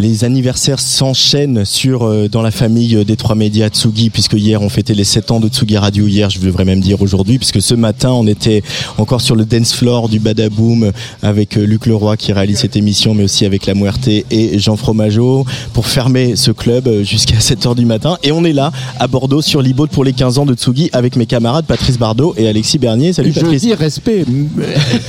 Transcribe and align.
Les 0.00 0.24
anniversaires 0.24 0.80
s'enchaînent 0.80 1.66
sur 1.66 2.04
euh, 2.04 2.26
dans 2.26 2.40
la 2.40 2.50
famille 2.50 2.96
euh, 2.96 3.04
des 3.04 3.16
trois 3.16 3.34
médias 3.34 3.68
Tsugi 3.68 4.08
puisque 4.08 4.32
hier 4.32 4.62
on 4.62 4.70
fêtait 4.70 4.94
les 4.94 5.04
7 5.04 5.30
ans 5.30 5.40
de 5.40 5.48
Tsugi 5.48 5.76
Radio 5.76 6.06
hier 6.06 6.30
je 6.30 6.38
devrais 6.40 6.64
même 6.64 6.80
dire 6.80 7.02
aujourd'hui 7.02 7.36
puisque 7.36 7.60
ce 7.60 7.74
matin 7.74 8.10
on 8.12 8.26
était 8.26 8.62
encore 8.96 9.20
sur 9.20 9.36
le 9.36 9.44
dance 9.44 9.74
floor 9.74 10.08
du 10.08 10.18
Badaboom 10.18 10.90
avec 11.22 11.58
euh, 11.58 11.66
Luc 11.66 11.84
Leroy 11.84 12.16
qui 12.16 12.32
réalise 12.32 12.60
cette 12.60 12.76
émission 12.76 13.12
mais 13.14 13.24
aussi 13.24 13.44
avec 13.44 13.66
La 13.66 13.74
Muerte 13.74 14.08
et 14.08 14.58
Jean 14.58 14.76
Fromageau 14.76 15.44
pour 15.74 15.86
fermer 15.86 16.34
ce 16.34 16.50
club 16.50 17.02
jusqu'à 17.02 17.36
7h 17.38 17.74
du 17.74 17.84
matin 17.84 18.16
et 18.22 18.32
on 18.32 18.42
est 18.44 18.54
là 18.54 18.72
à 18.98 19.06
Bordeaux 19.06 19.42
sur 19.42 19.60
l'e 19.60 19.74
pour 19.92 20.04
les 20.04 20.14
15 20.14 20.38
ans 20.38 20.46
de 20.46 20.54
Tsugi 20.54 20.88
avec 20.94 21.14
mes 21.16 21.26
camarades 21.26 21.66
Patrice 21.66 21.98
Bardot 21.98 22.32
et 22.38 22.48
Alexis 22.48 22.78
Bernier. 22.78 23.12
Salut 23.12 23.32
Je 23.34 23.40
Patrice. 23.40 23.62
dis 23.62 23.74
respect. 23.74 24.24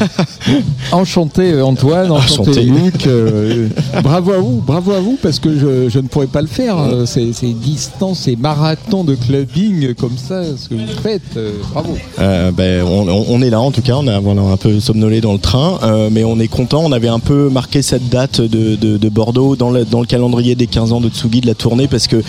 enchanté 0.92 1.62
Antoine, 1.62 2.12
enchanté, 2.12 2.42
Enchanté. 2.52 2.64
Luc. 2.64 3.08
euh, 3.08 3.68
bravo 4.04 4.32
à 4.34 4.38
vous, 4.40 4.62
bravo 4.66 4.81
à 4.90 5.00
vous 5.00 5.20
parce 5.22 5.38
que 5.40 5.56
je, 5.56 5.90
je 5.90 6.00
ne 6.00 6.08
pourrais 6.08 6.26
pas 6.28 6.42
le 6.42 6.48
faire. 6.48 6.78
euh, 6.80 7.06
Ces, 7.06 7.34
ces 7.34 7.54
distances, 7.54 8.22
ces 8.22 8.36
marathons 8.36 9.04
de 9.04 9.14
clubbing 9.14 9.94
comme 9.94 10.18
ça, 10.18 10.42
ce 10.58 10.68
que 10.70 10.74
vous 10.76 10.88
faites, 11.04 11.22
euh, 11.38 11.52
bravo. 11.74 11.96
Euh, 12.20 12.52
ben, 12.52 12.84
on, 12.84 13.08
on- 13.08 13.26
on 13.30 13.42
est 13.44 13.50
là 13.52 13.62
en 13.62 13.70
tout 13.72 13.82
cas, 13.84 13.94
on 13.98 14.08
a 14.08 14.20
voilà, 14.20 14.42
un 14.42 14.58
peu 14.58 14.80
somnolé 14.80 15.22
dans 15.22 15.34
le 15.34 15.40
train, 15.40 15.78
mais 16.12 16.24
on 16.24 16.40
est 16.40 16.48
content. 16.48 16.82
On 16.84 16.92
avait 16.92 17.08
un 17.10 17.20
peu 17.20 17.50
marqué 17.50 17.82
cette 17.84 18.10
date 18.10 18.42
de, 18.42 18.76
de- 18.76 18.98
de 18.98 19.10
Bordeaux 19.10 19.56
dans 19.56 19.70
le, 19.70 19.86
dans 19.86 20.00
le 20.00 20.08
calendrier 20.08 20.56
des 20.56 20.68
15 20.68 20.92
ans 20.94 21.02
de 21.02 21.10
Tsugi 21.10 21.42
de 21.42 21.48
la 21.48 21.54
tournée 21.54 21.88
parce 21.88 22.08
que 22.08 22.24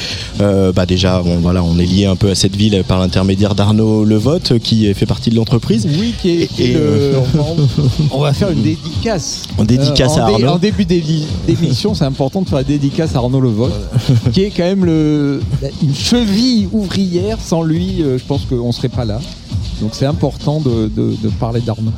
bah 0.73 0.85
déjà 0.87 1.23
bon, 1.23 1.39
voilà, 1.41 1.63
on 1.63 1.79
est 1.79 1.87
lié 1.87 2.07
un 2.07 2.17
peu 2.17 2.31
à 2.31 2.35
cette 2.35 2.57
ville 2.57 2.83
par 2.87 2.99
l'intermédiaire 2.99 3.55
d'Arnaud 3.55 4.05
Levotte 4.05 4.59
qui 4.59 4.93
fait 4.95 5.07
partie 5.07 5.31
de 5.31 5.37
l'entreprise. 5.37 5.87
Oui, 5.99 6.15
qui 6.21 6.31
est, 6.43 6.49
Et, 6.59 6.73
le- 6.73 6.81
euh, 6.81 7.13
on 8.11 8.21
va 8.21 8.33
faire 8.33 8.51
une 8.51 8.63
dédicace. 8.63 9.43
On 9.59 9.65
dédicace 9.65 10.13
en 10.13 10.17
à 10.19 10.23
Arnaud. 10.25 10.49
En 10.49 10.59
début 10.59 10.85
d'émission, 10.85 11.95
c'est 11.95 12.05
important 12.05 12.42
la 12.51 12.65
dédicace 12.65 13.15
à 13.15 13.19
Arnaud 13.19 13.41
Levotte, 13.41 13.73
qui 14.33 14.43
est 14.43 14.51
quand 14.51 14.65
même 14.65 14.85
une 15.83 15.95
cheville 15.95 16.69
ouvrière. 16.73 17.39
Sans 17.41 17.63
lui, 17.63 18.03
euh, 18.03 18.19
je 18.19 18.25
pense 18.25 18.45
qu'on 18.45 18.67
ne 18.67 18.73
serait 18.73 18.89
pas 18.89 19.05
là. 19.05 19.21
Donc 19.83 19.91
c'est 19.95 20.07
important 20.07 20.61
de, 20.61 20.89
de- 20.89 21.17
de 21.21 21.29
parler 21.41 21.61
d'Arnaud. 21.61 21.91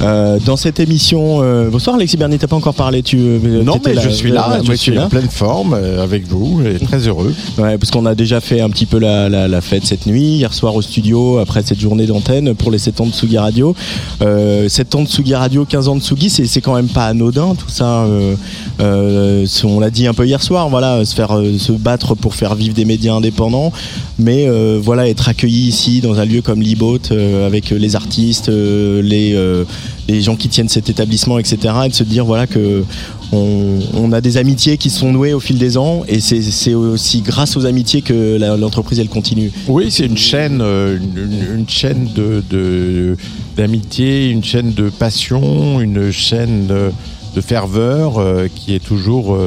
Euh, 0.00 0.38
dans 0.46 0.56
cette 0.56 0.80
émission, 0.80 1.40
euh, 1.42 1.68
bonsoir 1.68 1.96
Alexis 1.96 2.16
Bernier, 2.16 2.38
t'as 2.38 2.46
pas 2.46 2.56
encore 2.56 2.72
parlé 2.74 3.02
tu, 3.02 3.18
euh, 3.18 3.62
Non, 3.62 3.78
mais 3.84 3.94
je 4.00 4.08
suis 4.08 4.30
là, 4.30 4.58
je 4.64 4.72
suis 4.72 4.92
là 4.94 5.04
en 5.04 5.08
pleine 5.10 5.28
forme 5.28 5.74
euh, 5.74 6.02
avec 6.02 6.26
vous 6.26 6.62
et 6.64 6.78
très 6.78 7.06
heureux. 7.06 7.34
Ouais, 7.58 7.76
parce 7.76 7.90
qu'on 7.90 8.06
a 8.06 8.14
déjà 8.14 8.40
fait 8.40 8.62
un 8.62 8.70
petit 8.70 8.86
peu 8.86 8.98
la, 8.98 9.28
la, 9.28 9.46
la 9.48 9.60
fête 9.60 9.84
cette 9.84 10.06
nuit, 10.06 10.36
hier 10.38 10.54
soir 10.54 10.74
au 10.74 10.80
studio, 10.80 11.36
après 11.38 11.62
cette 11.62 11.78
journée 11.78 12.06
d'antenne 12.06 12.54
pour 12.54 12.70
les 12.70 12.78
7 12.78 13.02
ans 13.02 13.06
de 13.06 13.12
Tsugi 13.12 13.36
Radio. 13.36 13.74
Euh, 14.22 14.66
7 14.70 14.94
ans 14.94 15.02
de 15.02 15.08
Tsugi 15.08 15.34
Radio, 15.34 15.66
15 15.66 15.88
ans 15.88 15.96
de 15.96 16.00
Tsugi, 16.00 16.30
c'est, 16.30 16.60
quand 16.62 16.74
même 16.74 16.88
pas 16.88 17.04
anodin 17.06 17.54
tout 17.54 17.68
ça. 17.68 18.04
Euh, 18.04 18.34
euh, 18.80 19.46
on 19.64 19.80
l'a 19.80 19.90
dit 19.90 20.06
un 20.06 20.14
peu 20.14 20.26
hier 20.26 20.42
soir, 20.42 20.70
voilà, 20.70 21.04
se 21.04 21.14
faire 21.14 21.36
euh, 21.36 21.58
se 21.58 21.72
battre 21.72 22.14
pour 22.14 22.34
faire 22.34 22.54
vivre 22.54 22.74
des 22.74 22.86
médias 22.86 23.12
indépendants, 23.14 23.72
mais 24.18 24.46
euh, 24.48 24.80
voilà, 24.82 25.08
être 25.08 25.28
accueilli 25.28 25.68
ici 25.68 26.00
dans 26.00 26.18
un 26.18 26.24
lieu 26.24 26.40
comme 26.40 26.62
l'e-boat 26.62 27.09
euh, 27.12 27.46
avec 27.46 27.70
les 27.70 27.96
artistes, 27.96 28.48
euh, 28.48 29.02
les, 29.02 29.34
euh, 29.34 29.64
les 30.08 30.22
gens 30.22 30.36
qui 30.36 30.48
tiennent 30.48 30.68
cet 30.68 30.90
établissement, 30.90 31.38
etc. 31.38 31.58
Et 31.86 31.88
de 31.88 31.94
se 31.94 32.04
dire 32.04 32.24
voilà 32.24 32.46
que 32.46 32.84
on, 33.32 34.12
a 34.12 34.20
des 34.20 34.38
amitiés 34.38 34.76
qui 34.76 34.90
se 34.90 35.00
sont 35.00 35.12
nouées 35.12 35.32
au 35.32 35.40
fil 35.40 35.56
des 35.56 35.76
ans 35.76 36.02
et 36.08 36.18
c'est, 36.18 36.74
aussi 36.74 37.20
grâce 37.20 37.56
aux 37.56 37.64
amitiés 37.64 38.02
que 38.02 38.38
l'entreprise 38.56 38.98
elle 38.98 39.08
continue. 39.08 39.52
Oui, 39.68 39.90
c'est 39.90 40.06
une 40.06 40.18
chaîne, 40.18 40.60
une, 40.60 41.68
chaîne 41.68 42.08
de, 42.14 43.16
d'amitié, 43.56 44.30
une 44.30 44.42
chaîne 44.42 44.72
de 44.72 44.90
passion, 44.90 45.80
une 45.80 46.10
chaîne 46.10 46.66
de, 46.66 47.40
ferveur 47.40 48.20
qui 48.56 48.74
est 48.74 48.84
toujours 48.84 49.38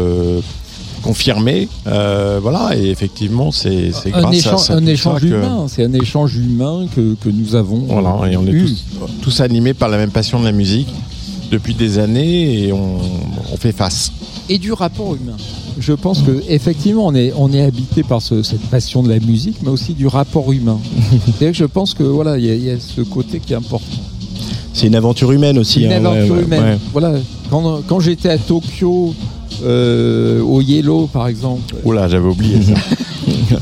confirmée. 1.03 1.67
Euh, 1.87 2.39
voilà, 2.41 2.75
et 2.77 2.89
effectivement, 2.89 3.51
c'est, 3.51 3.91
grâce 4.07 4.25
à 4.25 4.33
échange, 4.33 4.59
ça, 4.61 4.73
un 4.75 4.85
ça 4.85 4.91
échange 4.91 5.21
que- 5.21 5.25
humain, 5.27 5.65
c'est 5.67 5.83
un 5.85 5.93
échange 5.93 6.35
humain 6.35 6.85
que, 6.95 7.15
que 7.15 7.29
nous 7.29 7.55
avons. 7.55 7.79
Voilà, 7.87 8.31
et 8.31 8.37
on 8.37 8.45
est 8.47 8.57
tous, 8.59 8.83
tous 9.21 9.41
animés 9.41 9.73
par 9.73 9.89
la 9.89 9.97
même 9.97 10.11
passion 10.11 10.39
de 10.39 10.45
la 10.45 10.51
musique 10.51 10.87
depuis 11.51 11.75
des 11.75 11.99
années 11.99 12.63
et 12.67 12.73
on, 12.73 12.97
on 13.53 13.57
fait 13.57 13.71
face. 13.73 14.11
Et 14.49 14.57
du 14.57 14.73
rapport 14.73 15.15
humain. 15.15 15.37
Je 15.79 15.93
pense 15.93 16.21
que 16.21 16.43
effectivement 16.49 17.05
on 17.07 17.15
est, 17.15 17.33
on 17.35 17.51
est 17.51 17.61
habité 17.61 18.03
par 18.03 18.21
ce- 18.21 18.43
cette 18.43 18.61
passion 18.69 19.01
de 19.03 19.09
la 19.09 19.19
musique, 19.19 19.57
mais 19.63 19.69
aussi 19.69 19.93
du 19.93 20.07
rapport 20.07 20.51
humain. 20.51 20.79
Que 21.39 21.51
je 21.53 21.65
pense 21.65 21.93
que 21.93 22.03
voilà, 22.03 22.37
il 22.37 22.45
y, 22.45 22.65
y 22.65 22.69
a 22.69 22.79
ce 22.79 23.01
côté 23.01 23.39
qui 23.39 23.53
est 23.53 23.55
important. 23.55 23.85
C'est 24.73 24.87
une 24.87 24.95
aventure 24.95 25.31
humaine 25.31 25.57
aussi. 25.59 25.83
Une 25.83 25.91
hein, 25.91 26.05
aventure 26.05 26.35
ouais, 26.35 26.43
humaine. 26.43 26.63
ouais. 26.63 26.77
Voilà. 26.91 27.13
Quand, 27.49 27.81
quand 27.87 27.99
j'étais 27.99 28.29
à 28.29 28.37
Tokyo, 28.37 29.13
euh, 29.63 30.41
au 30.41 30.61
Yellow 30.61 31.07
par 31.07 31.27
exemple, 31.27 31.75
Oula, 31.83 32.07
j'avais 32.07 32.27
oublié 32.27 32.61
ça. 32.61 32.73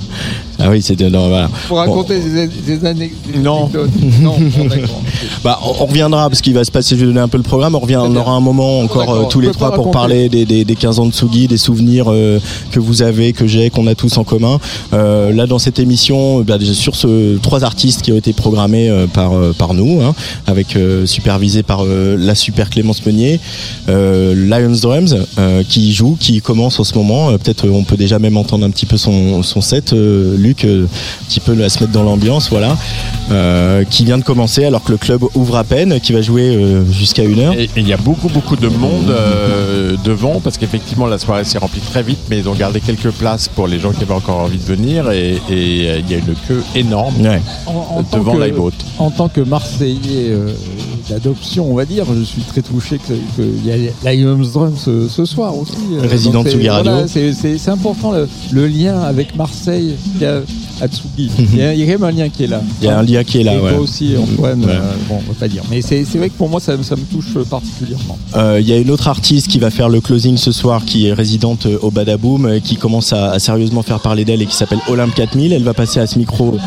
Ah 0.64 0.70
oui, 0.70 0.82
c'était 0.82 1.10
non, 1.10 1.28
voilà. 1.30 1.50
pour 1.68 1.78
raconter 1.78 2.20
des, 2.20 2.48
des 2.48 2.86
années. 2.86 3.12
des 3.34 3.40
Non. 3.40 3.62
anecdotes. 3.64 3.90
non, 4.22 4.36
bon, 4.40 4.66
d'accord. 4.66 5.02
Bah, 5.44 5.60
on 5.64 5.72
on 5.82 5.86
reviendra 5.88 6.30
parce 6.30 6.42
qu'il 6.42 6.54
va 6.54 6.64
se 6.64 6.72
passer. 6.72 6.96
Je 6.96 7.02
vais 7.02 7.08
donner 7.08 7.20
un 7.22 7.28
peu 7.28 7.38
le 7.38 7.44
programme. 7.44 7.74
On 7.76 7.80
revient. 7.80 7.98
On 8.02 8.16
aura 8.16 8.34
un 8.34 8.40
moment 8.40 8.80
encore 8.82 9.00
D'accord. 9.02 9.22
euh, 9.22 9.30
tous 9.30 9.40
les 9.40 9.50
trois 9.52 9.70
pour 9.74 9.86
raconter. 9.86 9.94
parler 9.94 10.30
des, 10.30 10.46
des, 10.46 10.64
des 10.64 10.76
15 10.76 11.00
ans 11.00 11.06
de 11.08 11.12
Tsugi, 11.12 11.48
des 11.48 11.58
souvenirs 11.58 12.06
euh, 12.10 12.40
que 12.72 12.80
vous 12.80 13.02
avez, 13.02 13.34
que 13.34 13.48
j'ai, 13.48 13.70
qu'on 13.72 13.88
a 13.88 13.96
tous 13.96 14.18
en 14.18 14.24
commun. 14.24 14.60
Euh, 14.94 15.32
là, 15.34 15.48
dans 15.48 15.58
cette 15.60 15.80
émission, 15.80 16.42
bah, 16.42 16.58
sur 16.74 16.96
ce 16.96 17.38
trois 17.38 17.64
artistes 17.64 18.02
qui 18.04 18.12
ont 18.12 18.18
été 18.18 18.34
programmés 18.34 18.90
euh, 18.90 19.08
par 19.08 19.34
euh, 19.34 19.54
par 19.58 19.74
nous, 19.74 20.02
hein, 20.02 20.14
avec 20.46 20.76
euh, 20.76 21.06
supervisé 21.08 21.64
par 21.64 21.84
euh, 21.84 22.16
la 22.20 22.36
super 22.36 22.70
Clémence 22.70 23.04
Meunier, 23.06 23.40
euh, 23.90 24.36
Lions 24.36 24.78
Drums 24.82 25.16
euh, 25.40 25.64
qui 25.68 25.94
joue, 25.94 26.16
qui 26.20 26.42
commence 26.42 26.80
en 26.80 26.84
ce 26.84 26.94
moment. 26.96 27.30
Euh, 27.32 27.38
Peut-être 27.38 27.66
euh, 27.66 27.72
on 27.74 27.84
peut 27.84 27.98
déjà 27.98 28.20
même 28.20 28.38
entendre 28.38 28.66
un 28.66 28.70
petit 28.70 28.86
peu 28.86 28.98
son, 28.98 29.42
son 29.42 29.62
set, 29.62 29.94
euh, 29.94 30.38
Luc, 30.52 30.66
euh, 30.66 30.86
un 30.86 31.26
petit 31.26 31.40
peu 31.40 31.52
à 31.64 31.70
se 31.70 31.80
mettre 31.80 31.94
dans 31.94 32.04
l'ambiance, 32.04 32.50
voilà, 32.50 32.76
euh, 33.32 33.84
qui 33.90 34.04
vient 34.04 34.18
de 34.18 34.24
commencer 34.24 34.66
alors 34.66 34.84
que 34.84 34.92
le 34.92 34.98
club 34.98 35.22
ouvre 35.36 35.56
à 35.56 35.64
peine, 35.64 36.00
qui 36.02 36.12
va 36.12 36.22
jouer 36.22 36.56
euh, 36.56 36.84
jusqu'à 36.92 37.24
une 37.24 37.40
heure. 37.40 37.54
Et 37.54 37.70
il 37.78 37.88
y 37.88 37.94
a 37.94 37.98
beaucoup, 37.98 38.28
beaucoup 38.28 38.58
de 38.58 38.68
monde 38.68 39.10
euh, 39.10 39.96
devant 40.04 40.42
parce 40.44 40.58
qu'effectivement 40.58 41.06
la 41.08 41.18
soirée 41.18 41.46
s'est 41.46 41.58
remplie 41.58 41.80
très 41.80 42.04
vite, 42.04 42.20
mais 42.30 42.40
ils 42.40 42.50
ont 42.50 42.54
gardé 42.54 42.82
quelques 42.82 43.12
places 43.12 43.48
pour 43.48 43.68
les 43.68 43.80
gens 43.80 43.92
qui 43.92 44.04
avaient 44.04 44.14
encore 44.14 44.40
envie 44.40 44.58
de 44.58 44.64
venir 44.64 45.10
et, 45.12 45.36
et, 45.50 45.90
euh, 45.90 46.00
il 46.00 46.12
y 46.12 46.16
a 46.16 46.18
une 46.18 46.36
queue 46.48 46.64
énorme 46.76 47.14
Ouais. 47.22 47.42
En- 47.68 47.98
en 48.00 48.18
devant 48.18 48.36
que- 48.36 48.44
l'iBoat. 48.44 48.72
En 49.00 49.10
tant 49.12 49.30
que 49.30 49.40
Marseillais 49.42 50.28
euh, 50.30 50.52
d'adoption, 51.10 51.72
on 51.72 51.76
va 51.76 51.86
dire, 51.86 52.06
je 52.14 52.24
suis 52.24 52.42
très 52.42 52.62
touché 52.62 53.00
qu'il 53.06 53.66
y 53.66 53.72
a 53.72 54.14
Lions 54.14 54.38
Drum 54.54 54.74
ce, 54.78 55.08
ce 55.08 55.24
soir 55.26 55.56
aussi. 55.58 55.74
Résident 56.02 56.44
de 56.44 56.50
voilà, 56.50 57.08
c'est- 57.08 57.70
important 57.70 58.12
le, 58.12 58.28
le 58.52 58.68
lien 58.68 59.00
avec 59.02 59.36
Marseille 59.36 59.96
qu'il 60.14 60.24
y 60.24 60.26
a 60.26 60.41
Il 61.18 61.56
y, 61.58 61.62
a, 61.62 61.74
il 61.74 61.80
y 61.80 61.84
a 61.84 61.86
quand 61.94 62.00
même 62.00 62.10
un 62.16 62.18
lien 62.24 62.30
qui 62.30 62.44
est 62.44 62.48
là. 62.48 62.62
Il 62.82 62.86
y 62.86 62.90
a 62.90 62.98
un 62.98 63.04
lien 63.04 63.24
qui 63.24 63.40
est 63.40 63.44
là, 63.44 63.54
Et 63.56 63.60
ouais. 63.60 63.72
toi 63.74 63.80
aussi, 63.82 64.16
Antoine. 64.18 64.66
Ouais. 64.66 64.72
euh, 64.72 64.94
bon, 65.08 65.16
on 65.28 65.32
va 65.32 65.38
pas 65.40 65.48
dire. 65.48 65.64
Mais 65.70 65.82
c'est 65.82 66.04
vrai 66.16 66.30
que 66.30 66.38
pour 66.38 66.50
moi, 66.50 66.60
ça, 66.60 66.74
ça 66.84 66.96
me 66.96 67.04
touche 67.04 67.34
particulièrement. 67.50 68.18
Euh, 68.36 68.60
Il 68.62 68.68
y 68.68 68.74
a 68.74 68.78
une 68.78 68.90
autre 68.92 69.08
artiste 69.08 69.48
qui 69.48 69.60
va 69.60 69.70
faire 69.70 69.90
le 69.90 70.02
closing 70.02 70.38
ce 70.38 70.52
soir, 70.52 70.84
qui 70.86 71.08
est 71.08 71.14
résidente 71.14 71.66
euh, 71.66 71.78
au 71.82 71.92
Badaboom, 71.92 72.46
euh, 72.46 72.60
qui 72.60 72.76
commence 72.78 73.14
à, 73.14 73.32
à 73.32 73.40
sérieusement 73.40 73.84
faire 73.84 74.00
parler 74.00 74.26
d'elle 74.26 74.42
et 74.42 74.46
qui 74.46 74.56
s'appelle 74.56 74.80
Olympe 74.90 75.14
4000. 75.16 75.54
Elle 75.54 75.64
va 75.64 75.74
passer 75.74 76.00
à 76.00 76.08
ce 76.08 76.18
micro 76.18 76.58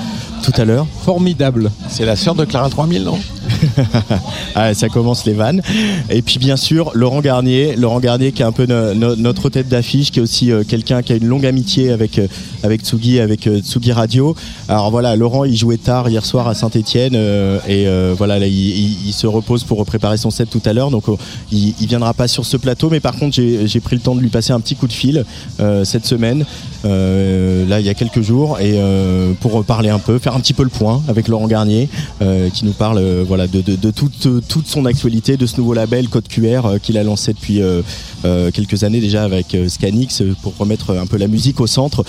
tout 0.45 0.53
à 0.61 0.65
l'heure. 0.65 0.87
Formidable. 1.05 1.71
C'est 1.89 2.05
la 2.05 2.17
sœur 2.17 2.35
de 2.35 2.45
Clara 2.45 2.69
3000, 2.69 3.03
non? 3.05 3.19
Ah, 4.55 4.73
ça 4.75 4.89
commence 4.89 5.25
les 5.27 5.33
vannes. 5.33 5.63
Et 6.11 6.23
puis 6.23 6.39
bien 6.39 6.57
sûr, 6.57 6.91
Laurent 6.95 7.21
Garnier, 7.21 7.75
Laurent 7.77 8.01
Garnier 8.01 8.31
qui 8.33 8.43
est 8.43 8.45
un 8.45 8.53
peu 8.53 8.67
no- 8.67 8.95
no- 8.95 9.17
notre 9.17 9.49
tête 9.51 9.69
d'affiche, 9.69 10.11
qui 10.11 10.21
est 10.21 10.23
aussi 10.23 10.51
euh, 10.53 10.63
quelqu'un 10.67 11.03
qui 11.03 11.13
a 11.13 11.17
une 11.17 11.27
longue 11.27 11.45
amitié 11.47 11.91
avec 11.91 12.19
euh, 12.19 12.27
avec 12.65 12.81
Tsugi, 12.81 13.21
avec 13.21 13.47
euh, 13.47 13.61
Tsugi 13.61 13.93
Radio. 13.93 14.35
Alors 14.69 14.91
voilà, 14.91 15.15
Laurent, 15.15 15.45
il 15.45 15.57
jouait 15.57 15.77
tard 15.77 16.09
hier 16.09 16.25
soir 16.27 16.49
à 16.49 16.55
Saint-Étienne 16.55 17.15
et 17.15 17.87
euh, 17.87 18.15
voilà, 18.17 18.39
là, 18.39 18.47
il, 18.47 19.13
se 19.13 19.27
repose 19.27 19.63
pour 19.63 19.85
préparer 19.87 20.17
son 20.17 20.31
set 20.31 20.51
tout 20.51 20.63
à 20.65 20.73
l'heure, 20.73 20.91
donc 20.91 21.09
euh, 21.09 21.17
il, 21.53 21.75
il 21.81 21.87
viendra 21.87 22.15
pas 22.15 22.27
sur 22.27 22.45
ce 22.45 22.57
plateau. 22.57 22.91
Mais 22.91 23.01
par 23.01 23.17
contre, 23.17 23.37
j'ai 23.37 23.81
pris 23.81 23.97
le 23.97 24.03
temps 24.03 24.15
de 24.15 24.21
lui 24.21 24.29
passer 24.29 24.53
un 24.53 24.61
petit 24.61 24.75
coup 24.75 24.89
de 24.89 24.93
fil 24.93 25.25
euh, 25.61 25.85
cette 25.85 26.07
semaine, 26.07 26.45
euh, 26.85 27.67
là 27.69 27.81
il 27.81 27.87
y 27.87 27.89
a 27.89 27.95
quelques 27.95 28.23
jours, 28.23 28.59
et 28.61 28.73
euh, 28.75 29.33
pour 29.41 29.65
parler 29.65 29.91
un 29.91 29.99
peu, 29.99 30.19
faire 30.19 30.35
un 30.35 30.41
petit 30.41 30.55
peu 30.55 30.65
le 30.65 30.69
point 30.69 31.03
avec 31.09 31.29
Laurent 31.29 31.47
Garnier, 31.47 31.89
euh, 32.23 32.51
qui 32.51 32.65
nous 32.65 32.73
parle 32.73 32.99
euh, 32.99 33.25
voilà 33.27 33.47
de, 33.47 33.61
toute 33.91 34.49
toute 34.49 34.67
son 34.67 34.87
actualité, 34.87 35.37
de 35.37 35.47
ce 35.47 35.59
nouveau 35.59 35.75
label 35.75 36.09
Code 36.09 36.29
QR 36.29 36.63
euh, 36.65 36.79
qu'il 36.79 36.99
a 36.99 37.03
lancé 37.03 37.33
depuis 37.33 37.63
euh, 37.63 37.83
euh, 38.25 38.51
quelques 38.51 38.85
années 38.85 39.01
déjà 39.01 39.25
avec 39.25 39.55
euh, 39.55 39.69
Scanix 39.69 40.23
euh, 40.23 40.35
pour 40.43 40.57
remettre 40.57 40.97
un 40.97 41.07
peu 41.07 41.19
la 41.19 41.29
musique 41.29 41.61
au 41.61 41.67
centre. 41.67 42.05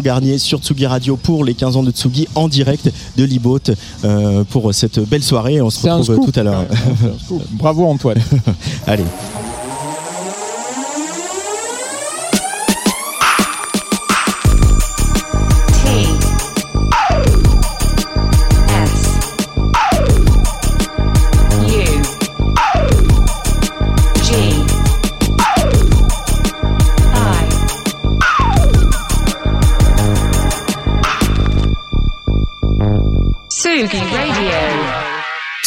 Garnier 0.00 0.38
sur 0.38 0.60
Tsugi 0.60 0.86
Radio 0.86 1.16
pour 1.16 1.44
les 1.44 1.54
15 1.54 1.76
ans 1.76 1.82
de 1.82 1.90
Tsugi 1.90 2.28
en 2.34 2.48
direct 2.48 2.90
de 3.16 3.24
Libot 3.24 3.58
euh, 4.04 4.44
pour 4.44 4.74
cette 4.74 5.00
belle 5.00 5.22
soirée. 5.22 5.60
On 5.60 5.70
se 5.70 5.88
retrouve 5.88 6.30
tout 6.30 6.40
à 6.40 6.42
l'heure. 6.42 6.64
Bravo 7.52 7.86
Antoine. 7.86 8.20
Allez. 8.86 9.04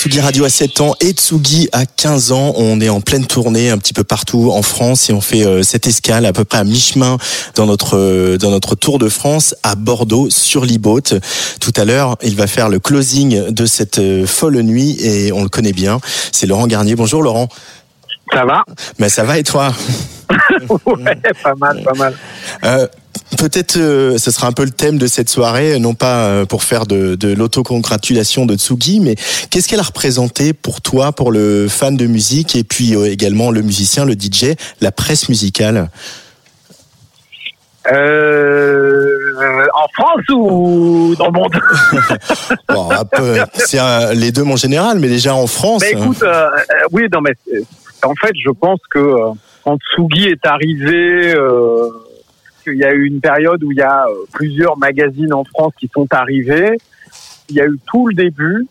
Tsugi 0.07 0.21
Radio 0.21 0.45
a 0.45 0.49
7 0.49 0.79
ans 0.79 0.95
et 1.01 1.11
Tsugi 1.11 1.67
a 1.73 1.85
15 1.85 2.31
ans. 2.31 2.53
On 2.55 2.79
est 2.79 2.87
en 2.87 3.01
pleine 3.01 3.25
tournée 3.25 3.71
un 3.71 3.77
petit 3.77 3.91
peu 3.91 4.05
partout 4.05 4.51
en 4.53 4.61
France 4.61 5.09
et 5.09 5.13
on 5.13 5.19
fait 5.19 5.45
euh, 5.45 5.63
cette 5.63 5.85
escale 5.85 6.25
à 6.25 6.31
peu 6.31 6.45
près 6.45 6.59
à 6.59 6.63
mi-chemin 6.63 7.17
dans 7.55 7.65
notre 7.65 7.97
euh, 7.97 8.37
dans 8.37 8.49
notre 8.49 8.75
tour 8.75 8.99
de 8.99 9.09
France 9.09 9.53
à 9.63 9.75
Bordeaux 9.75 10.29
sur 10.29 10.63
l'e-boat. 10.63 11.19
Tout 11.59 11.73
à 11.75 11.83
l'heure, 11.83 12.15
il 12.21 12.37
va 12.37 12.47
faire 12.47 12.69
le 12.69 12.79
closing 12.79 13.49
de 13.49 13.65
cette 13.65 13.99
euh, 13.99 14.25
folle 14.25 14.61
nuit 14.61 14.95
et 15.01 15.33
on 15.33 15.43
le 15.43 15.49
connaît 15.49 15.73
bien. 15.73 15.99
C'est 16.31 16.47
Laurent 16.47 16.67
Garnier. 16.67 16.95
Bonjour 16.95 17.21
Laurent. 17.21 17.49
Ça 18.31 18.45
va? 18.45 18.63
Ben 18.99 19.09
ça 19.09 19.25
va 19.25 19.37
et 19.37 19.43
toi? 19.43 19.73
Ouais, 20.85 21.15
pas 21.43 21.55
mal, 21.55 21.83
pas 21.83 21.93
mal. 21.93 22.89
Peut-être 23.37 23.77
euh, 23.77 24.17
ce 24.17 24.31
sera 24.31 24.47
un 24.47 24.51
peu 24.51 24.63
le 24.63 24.71
thème 24.71 24.97
de 24.97 25.07
cette 25.07 25.29
soirée, 25.29 25.79
non 25.79 25.93
pas 25.93 26.25
euh, 26.25 26.45
pour 26.45 26.63
faire 26.63 26.85
de, 26.85 27.15
de 27.15 27.33
l'autocongratulation 27.33 28.45
de 28.45 28.55
Tsugi, 28.55 28.99
mais 28.99 29.15
qu'est-ce 29.49 29.67
qu'elle 29.67 29.79
a 29.79 29.83
représenté 29.83 30.53
pour 30.53 30.81
toi, 30.81 31.11
pour 31.11 31.31
le 31.31 31.67
fan 31.67 31.97
de 31.97 32.05
musique 32.05 32.55
et 32.55 32.63
puis 32.63 32.95
euh, 32.95 33.11
également 33.11 33.51
le 33.51 33.61
musicien, 33.61 34.05
le 34.05 34.13
DJ, 34.13 34.55
la 34.81 34.91
presse 34.91 35.29
musicale? 35.29 35.89
Euh, 37.91 39.07
en 39.73 39.87
France 39.93 40.29
ou 40.29 41.15
dans 41.17 41.27
le 41.27 41.31
monde? 41.31 41.55
Bon, 42.69 42.89
C'est 43.55 43.79
les 44.15 44.31
deux 44.31 44.43
en 44.43 44.55
général, 44.55 44.99
mais 44.99 45.07
déjà 45.07 45.35
en 45.35 45.47
France. 45.47 45.81
Mais 45.81 45.91
écoute, 45.91 46.21
euh, 46.23 46.49
euh, 46.49 46.73
oui, 46.91 47.03
non, 47.11 47.21
mais 47.21 47.31
en 48.03 48.13
fait, 48.15 48.33
je 48.43 48.51
pense 48.51 48.79
que 48.89 49.15
quand 49.63 49.77
Tsugi 49.77 50.27
est 50.27 50.45
arrivé, 50.45 51.33
euh, 51.33 51.89
qu'il 52.67 52.77
y 52.77 52.85
a 52.85 52.93
eu 52.93 53.05
une 53.05 53.21
période 53.21 53.63
où 53.63 53.71
il 53.71 53.77
y 53.77 53.81
a 53.81 54.05
euh, 54.07 54.13
plusieurs 54.33 54.77
magazines 54.77 55.33
en 55.33 55.43
France 55.43 55.73
qui 55.79 55.89
sont 55.93 56.07
arrivés. 56.11 56.77
Il 57.49 57.55
y 57.55 57.61
a 57.61 57.65
eu 57.65 57.79
tout 57.85 58.07
le 58.07 58.13
début. 58.13 58.67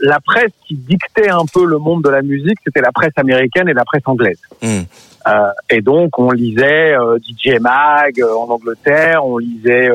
La 0.00 0.20
presse 0.20 0.52
qui 0.66 0.76
dictait 0.76 1.30
un 1.30 1.44
peu 1.52 1.64
le 1.64 1.78
monde 1.78 2.04
de 2.04 2.08
la 2.08 2.22
musique, 2.22 2.58
c'était 2.64 2.80
la 2.80 2.92
presse 2.92 3.12
américaine 3.16 3.68
et 3.68 3.72
la 3.72 3.84
presse 3.84 4.04
anglaise. 4.06 4.40
Hmm. 4.62 4.82
Euh, 5.28 5.50
et 5.70 5.80
donc, 5.80 6.18
on 6.18 6.30
lisait 6.30 6.96
euh, 6.96 7.18
DJ 7.18 7.58
Mag 7.60 8.20
euh, 8.20 8.32
en 8.34 8.48
Angleterre, 8.50 9.24
on 9.24 9.38
lisait 9.38 9.90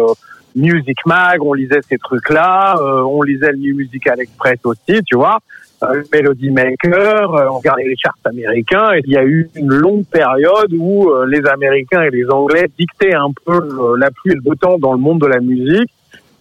Music 0.55 0.97
Mag, 1.05 1.41
on 1.41 1.53
lisait 1.53 1.79
ces 1.87 1.97
trucs-là, 1.97 2.75
on 2.79 3.21
lisait 3.23 3.51
le 3.51 3.57
New 3.57 3.75
Musical 3.75 4.19
Express 4.19 4.59
aussi, 4.65 5.01
tu 5.05 5.15
vois, 5.15 5.39
euh, 5.83 6.03
Melody 6.11 6.49
Maker, 6.49 7.33
euh, 7.33 7.47
on 7.49 7.57
regardait 7.57 7.83
les 7.83 7.95
charts 7.97 8.17
américains. 8.25 8.93
Et 8.93 9.01
il 9.05 9.11
y 9.11 9.17
a 9.17 9.23
eu 9.23 9.49
une 9.55 9.73
longue 9.73 10.05
période 10.05 10.71
où 10.73 11.09
euh, 11.09 11.25
les 11.25 11.45
Américains 11.47 12.03
et 12.03 12.09
les 12.09 12.29
Anglais 12.29 12.69
dictaient 12.77 13.15
un 13.15 13.31
peu 13.45 13.97
la 13.97 14.11
pluie 14.11 14.31
et 14.31 14.35
le 14.35 14.41
beau 14.41 14.55
temps 14.55 14.77
dans 14.77 14.93
le 14.93 14.99
monde 14.99 15.19
de 15.21 15.27
la 15.27 15.39
musique. 15.39 15.89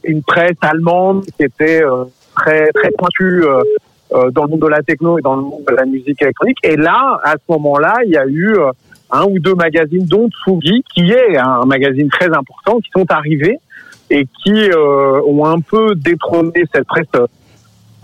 Une 0.05 0.23
presse 0.23 0.57
allemande 0.61 1.25
qui 1.37 1.45
était 1.45 1.83
très 2.35 2.73
très 2.73 2.91
pointue 2.91 3.45
dans 4.11 4.45
le 4.45 4.49
monde 4.49 4.63
de 4.63 4.67
la 4.67 4.83
techno 4.83 5.17
et 5.17 5.23
dans 5.23 5.37
le 5.37 5.43
monde 5.43 5.63
de 5.69 5.75
la 5.75 5.85
musique 5.85 6.21
électronique. 6.21 6.59
Et 6.65 6.77
là, 6.77 7.21
à 7.23 7.35
ce 7.35 7.53
moment-là, 7.53 7.99
il 8.05 8.11
y 8.11 8.17
a 8.17 8.27
eu 8.27 8.57
un 9.13 9.25
ou 9.27 9.39
deux 9.39 9.55
magazines, 9.55 10.05
dont 10.07 10.29
Tsugi, 10.29 10.83
qui 10.93 11.13
est 11.13 11.37
un 11.37 11.65
magazine 11.67 12.09
très 12.09 12.35
important, 12.35 12.81
qui 12.81 12.91
sont 12.91 13.07
arrivés 13.13 13.59
et 14.11 14.27
qui 14.43 14.71
ont 14.75 15.45
un 15.47 15.61
peu 15.61 15.95
détrôné 15.95 16.65
cette 16.75 16.89
presse 16.89 17.07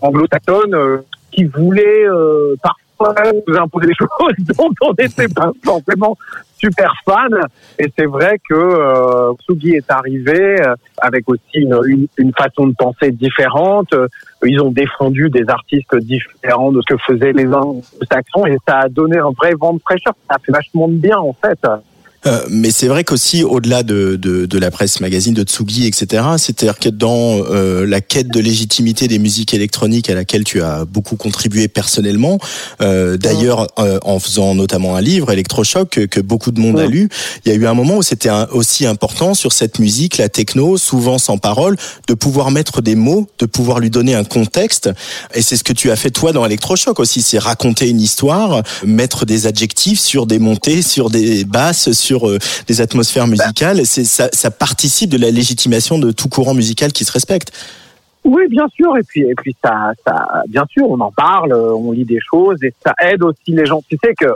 anglo-saxonne 0.00 1.02
qui 1.30 1.44
voulait 1.44 2.06
euh, 2.06 2.54
parfois 2.62 3.14
nous 3.46 3.56
imposer 3.56 3.86
des 3.88 3.94
choses 3.98 4.56
dont 4.56 4.70
on 4.82 4.92
n'était 4.98 5.28
pas 5.28 5.50
forcément 5.64 6.16
super 6.58 6.92
fan. 7.04 7.32
Et 7.78 7.86
c'est 7.96 8.06
vrai 8.06 8.38
que 8.48 8.54
euh, 8.54 9.32
Tsugi 9.34 9.74
est 9.74 9.90
arrivé 9.90 10.60
euh, 10.60 10.74
avec 10.98 11.28
aussi 11.28 11.42
une, 11.54 11.78
une, 11.86 12.06
une 12.16 12.32
façon 12.32 12.66
de 12.66 12.74
penser 12.74 13.12
différente. 13.12 13.92
Euh, 13.92 14.08
Ils 14.44 14.60
ont 14.60 14.70
défendu 14.70 15.30
des 15.30 15.44
artistes 15.48 15.94
différents 15.96 16.72
de 16.72 16.80
ce 16.80 16.94
que 16.94 17.00
faisaient 17.06 17.32
les 17.32 17.46
anglo-saxons 17.46 18.46
et 18.46 18.56
ça 18.66 18.78
a 18.78 18.88
donné 18.88 19.18
un 19.18 19.30
vrai 19.30 19.52
vent 19.58 19.74
de 19.74 19.80
fraîcheur. 19.80 20.14
Ça 20.28 20.36
a 20.36 20.38
fait 20.38 20.52
vachement 20.52 20.88
de 20.88 20.94
bien 20.94 21.18
en 21.18 21.32
fait. 21.32 21.60
Euh, 22.26 22.44
mais 22.50 22.70
c'est 22.70 22.88
vrai 22.88 23.04
qu'aussi, 23.04 23.44
au-delà 23.44 23.82
de, 23.82 24.16
de, 24.16 24.46
de 24.46 24.58
la 24.58 24.70
presse 24.70 25.00
magazine, 25.00 25.34
de 25.34 25.42
Tsugi, 25.42 25.86
etc., 25.86 26.24
c'est-à-dire 26.36 26.78
que 26.78 26.88
dans 26.88 27.38
euh, 27.50 27.86
la 27.86 28.00
quête 28.00 28.28
de 28.28 28.40
légitimité 28.40 29.06
des 29.06 29.18
musiques 29.18 29.54
électroniques 29.54 30.10
à 30.10 30.14
laquelle 30.14 30.44
tu 30.44 30.62
as 30.62 30.84
beaucoup 30.84 31.16
contribué 31.16 31.68
personnellement, 31.68 32.38
euh, 32.80 33.16
d'ailleurs 33.16 33.68
euh, 33.78 33.98
en 34.02 34.18
faisant 34.18 34.54
notamment 34.54 34.96
un 34.96 35.00
livre, 35.00 35.30
Electrochoc, 35.30 35.90
que, 35.90 36.00
que 36.06 36.20
beaucoup 36.20 36.50
de 36.50 36.60
monde 36.60 36.78
a 36.78 36.86
lu, 36.86 37.08
il 37.44 37.52
y 37.52 37.54
a 37.54 37.58
eu 37.58 37.66
un 37.66 37.74
moment 37.74 37.98
où 37.98 38.02
c'était 38.02 38.30
aussi 38.52 38.86
important 38.86 39.34
sur 39.34 39.52
cette 39.52 39.78
musique, 39.78 40.18
la 40.18 40.28
techno, 40.28 40.76
souvent 40.76 41.18
sans 41.18 41.38
parole, 41.38 41.76
de 42.08 42.14
pouvoir 42.14 42.50
mettre 42.50 42.82
des 42.82 42.94
mots, 42.94 43.28
de 43.38 43.46
pouvoir 43.46 43.78
lui 43.78 43.90
donner 43.90 44.14
un 44.14 44.24
contexte. 44.24 44.90
Et 45.34 45.42
c'est 45.42 45.56
ce 45.56 45.64
que 45.64 45.72
tu 45.72 45.90
as 45.90 45.96
fait 45.96 46.10
toi 46.10 46.32
dans 46.32 46.44
Electrochoc 46.44 46.98
aussi, 46.98 47.22
c'est 47.22 47.38
raconter 47.38 47.88
une 47.88 48.00
histoire, 48.00 48.62
mettre 48.84 49.24
des 49.24 49.46
adjectifs 49.46 50.00
sur 50.00 50.26
des 50.26 50.38
montées, 50.38 50.82
sur 50.82 51.10
des 51.10 51.44
basses, 51.44 51.92
sur 51.92 52.07
euh, 52.16 52.38
des 52.66 52.80
atmosphères 52.80 53.26
musicales. 53.26 53.84
C'est 53.84 54.04
ça, 54.04 54.28
ça 54.32 54.50
participe 54.50 55.10
de 55.10 55.18
la 55.18 55.30
légitimation 55.30 55.98
de 55.98 56.10
tout 56.12 56.28
courant 56.28 56.54
musical 56.54 56.92
qui 56.92 57.04
se 57.04 57.12
respecte. 57.12 57.52
Oui, 58.24 58.42
bien 58.48 58.66
sûr. 58.74 58.96
Et 58.96 59.02
puis, 59.04 59.20
et 59.22 59.34
puis 59.36 59.54
ça, 59.64 59.92
ça, 60.06 60.42
bien 60.48 60.64
sûr, 60.70 60.90
on 60.90 61.00
en 61.00 61.12
parle, 61.12 61.52
euh, 61.52 61.72
on 61.72 61.92
lit 61.92 62.04
des 62.04 62.18
choses 62.20 62.62
et 62.62 62.74
ça 62.84 62.92
aide 63.00 63.22
aussi 63.22 63.48
les 63.48 63.64
gens. 63.66 63.80
Tu 63.88 63.96
sais 64.02 64.14
que 64.14 64.26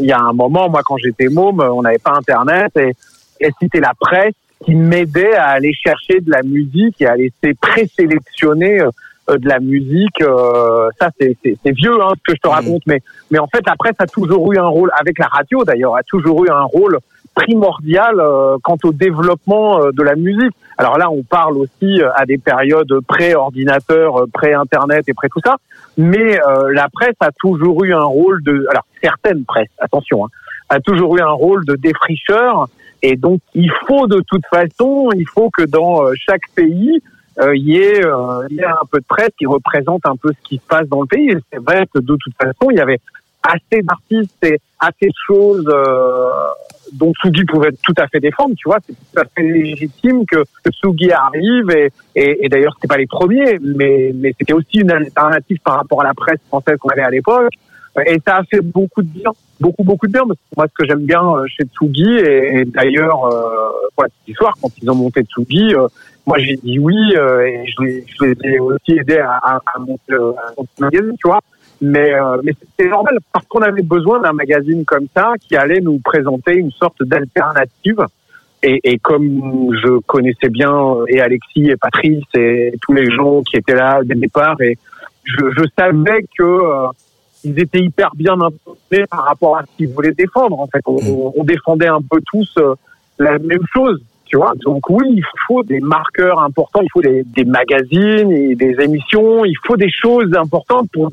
il 0.00 0.06
y 0.06 0.12
a 0.12 0.18
un 0.18 0.32
moment, 0.32 0.68
moi, 0.70 0.80
quand 0.84 0.96
j'étais 0.96 1.28
môme, 1.28 1.60
on 1.60 1.82
n'avait 1.82 1.98
pas 1.98 2.12
Internet 2.16 2.72
et, 2.76 2.92
et 3.40 3.50
c'était 3.60 3.80
la 3.80 3.92
presse 3.98 4.32
qui 4.64 4.74
m'aidait 4.74 5.34
à 5.34 5.48
aller 5.48 5.72
chercher 5.74 6.20
de 6.20 6.30
la 6.30 6.42
musique 6.42 6.96
et 7.02 7.06
à 7.06 7.14
laisser 7.14 7.52
présélectionner 7.60 8.80
euh, 8.80 8.90
euh, 9.28 9.38
de 9.38 9.48
la 9.48 9.60
musique. 9.60 10.20
euh, 10.22 10.88
ça, 10.98 11.10
c'est 11.20 11.36
c'est- 11.42 11.56
c'est 11.62 11.72
vieux, 11.72 11.92
hein, 12.00 12.12
ce 12.16 12.22
que 12.32 12.36
je 12.36 12.40
te 12.40 12.48
raconte, 12.48 12.82
mais 12.86 13.00
mais 13.30 13.38
en 13.38 13.46
fait, 13.48 13.60
la 13.66 13.76
presse 13.76 13.96
a 13.98 14.06
toujours 14.06 14.52
eu 14.52 14.58
un 14.58 14.66
rôle, 14.68 14.90
avec 14.98 15.18
la 15.18 15.26
radio 15.26 15.62
d'ailleurs, 15.64 15.96
a 15.96 16.02
toujours 16.04 16.44
eu 16.44 16.48
un 16.50 16.62
rôle 16.62 16.98
primordial 17.36 18.18
euh, 18.18 18.56
quant 18.62 18.78
au 18.82 18.92
développement 18.92 19.80
euh, 19.80 19.90
de 19.92 20.02
la 20.02 20.16
musique. 20.16 20.54
Alors 20.78 20.98
là, 20.98 21.10
on 21.10 21.22
parle 21.22 21.58
aussi 21.58 22.00
euh, 22.00 22.10
à 22.16 22.24
des 22.24 22.38
périodes 22.38 22.92
pré-ordinateur, 23.06 24.24
pré-internet 24.32 25.04
et 25.06 25.14
pré 25.14 25.28
tout 25.28 25.40
ça, 25.44 25.56
mais 25.98 26.38
la 26.72 26.88
presse 26.90 27.16
a 27.20 27.30
toujours 27.32 27.84
eu 27.84 27.94
un 27.94 28.04
rôle 28.04 28.42
de, 28.42 28.66
alors 28.70 28.84
certaines 29.02 29.44
presses, 29.44 29.70
attention, 29.78 30.26
hein, 30.26 30.28
a 30.68 30.80
toujours 30.80 31.16
eu 31.16 31.20
un 31.20 31.30
rôle 31.30 31.64
de 31.64 31.74
défricheur, 31.74 32.68
et 33.02 33.16
donc 33.16 33.40
il 33.54 33.70
faut 33.86 34.06
de 34.06 34.20
toute 34.26 34.44
façon, 34.46 35.10
il 35.14 35.26
faut 35.26 35.48
que 35.50 35.62
dans 35.62 36.02
chaque 36.14 36.42
pays 36.54 37.00
il 37.54 37.68
y 37.68 37.78
ait 37.78 38.04
un 38.04 38.86
peu 38.90 38.98
de 38.98 39.06
presse 39.08 39.30
qui 39.38 39.46
représente 39.46 40.04
un 40.04 40.16
peu 40.16 40.30
ce 40.32 40.48
qui 40.48 40.56
se 40.56 40.66
passe 40.66 40.88
dans 40.88 41.00
le 41.02 41.06
pays. 41.06 41.34
C'est 41.50 41.62
vrai 41.62 41.86
que 41.92 41.98
de 41.98 42.16
toute 42.16 42.34
façon, 42.38 42.70
il 42.70 42.78
y 42.78 42.80
avait 42.80 43.00
assez 43.46 43.82
d'artistes 43.82 44.44
et 44.44 44.58
assez 44.78 45.06
de 45.06 45.14
choses 45.26 45.68
euh, 45.68 46.28
dont 46.92 47.12
Tsugi 47.14 47.44
pouvait 47.44 47.72
tout 47.82 47.94
à 47.98 48.06
fait 48.08 48.20
défendre, 48.20 48.54
tu 48.56 48.68
vois, 48.68 48.78
c'est 48.86 48.92
tout 48.92 49.20
à 49.20 49.24
fait 49.24 49.42
légitime 49.42 50.24
que, 50.26 50.44
Tsugi 50.70 51.10
arrive 51.12 51.70
et, 51.70 51.90
et, 52.14 52.44
et 52.44 52.48
d'ailleurs 52.48 52.74
c'était 52.74 52.88
pas 52.88 52.98
les 52.98 53.06
premiers, 53.06 53.58
mais, 53.60 54.12
mais 54.14 54.34
c'était 54.38 54.52
aussi 54.52 54.78
une 54.78 54.90
alternative 54.90 55.58
par 55.64 55.76
rapport 55.76 56.00
à 56.02 56.04
la 56.04 56.14
presse 56.14 56.40
française 56.48 56.76
qu'on 56.78 56.90
avait 56.90 57.02
à 57.02 57.10
l'époque. 57.10 57.52
Et 58.06 58.20
ça 58.26 58.36
a 58.36 58.44
fait 58.44 58.60
beaucoup 58.60 59.02
de 59.02 59.08
bien, 59.08 59.30
beaucoup 59.58 59.82
beaucoup 59.82 60.06
de 60.06 60.12
bien. 60.12 60.26
Parce 60.26 60.38
que 60.38 60.54
moi, 60.56 60.66
ce 60.68 60.74
que 60.74 60.86
j'aime 60.86 61.06
bien 61.06 61.22
euh, 61.22 61.46
chez 61.46 61.64
Tsugi, 61.64 62.10
et, 62.10 62.60
et 62.60 62.64
d'ailleurs, 62.66 63.24
euh, 63.24 63.70
ouais, 63.98 64.08
ce 64.26 64.34
soir 64.34 64.54
quand 64.60 64.70
ils 64.82 64.90
ont 64.90 64.94
monté 64.94 65.22
Tsugi, 65.22 65.74
euh, 65.74 65.88
moi 66.26 66.38
j'ai 66.38 66.56
dit 66.56 66.78
oui 66.78 67.14
euh, 67.16 67.46
et 67.46 67.64
je 67.66 68.02
je 68.06 68.24
les 68.26 68.54
ai 68.54 68.58
aussi 68.58 68.92
aidés 68.98 69.18
à, 69.18 69.38
à, 69.42 69.60
à 69.74 69.78
monter, 69.78 70.12
euh, 70.12 70.32
le 70.58 70.84
magazine, 70.84 71.14
tu 71.18 71.28
vois. 71.28 71.40
Mais, 71.80 72.14
euh, 72.14 72.38
mais 72.42 72.52
c'était 72.58 72.88
normal 72.88 73.18
parce 73.32 73.46
qu'on 73.46 73.60
avait 73.60 73.82
besoin 73.82 74.20
d'un 74.20 74.32
magazine 74.32 74.84
comme 74.86 75.06
ça 75.14 75.34
qui 75.40 75.56
allait 75.56 75.80
nous 75.80 75.98
présenter 75.98 76.54
une 76.54 76.70
sorte 76.70 77.02
d'alternative. 77.02 78.04
Et, 78.62 78.80
et 78.84 78.98
comme 78.98 79.70
je 79.82 79.98
connaissais 80.06 80.48
bien 80.48 80.72
euh, 80.74 81.04
et 81.08 81.20
Alexis 81.20 81.68
et 81.68 81.76
Patrice 81.76 82.24
et 82.34 82.72
tous 82.80 82.94
les 82.94 83.10
gens 83.10 83.42
qui 83.42 83.56
étaient 83.56 83.74
là 83.74 84.00
dès 84.02 84.14
le 84.14 84.20
départ, 84.20 84.58
et 84.62 84.78
je, 85.24 85.36
je 85.56 85.64
savais 85.78 86.24
que 86.36 86.42
euh, 86.42 86.86
ils 87.44 87.60
étaient 87.60 87.80
hyper 87.82 88.10
bien 88.16 88.32
informés 88.40 89.06
par 89.10 89.24
rapport 89.26 89.58
à 89.58 89.62
ce 89.62 89.76
qu'ils 89.76 89.88
voulaient 89.88 90.14
défendre. 90.14 90.58
En 90.58 90.66
fait, 90.66 90.80
on, 90.86 90.96
on- 90.96 91.32
on 91.36 91.44
défendait 91.44 91.86
un 91.88 92.00
peu 92.00 92.20
tous 92.32 92.50
euh, 92.58 92.74
la 93.18 93.38
même 93.38 93.62
chose. 93.74 94.00
Tu 94.26 94.36
vois, 94.36 94.54
donc 94.64 94.90
oui, 94.90 95.06
il 95.08 95.24
faut 95.46 95.62
des 95.62 95.78
marqueurs 95.78 96.40
importants, 96.40 96.80
il 96.82 96.88
faut 96.92 97.00
des, 97.00 97.44
magazines 97.44 98.32
et 98.32 98.56
des 98.56 98.76
émissions, 98.80 99.44
il 99.44 99.54
faut 99.64 99.76
des 99.76 99.90
choses 99.90 100.34
importantes 100.34 100.88
pour, 100.92 101.12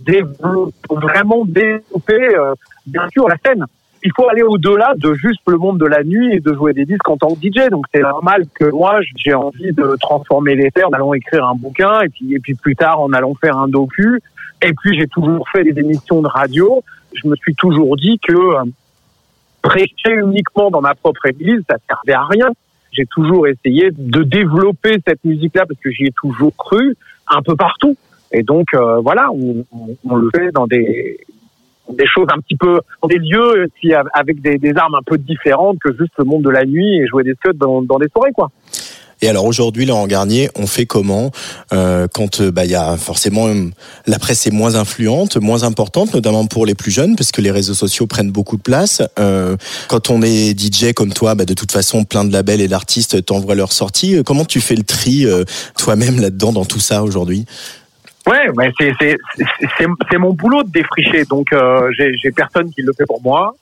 vraiment 0.89 1.45
développer, 1.45 2.35
euh, 2.35 2.55
bien 2.87 3.07
sûr, 3.11 3.27
la 3.27 3.35
scène. 3.45 3.65
Il 4.03 4.11
faut 4.15 4.27
aller 4.27 4.41
au-delà 4.41 4.93
de 4.97 5.13
juste 5.13 5.41
le 5.47 5.57
monde 5.57 5.79
de 5.79 5.85
la 5.85 6.03
nuit 6.03 6.33
et 6.33 6.39
de 6.39 6.53
jouer 6.53 6.73
des 6.73 6.85
disques 6.85 7.07
en 7.07 7.17
tant 7.17 7.35
que 7.35 7.39
DJ. 7.39 7.69
Donc 7.69 7.85
c'est 7.93 8.01
normal 8.01 8.45
que 8.53 8.65
moi 8.65 8.99
j'ai 9.15 9.33
envie 9.33 9.71
de 9.71 9.95
transformer 10.01 10.55
les 10.55 10.71
terres, 10.71 10.89
en 10.89 10.93
allant 10.93 11.13
écrire 11.13 11.47
un 11.47 11.55
bouquin 11.55 12.01
et 12.01 12.09
puis 12.09 12.33
et 12.33 12.39
puis 12.39 12.55
plus 12.55 12.75
tard 12.75 12.99
en 12.99 13.13
allant 13.13 13.33
faire 13.35 13.57
un 13.57 13.69
docu. 13.69 14.19
Et 14.61 14.73
puis 14.73 14.97
j'ai 14.99 15.07
toujours 15.07 15.47
fait 15.49 15.63
des 15.63 15.79
émissions 15.79 16.21
de 16.21 16.27
radio. 16.27 16.83
Je 17.13 17.27
me 17.29 17.35
suis 17.37 17.55
toujours 17.55 17.95
dit 17.95 18.19
que 18.19 18.33
euh, 18.33 18.63
prêcher 19.61 20.15
uniquement 20.21 20.69
dans 20.69 20.81
ma 20.81 20.95
propre 20.95 21.27
église, 21.27 21.61
ça 21.69 21.77
servait 21.87 22.13
à 22.13 22.25
rien. 22.25 22.49
J'ai 22.93 23.05
toujours 23.07 23.47
essayé 23.47 23.89
de 23.91 24.23
développer 24.23 24.97
cette 25.05 25.23
musique-là 25.25 25.65
parce 25.67 25.79
que 25.79 25.91
j'y 25.91 26.05
ai 26.05 26.11
toujours 26.11 26.55
cru 26.55 26.95
un 27.27 27.41
peu 27.41 27.55
partout. 27.55 27.97
Et 28.31 28.43
donc 28.43 28.67
euh, 28.73 28.99
voilà, 29.01 29.29
on, 29.31 29.65
on- 29.71 29.97
on 30.09 30.15
le 30.15 30.29
fait 30.35 30.51
dans 30.51 30.67
des 30.67 31.19
des 31.91 32.05
choses 32.07 32.27
un 32.33 32.39
petit 32.39 32.55
peu 32.55 32.79
dans 33.01 33.09
des 33.09 33.17
lieux 33.19 33.65
et 33.83 33.93
avec 34.13 34.41
des, 34.41 34.57
des 34.57 34.73
armes 34.77 34.95
un 34.95 35.01
peu 35.05 35.17
différentes 35.17 35.79
que 35.79 35.91
juste 35.97 36.13
le 36.17 36.23
monde 36.23 36.41
de 36.43 36.49
la 36.49 36.63
nuit 36.65 36.97
et 36.99 37.07
jouer 37.07 37.23
des 37.23 37.33
scuds 37.35 37.57
dans, 37.57 37.81
dans 37.81 37.99
des 37.99 38.07
soirées 38.07 38.31
quoi. 38.31 38.51
Et 39.23 39.29
alors 39.29 39.45
aujourd'hui, 39.45 39.85
Laurent 39.85 40.05
Garnier, 40.05 40.49
on 40.53 40.67
fait 40.67 40.85
comment 40.85 41.31
euh, 41.71 42.09
quand 42.13 42.41
euh, 42.41 42.51
bah 42.51 42.65
il 42.65 42.71
y 42.71 42.75
a 42.75 42.97
forcément 42.97 43.47
euh, 43.47 43.69
la 44.05 44.19
presse 44.19 44.45
est 44.47 44.51
moins 44.51 44.75
influente, 44.75 45.37
moins 45.37 45.63
importante, 45.63 46.13
notamment 46.13 46.45
pour 46.45 46.65
les 46.65 46.75
plus 46.75 46.91
jeunes, 46.91 47.15
parce 47.15 47.31
que 47.31 47.39
les 47.39 47.49
réseaux 47.49 47.73
sociaux 47.73 48.05
prennent 48.05 48.31
beaucoup 48.31 48.57
de 48.57 48.61
place. 48.61 49.01
Euh, 49.19 49.55
quand 49.87 50.09
on 50.09 50.21
est 50.21 50.59
DJ 50.59 50.91
comme 50.91 51.13
toi, 51.13 51.35
bah, 51.35 51.45
de 51.45 51.53
toute 51.53 51.71
façon, 51.71 52.03
plein 52.03 52.25
de 52.25 52.33
labels 52.33 52.59
et 52.59 52.67
d'artistes 52.67 53.23
t'envoient 53.23 53.55
leurs 53.55 53.71
sorties. 53.71 54.21
Comment 54.25 54.43
tu 54.43 54.59
fais 54.59 54.75
le 54.75 54.83
tri 54.83 55.25
toi-même 55.77 56.19
là-dedans 56.19 56.51
dans 56.51 56.65
tout 56.65 56.81
ça 56.81 57.01
aujourd'hui? 57.01 57.45
Ouais, 58.27 58.49
c'est 58.99 60.17
mon 60.17 60.33
boulot 60.33 60.63
de 60.63 60.69
défricher. 60.69 61.23
Donc 61.23 61.53
euh, 61.53 61.89
j'ai 61.97 62.31
personne 62.31 62.71
qui 62.71 62.81
le 62.81 62.91
fait 62.91 63.05
pour 63.05 63.21
moi. 63.23 63.55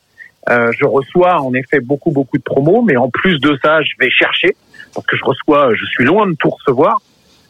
Je 0.47 0.85
reçois 0.85 1.39
en 1.39 1.53
effet 1.53 1.81
beaucoup 1.81 2.09
beaucoup 2.09 2.39
de 2.39 2.43
promos, 2.43 2.81
mais 2.81 2.97
en 2.97 3.11
plus 3.11 3.37
de 3.37 3.59
ça, 3.63 3.83
je 3.83 3.91
vais 3.99 4.09
chercher 4.09 4.55
parce 4.93 5.05
que 5.07 5.17
je 5.17 5.23
reçois, 5.23 5.73
je 5.75 5.85
suis 5.85 6.05
loin 6.05 6.27
de 6.27 6.35
tout 6.35 6.49
recevoir. 6.49 7.01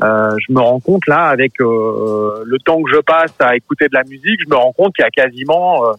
Euh, 0.03 0.35
je 0.47 0.53
me 0.53 0.59
rends 0.59 0.79
compte 0.79 1.05
là 1.07 1.27
avec 1.27 1.61
euh, 1.61 2.43
le 2.43 2.57
temps 2.59 2.81
que 2.81 2.89
je 2.91 2.99
passe 3.01 3.33
à 3.39 3.55
écouter 3.55 3.87
de 3.87 3.93
la 3.93 4.03
musique, 4.03 4.39
je 4.43 4.49
me 4.49 4.55
rends 4.55 4.73
compte 4.73 4.95
qu'il 4.95 5.03
y 5.03 5.07
a 5.07 5.11
quasiment 5.11 5.85
euh, 5.85 5.93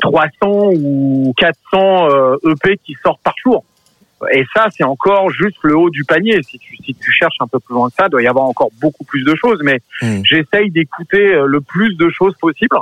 300 0.00 0.30
ou 0.74 1.34
400 1.38 2.10
euh, 2.10 2.36
EP 2.44 2.78
qui 2.84 2.94
sortent 3.02 3.22
par 3.22 3.34
jour. 3.42 3.64
Et 4.32 4.44
ça, 4.54 4.66
c'est 4.76 4.84
encore 4.84 5.30
juste 5.30 5.58
le 5.62 5.76
haut 5.76 5.90
du 5.90 6.04
panier. 6.04 6.42
Si 6.42 6.58
tu, 6.58 6.76
si 6.76 6.94
tu 6.94 7.12
cherches 7.12 7.36
un 7.40 7.46
peu 7.46 7.60
plus 7.60 7.74
loin 7.74 7.88
que 7.88 7.94
ça, 7.94 8.06
il 8.06 8.10
doit 8.10 8.22
y 8.22 8.26
avoir 8.26 8.46
encore 8.46 8.70
beaucoup 8.80 9.04
plus 9.04 9.22
de 9.22 9.34
choses. 9.36 9.60
Mais 9.62 9.80
j'essaye 10.24 10.70
d'écouter 10.70 11.34
euh, 11.34 11.46
le 11.46 11.60
plus 11.60 11.96
de 11.96 12.10
choses 12.10 12.34
possible. 12.40 12.76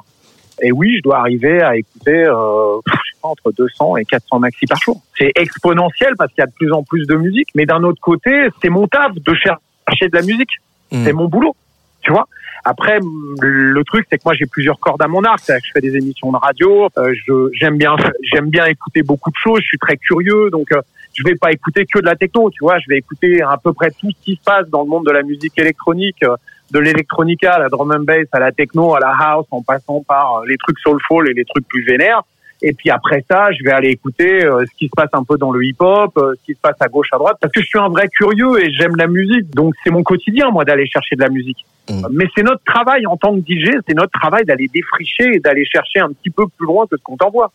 Et 0.62 0.72
oui, 0.72 0.96
je 0.96 1.02
dois 1.02 1.18
arriver 1.18 1.60
à 1.60 1.76
écouter 1.76 2.24
euh, 2.24 2.78
entre 3.26 3.52
200 3.52 3.96
et 3.98 4.04
400 4.04 4.38
maxi 4.38 4.66
par 4.66 4.78
jour. 4.80 5.00
C'est 5.18 5.32
exponentiel 5.34 6.14
parce 6.16 6.32
qu'il 6.32 6.42
y 6.42 6.44
a 6.44 6.46
de 6.46 6.52
plus 6.52 6.72
en 6.72 6.82
plus 6.82 7.06
de 7.06 7.14
musique. 7.14 7.48
Mais 7.54 7.66
d'un 7.66 7.82
autre 7.82 8.00
côté, 8.00 8.48
c'est 8.62 8.68
mon 8.68 8.86
taf 8.86 9.14
de 9.14 9.34
chercher 9.34 10.08
de 10.08 10.16
la 10.16 10.22
musique. 10.22 10.60
C'est 10.90 11.12
mon 11.12 11.26
boulot. 11.26 11.54
Tu 12.02 12.12
vois 12.12 12.26
après, 12.68 12.98
le 13.00 13.80
truc, 13.84 14.06
c'est 14.10 14.18
que 14.18 14.22
moi, 14.24 14.34
j'ai 14.34 14.46
plusieurs 14.46 14.80
cordes 14.80 15.00
à 15.00 15.06
mon 15.06 15.22
arc. 15.22 15.38
Que 15.46 15.54
je 15.54 15.70
fais 15.72 15.80
des 15.80 15.96
émissions 15.96 16.32
de 16.32 16.36
radio. 16.36 16.88
euh, 16.98 17.14
je 17.14 17.48
j'aime 17.52 17.78
bien, 17.78 17.94
j'aime 18.32 18.50
bien 18.50 18.64
écouter 18.64 19.02
beaucoup 19.02 19.30
de 19.30 19.36
choses. 19.36 19.60
Je 19.60 19.66
suis 19.68 19.78
très 19.78 19.96
curieux, 19.96 20.50
donc 20.50 20.72
euh, 20.72 20.80
je 21.14 21.22
vais 21.22 21.36
pas 21.36 21.52
écouter 21.52 21.86
que 21.86 22.00
de 22.00 22.04
la 22.04 22.16
techno. 22.16 22.50
Tu 22.50 22.58
vois, 22.60 22.78
je 22.78 22.86
vais 22.88 22.98
écouter 22.98 23.40
à 23.40 23.56
peu 23.56 23.72
près 23.72 23.92
tout 23.92 24.10
ce 24.10 24.24
qui 24.24 24.34
se 24.34 24.42
passe 24.42 24.68
dans 24.68 24.82
le 24.82 24.88
monde 24.88 25.06
de 25.06 25.12
la 25.12 25.22
musique 25.22 25.56
électronique, 25.58 26.22
euh, 26.24 26.36
de 26.72 26.80
l'électronica, 26.80 27.54
à 27.54 27.58
la 27.60 27.68
drum 27.68 27.92
and 27.92 28.04
bass, 28.04 28.26
à 28.32 28.40
la 28.40 28.50
techno, 28.50 28.96
à 28.96 29.00
la 29.00 29.14
house, 29.16 29.46
en 29.52 29.62
passant 29.62 30.02
par 30.02 30.38
euh, 30.38 30.46
les 30.46 30.56
trucs 30.56 30.78
soulful 30.80 31.30
et 31.30 31.34
les 31.34 31.44
trucs 31.44 31.68
plus 31.68 31.84
vénères. 31.84 32.22
Et 32.62 32.72
puis 32.72 32.90
après 32.90 33.24
ça, 33.30 33.48
je 33.52 33.62
vais 33.64 33.72
aller 33.72 33.90
écouter 33.90 34.44
euh, 34.44 34.64
ce 34.64 34.76
qui 34.76 34.86
se 34.86 34.92
passe 34.96 35.10
un 35.12 35.24
peu 35.24 35.36
dans 35.36 35.50
le 35.50 35.64
hip-hop, 35.64 36.16
euh, 36.16 36.34
ce 36.38 36.46
qui 36.46 36.54
se 36.54 36.60
passe 36.60 36.76
à 36.80 36.88
gauche, 36.88 37.08
à 37.12 37.18
droite, 37.18 37.36
parce 37.40 37.52
que 37.52 37.60
je 37.60 37.66
suis 37.66 37.78
un 37.78 37.88
vrai 37.88 38.08
curieux 38.08 38.64
et 38.64 38.72
j'aime 38.72 38.96
la 38.96 39.06
musique. 39.06 39.50
Donc 39.54 39.74
c'est 39.84 39.90
mon 39.90 40.02
quotidien, 40.02 40.50
moi, 40.50 40.64
d'aller 40.64 40.86
chercher 40.86 41.16
de 41.16 41.22
la 41.22 41.28
musique. 41.28 41.64
Mais 42.10 42.24
c'est 42.34 42.42
notre 42.42 42.64
travail 42.64 43.06
en 43.06 43.16
tant 43.16 43.32
que 43.32 43.40
DJ, 43.40 43.70
c'est 43.86 43.94
notre 43.94 44.18
travail 44.18 44.44
d'aller 44.44 44.68
défricher 44.72 45.36
et 45.36 45.38
d'aller 45.38 45.64
chercher 45.64 46.00
un 46.00 46.08
petit 46.08 46.30
peu 46.30 46.48
plus 46.48 46.66
loin 46.66 46.86
que 46.86 46.96
ce 46.96 47.02
qu'on 47.02 47.16
t'envoie. 47.16 47.52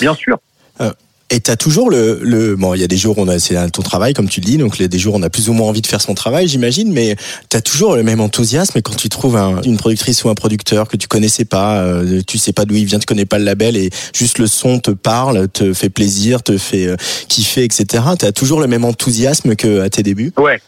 Bien 0.00 0.14
sûr. 0.14 0.38
Euh, 0.80 0.92
Et 1.32 1.38
t'as 1.38 1.54
toujours 1.56 1.90
le, 1.90 2.18
le 2.22 2.56
bon, 2.56 2.74
il 2.74 2.80
y 2.80 2.84
a 2.84 2.88
des 2.88 2.96
jours 2.96 3.16
où 3.18 3.22
on 3.22 3.28
a 3.28 3.38
c'est 3.38 3.54
ton 3.70 3.82
travail 3.82 4.14
comme 4.14 4.28
tu 4.28 4.40
le 4.40 4.46
dis, 4.46 4.58
donc 4.58 4.78
il 4.78 4.82
y 4.82 4.84
a 4.84 4.88
des 4.88 4.98
jours 4.98 5.14
où 5.14 5.18
on 5.18 5.22
a 5.22 5.30
plus 5.30 5.48
ou 5.48 5.52
moins 5.52 5.68
envie 5.68 5.80
de 5.80 5.86
faire 5.86 6.00
son 6.00 6.14
travail, 6.14 6.48
j'imagine, 6.48 6.92
mais 6.92 7.14
t'as 7.48 7.60
toujours 7.60 7.94
le 7.94 8.02
même 8.02 8.20
enthousiasme 8.20 8.80
quand 8.82 8.96
tu 8.96 9.08
trouves 9.08 9.36
un- 9.36 9.60
une 9.62 9.76
productrice 9.76 10.24
ou 10.24 10.28
un 10.28 10.34
producteur 10.34 10.88
que 10.88 10.96
tu 10.96 11.06
connaissais 11.06 11.44
pas, 11.44 11.82
euh, 11.84 12.20
tu 12.26 12.36
sais 12.36 12.52
pas 12.52 12.64
d'où 12.64 12.74
il 12.74 12.84
vient, 12.84 12.98
tu 12.98 13.06
connais 13.06 13.26
pas 13.26 13.38
le 13.38 13.44
label 13.44 13.76
et 13.76 13.90
juste 14.12 14.38
le 14.38 14.48
son 14.48 14.80
te 14.80 14.90
parle, 14.90 15.46
te 15.48 15.72
fait 15.72 15.88
plaisir, 15.88 16.42
te 16.42 16.58
fait 16.58 16.86
euh, 16.88 16.96
kiffer, 17.28 17.62
etc. 17.62 18.02
T'as 18.18 18.32
toujours 18.32 18.60
le 18.60 18.66
même 18.66 18.84
enthousiasme 18.84 19.54
que 19.54 19.80
à 19.82 19.88
tes 19.88 20.02
débuts? 20.02 20.32
Ouais. 20.36 20.60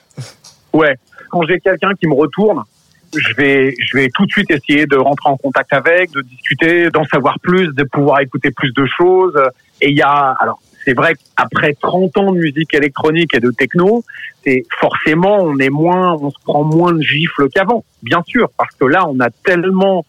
Ouais. 0.73 0.95
Quand 1.31 1.43
j'ai 1.49 1.59
quelqu'un 1.59 1.91
qui 1.99 2.07
me 2.07 2.15
retourne, 2.15 2.63
je 3.15 3.35
vais, 3.37 3.75
je 3.79 3.97
vais 3.97 4.09
tout 4.15 4.25
de 4.27 4.31
suite 4.31 4.51
essayer 4.51 4.87
de 4.87 4.97
rentrer 4.97 5.29
en 5.29 5.37
contact 5.37 5.73
avec, 5.73 6.13
de 6.13 6.23
discuter, 6.23 6.89
d'en 6.91 7.05
savoir 7.05 7.41
plus, 7.41 7.69
de 7.75 7.83
pouvoir 7.83 8.21
écouter 8.21 8.51
plus 8.53 8.73
de 8.73 8.87
choses. 8.97 9.35
Et 9.83 9.91
il 9.91 9.97
y 9.97 10.03
a, 10.03 10.37
alors, 10.41 10.61
c'est 10.85 10.95
vrai 10.95 11.15
qu'après 11.15 11.75
30 11.75 12.17
ans 12.19 12.33
de 12.33 12.39
musique 12.39 12.73
électronique 12.73 13.35
et 13.35 13.41
de 13.41 13.51
techno, 13.51 14.05
c'est 14.45 14.65
forcément, 14.81 15.39
on 15.41 15.59
est 15.59 15.71
moins, 15.71 16.15
on 16.15 16.31
se 16.31 16.39
prend 16.45 16.65
moins 16.65 16.93
de 16.93 17.03
gifles 17.03 17.49
qu'avant. 17.51 17.85
Bien 18.03 18.23
sûr. 18.27 18.49
Parce 18.57 18.75
que 18.77 18.85
là, 18.85 19.05
on 19.09 19.19
a 19.19 19.31
tellement, 19.31 20.07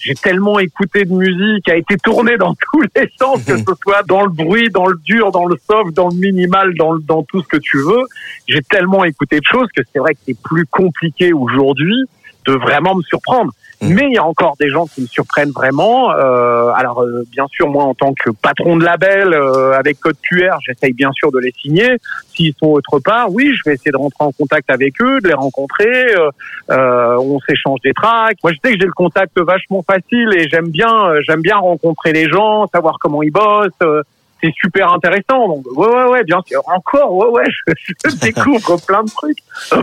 j'ai 0.00 0.14
tellement 0.14 0.58
écouté 0.58 1.04
de 1.04 1.12
musique, 1.12 1.68
a 1.68 1.76
été 1.76 1.96
tournée 1.96 2.36
dans 2.36 2.54
tous 2.72 2.82
les 2.96 3.10
sens, 3.16 3.44
que 3.44 3.56
ce 3.56 3.74
soit 3.82 4.02
dans 4.02 4.24
le 4.24 4.30
bruit, 4.30 4.68
dans 4.70 4.86
le 4.86 4.98
dur, 5.04 5.30
dans 5.30 5.46
le 5.46 5.56
soft, 5.56 5.94
dans 5.94 6.08
le 6.08 6.16
minimal, 6.16 6.74
dans, 6.74 6.98
dans 6.98 7.22
tout 7.22 7.42
ce 7.42 7.48
que 7.48 7.58
tu 7.58 7.78
veux. 7.78 8.04
J'ai 8.48 8.62
tellement 8.62 9.04
écouté 9.04 9.38
de 9.38 9.44
choses 9.44 9.68
que 9.74 9.82
c'est 9.92 10.00
vrai 10.00 10.14
que 10.14 10.20
c'est 10.26 10.40
plus 10.42 10.66
compliqué 10.66 11.32
aujourd'hui 11.32 12.06
de 12.46 12.54
vraiment 12.54 12.96
me 12.96 13.02
surprendre. 13.02 13.52
Mais 13.82 14.06
il 14.06 14.14
y 14.14 14.18
a 14.18 14.24
encore 14.24 14.54
des 14.60 14.68
gens 14.70 14.86
qui 14.86 15.02
me 15.02 15.06
surprennent 15.06 15.50
vraiment. 15.50 16.12
Euh, 16.12 16.70
alors 16.76 17.02
euh, 17.02 17.24
bien 17.30 17.46
sûr, 17.48 17.68
moi 17.68 17.84
en 17.84 17.94
tant 17.94 18.14
que 18.14 18.30
patron 18.30 18.76
de 18.76 18.84
label 18.84 19.34
euh, 19.34 19.72
avec 19.72 19.98
code 19.98 20.16
QR, 20.22 20.56
j'essaye 20.64 20.92
bien 20.92 21.10
sûr 21.12 21.32
de 21.32 21.38
les 21.38 21.52
signer. 21.60 21.96
S'ils 22.34 22.54
sont 22.54 22.68
autre 22.68 23.00
part, 23.00 23.32
oui, 23.32 23.52
je 23.54 23.68
vais 23.68 23.74
essayer 23.74 23.90
de 23.90 23.96
rentrer 23.96 24.24
en 24.24 24.32
contact 24.32 24.70
avec 24.70 25.00
eux, 25.02 25.20
de 25.20 25.28
les 25.28 25.34
rencontrer. 25.34 26.14
Euh, 26.14 26.30
euh, 26.70 27.16
on 27.16 27.40
s'échange 27.40 27.80
des 27.82 27.92
tracks. 27.92 28.38
Moi, 28.42 28.52
je 28.52 28.58
sais 28.64 28.72
que 28.74 28.80
j'ai 28.80 28.86
le 28.86 28.92
contact 28.92 29.38
vachement 29.40 29.82
facile 29.82 30.30
et 30.36 30.48
j'aime 30.48 30.68
bien, 30.68 31.06
euh, 31.08 31.20
j'aime 31.26 31.40
bien 31.40 31.56
rencontrer 31.56 32.12
les 32.12 32.28
gens, 32.28 32.68
savoir 32.68 32.98
comment 33.00 33.22
ils 33.22 33.32
bossent. 33.32 33.70
euh, 33.82 34.02
c'est 34.42 34.52
super 34.60 34.92
intéressant. 34.92 35.46
Donc, 35.46 35.64
ouais, 35.76 35.86
ouais, 35.88 36.04
ouais, 36.06 36.24
bien 36.24 36.40
sûr. 36.46 36.62
Encore, 36.66 37.14
ouais, 37.14 37.28
ouais, 37.28 37.44
je, 37.48 37.72
je 38.10 38.16
découvre 38.20 38.76
plein 38.84 39.04
de 39.04 39.10
trucs. 39.10 39.38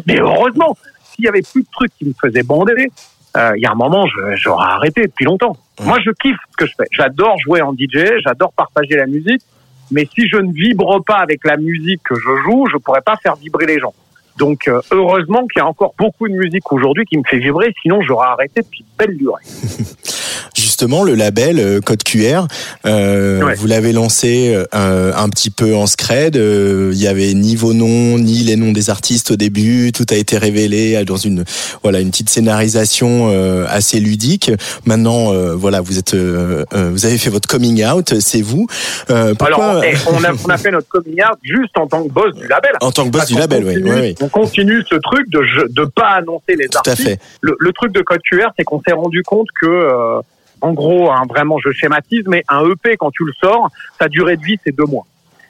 Mais 0.05 0.19
heureusement, 0.19 0.75
s'il 1.03 1.25
y 1.25 1.27
avait 1.29 1.41
plus 1.41 1.61
de 1.61 1.67
trucs 1.71 1.91
qui 1.97 2.05
me 2.05 2.13
faisaient 2.21 2.43
bander, 2.43 2.89
euh, 3.37 3.51
il 3.55 3.61
y 3.61 3.65
a 3.65 3.71
un 3.71 3.75
moment, 3.75 4.05
je- 4.07 4.35
j'aurais 4.35 4.67
arrêté 4.67 5.01
depuis 5.07 5.25
longtemps. 5.25 5.55
Moi, 5.81 5.97
je 6.03 6.11
kiffe 6.11 6.37
ce 6.51 6.57
que 6.57 6.65
je 6.65 6.73
fais. 6.75 6.87
J'adore 6.91 7.37
jouer 7.39 7.61
en 7.61 7.73
DJ, 7.73 8.05
j'adore 8.23 8.51
partager 8.53 8.95
la 8.95 9.05
musique. 9.05 9.41
Mais 9.91 10.07
si 10.13 10.27
je 10.27 10.37
ne 10.37 10.51
vibre 10.51 11.03
pas 11.05 11.17
avec 11.17 11.43
la 11.45 11.57
musique 11.57 12.01
que 12.03 12.15
je 12.15 12.29
joue, 12.43 12.65
je 12.71 12.77
pourrais 12.77 13.01
pas 13.01 13.15
faire 13.17 13.35
vibrer 13.35 13.65
les 13.65 13.79
gens. 13.79 13.93
Donc, 14.37 14.67
euh, 14.67 14.81
heureusement 14.91 15.47
qu'il 15.47 15.59
y 15.59 15.61
a 15.61 15.67
encore 15.67 15.93
beaucoup 15.97 16.27
de 16.27 16.33
musique 16.33 16.71
aujourd'hui 16.71 17.05
qui 17.05 17.17
me 17.17 17.23
fait 17.23 17.39
vibrer. 17.39 17.73
Sinon, 17.81 18.01
j'aurais 18.01 18.27
arrêté 18.27 18.61
depuis 18.61 18.85
belle 18.97 19.17
durée. 19.17 19.41
Justement, 20.55 21.03
le 21.03 21.15
label 21.15 21.59
euh, 21.59 21.79
Code 21.81 22.03
QR, 22.03 22.43
euh, 22.85 23.53
vous 23.57 23.67
l'avez 23.67 23.91
lancé 23.93 24.55
euh, 24.75 25.11
un 25.15 25.29
petit 25.29 25.49
peu 25.49 25.75
en 25.75 25.85
scred. 25.87 26.35
euh, 26.37 26.91
Il 26.93 26.99
y 27.01 27.07
avait 27.07 27.33
ni 27.33 27.55
vos 27.55 27.73
noms 27.73 28.17
ni 28.17 28.39
les 28.39 28.55
noms 28.55 28.71
des 28.71 28.89
artistes 28.89 29.31
au 29.31 29.35
début. 29.35 29.91
Tout 29.91 30.05
a 30.11 30.15
été 30.15 30.37
révélé 30.37 31.03
dans 31.05 31.17
une 31.17 31.43
voilà 31.83 31.99
une 31.99 32.11
petite 32.11 32.29
scénarisation 32.29 33.29
euh, 33.31 33.65
assez 33.69 33.99
ludique. 33.99 34.51
Maintenant, 34.85 35.33
euh, 35.33 35.55
voilà, 35.55 35.81
vous 35.81 35.97
êtes 35.99 36.13
euh, 36.13 36.63
euh, 36.73 36.89
vous 36.91 37.05
avez 37.05 37.17
fait 37.17 37.29
votre 37.29 37.47
coming 37.47 37.85
out. 37.85 38.13
C'est 38.19 38.41
vous. 38.41 38.67
Euh, 39.09 39.33
pourquoi 39.35 39.69
Alors, 39.71 39.83
eh, 39.83 39.95
on, 40.07 40.23
a, 40.23 40.31
on 40.45 40.49
a 40.49 40.57
fait 40.57 40.71
notre 40.71 40.87
coming 40.87 41.15
out 41.23 41.37
juste 41.43 41.77
en 41.77 41.87
tant 41.87 42.03
que 42.03 42.11
boss 42.11 42.33
du 42.35 42.47
label. 42.47 42.71
En 42.81 42.91
tant 42.91 43.05
que 43.05 43.09
boss 43.09 43.21
Parce 43.21 43.31
du 43.31 43.37
label, 43.37 43.63
oui, 43.65 43.73
continue- 43.75 43.91
oui, 43.93 43.99
oui. 44.01 44.15
On 44.21 44.29
continue 44.29 44.83
ce 44.89 44.95
truc 44.95 45.29
de 45.29 45.39
de 45.69 45.85
pas 45.85 46.09
annoncer 46.17 46.55
les 46.57 46.67
Tout 46.67 46.79
à 46.85 46.95
fait. 46.95 47.19
Le, 47.41 47.55
le 47.59 47.71
truc 47.73 47.91
de 47.93 48.01
Code 48.01 48.19
QR, 48.29 48.47
c'est 48.57 48.63
qu'on 48.63 48.81
s'est 48.85 48.93
rendu 48.93 49.23
compte 49.23 49.47
que, 49.61 49.65
euh, 49.67 50.18
en 50.61 50.73
gros, 50.73 51.11
hein, 51.11 51.23
vraiment, 51.29 51.57
je 51.63 51.71
schématise, 51.71 52.23
mais 52.27 52.43
un 52.49 52.63
EP 52.69 52.97
quand 52.97 53.11
tu 53.11 53.23
le 53.25 53.33
sors, 53.41 53.69
sa 53.99 54.07
durée 54.07 54.37
de 54.37 54.43
vie 54.43 54.57
c'est 54.63 54.75
deux 54.75 54.85
mois. 54.85 55.05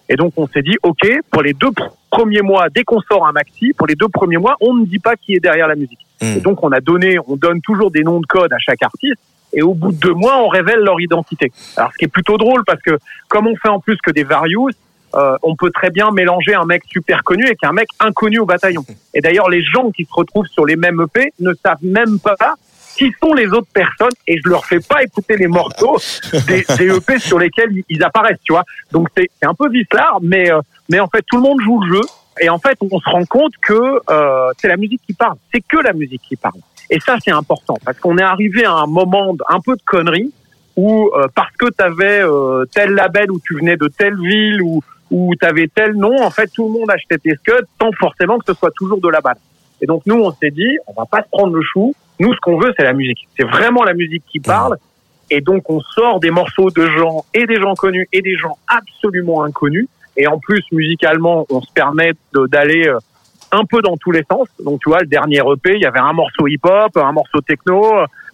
Et 0.10 0.16
donc 0.16 0.34
on 0.38 0.48
s'est 0.48 0.62
dit, 0.64 0.76
ok, 0.84 1.08
pour 1.32 1.44
les 1.44 1.54
deux 1.54 1.70
pr- 1.70 1.90
premiers 2.10 2.42
mois, 2.42 2.68
dès 2.70 2.84
qu'on 2.84 3.00
sort 3.02 3.28
un 3.28 3.32
maxi, 3.32 3.74
pour 3.78 3.86
les 3.88 3.96
deux 3.96 4.08
premiers 4.10 4.38
mois, 4.38 4.56
on 4.60 4.74
ne 4.74 4.86
dit 4.86 5.00
pas 5.00 5.16
qui 5.16 5.36
est 5.36 5.40
derrière 5.40 5.68
la 5.68 5.76
musique. 5.76 6.00
Et 6.38 6.42
donc 6.42 6.64
on 6.64 6.72
a 6.72 6.80
donné, 6.82 7.18
on 7.28 7.36
donne 7.36 7.62
toujours 7.62 7.92
des 7.92 8.04
noms 8.04 8.20
de 8.20 8.26
code 8.26 8.52
à 8.52 8.58
chaque 8.60 8.82
artiste. 8.84 9.20
Et 9.54 9.62
au 9.64 9.74
bout 9.74 9.92
de 9.92 9.98
deux 9.98 10.14
mois, 10.14 10.38
on 10.44 10.48
révèle 10.48 10.80
leur 10.82 11.00
identité. 11.02 11.52
Alors, 11.76 11.92
ce 11.92 11.98
qui 11.98 12.06
est 12.06 12.10
plutôt 12.10 12.38
drôle, 12.38 12.64
parce 12.66 12.82
que 12.84 13.00
comme 13.30 13.48
on 13.48 13.56
fait 13.56 13.70
en 13.70 13.80
plus 13.80 13.98
que 13.98 14.12
des 14.12 14.24
various, 14.24 14.70
euh, 15.16 15.38
on 15.42 15.56
peut 15.56 15.72
très 15.72 15.90
bien 15.90 16.12
mélanger 16.12 16.54
un 16.54 16.66
mec 16.66 16.84
super 16.88 17.24
connu 17.24 17.46
avec 17.46 17.64
un 17.64 17.72
mec 17.72 17.88
inconnu 18.00 18.38
au 18.38 18.46
bataillon. 18.46 18.86
Et 19.16 19.22
d'ailleurs, 19.22 19.50
les 19.50 19.64
gens 19.64 19.90
qui 19.90 20.06
se 20.06 20.14
retrouvent 20.14 20.46
sur 20.46 20.66
les 20.68 20.76
mêmes 20.76 21.02
EP 21.04 21.34
ne 21.40 21.52
savent 21.66 21.84
même 21.84 22.20
pas 22.20 22.36
qui 23.00 23.14
sont 23.24 23.34
les 23.34 23.48
autres 23.48 23.72
personnes 23.74 24.12
et 24.28 24.38
je 24.44 24.50
leur 24.50 24.66
fais 24.66 24.82
pas 24.82 25.02
écouter 25.02 25.38
les 25.38 25.48
morceaux 25.48 25.98
des, 26.48 26.66
EP 26.80 27.18
sur 27.18 27.40
lesquels 27.40 27.72
ils- 27.88 28.04
apparaissent, 28.04 28.44
tu 28.44 28.52
vois. 28.52 28.66
Donc 28.92 29.08
c'est 29.16 29.30
un 29.42 29.54
peu 29.54 29.70
vicelard, 29.70 30.20
mais 30.22 30.52
euh, 30.52 30.60
mais 30.90 31.00
en 31.00 31.08
fait 31.08 31.24
tout 31.26 31.38
le 31.38 31.44
monde 31.44 31.62
joue 31.62 31.80
le 31.82 31.96
jeu 31.96 32.02
et 32.42 32.50
en 32.50 32.60
fait 32.60 32.78
on 32.82 33.00
se 33.00 33.10
rend 33.10 33.24
compte 33.26 33.54
que 33.62 34.02
euh, 34.10 34.52
c'est 34.58 34.68
la 34.68 34.76
musique 34.76 35.02
qui 35.08 35.14
parle, 35.14 35.38
c'est 35.54 35.62
que 35.62 35.78
la 35.78 35.94
musique 35.94 36.22
qui 36.28 36.36
parle. 36.36 36.60
Et 36.90 37.00
ça 37.00 37.16
c'est 37.24 37.32
important 37.32 37.76
parce 37.86 37.98
qu'on 38.00 38.18
est 38.18 38.24
arrivé 38.24 38.66
à 38.66 38.74
un 38.74 38.88
moment 38.88 39.34
un 39.48 39.62
peu 39.62 39.76
de 39.78 39.82
connerie 39.86 40.34
où 40.76 41.10
euh, 41.16 41.28
parce 41.34 41.56
que 41.58 41.68
tu 41.68 41.84
avais 41.84 42.22
tel 42.74 42.92
label 42.96 43.32
ou 43.32 43.40
tu 43.40 43.56
venais 43.56 43.78
de 43.78 43.88
telle 43.88 44.18
ville 44.20 44.62
ou 44.62 44.82
où 45.10 45.34
tu 45.40 45.46
avais 45.46 45.70
tel 45.74 45.94
nom, 45.94 46.22
en 46.22 46.32
fait 46.32 46.48
tout 46.54 46.66
le 46.66 46.80
monde 46.80 46.92
achetait 46.92 47.18
tes 47.18 47.36
scuds 47.36 47.68
sans 47.82 47.92
forcément 47.98 48.38
que 48.40 48.46
ce 48.48 48.54
soit 48.54 48.72
toujours 48.76 49.00
de 49.00 49.10
la 49.10 49.22
balle. 49.22 49.40
Et 49.82 49.86
donc 49.86 50.02
nous 50.06 50.20
on 50.20 50.32
s'est 50.34 50.52
dit 50.52 50.78
on 50.88 50.94
va 50.94 51.06
pas 51.06 51.24
se 51.24 51.30
prendre 51.32 51.56
le 51.56 51.62
chou, 51.62 51.96
nous 52.20 52.34
ce 52.34 52.40
qu'on 52.40 52.60
veut 52.60 52.74
c'est 52.78 52.84
la 52.84 52.94
musique. 52.94 53.28
C'est 53.38 53.46
vraiment 53.46 53.84
la 53.84 53.94
musique 53.94 54.24
qui 54.28 54.40
parle 54.40 54.78
et 55.30 55.42
donc 55.42 55.70
on 55.70 55.80
sort 55.80 56.20
des 56.20 56.32
morceaux 56.32 56.70
de 56.72 56.88
gens 56.88 57.26
et 57.34 57.46
des 57.46 57.56
gens 57.56 57.76
connus 57.76 58.08
et 58.12 58.22
des 58.22 58.36
gens 58.36 58.58
absolument 58.68 59.44
inconnus 59.44 59.88
et 60.18 60.28
en 60.28 60.40
plus 60.40 60.64
musicalement 60.72 61.46
on 61.50 61.62
se 61.62 61.72
permet 61.72 62.14
d'aller 62.34 62.88
euh, 62.88 62.98
un 63.52 63.66
peu 63.66 63.82
dans 63.82 63.98
tous 63.98 64.12
les 64.12 64.24
sens. 64.30 64.48
Donc 64.64 64.82
tu 64.82 64.90
vois 64.90 65.00
le 65.00 65.08
dernier 65.08 65.38
EP, 65.38 65.76
il 65.76 65.82
y 65.82 65.86
avait 65.86 66.00
un 66.00 66.14
morceau 66.14 66.48
hip-hop, 66.48 66.96
un 66.98 67.12
morceau 67.12 67.42
techno, 67.42 67.84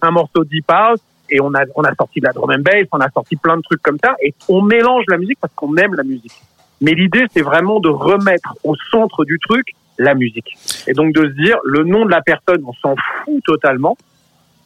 un 0.02 0.10
morceau 0.10 0.44
deep 0.44 0.70
house 0.70 1.00
et 1.30 1.40
on 1.40 1.54
a 1.54 1.64
on 1.74 1.82
a 1.82 1.94
sorti 1.94 2.20
de 2.20 2.26
la 2.26 2.32
drum 2.32 2.50
and 2.50 2.62
bass, 2.62 2.86
on 2.92 3.00
a 3.00 3.10
sorti 3.10 3.36
plein 3.36 3.56
de 3.56 3.62
trucs 3.62 3.82
comme 3.82 3.98
ça 4.02 4.14
et 4.22 4.34
on 4.48 4.62
mélange 4.62 5.04
la 5.08 5.18
musique 5.18 5.38
parce 5.40 5.54
qu'on 5.54 5.76
aime 5.76 5.94
la 5.94 6.04
musique. 6.04 6.32
Mais 6.80 6.92
l'idée 6.92 7.26
c'est 7.32 7.42
vraiment 7.42 7.80
de 7.80 7.88
remettre 7.88 8.54
au 8.64 8.74
centre 8.90 9.24
du 9.24 9.38
truc 9.38 9.74
la 9.98 10.14
musique. 10.14 10.56
Et 10.86 10.92
donc 10.92 11.12
de 11.14 11.22
se 11.28 11.32
dire 11.42 11.56
le 11.64 11.84
nom 11.84 12.04
de 12.04 12.10
la 12.10 12.20
personne, 12.22 12.62
on 12.66 12.72
s'en 12.74 12.94
fout 13.24 13.42
totalement. 13.44 13.96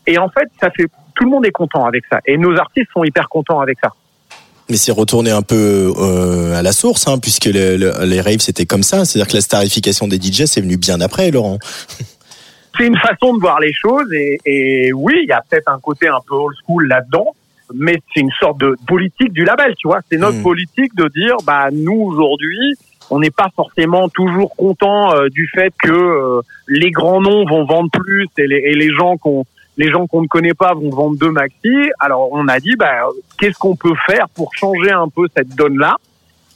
Et 0.06 0.18
en 0.18 0.28
fait, 0.28 0.48
ça 0.60 0.70
fait 0.70 0.86
tout 1.14 1.24
le 1.24 1.30
monde 1.30 1.44
est 1.46 1.50
content 1.52 1.84
avec 1.86 2.04
ça 2.10 2.20
et 2.26 2.36
nos 2.38 2.56
artistes 2.56 2.88
sont 2.92 3.04
hyper 3.04 3.28
contents 3.28 3.60
avec 3.60 3.78
ça. 3.82 3.90
Mais 4.70 4.76
c'est 4.76 4.92
retourné 4.92 5.30
un 5.32 5.42
peu 5.42 5.92
euh, 5.98 6.54
à 6.54 6.62
la 6.62 6.72
source, 6.72 7.08
hein, 7.08 7.18
puisque 7.18 7.46
le- 7.46 7.76
le- 7.76 8.04
les 8.06 8.20
raves 8.20 8.38
c'était 8.38 8.66
comme 8.66 8.82
ça. 8.84 9.04
C'est-à-dire 9.04 9.28
que 9.30 9.36
la 9.36 9.40
starification 9.42 10.06
des 10.08 10.16
DJ 10.20 10.44
c'est 10.46 10.60
venu 10.60 10.76
bien 10.76 11.00
après, 11.00 11.30
Laurent. 11.30 11.58
c'est 12.78 12.86
une 12.86 12.96
façon 12.98 13.34
de 13.34 13.40
voir 13.40 13.60
les 13.60 13.72
choses 13.72 14.10
et, 14.12 14.38
et 14.46 14.92
oui, 14.92 15.14
il 15.24 15.28
y 15.28 15.32
a 15.32 15.42
peut-être 15.48 15.68
un 15.68 15.78
côté 15.80 16.08
un 16.08 16.20
peu 16.26 16.34
old 16.36 16.56
school 16.64 16.86
là-dedans, 16.86 17.34
mais 17.74 17.96
c'est 18.14 18.20
une 18.20 18.30
sorte 18.40 18.58
de 18.60 18.76
politique 18.86 19.32
du 19.32 19.44
label, 19.44 19.74
tu 19.76 19.88
vois. 19.88 20.00
C'est 20.10 20.18
notre 20.18 20.38
Mm. 20.38 20.42
politique 20.42 20.94
de 20.94 21.08
dire, 21.08 21.36
bah 21.44 21.68
nous 21.72 22.00
aujourd'hui, 22.00 22.74
on 23.10 23.18
n'est 23.18 23.30
pas 23.30 23.50
forcément 23.54 24.08
toujours 24.08 24.54
content 24.56 25.14
euh, 25.14 25.28
du 25.28 25.48
fait 25.52 25.74
que 25.82 25.90
euh, 25.90 26.40
les 26.68 26.90
grands 26.90 27.20
noms 27.20 27.44
vont 27.44 27.64
vendre 27.64 27.90
plus 27.90 28.28
et 28.38 28.46
les, 28.46 28.56
et 28.56 28.74
les 28.74 28.92
gens 28.94 29.16
qu'on 29.16 29.44
les 29.76 29.90
gens 29.90 30.06
qu'on 30.06 30.22
ne 30.22 30.26
connaît 30.26 30.54
pas 30.54 30.74
vont 30.74 30.90
vendre 30.90 31.18
deux 31.18 31.30
maxi. 31.30 31.74
Alors 31.98 32.28
on 32.32 32.48
a 32.48 32.60
dit, 32.60 32.76
bah 32.76 33.08
qu'est-ce 33.38 33.58
qu'on 33.58 33.76
peut 33.76 33.94
faire 34.06 34.28
pour 34.28 34.54
changer 34.54 34.90
un 34.90 35.08
peu 35.08 35.26
cette 35.34 35.54
donne-là? 35.56 35.96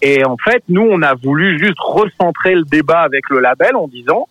Et 0.02 0.24
en 0.24 0.36
fait, 0.36 0.62
nous, 0.68 0.82
on 0.82 1.00
a 1.00 1.14
voulu 1.14 1.58
juste 1.58 1.78
recentrer 1.80 2.54
le 2.54 2.64
débat 2.64 3.00
avec 3.00 3.30
le 3.30 3.40
label 3.40 3.74
en 3.76 3.88
disant 3.88 4.28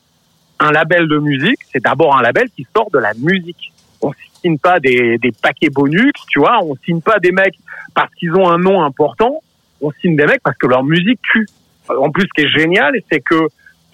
un 0.60 0.72
label 0.72 1.08
de 1.08 1.18
musique, 1.18 1.58
c'est 1.72 1.84
d'abord 1.84 2.16
un 2.16 2.22
label 2.22 2.50
qui 2.56 2.68
sort 2.76 2.90
de 2.92 3.00
la 3.00 3.14
musique. 3.16 3.74
On 4.02 4.12
signe 4.42 4.60
pas 4.60 4.80
des, 4.80 5.18
des 5.18 5.32
paquets 5.32 5.70
bonus, 5.70 6.14
tu 6.30 6.40
vois, 6.40 6.60
on 6.64 6.76
signe 6.86 7.02
pas 7.02 7.18
des 7.18 7.32
mecs 7.32 7.58
parce 7.96 8.14
qu'ils 8.16 8.34
ont 8.36 8.48
un 8.50 8.60
nom 8.60 8.84
important, 8.84 9.42
on 9.82 9.92
signe 10.02 10.16
des 10.16 10.26
mecs 10.26 10.44
parce 10.44 10.58
que 10.58 10.68
leur 10.68 10.84
musique 10.84 11.20
tue. 11.24 11.48
En 11.90 12.12
plus, 12.12 12.24
ce 12.24 12.34
qui 12.36 12.46
est 12.46 12.50
génial, 12.50 12.94
c'est 13.12 13.20
que 13.22 13.48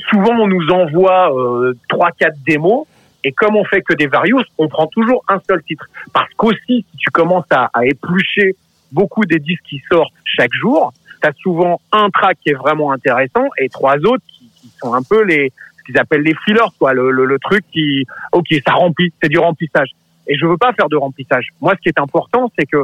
souvent 0.09 0.35
on 0.39 0.47
nous 0.47 0.69
envoie 0.69 1.33
euh, 1.35 1.73
trois, 1.87 2.11
quatre 2.11 2.37
démos, 2.45 2.85
et 3.23 3.31
comme 3.31 3.55
on 3.55 3.65
fait 3.65 3.81
que 3.81 3.93
des 3.93 4.07
various, 4.07 4.43
on 4.57 4.67
prend 4.67 4.87
toujours 4.87 5.23
un 5.27 5.39
seul 5.47 5.61
titre. 5.63 5.85
Parce 6.13 6.31
qu'aussi, 6.35 6.85
si 6.89 6.97
tu 6.97 7.09
commences 7.11 7.51
à, 7.51 7.69
à 7.73 7.85
éplucher 7.85 8.55
beaucoup 8.91 9.25
des 9.25 9.39
disques 9.39 9.63
qui 9.67 9.81
sortent 9.91 10.13
chaque 10.23 10.53
jour, 10.53 10.93
tu 11.21 11.27
as 11.27 11.33
souvent 11.41 11.81
un 11.91 12.09
track 12.09 12.37
qui 12.41 12.49
est 12.51 12.53
vraiment 12.53 12.91
intéressant 12.91 13.47
et 13.57 13.67
trois 13.67 13.97
autres 13.97 14.23
qui, 14.27 14.49
qui 14.55 14.69
sont 14.79 14.93
un 14.93 15.03
peu 15.03 15.23
les 15.23 15.51
ce 15.77 15.83
qu'ils 15.83 15.97
appellent 15.97 16.21
les 16.21 16.35
fillers, 16.45 16.71
quoi, 16.77 16.93
le, 16.93 17.11
le, 17.11 17.25
le 17.25 17.39
truc 17.39 17.65
qui, 17.71 18.05
ok, 18.31 18.47
ça 18.65 18.73
remplit, 18.73 19.11
c'est 19.21 19.29
du 19.29 19.39
remplissage. 19.39 19.89
Et 20.27 20.37
je 20.37 20.45
veux 20.45 20.57
pas 20.57 20.71
faire 20.73 20.87
de 20.87 20.95
remplissage. 20.95 21.47
Moi, 21.59 21.73
ce 21.75 21.81
qui 21.81 21.89
est 21.89 21.99
important, 21.99 22.51
c'est 22.57 22.65
que 22.65 22.83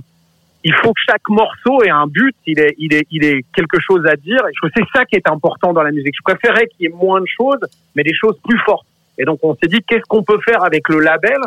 il 0.65 0.73
faut 0.81 0.93
que 0.93 1.01
chaque 1.07 1.29
morceau 1.29 1.83
ait 1.83 1.91
un 1.91 2.07
but, 2.07 2.35
il 2.47 2.59
est, 2.59 2.73
il 2.79 2.91
est, 2.91 3.05
il 3.11 3.23
est 3.23 3.45
quelque 3.55 3.79
chose 3.79 4.03
à 4.07 4.15
dire. 4.15 4.39
Et 4.47 4.51
je 4.51 4.59
trouve 4.59 4.71
c'est 4.75 4.97
ça 4.97 5.05
qui 5.05 5.15
est 5.15 5.29
important 5.29 5.73
dans 5.73 5.83
la 5.83 5.91
musique. 5.91 6.15
Je 6.17 6.23
préférais 6.23 6.65
qu'il 6.65 6.81
y 6.81 6.85
ait 6.87 6.95
moins 6.95 7.21
de 7.21 7.27
choses, 7.27 7.59
mais 7.95 8.01
des 8.01 8.15
choses 8.15 8.35
plus 8.43 8.57
fortes. 8.65 8.87
Et 9.19 9.25
donc, 9.25 9.39
on 9.43 9.53
s'est 9.53 9.67
dit, 9.67 9.83
qu'est-ce 9.87 10.05
qu'on 10.09 10.23
peut 10.23 10.39
faire 10.43 10.63
avec 10.63 10.89
le 10.89 10.99
label 10.99 11.37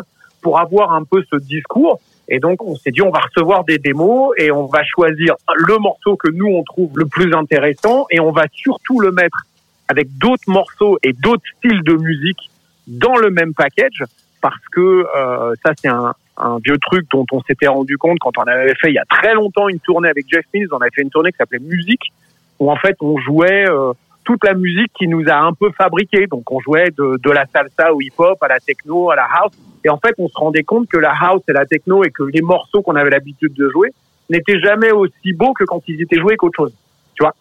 pour 0.41 0.57
avoir 0.57 0.93
un 0.93 1.03
peu 1.03 1.21
ce 1.29 1.35
discours? 1.35 1.99
Et 2.29 2.39
donc, 2.39 2.63
on 2.63 2.75
s'est 2.75 2.91
dit, 2.91 3.01
on 3.01 3.09
va 3.09 3.19
recevoir 3.19 3.65
des 3.65 3.77
démos 3.77 4.33
et 4.37 4.51
on 4.51 4.67
va 4.67 4.83
choisir 4.85 5.35
le 5.53 5.77
morceau 5.79 6.15
que 6.15 6.31
nous, 6.31 6.47
on 6.47 6.63
trouve 6.63 6.97
le 6.97 7.05
plus 7.05 7.33
intéressant 7.33 8.05
et 8.11 8.21
on 8.21 8.31
va 8.31 8.43
surtout 8.53 9.01
le 9.01 9.11
mettre 9.11 9.43
avec 9.89 10.17
d'autres 10.17 10.47
morceaux 10.47 10.97
et 11.03 11.11
d'autres 11.11 11.43
styles 11.57 11.83
de 11.83 11.95
musique 11.95 12.49
dans 12.87 13.17
le 13.17 13.31
même 13.31 13.53
package 13.53 14.05
parce 14.41 14.65
que 14.71 15.05
euh, 15.13 15.53
ça, 15.65 15.73
c'est 15.75 15.89
un, 15.89 16.13
un 16.39 16.57
vieux 16.63 16.77
truc 16.77 17.05
dont 17.11 17.25
on 17.31 17.41
s'était 17.41 17.67
rendu 17.67 17.97
compte 17.97 18.17
quand 18.19 18.37
on 18.37 18.43
avait 18.43 18.75
fait 18.75 18.89
il 18.89 18.95
y 18.95 18.99
a 18.99 19.05
très 19.09 19.33
longtemps 19.33 19.67
une 19.67 19.79
tournée 19.79 20.09
avec 20.09 20.25
Jeff 20.29 20.45
Mills. 20.53 20.69
On 20.71 20.77
avait 20.77 20.91
fait 20.93 21.01
une 21.01 21.09
tournée 21.09 21.31
qui 21.31 21.37
s'appelait 21.37 21.59
Musique 21.59 22.11
où 22.59 22.71
en 22.71 22.75
fait 22.75 22.95
on 23.01 23.17
jouait 23.17 23.69
euh, 23.69 23.93
toute 24.23 24.43
la 24.43 24.53
musique 24.53 24.91
qui 24.93 25.07
nous 25.07 25.27
a 25.27 25.35
un 25.35 25.53
peu 25.53 25.71
fabriqué. 25.71 26.27
Donc 26.27 26.51
on 26.51 26.59
jouait 26.59 26.91
de, 26.97 27.19
de 27.21 27.31
la 27.31 27.45
salsa 27.47 27.93
au 27.93 28.01
hip-hop, 28.01 28.41
à 28.43 28.47
la 28.47 28.59
techno, 28.59 29.11
à 29.11 29.15
la 29.15 29.23
house. 29.25 29.53
Et 29.83 29.89
en 29.89 29.97
fait, 29.97 30.13
on 30.17 30.27
se 30.27 30.35
rendait 30.35 30.63
compte 30.63 30.87
que 30.87 30.97
la 30.97 31.13
house 31.19 31.41
et 31.47 31.53
la 31.53 31.65
techno 31.65 32.03
et 32.03 32.11
que 32.11 32.23
les 32.23 32.41
morceaux 32.41 32.81
qu'on 32.81 32.95
avait 32.95 33.09
l'habitude 33.09 33.53
de 33.53 33.69
jouer 33.69 33.91
n'étaient 34.29 34.59
jamais 34.59 34.91
aussi 34.91 35.33
beaux 35.33 35.53
que 35.53 35.63
quand 35.63 35.81
ils 35.87 36.01
étaient 36.01 36.19
joués 36.19 36.35
qu'autre 36.35 36.57
chose. 36.57 36.73
Tu 37.15 37.23
vois? 37.23 37.33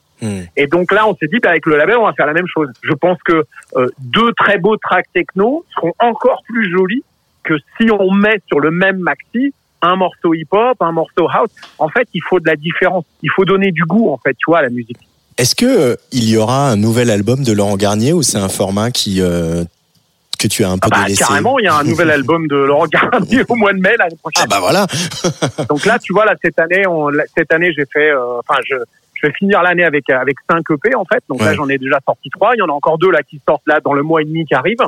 Et 0.57 0.67
donc 0.67 0.91
là, 0.93 1.07
on 1.07 1.15
s'est 1.15 1.27
dit, 1.27 1.39
bah, 1.41 1.51
avec 1.51 1.67
le 1.67 1.77
label, 1.77 1.97
on 1.99 2.07
va 2.07 2.13
faire 2.13 2.27
la 2.27 2.33
même 2.33 2.47
chose. 2.47 2.71
Je 2.83 2.95
pense 2.95 3.19
que 3.23 3.45
euh, 3.77 3.89
deux 3.99 4.33
très 4.33 4.59
beaux 4.59 4.77
tracks 4.77 5.07
techno 5.13 5.65
seront 5.75 5.93
encore 5.99 6.43
plus 6.47 6.71
jolis 6.71 7.05
que 7.49 7.55
si 7.81 7.91
on 7.91 8.13
met 8.13 8.41
sur 8.49 8.61
le 8.61 8.71
même 8.71 8.99
maxi 8.99 9.55
un 9.83 9.97
morceau 9.97 10.35
hip-hop, 10.35 10.77
un 10.81 10.93
morceau 10.93 11.29
house. 11.29 11.51
En 11.79 11.89
fait, 11.89 12.09
il 12.15 12.23
faut 12.29 12.41
de 12.41 12.47
la 12.47 12.57
différence. 12.57 13.05
Il 13.23 13.31
faut 13.31 13.45
donner 13.45 13.71
du 13.71 13.85
goût, 13.85 14.11
en 14.11 14.19
fait, 14.19 14.35
tu 14.35 14.45
vois, 14.49 14.59
à 14.59 14.63
la 14.63 14.71
musique. 14.71 14.99
Est-ce 15.37 15.55
que 15.55 15.67
euh, 15.67 15.97
il 16.11 16.29
y 16.29 16.37
aura 16.37 16.69
un 16.69 16.77
nouvel 16.77 17.11
album 17.11 17.45
de 17.45 17.53
Laurent 17.53 17.77
Garnier 17.77 18.13
ou 18.13 18.23
c'est 18.23 18.39
un 18.39 18.49
format 18.49 18.91
qui 18.91 19.21
euh, 19.21 19.63
que 20.37 20.49
tu 20.49 20.65
as 20.65 20.71
un 20.71 20.79
peu 20.79 20.89
Ah 20.91 20.97
bah, 20.97 21.03
délaissé 21.05 21.25
carrément, 21.25 21.61
il 21.61 21.65
y 21.65 21.69
a 21.69 21.77
un 21.77 21.85
nouvel 21.85 22.11
album 22.11 22.49
de 22.49 22.57
Laurent 22.57 22.87
Garnier 22.87 23.43
au 23.49 23.55
mois 23.55 23.73
de 23.73 23.79
mai 23.79 23.95
l'année 23.97 24.17
prochaine. 24.21 24.47
Ah 24.47 24.51
bah 24.51 24.59
voilà. 24.59 24.87
Donc 25.69 25.85
là, 25.85 26.01
tu 26.01 26.13
vois, 26.13 26.25
là 26.25 26.35
cette 26.43 26.59
année, 26.59 26.85
on, 26.89 27.11
cette 27.37 27.53
année, 27.53 27.73
j'ai 27.77 27.87
fait, 27.87 28.11
euh, 28.11 28.41
enfin, 28.41 28.61
je, 28.69 28.75
je 29.15 29.27
vais 29.29 29.33
finir 29.33 29.63
l'année 29.63 29.85
avec 29.85 30.11
avec 30.11 30.37
cinq 30.51 30.65
EP 30.73 30.97
en 30.97 31.05
fait. 31.05 31.23
Donc 31.29 31.41
là, 31.41 31.55
j'en 31.55 31.69
ai 31.69 31.79
déjà 31.79 32.01
sorti 32.05 32.31
trois. 32.31 32.57
Il 32.57 32.59
y 32.59 32.63
en 32.63 32.69
a 32.69 32.73
encore 32.73 32.99
deux 32.99 33.11
là 33.11 33.23
qui 33.23 33.41
sortent 33.47 33.67
là 33.67 33.79
dans 33.81 33.93
le 33.93 34.03
mois 34.03 34.23
et 34.23 34.25
demi 34.25 34.45
qui 34.45 34.55
arrive. 34.55 34.79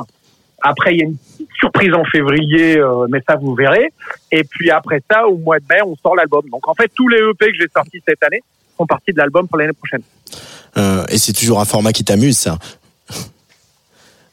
Après, 0.61 0.93
il 0.93 0.99
y 0.99 1.01
a 1.01 1.05
une 1.05 1.17
petite 1.17 1.49
surprise 1.59 1.93
en 1.93 2.03
février, 2.05 2.77
euh, 2.77 3.07
mais 3.09 3.21
ça 3.27 3.35
vous 3.35 3.55
verrez. 3.55 3.91
Et 4.31 4.43
puis 4.43 4.69
après 4.69 5.01
ça, 5.09 5.27
au 5.27 5.37
mois 5.37 5.59
de 5.59 5.65
mai, 5.69 5.81
on 5.85 5.95
sort 5.95 6.15
l'album. 6.15 6.43
Donc 6.49 6.67
en 6.67 6.73
fait, 6.73 6.91
tous 6.93 7.07
les 7.07 7.17
EP 7.17 7.51
que 7.51 7.57
j'ai 7.59 7.67
sortis 7.73 8.01
cette 8.07 8.23
année 8.23 8.41
font 8.77 8.85
partie 8.85 9.11
de 9.11 9.17
l'album 9.17 9.47
pour 9.47 9.57
l'année 9.57 9.73
prochaine. 9.73 10.01
Euh, 10.77 11.05
et 11.09 11.17
c'est 11.17 11.33
toujours 11.33 11.59
un 11.59 11.65
format 11.65 11.91
qui 11.91 12.03
t'amuse 12.03 12.37
ça? 12.37 12.57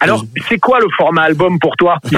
Alors, 0.00 0.24
c'est 0.48 0.58
quoi 0.58 0.78
le 0.78 0.86
format 0.96 1.22
album 1.22 1.58
pour 1.58 1.76
toi? 1.76 1.98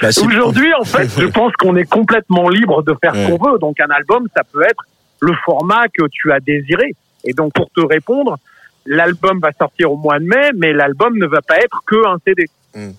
Bah, 0.00 0.08
Aujourd'hui, 0.24 0.72
en 0.74 0.84
fait, 0.84 1.08
je 1.18 1.26
pense 1.38 1.52
qu'on 1.54 1.74
est 1.76 1.84
complètement 1.84 2.48
libre 2.48 2.82
de 2.82 2.94
faire 3.00 3.14
ce 3.14 3.26
qu'on 3.26 3.50
veut. 3.50 3.58
Donc, 3.58 3.80
un 3.80 3.90
album, 3.90 4.28
ça 4.36 4.42
peut 4.44 4.62
être 4.62 4.84
le 5.20 5.34
format 5.44 5.86
que 5.88 6.04
tu 6.10 6.32
as 6.32 6.40
désiré. 6.40 6.94
Et 7.24 7.32
donc, 7.32 7.52
pour 7.52 7.70
te 7.70 7.80
répondre, 7.80 8.38
l'album 8.86 9.40
va 9.40 9.52
sortir 9.52 9.92
au 9.92 9.96
mois 9.96 10.18
de 10.18 10.24
mai, 10.24 10.50
mais 10.56 10.72
l'album 10.72 11.16
ne 11.16 11.26
va 11.26 11.40
pas 11.42 11.58
être 11.58 11.82
que 11.86 12.06
un 12.06 12.18
CD. 12.26 12.46
Il 12.74 12.94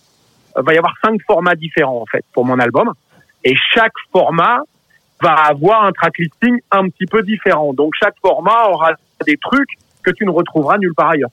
va 0.56 0.74
y 0.74 0.78
avoir 0.78 0.94
cinq 1.04 1.20
formats 1.26 1.56
différents, 1.56 2.02
en 2.02 2.06
fait, 2.06 2.24
pour 2.34 2.46
mon 2.46 2.60
album. 2.60 2.92
Et 3.44 3.56
chaque 3.74 3.94
format 4.12 4.60
va 5.22 5.34
avoir 5.34 5.86
un 5.86 5.92
track 5.92 6.18
listing 6.18 6.60
un 6.72 6.90
petit 6.90 7.06
peu 7.06 7.24
différent. 7.24 7.74
Donc, 7.74 7.94
chaque 8.00 8.16
format 8.22 8.70
aura 8.70 8.92
des 9.26 9.38
trucs 9.38 9.70
que 10.04 10.12
tu 10.12 10.26
ne 10.26 10.32
retrouveras 10.32 10.78
nulle 10.78 10.94
part 10.94 11.12
ailleurs. 11.12 11.30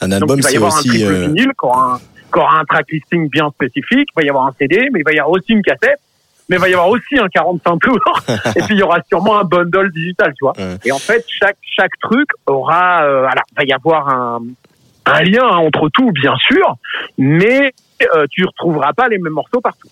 Un 0.00 0.08
Donc, 0.08 0.22
album, 0.22 0.38
il 0.38 0.44
va 0.44 0.50
y 0.50 0.56
avoir 0.56 0.76
un 0.76 0.82
triple 0.82 1.12
euh, 1.12 1.26
vinyle 1.26 1.48
qui 1.48 1.66
aura, 1.66 1.94
un, 1.94 2.38
aura 2.38 2.60
un 2.60 2.64
track 2.64 2.90
listing 2.90 3.28
bien 3.28 3.50
spécifique. 3.50 4.08
Il 4.12 4.16
va 4.16 4.22
y 4.22 4.28
avoir 4.28 4.46
un 4.46 4.54
CD, 4.58 4.88
mais 4.92 5.00
il 5.00 5.04
va 5.04 5.12
y 5.12 5.18
avoir 5.18 5.36
aussi 5.36 5.52
une 5.52 5.62
cassette. 5.62 6.00
Mais 6.48 6.56
il 6.56 6.60
va 6.60 6.68
y 6.68 6.74
avoir 6.74 6.88
aussi 6.88 7.18
un 7.18 7.28
45 7.28 7.78
tours. 7.80 8.22
et 8.56 8.62
puis, 8.62 8.74
il 8.74 8.78
y 8.78 8.82
aura 8.82 8.98
sûrement 9.08 9.38
un 9.38 9.44
bundle 9.44 9.90
digital, 9.92 10.32
tu 10.38 10.44
vois. 10.44 10.52
Ouais. 10.56 10.76
Et 10.84 10.92
en 10.92 10.98
fait, 10.98 11.24
chaque, 11.28 11.58
chaque 11.62 11.98
truc 12.00 12.28
aura, 12.46 13.04
euh, 13.04 13.24
alors, 13.24 13.44
il 13.52 13.56
va 13.56 13.64
y 13.64 13.72
avoir 13.72 14.08
un, 14.08 14.42
un 15.06 15.22
lien 15.22 15.44
hein, 15.44 15.58
entre 15.58 15.88
tout, 15.88 16.12
bien 16.12 16.36
sûr. 16.36 16.76
Mais, 17.18 17.72
euh, 18.14 18.26
tu 18.30 18.44
retrouveras 18.44 18.92
pas 18.92 19.08
les 19.08 19.18
mêmes 19.18 19.32
morceaux 19.32 19.60
partout. 19.60 19.88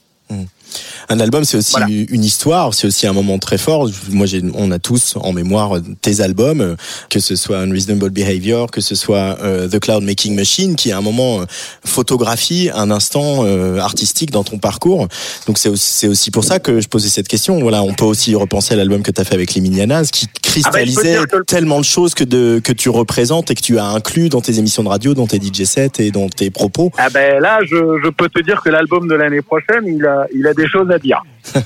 Un 1.08 1.20
album, 1.20 1.44
c'est 1.44 1.56
aussi 1.56 1.72
Voilà. 1.72 1.86
une 1.88 2.24
histoire, 2.24 2.72
c'est 2.74 2.86
aussi 2.86 3.06
un 3.06 3.12
moment 3.12 3.38
très 3.38 3.58
fort. 3.58 3.88
Moi, 4.10 4.26
j'ai, 4.26 4.42
on 4.54 4.70
a 4.70 4.78
tous 4.78 5.14
en 5.16 5.32
mémoire 5.32 5.72
tes 6.00 6.20
albums, 6.20 6.76
que 7.10 7.20
ce 7.20 7.36
soit 7.36 7.58
Unreasonable 7.58 8.10
Behavior, 8.10 8.70
que 8.70 8.80
ce 8.80 8.94
soit 8.94 9.38
euh, 9.42 9.68
The 9.68 9.78
Cloud 9.80 10.02
Making 10.02 10.34
Machine, 10.34 10.76
qui 10.76 10.90
est 10.90 10.92
un 10.92 11.00
moment 11.02 11.40
euh, 11.42 11.44
photographie, 11.84 12.70
un 12.74 12.90
instant 12.90 13.44
euh, 13.44 13.78
artistique 13.78 14.30
dans 14.30 14.44
ton 14.44 14.58
parcours. 14.58 15.08
Donc 15.46 15.58
c'est 15.58 15.68
aussi, 15.68 15.90
c'est 15.94 16.08
aussi 16.08 16.30
pour 16.30 16.44
ça 16.44 16.58
que 16.58 16.80
je 16.80 16.88
posais 16.88 17.08
cette 17.08 17.28
question. 17.28 17.58
Voilà, 17.60 17.82
on 17.82 17.94
peut 17.94 18.04
aussi 18.04 18.34
repenser 18.34 18.74
à 18.74 18.76
l'album 18.76 19.02
que 19.02 19.10
tu 19.10 19.20
as 19.20 19.24
fait 19.24 19.34
avec 19.34 19.54
les 19.54 19.60
Minianas, 19.60 20.08
qui 20.12 20.26
cristallisait 20.42 21.18
que 21.30 21.36
le- 21.36 21.44
tellement 21.44 21.78
de 21.78 21.84
choses 21.84 22.14
que, 22.14 22.24
de, 22.24 22.60
que 22.62 22.72
tu 22.72 22.88
représentes 22.88 23.50
et 23.50 23.54
que 23.54 23.60
tu 23.62 23.78
as 23.78 23.86
inclus 23.86 24.28
dans 24.28 24.40
tes 24.40 24.58
émissions 24.58 24.82
de 24.82 24.88
radio, 24.88 25.14
dans 25.14 25.26
tes 25.26 25.38
DJ 25.38 25.64
sets 25.64 25.92
et 26.00 26.10
dans 26.10 26.28
tes 26.28 26.50
propos. 26.50 26.90
Ah 26.98 27.08
ben 27.10 27.40
là, 27.40 27.60
je, 27.62 27.76
je 28.04 28.08
peux 28.10 28.28
te 28.28 28.40
dire 28.42 28.62
que 28.62 28.70
l'album 28.70 29.08
de 29.08 29.14
l'année 29.14 29.42
prochaine, 29.42 29.84
il 29.86 30.04
a, 30.04 30.26
il 30.34 30.46
a 30.46 30.54
des 30.54 30.63
choses 30.68 30.90
à 30.90 30.98
dire. 30.98 31.22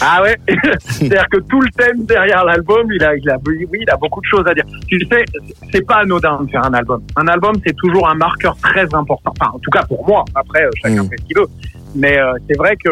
Ah 0.00 0.22
ouais, 0.22 0.36
c'est-à-dire 0.78 1.26
que 1.28 1.38
tout 1.38 1.60
le 1.60 1.68
thème 1.70 2.04
derrière 2.04 2.44
l'album, 2.44 2.86
il 2.92 3.02
a, 3.02 3.16
il 3.16 3.28
a, 3.28 3.36
oui, 3.44 3.66
il 3.80 3.90
a 3.90 3.96
beaucoup 3.96 4.20
de 4.20 4.26
choses 4.26 4.46
à 4.46 4.54
dire. 4.54 4.64
Tu 4.86 4.96
sais, 5.10 5.24
c'est 5.72 5.84
pas 5.84 5.96
anodin 5.96 6.40
de 6.42 6.50
faire 6.50 6.64
un 6.64 6.72
album. 6.72 7.02
Un 7.16 7.26
album, 7.26 7.56
c'est 7.66 7.74
toujours 7.74 8.08
un 8.08 8.14
marqueur 8.14 8.56
très 8.62 8.86
important. 8.94 9.34
Enfin, 9.40 9.50
en 9.54 9.58
tout 9.58 9.70
cas 9.70 9.82
pour 9.82 10.06
moi. 10.06 10.24
Après, 10.36 10.64
euh, 10.64 10.70
chacun 10.80 11.02
Mm. 11.02 11.08
fait 11.08 11.16
ce 11.18 11.24
qu'il 11.24 11.36
veut. 11.36 11.48
Mais 11.96 12.16
euh, 12.16 12.32
c'est 12.48 12.56
vrai 12.56 12.76
que 12.76 12.90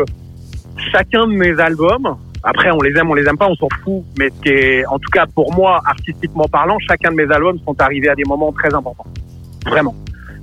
chacun 0.91 1.29
de 1.29 1.33
mes 1.33 1.57
albums, 1.61 2.17
après 2.43 2.73
on 2.73 2.81
les 2.81 2.91
aime, 2.99 3.09
on 3.09 3.15
les 3.15 3.29
aime 3.29 3.39
pas, 3.39 3.47
on 3.47 3.55
s'en 3.55 3.69
fout. 3.85 4.03
Mais 4.19 4.31
ce 4.31 4.43
qui 4.43 4.49
est, 4.49 4.87
en 4.87 4.99
tout 4.99 5.11
cas 5.13 5.27
pour 5.33 5.55
moi, 5.55 5.81
artistiquement 5.87 6.47
parlant, 6.49 6.77
chacun 6.89 7.13
de 7.13 7.17
mes 7.17 7.33
albums 7.33 7.61
sont 7.65 7.81
arrivés 7.81 8.09
à 8.09 8.17
des 8.17 8.25
moments 8.25 8.51
très 8.51 8.75
importants. 8.75 9.07
Vraiment. 9.65 9.95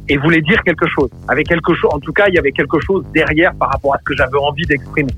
Et 0.10 0.18
voulaient 0.18 0.42
dire 0.42 0.62
quelque 0.64 0.86
chose. 0.88 1.10
Avec 1.28 1.48
quelque 1.48 1.74
chose, 1.76 1.90
en 1.94 2.00
tout 2.00 2.12
cas, 2.12 2.26
il 2.28 2.36
y 2.36 2.38
avait 2.38 2.52
quelque 2.52 2.80
chose 2.82 3.04
derrière 3.14 3.54
par 3.56 3.70
rapport 3.70 3.96
à 3.96 3.98
ce 4.00 4.04
que 4.04 4.16
j'avais 4.18 4.38
envie 4.38 4.66
d'exprimer. 4.66 5.14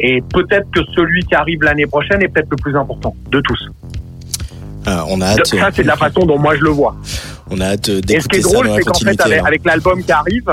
Et 0.00 0.20
peut-être 0.32 0.68
que 0.72 0.80
celui 0.94 1.22
qui 1.24 1.34
arrive 1.36 1.62
l'année 1.62 1.86
prochaine 1.86 2.20
est 2.22 2.28
peut-être 2.28 2.50
le 2.50 2.56
plus 2.56 2.76
important 2.76 3.14
de 3.30 3.40
tous. 3.40 3.68
Ah, 4.86 5.04
on 5.08 5.20
a 5.20 5.26
hâte. 5.26 5.46
Ça, 5.46 5.70
c'est 5.72 5.82
de 5.82 5.88
la 5.88 5.96
façon 5.96 6.26
dont 6.26 6.38
moi 6.38 6.56
je 6.56 6.62
le 6.62 6.70
vois. 6.70 6.96
On 7.50 7.60
a 7.60 7.66
hâte 7.66 7.88
euh, 7.88 8.00
Et 8.10 8.20
ce 8.20 8.28
qui 8.28 8.38
d'écouter 8.38 8.38
est 8.38 8.52
drôle, 8.52 8.66
c'est 8.76 8.82
qu'en 8.82 8.94
fait, 8.94 9.20
avec, 9.46 9.64
l'album 9.64 10.02
qui 10.02 10.12
arrive, 10.12 10.48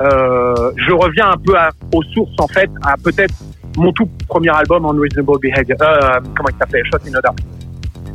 euh, 0.00 0.72
je 0.76 0.92
reviens 0.92 1.30
un 1.30 1.36
peu 1.44 1.56
à- 1.56 1.70
aux 1.94 2.02
sources, 2.02 2.34
en 2.38 2.48
fait, 2.48 2.70
à 2.82 2.94
peut-être 3.02 3.34
mon 3.76 3.92
tout 3.92 4.08
premier 4.28 4.50
album, 4.50 4.84
Unreasonable 4.84 5.38
Behavior. 5.40 5.78
Euh, 5.80 6.20
comment 6.36 6.48
il 6.50 6.58
s'appelait? 6.58 6.82
Shot 6.84 6.98
in 7.06 7.10
the 7.18 7.22
Dark. 7.22 7.38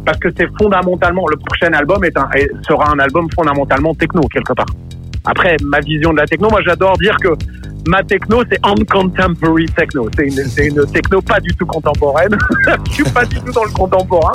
Parce 0.06 0.18
que 0.20 0.30
c'est 0.38 0.48
fondamentalement, 0.58 1.26
le 1.28 1.38
prochain 1.38 1.74
album 1.74 2.04
est 2.06 2.18
un, 2.18 2.30
sera 2.68 2.92
un 2.92 3.00
album 3.00 3.28
fondamentalement 3.36 3.94
techno, 3.96 4.22
quelque 4.32 4.54
part. 4.54 4.66
Après, 5.26 5.58
ma 5.64 5.80
vision 5.80 6.12
de 6.12 6.18
la 6.18 6.26
techno, 6.26 6.50
moi 6.50 6.62
j'adore 6.66 6.98
dire 6.98 7.16
que 7.18 7.30
ma 7.88 8.04
techno, 8.04 8.44
c'est 8.50 8.60
uncontemporary 8.66 9.66
techno. 9.76 10.10
C'est 10.16 10.28
une, 10.28 10.46
c'est 10.46 10.68
une 10.68 10.86
techno 10.88 11.22
pas 11.22 11.40
du 11.40 11.54
tout 11.56 11.66
contemporaine. 11.66 12.38
Je 12.88 12.94
suis 12.94 13.04
pas 13.04 13.26
du 13.26 13.38
tout 13.38 13.52
dans 13.52 13.64
le 13.64 13.72
contemporain. 13.72 14.34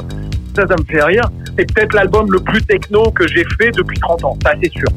Ça, 0.54 0.66
ça 0.66 0.74
me 0.78 0.84
fait 0.84 1.02
rire. 1.02 1.24
C'est 1.58 1.72
peut-être 1.72 1.94
l'album 1.94 2.30
le 2.30 2.40
plus 2.40 2.62
techno 2.62 3.10
que 3.12 3.26
j'ai 3.28 3.44
fait 3.60 3.70
depuis 3.72 3.98
30 3.98 4.24
ans. 4.24 4.38
Ça, 4.44 4.52
c'est 4.62 4.70
sûr. 4.72 4.88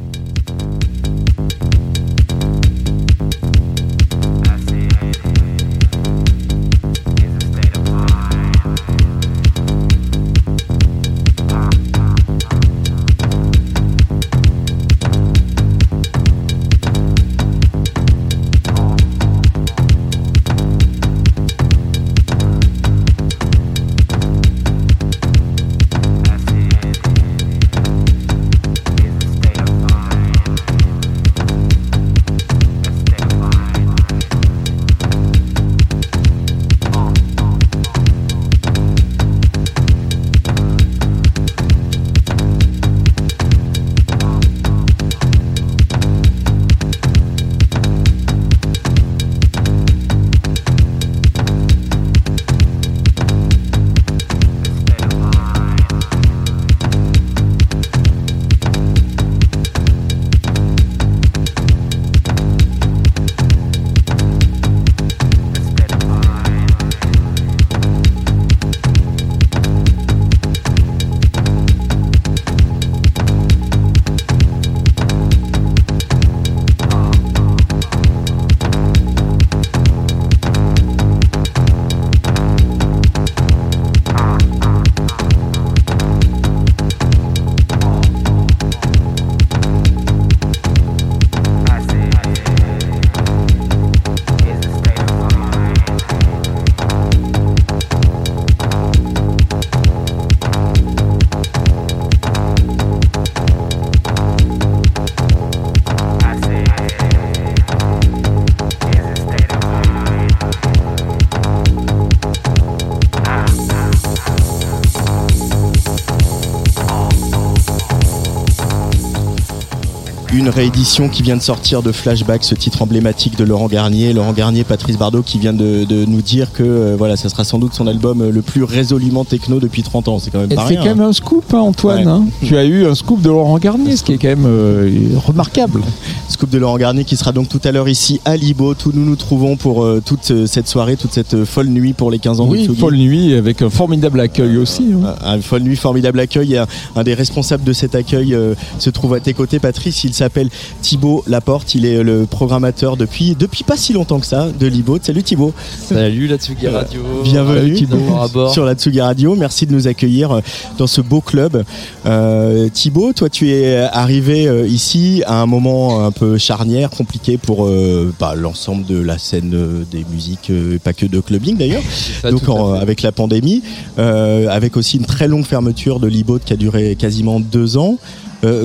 Réédition 120.58 121.08
qui 121.08 121.22
vient 121.22 121.36
de 121.36 121.42
sortir 121.42 121.84
de 121.84 121.92
Flashback, 121.92 122.42
ce 122.42 122.56
titre 122.56 122.82
emblématique 122.82 123.36
de 123.38 123.44
Laurent 123.44 123.68
Garnier. 123.68 124.12
Laurent 124.12 124.32
Garnier, 124.32 124.64
Patrice 124.64 124.98
Bardot 124.98 125.22
qui 125.22 125.38
vient 125.38 125.52
de, 125.52 125.84
de 125.84 126.04
nous 126.04 126.20
dire 126.20 126.52
que 126.52 126.64
euh, 126.64 126.96
voilà, 126.98 127.16
ça 127.16 127.28
sera 127.28 127.44
sans 127.44 127.60
doute 127.60 127.74
son 127.74 127.86
album 127.86 128.22
euh, 128.22 128.32
le 128.32 128.42
plus 128.42 128.64
résolument 128.64 129.24
techno 129.24 129.60
depuis 129.60 129.84
30 129.84 130.08
ans. 130.08 130.18
C'est 130.18 130.32
quand 130.32 130.40
même 130.40 130.48
pas 130.48 130.66
c'est 130.66 130.74
quand 130.74 130.86
même 130.86 131.00
un 131.00 131.12
scoop, 131.12 131.44
hein, 131.54 131.58
Antoine. 131.58 131.98
Ouais. 132.00 132.10
hein. 132.12 132.24
Tu 132.44 132.56
as 132.56 132.64
eu 132.64 132.84
un 132.88 132.96
scoop 132.96 133.22
de 133.22 133.28
Laurent 133.28 133.56
Garnier, 133.58 133.96
ce 133.96 134.02
qui 134.02 134.14
est 134.14 134.18
quand 134.18 134.26
même 134.26 134.46
euh, 134.46 135.10
remarquable. 135.24 135.80
Scoop 136.28 136.50
de 136.50 136.58
Laurent 136.58 136.76
Garnier 136.76 137.04
qui 137.04 137.16
sera 137.16 137.32
donc 137.32 137.48
tout 137.48 137.60
à 137.64 137.72
l'heure 137.72 137.88
ici 137.88 138.20
à 138.26 138.36
Libo. 138.36 138.74
Tout 138.74 138.92
nous 138.94 139.04
nous 139.04 139.16
trouvons 139.16 139.56
pour 139.56 139.82
euh, 139.82 140.02
toute 140.04 140.30
euh, 140.30 140.46
cette 140.46 140.68
soirée, 140.68 140.96
toute 140.96 141.12
cette 141.12 141.32
euh, 141.32 141.44
folle 141.46 141.68
nuit 141.68 141.94
pour 141.94 142.10
les 142.10 142.18
15 142.18 142.40
ans 142.40 142.46
de 142.46 142.50
Oui, 142.50 142.64
Tsugi. 142.66 142.78
folle 142.78 142.96
nuit 142.96 143.34
avec 143.34 143.62
un 143.62 143.70
formidable 143.70 144.20
accueil 144.20 144.58
aussi. 144.58 144.92
hein. 144.92 145.14
Un 145.24 145.40
folle 145.40 145.62
nuit, 145.62 145.74
formidable 145.76 146.20
accueil. 146.20 146.58
Un, 146.58 146.66
un 146.96 147.02
des 147.02 147.14
responsables 147.14 147.64
de 147.64 147.72
cet 147.72 147.94
accueil 147.94 148.34
euh, 148.34 148.54
se 148.78 148.90
trouve 148.90 149.14
à 149.14 149.20
tes 149.20 149.32
côtés, 149.32 149.58
Patrice. 149.58 150.04
Il 150.04 150.12
s'appelle 150.12 150.50
Thibaut 150.82 151.24
Laporte. 151.26 151.74
Il 151.74 151.86
est 151.86 152.02
le 152.02 152.26
programmateur 152.26 152.98
depuis, 152.98 153.34
depuis 153.34 153.64
pas 153.64 153.78
si 153.78 153.94
longtemps 153.94 154.20
que 154.20 154.26
ça 154.26 154.48
de 154.50 154.66
Libot. 154.66 154.98
Salut 155.00 155.22
Thibaut. 155.22 155.54
Salut 155.88 156.26
la 156.26 156.36
Tsugi 156.36 156.68
Radio. 156.68 157.00
Bienvenue 157.24 157.72
Thibaut. 157.72 158.16
à 158.20 158.28
bord. 158.28 158.52
sur 158.52 158.66
la 158.66 158.74
Tsugi 158.74 159.00
Radio. 159.00 159.34
Merci 159.34 159.64
de 159.66 159.72
nous 159.72 159.88
accueillir 159.88 160.40
dans 160.76 160.86
ce 160.86 161.00
beau 161.00 161.22
club. 161.22 161.64
Euh, 162.04 162.68
Thibaut, 162.68 163.14
toi 163.14 163.30
tu 163.30 163.50
es 163.50 163.76
arrivé 163.92 164.46
euh, 164.46 164.66
ici 164.66 165.22
à 165.26 165.40
un 165.40 165.46
moment 165.46 166.04
un 166.04 166.10
peu 166.12 166.17
charnière, 166.38 166.90
compliqué 166.90 167.38
pour 167.38 167.66
euh, 167.66 168.12
bah, 168.18 168.34
l'ensemble 168.36 168.84
de 168.86 168.98
la 169.00 169.18
scène 169.18 169.52
euh, 169.54 169.84
des 169.90 170.04
musiques, 170.10 170.50
euh, 170.50 170.78
pas 170.82 170.92
que 170.92 171.06
de 171.06 171.20
clubbing 171.20 171.56
d'ailleurs. 171.56 171.82
Donc 172.30 172.48
en- 172.48 172.74
avec 172.74 173.02
la 173.02 173.12
pandémie, 173.12 173.62
avec 173.96 174.76
aussi 174.76 174.96
une 174.98 175.06
très 175.06 175.28
longue 175.28 175.44
fermeture 175.44 176.00
de 176.00 176.06
l'Ibot 176.06 176.38
qui 176.38 176.52
a 176.52 176.56
duré 176.56 176.96
quasiment 176.96 177.40
deux 177.40 177.76
ans. 177.76 177.98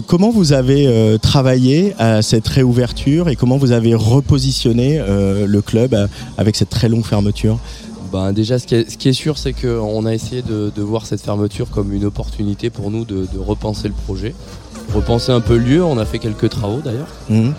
Comment 0.07 0.29
vous 0.29 0.53
avez 0.53 1.17
travaillé 1.21 1.95
à 1.97 2.21
cette 2.21 2.47
réouverture 2.47 3.29
et 3.29 3.35
comment 3.35 3.57
vous 3.57 3.71
avez 3.71 3.95
repositionné 3.95 5.01
le 5.07 5.61
club 5.61 5.95
avec 6.37 6.55
cette 6.55 6.69
très 6.69 6.89
longue 6.89 7.05
fermeture? 7.05 7.57
Ben, 8.11 8.31
déjà, 8.31 8.59
ce 8.59 8.67
qui 8.67 8.75
est, 8.75 8.87
ce 8.91 8.97
qui 8.99 9.09
est 9.09 9.13
sûr, 9.13 9.39
c'est 9.39 9.53
qu'on 9.53 10.05
a 10.05 10.13
essayé 10.13 10.43
de, 10.43 10.71
de 10.75 10.81
voir 10.83 11.07
cette 11.07 11.21
fermeture 11.21 11.71
comme 11.71 11.91
une 11.91 12.05
opportunité 12.05 12.69
pour 12.69 12.91
nous 12.91 13.05
de, 13.05 13.25
de 13.33 13.39
repenser 13.39 13.87
le 13.87 13.95
projet, 14.05 14.35
repenser 14.93 15.31
un 15.31 15.41
peu 15.41 15.57
le 15.57 15.63
lieu. 15.63 15.83
On 15.83 15.97
a 15.97 16.05
fait 16.05 16.19
quelques 16.19 16.49
travaux 16.49 16.81
d'ailleurs. 16.83 17.07
Mhm. 17.29 17.53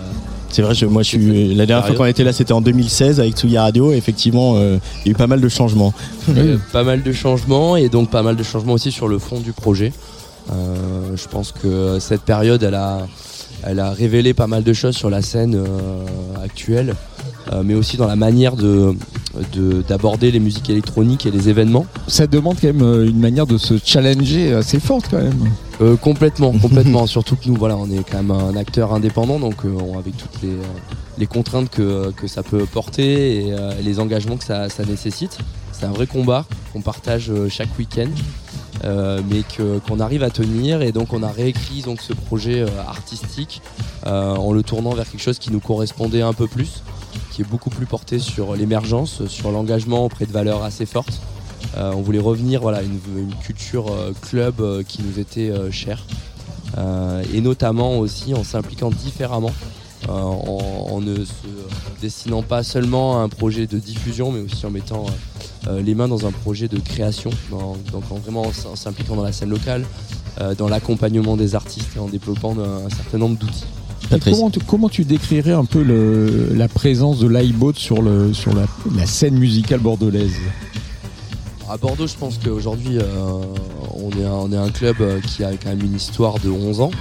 C'est 0.49 0.61
vrai, 0.61 0.73
je, 0.73 0.85
moi 0.85 1.03
je 1.03 1.09
suis 1.09 1.53
la 1.53 1.65
dernière 1.65 1.85
fois 1.85 1.95
qu'on 1.95 2.05
était 2.05 2.23
là, 2.23 2.31
c'était 2.31 2.53
en 2.53 2.61
2016 2.61 3.19
avec 3.19 3.35
Tsugi 3.35 3.57
Radio. 3.57 3.91
Et 3.91 3.97
effectivement, 3.97 4.53
euh, 4.55 4.77
il 5.03 5.07
y 5.07 5.09
a 5.09 5.11
eu 5.11 5.15
pas 5.15 5.27
mal 5.27 5.41
de 5.41 5.49
changements. 5.49 5.93
Euh, 6.29 6.57
pas 6.71 6.83
mal 6.83 7.03
de 7.03 7.11
changements 7.11 7.75
et 7.75 7.89
donc 7.89 8.09
pas 8.09 8.23
mal 8.23 8.35
de 8.35 8.43
changements 8.43 8.73
aussi 8.73 8.91
sur 8.91 9.07
le 9.07 9.19
fond 9.19 9.39
du 9.39 9.51
projet. 9.51 9.91
Euh, 10.51 11.15
je 11.15 11.27
pense 11.27 11.51
que 11.51 11.99
cette 11.99 12.21
période, 12.21 12.63
elle 12.63 12.75
a, 12.75 13.07
elle 13.63 13.79
a 13.79 13.91
révélé 13.91 14.33
pas 14.33 14.47
mal 14.47 14.63
de 14.63 14.73
choses 14.73 14.95
sur 14.95 15.09
la 15.09 15.21
scène 15.21 15.55
euh, 15.55 16.43
actuelle, 16.43 16.95
mais 17.63 17.73
aussi 17.75 17.97
dans 17.97 18.07
la 18.07 18.15
manière 18.15 18.55
de 18.55 18.93
de- 19.53 19.83
d'aborder 19.85 20.31
les 20.31 20.39
musiques 20.39 20.69
électroniques 20.69 21.25
et 21.25 21.31
les 21.31 21.49
événements. 21.49 21.85
Ça 22.07 22.25
demande 22.25 22.55
quand 22.61 22.67
même 22.67 22.81
euh, 22.81 23.05
une 23.09 23.19
manière 23.19 23.45
de 23.45 23.57
se 23.57 23.73
challenger 23.83 24.53
assez 24.53 24.79
forte 24.79 25.07
quand 25.11 25.17
même. 25.21 25.49
Euh, 25.81 25.97
complètement, 25.97 26.53
complètement. 26.61 27.05
Surtout 27.05 27.35
que 27.35 27.49
nous, 27.49 27.55
voilà, 27.55 27.75
on 27.75 27.89
est 27.91 28.09
quand 28.09 28.23
même 28.23 28.31
un 28.31 28.55
acteur 28.55 28.93
indépendant, 28.93 29.37
donc 29.39 29.65
euh, 29.65 29.75
on- 29.77 29.99
avec 29.99 30.15
toutes 30.15 30.41
les, 30.41 30.51
euh, 30.51 30.61
les 31.17 31.27
contraintes 31.27 31.69
que, 31.69 32.11
que 32.11 32.27
ça 32.27 32.43
peut 32.43 32.65
porter 32.65 33.47
et 33.47 33.53
euh, 33.53 33.73
les 33.83 33.99
engagements 33.99 34.37
que 34.37 34.45
ça, 34.45 34.69
ça 34.69 34.85
nécessite. 34.85 35.37
C'est 35.73 35.85
un 35.85 35.91
vrai 35.91 36.07
combat 36.07 36.45
qu'on 36.71 36.79
partage 36.81 37.29
euh, 37.29 37.49
chaque 37.49 37.77
week-end, 37.77 38.07
euh, 38.85 39.19
mais 39.29 39.41
qu'on 39.57 39.99
arrive 39.99 40.23
à 40.23 40.29
tenir. 40.29 40.81
Et 40.81 40.93
donc, 40.93 41.11
on 41.11 41.23
a 41.23 41.29
réécrit 41.29 41.81
donc 41.81 41.99
ce 42.01 42.13
projet 42.13 42.61
euh, 42.61 42.67
artistique 42.87 43.61
euh, 44.07 44.33
en 44.35 44.53
le 44.53 44.63
tournant 44.63 44.91
vers 44.93 45.09
quelque 45.09 45.21
chose 45.21 45.39
qui 45.39 45.51
nous 45.51 45.59
correspondait 45.59 46.21
un 46.21 46.31
peu 46.33 46.47
plus, 46.47 46.81
qui 47.35 47.41
est 47.41 47.45
beaucoup 47.45 47.69
plus 47.69 47.85
porté 47.85 48.17
sur 48.17 48.55
l'émergence, 48.55 49.25
sur 49.27 49.51
l'engagement 49.51 50.05
auprès 50.05 50.25
de 50.25 50.31
valeurs 50.31 50.63
assez 50.63 50.85
fortes. 50.85 51.19
Euh, 51.75 51.91
on 51.93 52.01
voulait 52.01 52.19
revenir 52.19 52.61
voilà 52.61 52.81
une, 52.81 52.97
culture 53.43 53.91
euh, 53.91 54.13
club 54.21 54.61
euh, 54.61 54.83
qui 54.83 55.01
nous 55.03 55.19
était 55.19 55.51
chère. 55.71 56.05
Et 57.33 57.39
notamment 57.39 57.99
aussi 57.99 58.33
en 58.33 58.43
s'impliquant 58.43 58.89
différemment 58.89 59.53
en, 60.09 60.99
ne 61.01 61.23
se 61.23 61.31
destinant 62.01 62.41
pas 62.41 62.63
seulement 62.63 63.19
à 63.19 63.23
un 63.23 63.29
projet 63.29 63.65
de 63.65 63.79
diffusion 63.79 64.31
mais 64.33 64.41
aussi 64.41 64.65
en 64.65 64.71
mettant 64.71 65.05
les 65.69 65.95
mains 65.95 66.09
dans 66.09 66.25
un 66.27 66.31
projet 66.31 66.67
de 66.67 66.77
création. 66.77 67.29
Donc 67.49 68.11
en 68.11 68.15
vraiment 68.15 68.41
en 68.41 68.75
s'impliquant 68.75 69.15
dans 69.15 69.23
la 69.23 69.31
scène 69.31 69.51
locale 69.51 69.85
dans 70.57 70.67
l'accompagnement 70.67 71.37
des 71.37 71.55
artistes 71.55 71.95
et 71.95 71.99
en 71.99 72.09
développant 72.09 72.57
un 72.59 72.89
certain 72.89 73.19
nombre 73.19 73.37
d'outils 73.37 73.67
Comment 74.35 74.49
tu, 74.49 74.59
comment 74.59 74.89
tu 74.89 75.03
décrirais 75.03 75.51
un 75.53 75.65
peu 75.65 75.81
le- 75.83 76.53
la 76.53 76.67
présence 76.67 77.19
de 77.19 77.27
l'iBot 77.27 77.73
sur, 77.73 78.01
le, 78.01 78.33
sur 78.33 78.53
la, 78.53 78.65
la 78.95 79.05
scène 79.05 79.37
musicale 79.37 79.79
bordelaise? 79.79 80.35
À 81.69 81.77
Bordeaux, 81.77 82.05
je 82.07 82.15
pense 82.15 82.37
qu'aujourd'hui, 82.37 82.99
euh, 82.99 83.03
on, 83.95 84.11
est 84.11 84.23
un, 84.23 84.31
on 84.31 84.51
est 84.51 84.57
un 84.57 84.69
club 84.69 84.97
euh, 85.01 85.19
qui 85.21 85.43
a 85.43 85.51
quand 85.57 85.69
même 85.69 85.81
une 85.81 85.95
histoire 85.95 86.39
de 86.39 86.49
11 86.49 86.81
ans. 86.81 86.91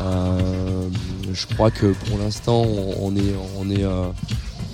Euh, 0.00 0.88
je 1.32 1.46
crois 1.54 1.70
que 1.70 1.86
pour 2.08 2.18
l'instant, 2.18 2.62
on, 2.62 2.94
on 3.08 3.16
est, 3.16 3.34
on 3.60 3.70
est, 3.70 3.84
euh, 3.84 4.06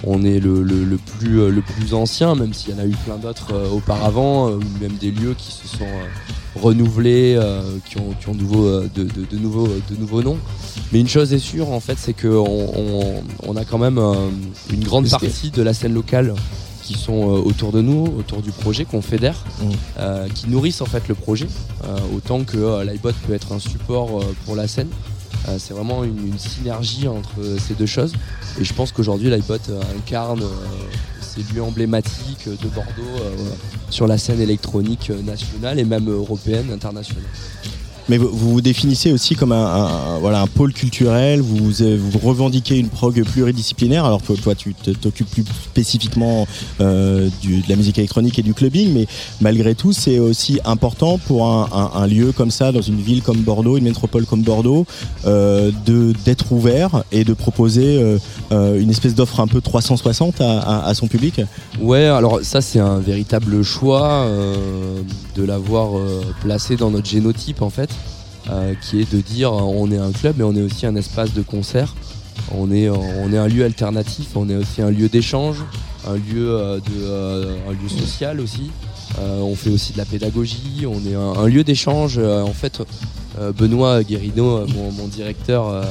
on 0.04 0.22
est 0.24 0.38
le, 0.40 0.62
le- 0.62 0.84
le 0.84 0.96
plus, 0.98 1.40
euh, 1.40 1.48
le 1.50 1.62
plus 1.62 1.94
ancien, 1.94 2.34
même 2.34 2.52
s'il 2.52 2.70
y 2.74 2.74
en 2.74 2.78
a 2.82 2.86
eu 2.86 2.94
plein 3.04 3.16
d'autres 3.16 3.54
euh, 3.54 3.68
auparavant, 3.70 4.48
euh, 4.48 4.56
ou 4.56 4.80
même 4.82 4.92
des 5.00 5.10
lieux 5.10 5.34
qui 5.36 5.52
se 5.52 5.66
sont 5.66 5.84
euh, 5.84 6.60
renouvelés, 6.60 7.38
qui 7.88 7.98
ont, 7.98 8.14
qui 8.20 8.28
ont 8.28 8.34
de, 8.34 8.40
nouveaux, 8.40 8.80
de, 8.80 8.88
de- 9.04 9.26
de 9.30 9.36
nouveaux, 9.38 9.66
de 9.68 9.96
nouveaux 9.98 10.22
noms. 10.22 10.38
Mais 10.92 11.00
une 11.00 11.08
chose 11.08 11.32
est 11.32 11.38
sûre, 11.38 11.70
en 11.70 11.80
fait, 11.80 11.96
c'est 11.98 12.12
qu'on 12.14 12.28
on, 12.76 13.22
on 13.46 13.56
a 13.56 13.64
quand 13.64 13.78
même 13.78 13.98
une 14.72 14.84
grande 14.84 15.08
partie 15.08 15.50
de 15.50 15.62
la 15.62 15.74
scène 15.74 15.92
locale 15.94 16.34
qui 16.82 16.94
sont 16.94 17.24
autour 17.24 17.72
de 17.72 17.80
nous, 17.80 18.04
autour 18.18 18.42
du 18.42 18.52
projet, 18.52 18.84
qu'on 18.84 19.02
fédère, 19.02 19.44
Mm. 19.60 19.64
euh, 19.98 20.28
qui 20.34 20.48
nourrissent 20.48 20.80
en 20.82 20.86
fait 20.86 21.08
le 21.08 21.14
projet, 21.14 21.46
euh, 21.84 21.96
autant 22.16 22.44
que 22.44 22.56
euh, 22.58 22.84
l'iBot 22.84 23.10
peut 23.26 23.34
être 23.34 23.52
un 23.52 23.58
support 23.58 24.22
pour 24.44 24.54
la 24.54 24.68
scène. 24.68 24.88
Euh, 25.48 25.56
c'est 25.58 25.74
vraiment 25.74 26.04
une, 26.04 26.38
synergie 26.38 27.08
entre 27.08 27.40
ces 27.58 27.74
deux 27.74 27.86
choses. 27.86 28.12
Et 28.60 28.64
je 28.64 28.74
pense 28.74 28.92
qu'aujourd'hui 28.92 29.30
l'iBot 29.30 29.54
euh, 29.68 29.82
incarne 29.96 30.42
euh, 30.42 30.46
ces 31.20 31.42
lieux 31.52 31.62
emblématiques 31.62 32.48
de 32.48 32.68
Bordeaux 32.68 33.22
sur 33.90 34.06
la 34.06 34.18
scène 34.18 34.40
électronique 34.40 35.10
nationale 35.24 35.78
et 35.78 35.84
même 35.84 36.10
européenne, 36.10 36.70
internationale. 36.72 37.24
Mais 38.08 38.18
vous 38.18 38.28
vous 38.32 38.60
définissez 38.60 39.10
aussi 39.12 39.34
comme 39.34 39.50
un, 39.52 39.64
un- 39.66 40.18
voilà, 40.20 40.40
un 40.40 40.46
pôle 40.46 40.72
culturel, 40.72 41.40
vous, 41.40 41.82
euh, 41.82 41.98
vous 42.00 42.18
revendiquez 42.20 42.78
une 42.78 42.88
prog 42.88 43.20
pluridisciplinaire, 43.24 44.04
alors 44.04 44.22
toi, 44.22 44.54
tu 44.54 44.74
t'occupes 44.74 45.28
plus 45.30 45.44
spécifiquement 45.64 46.46
euh, 46.80 47.28
du- 47.42 47.60
de 47.62 47.68
la 47.68 47.74
musique 47.76 47.98
électronique 47.98 48.38
et 48.38 48.42
du 48.42 48.54
clubbing, 48.54 48.92
mais 48.94 49.06
malgré 49.40 49.74
tout 49.74 49.92
c'est 49.92 50.18
aussi 50.20 50.60
important 50.64 51.18
pour 51.18 51.46
un, 51.48 51.68
un- 51.72 52.00
un 52.00 52.06
lieu 52.06 52.30
comme 52.32 52.50
ça, 52.52 52.70
dans 52.70 52.80
une 52.80 53.00
ville 53.00 53.22
comme 53.22 53.38
Bordeaux, 53.38 53.76
une 53.76 53.84
métropole 53.84 54.24
comme 54.24 54.42
Bordeaux, 54.42 54.86
euh, 55.26 55.70
d'être 56.24 56.52
ouvert 56.52 57.02
et 57.12 57.24
de 57.24 57.32
proposer 57.34 57.98
euh, 58.00 58.18
euh, 58.52 58.80
une 58.80 58.90
espèce 58.90 59.14
d'offre 59.14 59.40
un 59.40 59.46
peu 59.48 59.60
360 59.60 60.40
à, 60.40 60.60
à- 60.60 60.86
à 60.86 60.94
son 60.94 61.08
public. 61.08 61.40
Ouais, 61.80 62.04
alors 62.04 62.40
ça 62.42 62.60
c'est 62.60 62.78
un 62.78 62.98
véritable 62.98 63.62
choix 63.62 64.04
euh, 64.26 64.54
de 65.34 65.42
l'avoir 65.42 65.98
euh, 65.98 66.22
placé 66.42 66.76
dans 66.76 66.90
notre 66.90 67.08
génotype 67.08 67.62
en 67.62 67.70
fait, 67.70 67.90
euh, 67.90 67.95
qui 68.80 69.00
est 69.00 69.12
de 69.12 69.20
dire 69.20 69.52
euh, 69.52 69.60
on 69.60 69.90
est 69.90 69.98
un 69.98 70.12
club 70.12 70.36
mais 70.38 70.44
on 70.44 70.54
est 70.54 70.62
aussi 70.62 70.86
un 70.86 70.96
espace 70.96 71.32
de 71.32 71.42
concert, 71.42 71.94
on 72.52 72.70
est, 72.70 72.88
on 72.88 73.32
est 73.32 73.38
un 73.38 73.48
lieu 73.48 73.64
alternatif, 73.64 74.28
on 74.36 74.48
est 74.48 74.56
aussi 74.56 74.82
un 74.82 74.90
lieu 74.90 75.08
d'échange, 75.08 75.64
un 76.06 76.14
lieu 76.14 76.50
euh, 76.50 76.78
euh, 77.00 77.56
un 77.68 77.72
lieu 77.72 77.88
social 77.88 78.40
aussi. 78.40 78.70
Euh, 79.18 79.40
on 79.40 79.54
fait 79.54 79.70
aussi 79.70 79.92
de 79.92 79.98
la 79.98 80.04
pédagogie, 80.04 80.84
on 80.86 81.00
est 81.06 81.14
un, 81.14 81.46
lieu 81.46 81.64
d'échange. 81.64 82.18
Euh, 82.18 82.42
en 82.42 82.52
fait, 82.52 82.82
euh, 83.38 83.52
Benoît 83.52 84.02
Guérino, 84.02 84.58
euh, 84.58 84.66
mon 84.96 85.06
directeur, 85.06 85.82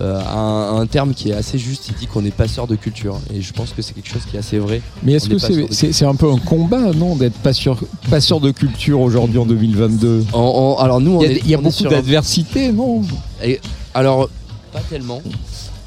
euh, 0.00 0.20
un, 0.20 0.80
un 0.80 0.86
terme 0.86 1.12
qui 1.14 1.30
est 1.30 1.34
assez 1.34 1.58
juste. 1.58 1.88
Il 1.88 1.94
dit 1.96 2.06
qu'on 2.06 2.24
est 2.24 2.30
passeur 2.34 2.66
de 2.66 2.76
culture, 2.76 3.18
et 3.34 3.42
je 3.42 3.52
pense 3.52 3.72
que 3.72 3.82
c'est 3.82 3.92
quelque 3.94 4.08
chose 4.08 4.22
qui 4.30 4.36
est 4.36 4.38
assez 4.40 4.58
vrai. 4.58 4.80
Mais 5.02 5.12
est-ce 5.14 5.28
que 5.28 5.38
c'est 5.38 5.92
c'est 5.92 6.04
un 6.06 6.14
peu 6.14 6.30
un 6.32 6.38
combat, 6.38 6.92
non, 6.94 7.16
d'être 7.16 7.38
passeur, 7.38 7.78
passeur 8.10 8.40
de 8.40 8.50
culture 8.50 9.00
aujourd'hui 9.00 9.38
en 9.38 9.46
2022 9.46 10.24
En- 10.32 10.38
en- 10.38 10.82
alors 10.82 11.00
nous, 11.00 11.16
on 11.16 11.22
il 11.22 11.26
y 11.26 11.28
a, 11.28 11.32
est- 11.32 11.40
il 11.44 11.50
y 11.50 11.54
a 11.54 11.58
on 11.58 11.60
est 11.60 11.64
beaucoup 11.64 11.86
un- 11.86 11.90
d'adversité, 11.90 12.72
non 12.72 13.02
Et- 13.44 13.60
alors, 13.94 14.28
pas 14.72 14.80
tellement. 14.88 15.20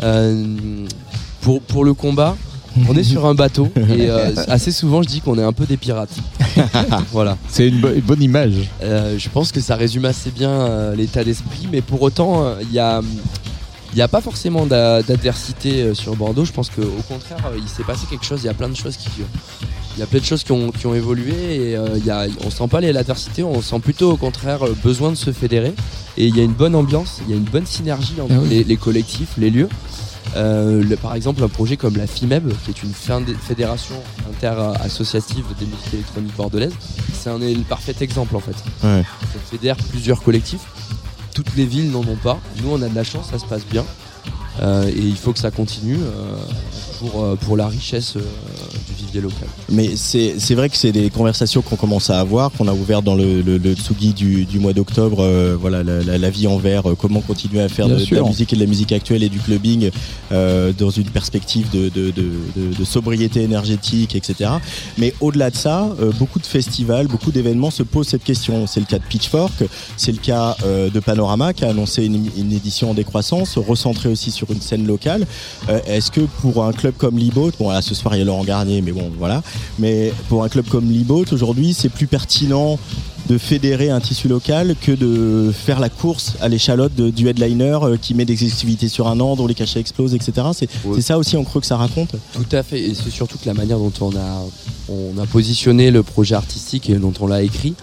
Euh, 0.04 0.86
pour, 1.41 1.62
pour 1.62 1.84
le 1.86 1.94
combat, 1.94 2.36
on 2.89 2.96
est 2.98 3.04
sur 3.04 3.26
un 3.26 3.34
bateau 3.36 3.70
et 3.78 4.10
euh, 4.10 4.32
assez 4.50 4.72
souvent 4.72 5.02
je 5.02 5.08
dis 5.08 5.22
qu'on 5.22 5.38
est 5.39 5.44
un 5.44 5.54
peu 5.54 5.65
des 5.65 5.78
pirates. 5.78 6.15
voilà. 7.12 7.38
C'est 7.48 7.68
une, 7.70 7.80
bo- 7.80 7.94
une 7.96 8.02
bonne 8.02 8.22
image. 8.22 8.54
Euh, 8.84 9.15
je 9.18 9.30
pense 9.30 9.52
que 9.52 9.62
ça 9.62 9.76
résume 9.76 10.06
assez 10.06 10.30
bien 10.32 10.50
euh, 10.50 10.96
l'état 10.96 11.24
d'esprit, 11.24 11.68
mais 11.72 11.82
pour 11.82 12.02
autant, 12.02 12.46
il 12.62 12.72
y 12.74 12.80
a. 12.80 13.02
Il 13.95 13.99
n'y 13.99 14.01
a 14.01 14.10
pas 14.10 14.19
forcément 14.19 14.65
d'a- 14.65 15.01
d'adversité 15.03 15.81
euh, 15.84 15.93
sur 15.93 16.17
Bordeaux. 16.17 16.43
Je 16.43 16.51
pense 16.51 16.69
qu'au 16.69 16.81
contraire, 17.08 17.38
euh, 17.49 17.58
il 17.58 17.69
s'est 17.69 17.84
passé 17.86 18.05
quelque 18.10 18.25
chose. 18.25 18.41
Il 18.43 18.47
y 18.47 18.49
a 18.49 18.53
plein 18.53 18.67
de 18.67 18.75
choses 18.75 18.97
qui, 18.97 19.08
il 19.95 19.99
y 20.01 20.03
a 20.03 20.05
plein 20.05 20.19
de 20.19 20.25
choses 20.25 20.43
qui 20.43 20.51
ont, 20.51 20.69
qui 20.71 20.86
ont 20.86 20.93
évolué 20.93 21.69
et 21.71 21.77
euh, 21.77 21.88
il 21.95 22.05
y 22.05 22.10
a, 22.12 22.25
on 22.45 22.49
sent 22.49 22.67
pas 22.67 22.81
l'adversité. 22.81 23.41
On 23.43 23.62
sent 23.62 23.79
plutôt 23.79 24.12
au 24.12 24.17
contraire 24.17 24.63
euh, 24.63 24.75
besoin 24.84 25.12
de 25.12 25.15
se 25.15 25.31
fédérer. 25.31 25.73
Et 26.17 26.27
il 26.27 26.36
y 26.36 26.41
a 26.41 26.43
une 26.43 26.51
bonne 26.51 26.75
ambiance, 26.75 27.21
il 27.25 27.31
y 27.31 27.34
a 27.34 27.38
une 27.38 27.43
bonne 27.45 27.65
synergie 27.65 28.15
entre 28.21 28.34
Ah 28.36 28.39
oui. 28.41 28.49
les, 28.49 28.63
les 28.65 28.75
collectifs, 28.77 29.29
les 29.38 29.49
lieux. 29.49 29.69
Euh, 30.36 30.84
le- 30.84 30.97
par 30.97 31.15
exemple, 31.15 31.41
un 31.41 31.47
projet 31.47 31.77
comme 31.77 31.95
la 31.95 32.05
FIMEB, 32.08 32.51
qui 32.65 32.71
est 32.71 32.84
une 32.84 32.91
fédération 32.93 33.95
inter-associative 34.29 35.45
des 35.58 35.65
musiques 35.65 35.93
électroniques 35.93 36.36
bordelaises, 36.36 36.73
c'est 37.13 37.29
un 37.29 37.38
le 37.39 37.55
parfait 37.63 37.95
exemple 38.01 38.36
en 38.36 38.39
fait. 38.41 38.55
Ouais. 38.84 39.03
Ça 39.21 39.39
fédère 39.49 39.77
plusieurs 39.77 40.21
collectifs. 40.21 40.65
Toutes 41.36 41.56
les 41.56 41.65
villes 41.65 41.91
n'en 41.91 42.00
ont 42.00 42.15
pas. 42.15 42.39
Nous, 42.63 42.69
on 42.71 42.82
a 42.82 42.88
de 42.88 42.95
la 42.95 43.04
chance, 43.04 43.30
ça 43.30 43.38
se 43.38 43.45
passe 43.45 43.65
bien. 43.65 43.86
Euh, 44.62 44.88
et 44.88 45.02
il 45.02 45.17
faut 45.17 45.34
que 45.34 45.39
ça 45.39 45.52
continue 45.52 45.98
euh, 45.98 46.38
euh, 47.15 47.36
pour 47.36 47.58
la 47.58 47.67
richesse 47.67 48.17
local. 49.21 49.47
Mais 49.69 49.95
c'est 49.95 50.36
c'est 50.39 50.56
vrai 50.56 50.69
que 50.69 50.78
c'est 50.78 50.91
des 50.91 51.10
conversations 51.10 51.62
qu'on 51.62 51.75
commence 51.75 52.10
à 52.10 52.19
avoir, 52.19 52.51
qu'on 52.51 52.67
a 52.67 52.73
ouvert 52.73 53.01
dans 53.01 53.15
le, 53.15 53.41
le, 53.41 53.58
le 53.58 53.73
Tsugi 53.73 54.13
du, 54.13 54.45
du 54.45 54.60
mois 54.60 54.73
d'octobre. 54.73 55.17
euh, 55.21 55.56
voilà, 55.60 55.84
la, 55.84 56.01
la- 56.04 56.17
la 56.17 56.30
vie 56.30 56.47
en 56.47 56.58
vert, 56.58 56.89
euh, 56.89 56.95
comment 56.95 57.21
continuer 57.21 57.62
à 57.62 57.69
faire 57.69 57.88
de, 57.88 57.95
de 57.95 58.15
la 58.15 58.21
musique 58.30 58.54
et 58.54 58.56
de 58.56 58.62
la 58.62 58.67
musique 58.67 58.91
actuelle 58.91 59.23
et 59.23 59.30
du 59.30 59.39
clubbing 59.39 59.89
euh, 60.32 60.71
dans 60.78 60.89
une 60.89 61.06
perspective 61.10 61.69
de, 61.71 61.89
de, 61.89 62.12
de, 62.12 62.32
de- 62.56 62.73
de 62.78 62.84
sobriété 62.86 63.41
énergétique, 63.41 64.15
etc. 64.15 64.49
Mais 64.97 65.13
au-delà 65.21 65.49
de 65.49 65.56
ça, 65.56 65.89
euh, 66.01 66.12
beaucoup 66.19 66.39
de 66.39 66.45
festivals, 66.45 67.08
beaucoup 67.08 67.32
d'événements 67.32 67.71
se 67.71 67.84
posent 67.84 68.08
cette 68.08 68.23
question. 68.23 68.67
C'est 68.67 68.80
le 68.80 68.86
cas 68.86 68.99
de 68.99 69.04
Pitchfork, 69.04 69.63
c'est 69.97 70.12
le 70.12 70.17
cas 70.19 70.56
euh, 70.65 70.89
de 70.89 70.99
Panorama 70.99 71.54
qui 71.54 71.65
a 71.65 71.69
annoncé 71.69 72.06
une, 72.06 72.30
une 72.38 72.51
édition 72.54 72.91
en 72.91 72.93
décroissance, 72.93 73.58
recentrée 73.58 74.10
aussi 74.10 74.32
sur 74.32 74.49
une 74.51 74.62
scène 74.62 74.86
locale. 74.88 75.25
Euh, 75.69 75.80
Est-ce 75.88 76.12
que 76.12 76.21
pour 76.41 76.63
un 76.63 76.71
club 76.73 76.93
comme 76.97 77.17
Liboat, 77.17 77.51
bon 77.60 77.69
là 77.69 77.82
ce 77.82 77.93
soir 77.95 78.15
il 78.15 78.19
y 78.19 78.21
a 78.21 78.25
Laurent 78.25 78.43
Garnier, 78.43 78.82
mais 78.82 78.91
bon 78.91 79.05
voilà, 79.18 79.41
mais 79.80 80.12
pour 80.30 80.44
un 80.44 80.50
club 80.50 80.65
comme 80.68 80.89
Liboat 80.91 81.26
aujourd'hui 81.32 81.74
c'est 81.74 81.89
plus 81.89 82.08
pertinent 82.08 82.78
de 83.28 83.39
fédérer 83.39 83.89
un 83.89 84.00
tissu 84.00 84.28
local 84.28 84.76
que 84.80 84.91
de 84.91 85.52
faire 85.52 85.80
la 85.80 85.89
course 85.89 86.34
à 86.41 86.48
l'échalote 86.48 86.94
du 86.94 87.28
headliner 87.28 87.80
euh, 87.82 87.98
qui 87.98 88.13
met 88.13 88.24
des 88.26 88.34
exclusivités 88.44 88.88
sur 88.88 89.08
un 89.08 89.20
an, 89.20 89.36
dont 89.36 89.48
les 89.48 89.56
cachets 89.56 89.80
explosent, 89.80 90.13
etc. 90.13 90.48
C'est 90.54 91.02
ça 91.02 91.18
aussi 91.18 91.36
en 91.36 91.44
creux 91.44 91.60
que 91.60 91.65
ça 91.65 91.76
raconte 91.76 92.12
Tout 92.34 92.46
à 92.56 92.62
fait, 92.62 92.80
et 92.80 92.94
c'est 92.94 93.10
surtout 93.10 93.39
que 93.39 93.48
la 93.48 93.56
manière 93.56 93.80
dont 93.80 93.91
on 94.02 94.12
a, 94.15 94.46
on 94.89 95.18
a 95.20 95.26
positionné 95.26 95.89
le 95.89 96.04
projet 96.04 96.36
artistique 96.36 96.88
et 96.91 96.96
dont 96.98 97.13
on 97.20 97.26
l'a 97.26 97.41
écrit, 97.41 97.74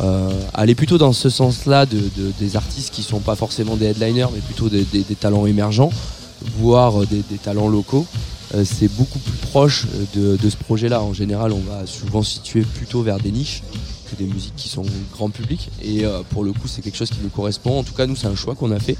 euh, 0.00 0.30
allait 0.54 0.74
plutôt 0.74 0.96
dans 0.96 1.12
ce 1.12 1.28
sens-là 1.28 1.84
de, 1.84 1.98
de- 1.98 2.32
des 2.40 2.56
artistes 2.56 2.90
qui 2.94 3.02
sont 3.02 3.20
pas 3.20 3.36
forcément 3.36 3.76
des 3.76 3.86
headliners, 3.86 4.28
mais 4.32 4.40
plutôt 4.40 4.70
des, 4.70 4.84
des- 4.84 5.02
des 5.02 5.14
talents 5.14 5.44
émergents, 5.44 5.90
voire 6.58 7.00
des, 7.06 7.22
des 7.30 7.36
talents 7.42 7.68
locaux. 7.68 8.06
Euh, 8.54 8.64
c'est 8.64 8.88
beaucoup 8.88 9.18
plus 9.18 9.32
proche 9.48 9.86
de, 10.14 10.36
de 10.36 10.50
ce 10.50 10.56
projet-là. 10.56 11.02
En 11.02 11.12
général, 11.12 11.52
on 11.52 11.60
va 11.60 11.86
souvent 11.86 12.22
situer 12.22 12.62
plutôt 12.62 13.02
vers 13.02 13.18
des 13.18 13.32
niches 13.32 13.62
que 14.10 14.16
des 14.16 14.24
musiques 14.24 14.54
qui 14.56 14.68
sont 14.68 14.84
grand 15.12 15.30
public. 15.30 15.68
Et 15.82 16.04
euh, 16.04 16.22
pour 16.30 16.44
le 16.44 16.52
coup, 16.52 16.68
c'est 16.68 16.82
quelque 16.82 16.96
chose 16.96 17.10
qui 17.10 17.18
nous 17.22 17.28
correspond. 17.28 17.78
En 17.80 17.82
tout 17.82 17.94
cas, 17.94 18.06
nous, 18.06 18.16
c'est 18.16 18.28
un 18.28 18.36
choix 18.36 18.54
qu'on 18.54 18.70
a 18.70 18.78
fait 18.78 18.96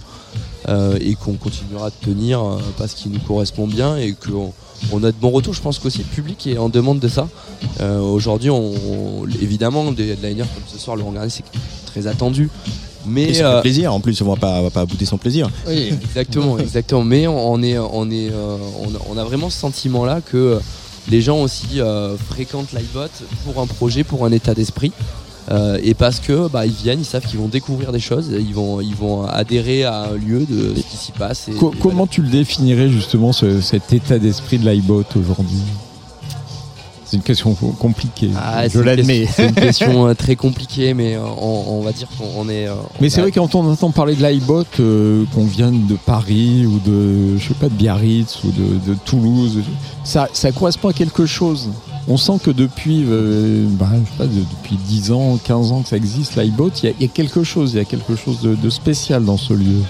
euh, 0.69 0.99
et 1.01 1.15
qu'on 1.15 1.35
continuera 1.35 1.91
de 1.91 1.95
tenir 2.05 2.43
euh, 2.43 2.59
parce 2.77 2.95
qu'il 2.95 3.13
nous 3.13 3.21
correspond 3.21 3.67
bien 3.69 3.97
et 3.97 4.15
qu'on 4.15 4.53
on 4.93 5.03
a 5.05 5.13
de 5.13 5.17
bons 5.17 5.31
retours. 5.31 5.55
Je 5.55 5.63
pense 5.63 5.79
qu'aussi 5.79 5.99
le 5.99 6.05
public 6.05 6.47
est 6.47 6.59
en 6.59 6.69
demande 6.69 6.99
de 6.99 7.09
ça. 7.09 7.29
Euh, 7.81 8.01
Aujourd'hui, 8.01 8.51
évidemment, 9.41 9.93
des 9.93 10.11
headliners 10.11 10.45
comme 10.55 10.65
ce 10.67 10.79
soir, 10.79 10.97
Laurent 10.97 11.13
Garnier, 11.13 11.31
c'est 11.31 11.45
très 11.87 12.07
attendu. 12.07 12.51
Mais 13.07 13.33
fait 13.35 13.43
euh, 13.43 13.61
plaisir, 13.61 13.93
en 13.95 14.01
plus 14.01 14.21
on 14.23 14.27
va 14.27 14.37
pas, 14.37 14.59
on 14.61 14.63
va 14.65 14.71
pas 14.71 14.85
bouder 14.87 15.05
son 15.07 15.19
plaisir. 15.19 15.49
oui, 15.67 15.93
exactement, 16.03 16.59
exactement. 16.67 17.05
Mais 17.05 17.27
on 17.27 17.63
est, 17.63 17.79
on 17.79 18.11
est, 18.11 18.31
euh, 18.31 18.57
on 19.09 19.17
a- 19.19 19.25
vraiment 19.25 19.51
ce 19.51 19.59
sentiment-là 19.59 20.21
que 20.21 20.59
les 21.11 21.21
gens 21.21 21.41
aussi 21.41 21.79
euh, 21.81 22.17
fréquentent 22.17 22.73
l'iBot 22.73 23.09
pour 23.45 23.63
un 23.63 23.67
projet, 23.67 24.03
pour 24.05 24.25
un 24.25 24.33
état 24.33 24.55
d'esprit. 24.55 24.93
Euh, 25.53 25.79
et 25.85 25.95
parce 25.95 26.19
que 26.19 26.49
bah, 26.49 26.67
ils 26.67 26.73
viennent, 26.73 26.99
ils 27.01 27.05
savent 27.05 27.25
qu'ils 27.25 27.39
vont 27.39 27.47
découvrir 27.47 27.93
des 27.93 28.01
choses, 28.01 28.31
ils 28.37 28.53
vont, 28.53 28.81
ils 28.81 28.97
vont 28.97 29.25
adhérer 29.25 29.85
à 29.85 30.07
un 30.11 30.15
lieu 30.17 30.41
de 30.41 30.75
ce 30.75 30.81
qui 30.83 30.97
s'y 30.97 31.13
passe. 31.13 31.47
Et, 31.49 31.53
Co- 31.53 31.73
et 31.73 31.79
comment 31.81 32.09
tu 32.09 32.21
le 32.23 32.29
définirais 32.29 32.89
justement 32.89 33.33
ce- 33.33 33.61
cet 33.61 33.93
état 33.93 34.19
d'esprit 34.19 34.59
de 34.59 34.69
l'iBot 34.69 35.05
aujourd'hui? 35.15 35.63
C'est 37.09 37.17
une 37.19 37.23
question 37.23 37.55
compliquée. 37.79 38.31
Ah, 38.37 38.65
je 38.65 38.71
c'est 38.73 38.79
une 38.79 38.85
l'admets. 38.85 39.21
question- 39.27 39.35
C'est 39.37 39.49
une 39.49 39.55
question 39.67 40.07
euh, 40.09 40.15
très 40.15 40.35
compliquée, 40.35 40.93
mais 40.93 41.15
euh, 41.15 41.21
on, 41.41 41.65
on 41.69 41.81
va 41.83 41.93
dire 41.93 42.09
qu'on 42.19 42.27
on 42.37 42.49
est. 42.49 42.67
euh, 42.67 42.75
Mais 43.01 43.09
c'est 43.11 43.21
a- 43.21 43.23
vrai 43.23 43.31
quand 43.33 43.55
on 43.55 43.65
entend 43.71 43.93
parler 43.93 44.17
de 44.17 44.23
l'iBot, 44.27 44.65
euh, 44.81 45.25
qu'on 45.35 45.45
vienne 45.45 45.87
de 45.87 45.95
Paris 45.95 46.67
ou 46.67 46.81
de, 46.81 47.39
je 47.39 47.47
sais 47.49 47.55
pas, 47.55 47.69
de 47.69 47.75
Biarritz 47.75 48.43
ou 48.43 48.51
de, 48.51 48.93
de 48.93 48.99
Toulouse, 49.05 49.61
ça, 50.03 50.29
ça 50.33 50.51
correspond 50.51 50.89
à 50.89 50.93
quelque 50.93 51.27
chose. 51.27 51.71
On 52.09 52.17
sent 52.17 52.39
que 52.43 52.51
depuis, 52.51 53.05
euh, 53.07 53.67
bah, 53.71 53.89
je 53.93 54.11
sais 54.11 54.17
pas, 54.19 54.27
de- 54.27 54.41
depuis 54.41 54.77
10 54.77 55.13
ans, 55.13 55.39
15 55.43 55.71
ans 55.73 55.83
que 55.83 55.89
ça 55.89 55.97
existe, 55.97 56.37
l'iBot, 56.37 56.71
il 56.83 56.87
y, 56.87 56.89
a- 56.89 56.95
il 56.99 57.03
y 57.03 57.09
a 57.09 57.13
quelque 57.13 57.45
chose, 57.45 57.73
il 57.75 57.77
y 57.77 57.81
a 57.81 57.85
quelque 57.85 58.17
chose 58.17 58.41
de, 58.41 58.55
de 58.57 58.71
spécial 58.71 59.25
dans 59.25 59.37
ce 59.37 59.53
lieu. 59.53 59.81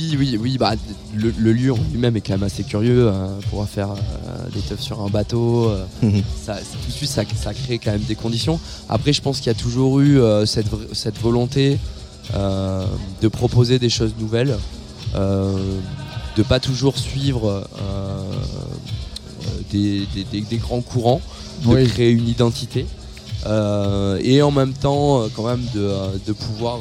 Oui, 0.00 0.16
oui, 0.18 0.38
oui. 0.40 0.58
Bah, 0.58 0.72
le, 1.14 1.32
le 1.36 1.52
lieu 1.52 1.72
en 1.72 1.78
lui-même 1.92 2.16
est 2.16 2.20
quand 2.22 2.32
même 2.32 2.42
assez 2.42 2.62
curieux. 2.64 3.08
euh, 3.08 3.26
pouvoir 3.50 3.68
faire 3.68 3.90
euh, 3.90 4.48
des 4.54 4.60
teufs 4.60 4.80
sur 4.80 5.00
un 5.02 5.08
bateau, 5.08 5.68
euh, 5.68 5.84
Mhm. 6.02 6.22
ça, 6.42 6.56
tout 6.56 6.86
de 6.88 6.92
suite, 6.92 7.10
ça, 7.10 7.22
ça 7.36 7.52
crée 7.52 7.78
quand 7.78 7.90
même 7.92 8.00
des 8.02 8.14
conditions. 8.14 8.58
Après, 8.88 9.12
je 9.12 9.20
pense 9.20 9.38
qu'il 9.38 9.48
y 9.48 9.50
a 9.50 9.58
toujours 9.58 10.00
eu 10.00 10.18
euh, 10.18 10.46
cette, 10.46 10.68
volonté 11.20 11.78
de 12.32 13.28
proposer 13.28 13.78
des 13.80 13.88
choses 13.90 14.14
nouvelles, 14.18 14.56
de 15.16 16.42
pas 16.48 16.60
toujours 16.60 16.96
suivre 16.96 17.64
des, 19.72 20.06
des- 20.14 20.24
des- 20.24 20.40
des 20.42 20.56
grands 20.58 20.80
courants, 20.80 21.20
de 21.64 21.68
Oui. 21.68 21.86
créer 21.88 22.10
une 22.10 22.28
identité. 22.28 22.86
et 24.22 24.42
en 24.42 24.50
même 24.52 24.72
temps, 24.74 25.24
quand 25.34 25.44
même, 25.46 25.64
de, 25.74 25.90
de 26.26 26.32
pouvoir 26.32 26.78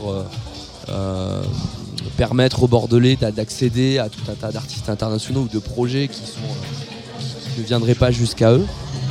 permettre 2.18 2.64
aux 2.64 2.68
Bordelais 2.68 3.18
d'a- 3.20 3.32
d'accéder 3.32 3.98
à 3.98 4.10
tout 4.10 4.20
un 4.32 4.36
tas 4.36 4.52
d'artistes 4.52 4.90
internationaux 4.90 5.42
ou 5.42 5.48
de 5.54 5.60
projets 5.60 6.08
qui, 6.08 6.20
sont, 6.20 6.40
euh, 6.44 7.22
qui 7.56 7.62
ne 7.62 7.66
viendraient 7.66 7.96
pas 7.96 8.12
jusqu'à 8.12 8.52
eux. 8.54 8.66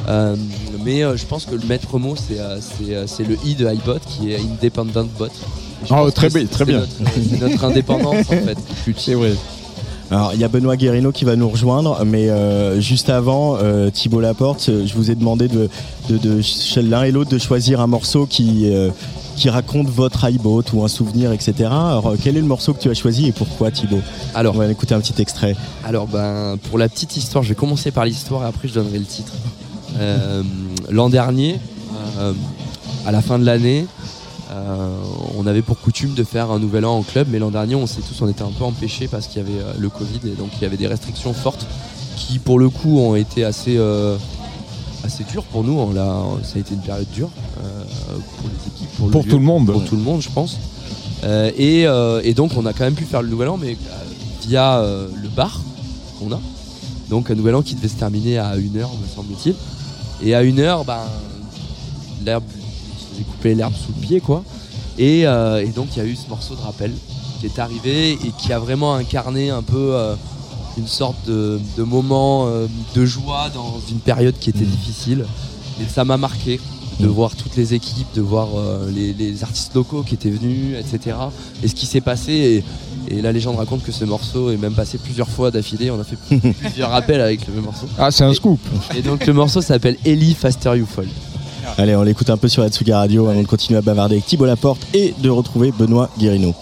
Euh, 0.09 0.37
mais 0.85 1.03
euh, 1.03 1.17
je 1.17 1.27
pense 1.27 1.45
que 1.45 1.55
le 1.55 1.67
maître 1.67 1.99
mot, 1.99 2.15
c'est 2.17 2.39
euh, 2.41 3.07
le 3.21 3.37
i 3.47 3.55
de 3.55 3.67
iBot 3.73 3.99
qui 4.07 4.33
est 4.33 4.39
Independent 4.41 5.09
Bot. 5.19 5.29
Oh, 5.91 6.11
très 6.11 6.29
bien, 6.31 6.41
c'est- 6.41 6.47
très 6.49 6.65
bien. 6.65 6.79
notre- 6.81 6.93
C'est 7.31 7.41
notre 7.41 7.65
indépendance 7.71 8.27
en 8.29 8.45
fait. 8.47 8.59
C'est 8.97 9.15
vrai. 9.15 9.33
Alors 10.11 10.33
il 10.33 10.41
y 10.41 10.45
a 10.45 10.49
Benoît 10.49 10.77
Guérino 10.77 11.13
qui 11.13 11.27
va 11.27 11.37
nous 11.37 11.49
rejoindre, 11.51 12.03
mais 12.07 12.29
juste 12.81 13.11
avant, 13.11 13.59
Thibaut 13.93 14.21
Laporte, 14.21 14.71
je 14.87 14.95
vous 14.95 15.11
ai 15.11 15.15
demandé 15.15 15.49
de, 15.49 15.69
de, 16.09 16.41
l'un 16.81 17.03
et 17.03 17.11
l'autre 17.13 17.29
de 17.31 17.37
choisir 17.39 17.83
un 17.83 17.87
morceau 17.87 18.25
qui, 18.25 18.73
qui 19.39 19.49
raconte 19.51 19.89
votre 19.89 20.29
iBoat 20.29 20.65
ou 20.73 20.85
un 20.85 20.89
souvenir, 20.89 21.33
etc. 21.33 21.55
Alors 21.71 22.09
euh, 22.09 22.17
quel 22.21 22.37
est 22.37 22.41
le 22.41 22.47
morceau 22.47 22.75
que 22.75 22.81
tu 22.81 22.91
as 22.91 22.95
choisi 22.95 23.29
et 23.29 23.33
pourquoi 23.33 23.71
Thibaut? 23.71 24.01
Alors, 24.35 24.57
On 24.57 24.59
va 24.59 24.67
écouter 24.67 24.95
un 24.95 25.01
petit 25.01 25.23
extrait. 25.23 25.55
Alors 25.85 26.09
ben 26.09 26.57
pour 26.69 26.77
la 26.77 26.89
petite 26.89 27.17
histoire, 27.17 27.45
je 27.45 27.51
vais 27.51 27.55
commencer 27.55 27.93
par 27.93 28.05
l'histoire 28.05 28.43
et 28.43 28.47
après 28.47 28.67
je 28.67 28.75
donnerai 28.75 28.99
le 28.99 29.05
titre. 29.05 29.33
Euh, 29.99 30.43
L'an 30.91 31.09
dernier, 31.09 31.61
euh, 32.19 32.33
à 33.07 33.13
la 33.13 33.23
fin 33.23 33.39
de 33.39 33.45
l'année, 33.45 33.87
euh, 34.51 34.89
on 35.37 35.47
avait 35.47 35.63
pour 35.63 35.79
coutume 35.79 36.15
de 36.15 36.25
faire 36.25 36.51
un 36.51 36.59
nouvel 36.59 36.85
an 36.85 36.97
en 36.97 37.03
club, 37.03 37.29
mais 37.31 37.39
l'an 37.39 37.51
dernier 37.51 37.77
on 37.77 37.87
sait 37.87 38.01
tous 38.01 38.21
on 38.23 38.29
était 38.29 38.43
un 38.43 38.51
peu 38.51 38.65
empêchés 38.65 39.07
parce 39.07 39.29
qu'il 39.29 39.43
y 39.43 39.45
avait 39.45 39.79
le 39.79 39.89
Covid 39.89 40.21
et 40.25 40.37
donc 40.37 40.49
il 40.57 40.63
y 40.63 40.65
avait 40.65 40.77
des 40.77 40.89
restrictions 40.89 41.33
fortes 41.33 41.67
qui 42.17 42.41
pour 42.41 42.59
le 42.59 42.71
coup 42.71 42.99
ont 42.99 43.15
été 43.15 43.45
assez 43.45 43.79
assez 45.05 45.25
dures 45.25 45.45
pour 45.45 45.65
nous. 45.65 45.79
On 45.79 45.93
l'a- 45.93 46.25
ça 46.43 46.57
a 46.57 46.59
été 46.59 46.75
une 46.75 46.81
période 46.81 47.07
dure 47.13 47.31
euh, 47.63 47.85
pour 48.39 48.49
les 48.49 48.67
équipes, 48.73 48.89
pour, 48.97 49.11
Pour 49.11 49.23
lieu, 49.23 49.29
tout 49.31 49.39
le 49.39 49.45
monde. 49.45 49.71
pour 49.73 49.85
tout 49.85 49.97
le 49.97 50.03
monde 50.03 50.21
je 50.23 50.29
pense. 50.31 50.57
Euh, 51.25 51.51
et, 51.57 51.87
euh, 51.87 52.21
et 52.25 52.35
donc 52.35 52.53
on 52.57 52.65
a 52.67 52.73
quand 52.73 52.85
même 52.85 52.95
pu 52.95 53.05
faire 53.05 53.23
le 53.23 53.29
nouvel 53.29 53.49
an, 53.49 53.57
mais 53.57 53.77
via 54.43 54.81
le 54.83 55.29
bar 55.29 55.61
qu'on 56.19 56.33
a. 56.33 56.41
Donc 57.11 57.31
un 57.31 57.35
nouvel 57.35 57.55
an 57.55 57.63
qui 57.63 57.75
devait 57.75 57.89
se 57.89 57.97
terminer 57.97 58.39
à 58.39 58.55
1h, 58.57 58.75
me 58.75 59.07
semble-t-il. 59.15 59.55
Et 60.23 60.35
à 60.35 60.43
1h, 60.43 60.85
ben, 60.85 60.99
l'herbe, 62.25 62.45
j'ai 63.17 63.25
coupé 63.25 63.55
l'herbe 63.55 63.75
sous 63.75 63.93
le 63.97 64.01
pied, 64.07 64.21
quoi. 64.21 64.43
Et, 64.99 65.27
euh, 65.27 65.63
et 65.65 65.69
donc 65.69 65.89
il 65.97 65.99
y 65.99 66.03
a 66.03 66.05
eu 66.05 66.17
ce 66.17 66.29
morceau 66.29 66.55
de 66.55 66.61
rappel 66.61 66.93
qui 67.41 67.47
est 67.47 67.59
arrivé 67.61 68.13
et 68.15 68.33
qui 68.37 68.53
a 68.53 68.59
vraiment 68.59 68.95
incarné 68.95 69.49
un 69.51 69.63
peu 69.63 69.95
euh, 69.95 70.15
une 70.79 70.87
sorte 70.87 71.17
de, 71.27 71.61
de 71.77 71.83
moment 71.83 72.47
euh, 72.47 72.67
de 72.95 73.05
joie 73.05 73.51
dans 73.53 73.81
une 73.91 73.99
période 73.99 74.35
qui 74.39 74.51
était 74.51 74.65
difficile. 74.65 75.27
Et 75.81 75.85
ça 75.89 76.05
m'a 76.05 76.17
marqué 76.17 76.61
de 77.01 77.07
voir 77.07 77.37
toutes 77.37 77.57
les 77.57 77.75
équipes, 77.75 78.09
de 78.15 78.21
voir 78.23 78.49
euh, 78.57 78.91
les, 78.91 79.13
les 79.13 79.43
artistes 79.45 79.75
locaux 79.75 80.03
qui 80.03 80.15
étaient 80.15 80.31
venus, 80.31 80.77
etc. 80.79 81.17
Et 81.63 81.69
ce 81.69 81.75
qui 81.75 81.87
s'est 81.87 82.01
passé. 82.01 82.33
Et, 82.33 82.65
et 83.11 83.23
la 83.23 83.33
légende 83.33 83.57
raconte 83.57 83.83
que 83.83 83.93
ce 83.93 84.05
morceau 84.05 84.51
est 84.51 84.57
même 84.57 84.75
passé 84.75 84.99
plusieurs 84.99 85.29
fois 85.29 85.51
d'affilée. 85.51 85.91
On 85.91 86.01
a 86.01 86.05
fait 86.05 86.19
plusieurs 86.61 86.91
rappels 86.91 87.21
avec 87.21 87.47
le 87.47 87.55
même 87.55 87.65
morceau. 87.65 87.87
Ah, 87.99 88.11
c'est 88.11 88.25
un 88.25 88.35
scoop. 88.35 88.61
Et 88.97 89.03
donc 89.03 89.27
le 89.27 89.33
morceau 89.33 89.63
s'appelle 89.63 89.97
Ellie 90.05 90.35
Faster 90.35 90.77
You 90.77 90.87
Fall. 90.87 91.09
Allez, 91.77 91.95
on 91.95 92.03
l'écoute 92.03 92.31
un 92.31 92.37
peu 92.37 92.49
sur 92.49 92.63
la 92.63 92.71
Tsuga 92.71 92.99
Radio 92.99 93.29
avant 93.29 93.41
de 93.41 93.47
continuer 93.47 93.79
à 93.79 93.83
bavarder 93.83 94.17
avec 94.17 94.27
Thibaut 94.27 94.47
Laporte 94.47 94.81
et 94.95 95.15
de 95.19 95.31
retrouver 95.31 95.71
Benoît 95.71 96.11
Guérino. 96.19 96.55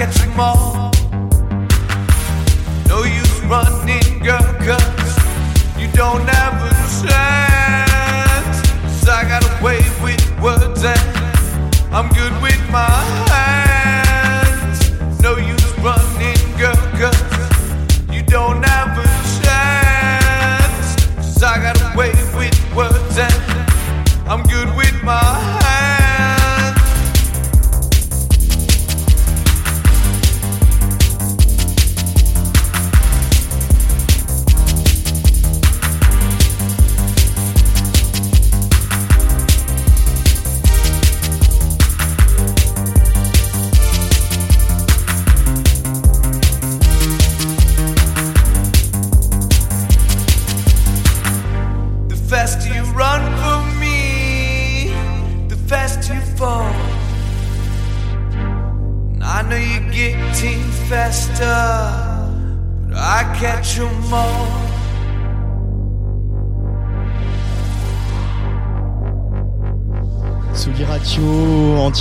But 0.00 0.18
I 0.38 0.99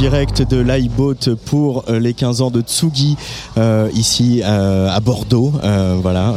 direct 0.10 0.42
de 0.42 0.58
l'iBoat 0.58 1.36
pour 1.46 1.84
euh, 1.88 2.00
les 2.00 2.16
15 2.16 2.42
ans 2.42 2.50
de 2.50 2.62
Tsugi 2.62 3.16
euh, 3.60 3.92
ici 3.94 4.42
euh, 4.44 4.90
à 4.90 5.00
Bordeaux. 5.00 5.54
Voilà, 6.02 6.34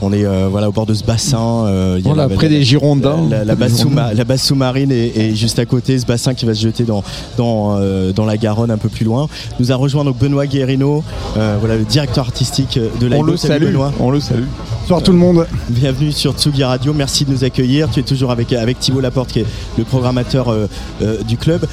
on 0.00 0.12
est 0.12 0.24
euh, 0.24 0.48
voilà 0.50 0.68
au 0.68 0.72
bord 0.72 0.86
de 0.86 0.94
ce 0.94 1.02
bassin. 1.04 1.64
euh, 1.66 1.96
il 1.98 2.04
y 2.04 2.08
a 2.08 2.12
Voilà, 2.14 2.28
la- 2.28 2.34
près 2.34 2.48
des 2.48 2.62
Girondins. 2.62 3.18
La, 3.28 3.38
la- 3.38 3.44
la 3.44 3.54
base 3.56 3.74
sous- 3.76 3.90
la 3.90 4.36
sous-marine 4.38 4.92
est, 4.92 5.16
est 5.16 5.34
juste 5.34 5.58
à 5.58 5.66
côté. 5.66 5.98
Ce 5.98 6.06
bassin 6.06 6.34
qui 6.34 6.46
va 6.46 6.54
se 6.54 6.60
jeter 6.62 6.84
dans 6.84 7.02
dans 7.36 7.76
euh, 7.78 8.12
dans 8.12 8.24
la 8.24 8.36
Garonne 8.36 8.70
un 8.70 8.78
peu 8.78 8.88
plus 8.88 9.04
loin. 9.04 9.28
Nous 9.60 9.72
a 9.72 9.76
rejoint 9.76 10.04
donc 10.04 10.18
Benoît 10.18 10.46
Guérino, 10.46 11.02
euh, 11.36 11.56
voilà 11.60 11.76
le 11.76 11.84
directeur 11.84 12.24
artistique 12.26 12.78
de 13.00 13.06
l'iBoat. 13.06 13.18
On 13.18 13.22
le 13.22 13.36
Salut, 13.36 13.52
salue. 13.64 13.72
Benoît. 13.72 13.92
On 14.00 14.10
le 14.10 14.20
salue. 14.20 14.44
Bonsoir 14.82 15.02
tout 15.02 15.12
le 15.12 15.18
monde. 15.18 15.46
Bienvenue 15.68 16.12
sur 16.12 16.32
Tsugi 16.32 16.64
Radio, 16.64 16.94
merci 16.94 17.24
de 17.24 17.30
nous 17.30 17.44
accueillir. 17.44 17.88
Tu 17.90 18.00
es 18.00 18.02
toujours 18.02 18.30
avec, 18.30 18.52
avec 18.54 18.78
Thibaut 18.80 19.00
Laporte 19.00 19.30
qui 19.32 19.40
est 19.40 19.46
le 19.76 19.84
programmateur 19.84 20.48
euh, 20.48 20.66
euh, 21.02 21.22
du 21.22 21.36
club. 21.36 21.66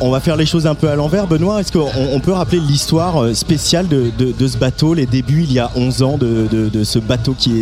On 0.00 0.10
va 0.10 0.20
faire 0.20 0.36
les 0.36 0.46
choses 0.46 0.66
un 0.66 0.74
peu 0.74 0.88
à 0.88 0.94
l'envers. 0.94 1.26
Benoît, 1.26 1.60
est-ce 1.60 1.72
qu'on 1.72 1.88
on 2.12 2.20
peut 2.20 2.32
rappeler 2.32 2.60
l'histoire 2.60 3.34
spéciale 3.34 3.88
de, 3.88 4.10
de- 4.18 4.32
de 4.38 4.46
ce 4.46 4.56
bateau, 4.58 4.94
les 4.94 5.06
débuts 5.06 5.44
il 5.44 5.52
y 5.52 5.58
a 5.58 5.70
11 5.74 6.02
ans 6.02 6.16
de, 6.18 6.46
de- 6.50 6.68
de 6.68 6.84
ce 6.84 6.98
bateau 6.98 7.34
qui 7.36 7.61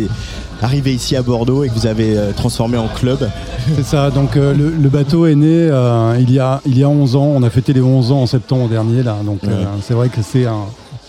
arrivé 0.61 0.93
ici 0.93 1.15
à 1.15 1.21
Bordeaux 1.23 1.63
et 1.63 1.69
que 1.69 1.73
vous 1.73 1.87
avez 1.87 2.17
euh, 2.17 2.31
transformé 2.33 2.77
en 2.77 2.87
club. 2.87 3.27
C'est 3.75 3.83
ça, 3.85 4.09
donc 4.11 4.37
euh, 4.37 4.53
le, 4.53 4.69
le 4.69 4.89
bateau 4.89 5.25
est 5.25 5.35
né 5.35 5.47
euh, 5.69 6.15
il, 6.19 6.31
y 6.31 6.39
a, 6.39 6.61
il 6.65 6.77
y 6.77 6.83
a 6.83 6.89
11 6.89 7.15
ans, 7.15 7.31
on 7.35 7.43
a 7.43 7.49
fêté 7.49 7.73
les 7.73 7.81
11 7.81 8.11
ans 8.11 8.21
en 8.21 8.25
septembre 8.27 8.67
dernier 8.69 9.03
là, 9.03 9.17
donc 9.25 9.39
euh, 9.43 9.63
c'est 9.81 9.93
vrai 9.93 10.09
que 10.09 10.21
c'est 10.21 10.45
un, 10.45 10.65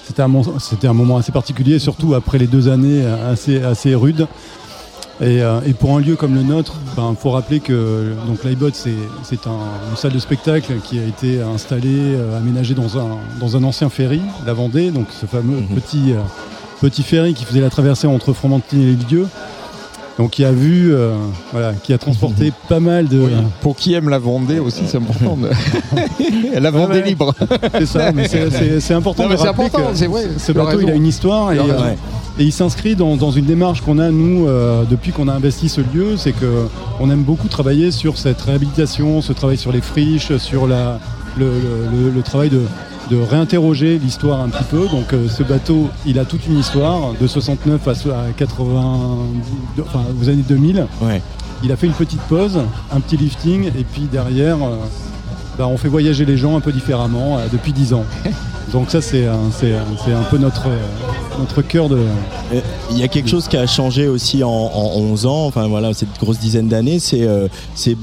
c'était 0.06 0.22
un, 0.22 0.30
c'était 0.58 0.88
un 0.88 0.92
moment 0.94 1.16
assez 1.16 1.32
particulier, 1.32 1.78
surtout 1.78 2.14
après 2.14 2.38
les 2.38 2.46
deux 2.46 2.68
années 2.68 3.02
assez, 3.30 3.62
assez 3.62 3.94
rudes. 3.94 4.26
Et, 5.20 5.36
et 5.66 5.72
pour 5.74 5.96
un 5.96 6.00
lieu 6.00 6.16
comme 6.16 6.34
le 6.34 6.42
nôtre, 6.42 6.74
il 6.98 7.16
faut 7.16 7.30
rappeler 7.30 7.60
que 7.60 8.12
donc 8.26 8.42
l'iBot 8.42 8.70
c'est, 8.72 8.90
c'est 9.22 9.46
un- 9.46 9.90
une 9.90 9.96
salle 9.96 10.10
de 10.12 10.18
spectacle 10.18 10.72
qui 10.82 10.98
a 10.98 11.04
été 11.04 11.40
installée, 11.40 12.16
aménagée 12.36 12.74
dans 12.74 12.98
un, 12.98 13.18
dans 13.38 13.56
un 13.56 13.62
ancien 13.62 13.88
ferry, 13.88 14.20
la 14.46 14.52
Vendée, 14.52 14.90
donc 14.90 15.06
ce 15.20 15.26
fameux 15.26 15.58
petit, 15.76 16.12
euh, 16.12 16.16
petit 16.82 17.02
ferry 17.02 17.32
qui 17.32 17.44
faisait 17.46 17.60
la 17.62 17.70
traversée 17.70 18.06
entre 18.06 18.32
Fromentine 18.34 18.82
et 18.82 18.86
l'île-Dieu. 18.86 19.26
Donc 20.18 20.32
qui 20.32 20.44
a 20.44 20.52
vu, 20.52 20.92
euh, 20.92 21.14
voilà, 21.52 21.72
qui 21.72 21.94
a 21.94 21.98
transporté 21.98 22.52
pas 22.68 22.80
mal 22.80 23.08
de. 23.08 23.22
Pour 23.62 23.76
qui 23.76 23.94
aime 23.94 24.10
la 24.10 24.18
Vendée 24.18 24.58
aussi, 24.58 24.82
c'est 24.86 24.98
important. 24.98 25.38
de- 25.38 25.48
la 26.60 26.70
Vendée 26.70 26.96
Ouais, 27.00 27.02
libre. 27.08 27.34
C'est 27.78 27.86
ça, 27.86 28.12
mais 28.12 28.28
c'est- 28.28 28.92
important 28.94 29.24
c'est 29.30 29.36
rappeler 29.36 29.64
important, 29.66 29.90
que 29.92 29.96
c'est 29.96 30.06
vrai, 30.08 30.24
ce 30.36 30.52
bateau 30.52 30.80
il 30.82 30.90
a 30.90 30.94
une 30.94 31.06
histoire 31.06 31.50
et, 31.52 31.58
raison. 31.60 31.72
euh, 31.82 31.94
et 32.38 32.44
il 32.44 32.52
s'inscrit 32.52 32.94
dans, 32.94 33.16
dans 33.16 33.30
une 33.30 33.46
démarche 33.46 33.80
qu'on 33.80 33.98
a 33.98 34.10
nous 34.10 34.46
euh, 34.48 34.84
depuis 34.90 35.12
qu'on 35.12 35.28
a 35.28 35.32
investi 35.32 35.70
ce 35.70 35.80
lieu, 35.80 36.18
c'est 36.18 36.32
que 36.32 36.66
on 37.00 37.10
aime 37.10 37.22
beaucoup 37.22 37.48
travailler 37.48 37.90
sur 37.90 38.18
cette 38.18 38.40
réhabilitation, 38.42 39.22
ce 39.22 39.32
travail 39.32 39.56
sur 39.56 39.72
les 39.72 39.80
friches, 39.80 40.36
sur 40.36 40.66
la, 40.66 41.00
le, 41.38 41.46
le- 41.46 42.04
le- 42.04 42.10
le 42.10 42.22
travail 42.22 42.50
de, 42.50 42.60
de 43.12 43.20
réinterroger 43.20 43.98
l'histoire 43.98 44.40
un 44.40 44.48
petit 44.48 44.64
peu. 44.64 44.88
Donc 44.88 45.12
euh, 45.12 45.28
ce 45.28 45.42
bateau, 45.42 45.88
il 46.06 46.18
a 46.18 46.24
toute 46.24 46.46
une 46.46 46.58
histoire 46.58 47.12
de 47.20 47.26
69 47.26 47.86
à, 47.88 47.94
so- 47.94 48.10
à 48.10 48.24
80, 48.36 49.18
enfin 49.80 50.00
aux 50.20 50.28
années 50.28 50.44
2000. 50.48 50.86
Il 51.64 51.70
a 51.70 51.76
fait 51.76 51.86
une 51.86 51.92
petite 51.92 52.22
pause, 52.22 52.58
un 52.90 53.00
petit 53.00 53.16
lifting 53.16 53.66
et 53.66 53.84
puis 53.84 54.08
derrière. 54.10 54.56
euh, 54.62 54.76
bah, 55.58 55.66
on 55.68 55.76
fait 55.76 55.88
voyager 55.88 56.24
les 56.24 56.38
gens 56.38 56.56
un 56.56 56.60
peu 56.60 56.72
différemment 56.72 57.36
euh, 57.38 57.46
depuis 57.52 57.72
10 57.74 57.92
ans. 57.92 58.04
Donc 58.70 58.90
ça 58.90 59.00
c'est 59.02 59.26
un, 59.26 59.34
un- 59.34 60.22
peu 60.30 60.38
notre, 60.38 60.66
notre 61.38 61.62
cœur 61.62 61.88
de... 61.88 61.96
Euh, 61.96 62.60
Il 62.90 62.98
y 62.98 63.02
a 63.02 63.08
quelque 63.08 63.28
chose 63.28 63.48
qui 63.48 63.56
a 63.56 63.66
changé 63.66 64.08
aussi 64.08 64.42
en, 64.44 64.48
en 64.50 64.92
11 64.96 65.26
ans, 65.26 65.46
enfin 65.46 65.66
voilà, 65.68 65.92
cette 65.92 66.18
grosse 66.20 66.38
dizaine 66.38 66.68
d'années, 66.68 66.98
c'est 66.98 67.22
euh, 67.22 67.48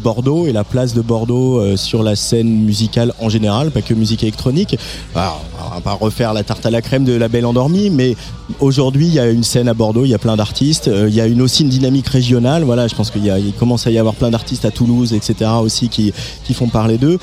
Bordeaux 0.04 0.46
et 0.48 0.52
la 0.52 0.64
place 0.64 0.94
de 0.94 1.02
Bordeaux 1.02 1.58
euh, 1.60 1.76
sur 1.78 2.04
la 2.04 2.16
scène 2.16 2.66
musicale 2.66 3.14
en 3.20 3.30
général, 3.30 3.72
pas 3.72 3.82
que 3.82 3.94
musique 3.94 4.22
électronique. 4.24 4.78
Alors, 5.16 5.44
on 5.72 5.76
va 5.76 5.82
pas 5.82 5.94
refaire 5.94 6.34
la 6.34 6.44
tarte 6.44 6.66
à 6.66 6.72
la 6.72 6.82
crème 6.82 7.04
de 7.04 7.14
La 7.14 7.28
Belle 7.30 7.46
Endormie, 7.46 7.90
mais 7.90 8.16
aujourd'hui 8.60 9.08
il 9.08 9.14
y 9.14 9.20
a 9.20 9.28
une 9.30 9.44
scène 9.44 9.68
à 9.70 9.74
Bordeaux, 9.74 10.06
il 10.06 10.10
y 10.10 10.14
a 10.16 10.18
plein 10.20 10.36
d'artistes, 10.36 10.88
euh, 10.88 11.08
il 11.10 11.16
y 11.16 11.22
a 11.22 11.26
une, 11.28 11.42
aussi 11.42 11.64
une 11.64 11.70
dynamique 11.70 12.08
régionale, 12.08 12.64
voilà, 12.64 12.88
je 12.88 12.96
pense 12.96 13.10
qu'il 13.12 13.32
commence 13.58 13.88
à 13.88 13.92
y 13.92 13.98
avoir 13.98 14.14
plein 14.16 14.30
d'artistes 14.30 14.66
à 14.66 14.72
Toulouse, 14.72 15.14
etc. 15.14 15.50
aussi 15.62 15.90
qui, 15.90 16.14
qui 16.46 16.54
font 16.54 16.68
parler 16.68 16.98
d'eux. 16.98 17.18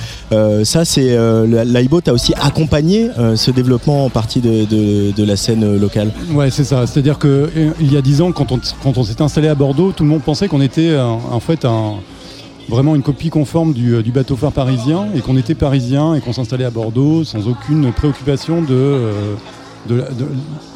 Ça 0.64 0.84
c'est, 0.84 1.16
l'iBot 1.46 2.00
a 2.06 2.12
aussi 2.12 2.32
accompagné 2.40 3.08
euh, 3.26 3.36
ce 3.36 3.50
développement 3.50 4.04
en 4.06 4.10
partie 4.10 4.40
de, 4.40 4.64
de- 4.64 5.10
de 5.12 5.24
la 5.24 5.36
scène 5.36 5.64
euh, 5.64 5.78
locale. 5.78 6.12
Ouais 6.32 6.50
c'est 6.50 6.64
ça, 6.64 6.86
c'est-à-dire 6.86 7.18
que 7.18 7.50
euh, 7.56 7.70
y 7.80 7.96
a 7.96 8.02
10 8.02 8.22
ans 8.22 8.32
quand 8.32 8.52
on, 8.52 8.60
quand 8.82 8.96
on 8.98 9.02
s'est 9.04 9.20
installé 9.22 9.48
à 9.48 9.54
Bordeaux, 9.54 9.92
tout 9.92 10.04
le 10.04 10.08
monde 10.10 10.22
pensait 10.22 10.48
qu'on 10.48 10.60
était 10.60 10.96
en 10.98 11.40
fait 11.40 11.64
un- 11.64 11.94
vraiment 12.68 12.94
une 12.96 13.02
copie 13.02 13.30
conforme 13.30 13.72
du, 13.72 14.02
du 14.02 14.10
bateau 14.10 14.34
phare 14.36 14.50
parisien 14.52 15.06
et 15.14 15.20
qu'on 15.20 15.36
était 15.36 15.54
parisien 15.54 16.14
et 16.14 16.20
qu'on 16.20 16.32
s'installait 16.32 16.64
à 16.64 16.70
Bordeaux 16.70 17.22
sans 17.24 17.46
aucune 17.46 17.92
préoccupation 17.92 18.60
de, 18.62 18.66
euh, 18.72 19.34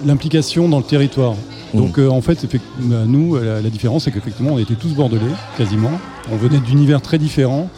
l'implication 0.05 0.69
dans 0.69 0.79
le 0.79 0.85
territoire. 0.85 1.35
Donc 1.75 1.99
euh, 1.99 2.09
en 2.09 2.21
fait, 2.21 2.47
bah, 2.81 2.97
nous, 3.07 3.37
la, 3.37 3.61
la 3.61 3.71
différence, 3.71 4.05
c'est 4.05 4.11
qu'effectivement, 4.11 4.53
on 4.55 4.59
était 4.59 4.75
tous 4.75 4.89
bordelais, 4.95 5.21
quasiment. 5.57 5.91
On 6.33 6.37
venait 6.37 6.59
d'univers 6.59 7.01
très 7.01 7.19
différents. 7.19 7.69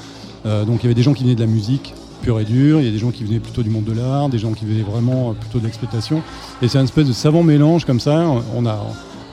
Euh, 0.46 0.64
donc 0.64 0.78
il 0.80 0.84
y 0.84 0.86
avait 0.86 0.94
des 0.94 1.02
gens 1.02 1.12
qui 1.14 1.22
venaient 1.24 1.34
de 1.34 1.40
la 1.40 1.46
musique 1.46 1.94
pure 2.22 2.40
et 2.40 2.44
dure, 2.44 2.80
il 2.80 2.86
y 2.86 2.88
a 2.88 2.92
des 2.92 2.98
gens 2.98 3.10
qui 3.10 3.24
venaient 3.24 3.40
plutôt 3.40 3.62
du 3.62 3.68
monde 3.70 3.84
de 3.84 3.92
l'art, 3.92 4.28
des 4.30 4.38
gens 4.38 4.52
qui 4.52 4.64
venaient 4.64 4.82
vraiment 4.82 5.30
euh, 5.30 5.32
plutôt 5.34 5.58
de 5.58 5.64
l'exploitation. 5.64 6.22
Et 6.62 6.68
c'est 6.68 6.78
un 6.78 6.84
espèce 6.84 7.06
de 7.06 7.12
savant 7.12 7.42
mélange 7.42 7.84
comme 7.84 8.00
ça. 8.00 8.24
On 8.56 8.64
a, 8.64 8.78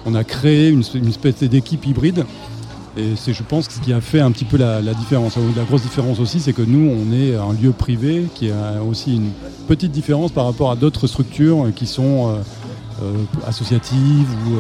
on 0.06 0.16
a 0.16 0.24
créé 0.24 0.70
une, 0.70 0.84
une 0.96 1.08
espèce 1.08 1.36
d'équipe 1.44 1.86
hybride. 1.86 2.26
Et 2.98 3.14
c'est, 3.16 3.34
je 3.34 3.44
pense, 3.44 3.66
ce 3.70 3.80
qui 3.80 3.94
a 3.94 4.02
fait 4.02 4.20
un 4.20 4.32
petit 4.32 4.46
peu 4.46 4.58
la, 4.58 4.82
la 4.82 4.94
différence. 4.94 5.38
La 5.56 5.64
grosse 5.64 5.84
différence 5.84 6.20
aussi, 6.20 6.40
c'est 6.42 6.54
que 6.54 6.64
nous, 6.64 6.92
on 6.92 7.14
est 7.14 7.36
un 7.36 7.54
lieu 7.54 7.72
privé 7.72 8.26
qui 8.36 8.50
a 8.50 8.84
aussi 8.84 9.16
une 9.16 9.30
petite 9.68 9.92
différence 9.92 10.32
par 10.32 10.46
rapport 10.46 10.72
à 10.72 10.76
d'autres 10.76 11.08
structures 11.08 11.68
qui 11.76 11.86
sont 11.86 12.28
euh, 12.28 12.34
euh, 13.04 13.14
associatives 13.48 14.28
ou 14.48 14.58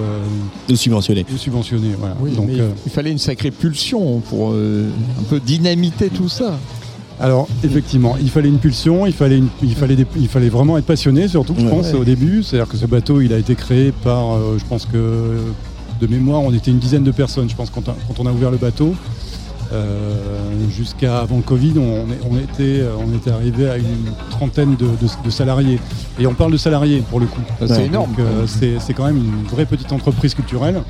voilà. 1.97 2.15
Oui, 2.21 2.31
Donc, 2.35 2.47
mais 2.47 2.59
euh, 2.61 2.69
il 2.85 2.91
fallait 2.91 3.11
une 3.11 3.17
sacrée 3.17 3.51
pulsion 3.51 4.19
pour 4.19 4.51
euh, 4.53 4.87
un 5.19 5.23
peu 5.23 5.39
dynamiter 5.39 6.09
tout 6.09 6.29
ça. 6.29 6.57
Alors 7.19 7.47
effectivement, 7.63 8.15
il 8.21 8.29
fallait 8.29 8.47
une 8.49 8.59
pulsion, 8.59 9.05
il 9.05 9.11
fallait, 9.13 9.37
une- 9.39 9.49
il 9.61 9.75
fallait, 9.75 9.95
des- 9.97 10.07
il 10.15 10.27
fallait 10.29 10.47
vraiment 10.49 10.77
être 10.77 10.85
passionné, 10.85 11.27
surtout 11.27 11.53
je 11.57 11.65
Ouais. 11.65 11.69
pense 11.69 11.87
Ouais. 11.91 11.99
au 11.99 12.03
début. 12.05 12.43
C'est-à-dire 12.43 12.67
que 12.69 12.77
ce 12.77 12.85
bateau, 12.85 13.19
il 13.21 13.33
a 13.33 13.37
été 13.37 13.55
créé 13.55 13.91
par, 13.91 14.35
euh, 14.35 14.57
je 14.57 14.63
pense 14.65 14.85
que 14.85 15.35
de 15.99 16.07
mémoire, 16.07 16.41
on 16.41 16.53
était 16.53 16.71
une 16.71 16.79
dizaine 16.79 17.03
de 17.03 17.11
personnes. 17.11 17.49
Je 17.49 17.55
pense 17.55 17.69
quand, 17.69 17.89
on- 17.89 17.95
quand 18.13 18.19
on 18.21 18.25
a 18.25 18.31
ouvert 18.31 18.51
le 18.51 18.57
bateau. 18.57 18.93
Euh, 19.71 20.15
Jusqu'à 20.75 21.19
avant 21.19 21.37
le 21.37 21.41
Covid, 21.43 21.73
on, 21.77 22.11
est- 22.11 22.19
on 22.29 22.37
était, 22.37 22.83
on 23.05 23.13
était 23.15 23.31
arrivé 23.31 23.69
à 23.69 23.77
une 23.77 23.85
trentaine 24.29 24.75
de, 24.75 24.85
de- 24.85 25.25
de 25.25 25.29
salariés. 25.29 25.79
Et 26.19 26.25
on 26.25 26.33
parle 26.33 26.51
de 26.53 26.57
salariés 26.57 27.03
pour 27.09 27.19
le 27.19 27.25
coup. 27.25 27.41
Ça, 27.59 27.67
c'est 27.75 27.85
énorme, 27.85 28.13
euh, 28.19 28.45
c'est 28.47 28.93
quand 28.93 29.05
même 29.05 29.17
une 29.17 29.47
vraie 29.47 29.65
petite 29.65 29.91
entreprise 29.91 30.33
culturelle. 30.33 30.81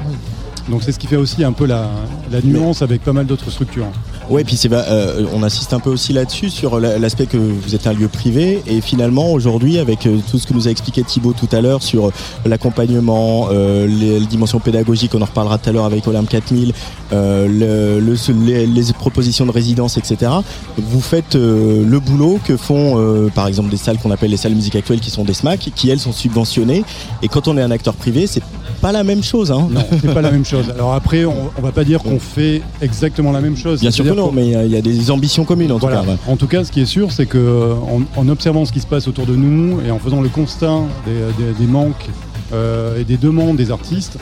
Donc 0.70 0.84
c'est 0.84 0.92
ce 0.92 1.00
qui 1.00 1.08
fait 1.08 1.16
aussi 1.16 1.44
un 1.44 1.52
peu 1.54 1.66
la, 1.66 1.90
la 2.32 2.42
nuance 2.42 2.82
avec 2.82 3.02
pas 3.04 3.14
mal 3.14 3.26
d'autres 3.26 3.50
structures. 3.50 3.88
Ouais, 4.30 4.44
puis 4.44 4.56
c'est 4.58 4.72
euh, 4.72 5.26
on 5.34 5.42
insiste 5.42 5.74
un 5.74 5.80
peu 5.80 5.90
aussi 5.90 6.14
là-dessus 6.14 6.50
sur 6.52 6.80
la- 6.80 7.00
l'aspect 7.00 7.26
que 7.26 7.38
vous 7.38 7.74
êtes 7.74 7.88
un 7.88 7.94
lieu 7.94 8.08
privé 8.08 8.62
et 8.68 8.80
finalement 8.80 9.32
aujourd'hui 9.34 9.80
avec 9.80 10.06
euh, 10.06 10.18
tout 10.30 10.38
ce 10.38 10.46
que 10.46 10.54
nous 10.54 10.68
a 10.68 10.72
expliqué 10.72 11.02
Thibaut 11.04 11.34
tout 11.34 11.48
à 11.52 11.62
l'heure 11.62 11.82
sur 11.82 12.12
l'accompagnement, 12.46 13.48
euh, 13.52 13.88
les, 13.88 14.20
les 14.20 14.26
dimensions 14.26 14.60
pédagogiques, 14.60 15.16
on 15.16 15.22
en 15.22 15.26
reparlera 15.26 15.58
tout 15.58 15.70
à 15.70 15.74
l'heure 15.74 15.86
avec 15.86 16.06
Olympe 16.08 16.30
4000, 16.30 16.74
euh, 17.14 17.48
le, 17.48 18.00
le- 18.06 18.46
les, 18.46 18.68
les 18.68 18.94
propositions 18.94 19.46
de 19.46 19.52
résidence, 19.52 19.98
etc. 19.98 20.32
Vous 20.78 21.02
faites 21.02 21.36
euh, 21.36 21.84
le 21.84 22.00
boulot 22.00 22.40
que 22.46 22.58
font 22.58 23.00
euh, 23.00 23.30
par 23.34 23.48
exemple 23.48 23.70
des 23.70 23.78
salles 23.78 23.98
qu'on 23.98 24.12
appelle 24.12 24.30
les 24.32 24.38
salles 24.38 24.54
musique 24.56 24.76
actuelles 24.76 25.00
qui 25.00 25.10
sont 25.10 25.24
des 25.24 25.34
SMAC, 25.34 25.72
qui 25.76 25.90
elles 25.90 26.00
sont 26.00 26.12
subventionnées 26.12 26.84
et 27.24 27.28
quand 27.30 27.48
on 27.48 27.58
est 27.58 27.62
un 27.62 27.72
acteur 27.72 27.94
privé, 27.96 28.28
c'est 28.28 28.44
pas 28.82 28.92
la 28.92 29.04
même 29.04 29.24
chose. 29.24 29.52
Hein. 29.52 29.68
Non, 29.72 29.82
c'est 30.02 30.14
pas 30.14 30.22
la 30.22 30.32
même 30.32 30.46
chose. 30.46 30.66
Alors 30.74 30.94
après, 30.94 31.26
on, 31.26 31.34
on 31.58 31.62
va 31.62 31.72
pas 31.72 31.84
dire 31.84 32.02
qu'on 32.04 32.20
fait 32.36 32.62
exactement 32.82 33.32
la 33.32 33.42
même 33.42 33.58
chose. 33.58 33.82
Bien 33.82 33.92
sûr 33.92 34.04
que 34.04 34.10
C'est-à-dire 34.10 34.19
non, 34.20 34.32
mais 34.32 34.46
il 34.48 34.52
y 34.52 34.56
a- 34.56 34.66
il 34.66 34.72
y, 34.72 34.78
a 34.78 34.82
des 34.82 35.12
ambitions 35.12 35.44
communes 35.46 35.72
en 35.72 35.78
Voilà. 35.78 36.00
tout 36.00 36.06
cas. 36.06 36.12
ouais. 36.12 36.18
En 36.28 36.36
tout 36.38 36.48
cas, 36.48 36.64
ce 36.64 36.72
qui 36.72 36.82
est 36.82 36.86
sûr, 36.86 37.12
c'est 37.12 37.26
que 37.26 37.38
euh, 37.38 37.74
en, 37.74 38.02
en 38.20 38.30
observant 38.30 38.66
ce 38.66 38.72
qui 38.72 38.80
se 38.80 38.88
passe 38.88 39.08
autour 39.08 39.26
de 39.26 39.36
nous 39.36 39.80
et 39.86 39.92
en 39.92 40.00
faisant 40.00 40.22
le 40.22 40.30
constat 40.30 40.80
des, 41.06 41.44
des- 41.44 41.54
des 41.54 41.66
manques 41.68 42.08
euh, 42.54 43.00
et 43.00 43.04
des 43.04 43.18
demandes 43.18 43.58
des 43.58 43.72
artistes, 43.72 44.18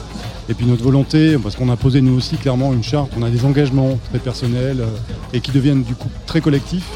et 0.50 0.54
puis 0.54 0.66
notre 0.66 0.84
volonté, 0.84 1.38
parce 1.38 1.56
qu'on 1.56 1.70
a 1.70 1.76
posé 1.78 2.02
nous 2.02 2.16
aussi 2.18 2.36
clairement 2.38 2.74
une 2.74 2.84
charte, 2.84 3.12
on 3.20 3.24
a 3.24 3.30
des 3.30 3.44
engagements 3.46 3.98
très 4.10 4.20
personnels 4.20 4.80
euh, 4.82 4.86
et 5.34 5.40
qui 5.42 5.52
deviennent 5.52 5.84
du 5.84 5.96
coup 5.96 6.10
très 6.26 6.42
collectifs 6.42 6.90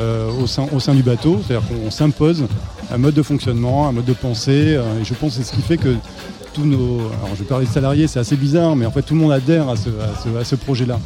euh, 0.00 0.28
au, 0.42 0.46
sein, 0.46 0.66
au 0.74 0.80
sein 0.80 0.94
du 0.94 1.02
bateau, 1.02 1.40
c'est-à-dire 1.46 1.66
qu'on 1.68 1.90
s'impose 1.90 2.44
un 2.92 2.98
mode 2.98 3.14
de 3.14 3.22
fonctionnement, 3.22 3.88
un 3.88 3.92
mode 3.92 4.04
de 4.04 4.12
pensée, 4.12 4.78
et 5.00 5.04
je 5.04 5.14
pense 5.14 5.36
que 5.36 5.42
c'est 5.42 5.50
ce 5.50 5.56
qui 5.56 5.62
fait 5.62 5.76
que 5.78 5.94
tous 6.52 6.64
nos. 6.64 7.00
Alors 7.22 7.34
je 7.34 7.40
vais 7.40 7.44
parler 7.48 7.66
de 7.66 7.70
salariés, 7.70 8.06
c'est 8.06 8.18
assez 8.20 8.36
bizarre, 8.36 8.76
mais 8.76 8.86
en 8.86 8.90
fait 8.90 9.02
tout 9.02 9.14
le 9.14 9.20
monde 9.20 9.32
adhère 9.32 9.68
à 9.68 9.76
ce, 9.76 9.88
à 9.88 10.22
ce- 10.22 10.38
à 10.40 10.44
ce 10.44 10.54
projet-là. 10.54 10.98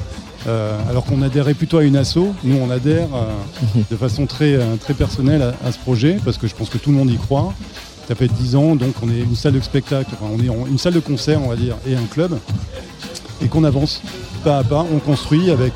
Euh, 0.47 0.79
alors 0.89 1.05
qu'on 1.05 1.21
adhérait 1.23 1.55
plutôt 1.55 1.79
à 1.79 1.85
une 1.85 1.97
asso, 1.97 2.19
nous 2.45 2.57
on 2.57 2.71
adhère 2.71 3.09
euh, 3.15 3.81
de 3.91 3.97
façon 3.97 4.27
très, 4.27 4.55
euh, 4.55 4.77
très 4.81 4.95
personnelle 4.95 5.55
à, 5.65 5.73
ce 5.73 5.79
projet, 5.79 6.17
parce 6.25 6.39
que 6.39 6.47
je 6.47 6.55
pense 6.55 6.71
que 6.71 6.79
tout 6.79 6.91
le 6.91 6.97
monde 6.97 7.11
y 7.11 7.19
croit. 7.19 7.53
Ça 8.09 8.15
fait 8.15 8.29
10 8.29 8.57
ans, 8.57 8.75
donc 8.75 8.95
on 9.03 9.11
est 9.11 9.21
une 9.21 9.37
salle 9.37 9.53
de 9.53 9.61
spectacle, 9.61 10.11
on 10.23 10.41
est 10.41 10.49
une 10.69 10.79
salle 10.79 10.95
de 10.95 11.01
concert, 11.01 11.41
on 11.45 11.49
va 11.49 11.57
dire, 11.57 11.77
et 11.87 11.95
un 11.95 12.07
club, 12.11 12.39
et 13.43 13.47
qu'on 13.47 13.63
avance 13.63 14.03
pas 14.43 14.59
à 14.59 14.65
pas, 14.65 14.85
on 14.93 14.99
construit 14.99 15.51
avec 15.51 15.75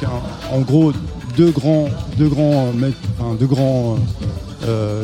en 0.50 0.60
gros 0.60 0.92
deux 1.36 1.50
grands, 1.50 1.88
deux 2.16 2.28
grands, 2.28 2.72
deux 3.38 3.46
grands 3.46 3.98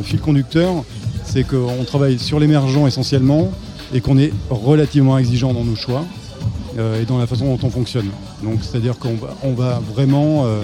fils 0.03 0.21
conducteurs. 0.21 0.83
C'est 1.25 1.45
qu'on 1.45 1.85
travaille 1.87 2.19
sur 2.19 2.41
l'émergent 2.41 2.89
essentiellement 2.89 3.53
et 3.95 4.01
qu'on 4.01 4.19
est 4.19 4.33
relativement 4.49 5.17
exigeant 5.17 5.53
dans 5.53 5.65
nos 5.65 5.77
choix 5.77 6.05
et 6.79 7.05
dans 7.05 7.19
la 7.19 7.27
façon 7.27 7.47
dont 7.47 7.67
on 7.67 7.71
fonctionne. 7.71 8.09
Donc 8.43 8.59
c'est-à-dire 8.63 8.95
qu'on 8.99 9.55
va, 9.55 9.81
vraiment, 9.95 10.45
euh, 10.47 10.63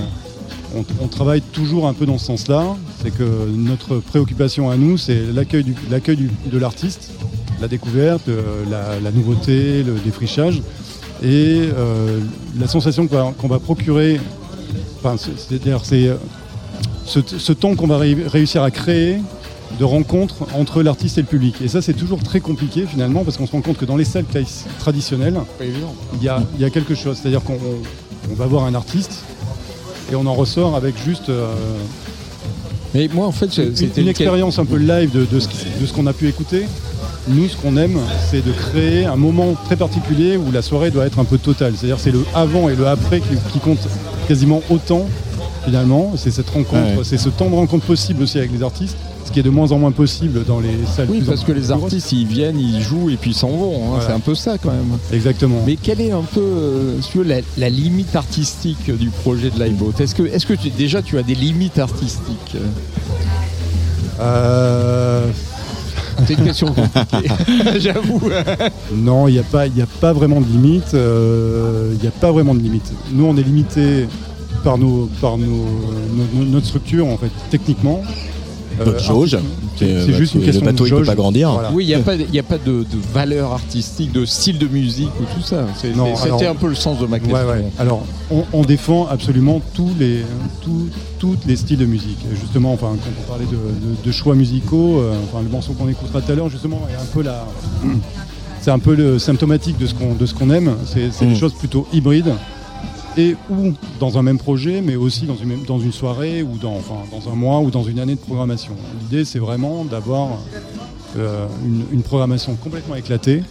on, 0.74 1.08
travaille 1.08 1.40
toujours 1.42 1.86
un 1.88 1.94
peu 1.94 2.06
dans 2.06 2.18
ce 2.18 2.26
sens-là. 2.26 2.76
C'est 3.02 3.10
que 3.10 3.24
notre 3.56 3.96
préoccupation 3.98 4.70
à 4.70 4.76
nous, 4.76 4.98
c'est 4.98 5.20
l'accueil 5.34 5.64
du- 5.64 5.74
l'accueil 5.90 6.16
du- 6.16 6.30
de 6.46 6.58
l'artiste, 6.58 7.10
la 7.60 7.68
découverte, 7.68 8.28
euh, 8.28 8.42
la, 8.70 9.00
nouveauté, 9.10 9.82
le 9.82 9.94
défrichage 10.04 10.60
et 11.22 11.68
euh, 11.76 12.20
la 12.58 12.66
sensation 12.68 13.06
qu'on 13.06 13.16
va, 13.16 13.32
qu'on 13.36 13.48
va 13.48 13.58
procurer. 13.58 14.20
Enfin, 14.98 15.16
c'est- 15.18 15.38
c'est-à-dire 15.38 15.80
c'est 15.84 16.08
euh, 16.08 16.16
ce, 17.04 17.20
ce 17.24 17.52
temps 17.52 17.74
qu'on 17.74 17.86
va 17.86 17.98
ré- 17.98 18.16
réussir 18.26 18.62
à 18.62 18.70
créer 18.70 19.18
de 19.78 19.84
rencontres 19.84 20.46
entre 20.54 20.82
l'artiste 20.82 21.18
et 21.18 21.20
le 21.22 21.26
public. 21.26 21.56
Et 21.62 21.68
ça, 21.68 21.82
c'est 21.82 21.92
toujours 21.94 22.22
très 22.22 22.40
compliqué 22.40 22.84
finalement, 22.86 23.24
parce 23.24 23.36
qu'on 23.36 23.46
se 23.46 23.52
rend 23.52 23.60
compte 23.60 23.76
que 23.78 23.84
dans 23.84 23.96
les 23.96 24.04
salles 24.04 24.24
traditionnelles, 24.78 25.38
il 25.60 26.22
y 26.22 26.28
a, 26.28 26.42
il 26.56 26.62
y 26.62 26.64
a 26.64 26.70
quelque 26.70 26.94
chose. 26.94 27.18
C'est-à-dire 27.20 27.42
qu'on 27.42 27.58
on 28.30 28.34
va 28.34 28.46
voir 28.46 28.64
un 28.64 28.74
artiste 28.74 29.22
et 30.10 30.14
on 30.16 30.26
en 30.26 30.34
ressort 30.34 30.76
avec 30.76 30.94
juste 31.04 31.28
euh, 31.28 31.52
Mais 32.94 33.08
moi, 33.12 33.26
en 33.26 33.32
fait, 33.32 33.56
une, 33.58 33.74
c'était 33.76 34.00
une 34.00 34.08
expérience 34.08 34.58
un 34.58 34.64
peu 34.64 34.76
live 34.76 35.10
de, 35.12 35.24
de 35.24 35.40
ce, 35.40 35.48
qui- 35.48 35.58
de 35.80 35.86
ce 35.86 35.92
qu'on 35.92 36.06
a 36.06 36.12
pu 36.12 36.28
écouter. 36.28 36.64
Nous, 37.28 37.48
ce 37.48 37.56
qu'on 37.56 37.76
aime, 37.76 37.98
c'est 38.30 38.44
de 38.44 38.52
créer 38.52 39.04
un 39.04 39.16
moment 39.16 39.54
très 39.66 39.76
particulier 39.76 40.36
où 40.36 40.50
la 40.52 40.62
soirée 40.62 40.90
doit 40.92 41.06
être 41.06 41.18
un 41.18 41.24
peu 41.24 41.38
totale. 41.38 41.74
C'est-à-dire 41.76 41.98
c'est 41.98 42.12
le 42.12 42.24
avant 42.34 42.68
et 42.68 42.76
le 42.76 42.86
après 42.86 43.20
qui, 43.20 43.34
qui 43.52 43.58
compte 43.58 43.80
quasiment 44.28 44.62
autant 44.70 45.06
finalement. 45.64 46.12
C'est 46.16 46.30
cette 46.30 46.48
rencontre, 46.48 46.98
Ouais. 46.98 47.04
c'est 47.04 47.18
ce 47.18 47.28
temps 47.28 47.50
de 47.50 47.54
rencontre 47.56 47.84
possible 47.84 48.22
aussi 48.22 48.38
avec 48.38 48.52
les 48.52 48.62
artistes, 48.62 48.96
ce 49.26 49.32
qui 49.32 49.40
est 49.40 49.42
de 49.42 49.50
moins 49.50 49.72
en 49.72 49.78
moins 49.78 49.90
possible 49.92 50.44
dans 50.44 50.60
les 50.60 50.68
salles. 50.94 51.08
Oui, 51.10 51.22
parce 51.26 51.42
que 51.44 51.52
les 51.52 51.70
artistes, 51.72 52.12
ils 52.12 52.26
viennent, 52.26 52.58
ils 52.60 52.80
jouent 52.80 53.10
et 53.10 53.16
puis 53.16 53.32
ils 53.32 53.34
s'en 53.36 53.48
vont. 53.50 53.74
hein. 53.76 53.86
Voilà. 53.90 54.06
C'est 54.06 54.12
un 54.12 54.20
peu 54.20 54.34
ça 54.34 54.56
quand 54.58 54.70
même. 54.70 54.98
Exactement. 55.12 55.56
Mais 55.66 55.76
quelle 55.76 56.00
est 56.00 56.12
un 56.12 56.22
peu 56.22 56.40
euh, 56.40 57.00
si 57.02 57.18
veux, 57.18 57.24
la, 57.24 57.40
la 57.58 57.68
limite 57.68 58.14
artistique 58.16 58.90
du 58.96 59.10
projet 59.10 59.50
de 59.50 59.62
Liveboat 59.62 59.92
Est-ce 59.98 60.14
que, 60.14 60.22
est-ce 60.22 60.46
que 60.46 60.54
tu- 60.54 60.70
déjà 60.70 61.02
tu 61.02 61.18
as 61.18 61.22
des 61.22 61.34
limites 61.34 61.78
artistiques 61.78 62.56
Euh, 64.20 65.26
C'est 66.26 66.34
une 66.34 66.44
question 66.44 66.68
compliquée, 66.72 67.28
j'avoue. 67.78 68.20
Non, 68.94 69.28
il 69.28 69.32
n'y 69.34 69.38
a, 69.38 69.42
pas- 69.42 69.66
y 69.66 69.82
a 69.82 69.86
pas 70.00 70.12
vraiment 70.12 70.40
de 70.40 70.46
limite. 70.46 70.94
euh, 70.94 71.92
Il 71.94 72.00
n'y 72.00 72.08
a 72.08 72.12
pas 72.12 72.32
vraiment 72.32 72.54
de 72.54 72.60
limite. 72.60 72.90
Nous, 73.12 73.24
on 73.26 73.36
est 73.36 73.42
limité 73.42 74.06
par, 74.64 74.78
nos, 74.78 75.10
par 75.20 75.36
nos- 75.36 75.66
notre 76.34 76.66
structure, 76.66 77.06
en 77.06 77.16
fait, 77.18 77.30
techniquement. 77.50 78.02
Notre 78.84 79.02
jauge, 79.04 79.34
artistique. 79.34 79.58
c'est, 79.78 80.00
C'est 80.06 80.12
bah, 80.12 80.18
juste 80.18 80.34
une 80.34 80.40
le 80.40 80.46
question 80.46 80.64
bateau, 80.64 80.84
de 80.84 80.88
il 80.88 80.90
peut 80.90 80.96
jauge. 80.98 81.06
pas 81.06 81.14
grandir. 81.14 81.52
Voilà. 81.52 81.70
Oui, 81.72 81.84
il 81.84 81.88
n'y 81.88 81.94
a 81.94 81.98
pas, 82.00 82.14
il 82.14 82.34
y 82.34 82.38
a 82.38 82.42
pas 82.42 82.58
de, 82.58 82.80
de 82.82 82.86
valeur 83.12 83.52
artistique, 83.52 84.12
de 84.12 84.24
style 84.24 84.58
de 84.58 84.66
musique 84.66 85.10
ou 85.20 85.24
tout 85.34 85.42
ça. 85.42 85.66
C'était 85.76 86.46
un 86.46 86.54
peu 86.54 86.68
le 86.68 86.74
sens 86.74 86.98
de 86.98 87.06
ma 87.06 87.18
question. 87.18 87.36
ouais. 87.36 87.64
Alors, 87.78 88.04
on, 88.30 88.44
on 88.52 88.62
défend 88.62 89.06
absolument 89.06 89.60
tous 89.74 89.90
les, 89.98 90.22
tous, 90.62 90.88
tous 91.18 91.36
les 91.46 91.56
styles 91.56 91.78
de 91.78 91.86
musique. 91.86 92.18
Et 92.32 92.36
justement, 92.36 92.72
enfin, 92.72 92.92
quand 93.02 93.10
on 93.24 93.28
parlait 93.28 93.46
de, 93.46 93.50
de- 93.52 93.96
de 94.04 94.12
choix 94.12 94.34
musicaux, 94.34 94.98
euh, 95.00 95.14
enfin, 95.30 95.42
le 95.42 95.48
morceau 95.48 95.72
qu'on 95.72 95.88
écoutera 95.88 96.20
tout 96.20 96.32
à 96.32 96.34
l'heure, 96.34 96.48
justement, 96.50 96.80
est 96.90 97.00
un 97.00 97.06
peu 97.12 97.22
la, 97.22 97.46
c'est 98.60 98.70
un 98.70 98.78
peu 98.78 98.94
le 98.94 99.18
symptomatique 99.18 99.78
de 99.78 99.86
ce 99.86 99.94
qu'on, 99.94 100.14
de 100.14 100.26
ce 100.26 100.34
qu'on 100.34 100.50
aime. 100.50 100.74
C'est, 100.86 101.10
c'est 101.12 101.24
des 101.26 101.32
Mm. 101.34 101.36
choses 101.36 101.54
plutôt 101.54 101.86
hybrides 101.92 102.32
et 103.16 103.36
ou 103.50 103.72
dans 103.98 104.18
un 104.18 104.22
même 104.22 104.38
projet, 104.38 104.82
mais 104.82 104.96
aussi 104.96 105.26
dans 105.26 105.78
une, 105.78 105.92
soirée 105.92 106.42
ou 106.42 106.58
dans, 106.58 106.80
un 107.30 107.34
mois 107.34 107.60
ou 107.60 107.70
dans 107.70 107.82
une 107.82 107.98
année 107.98 108.14
de 108.14 108.20
programmation. 108.20 108.74
L'idée, 109.00 109.24
c'est 109.24 109.38
vraiment 109.38 109.84
d'avoir 109.84 110.38
euh, 111.16 111.46
une 111.92 112.02
programmation 112.02 112.54
complètement 112.56 112.94
éclatée. 112.94 113.42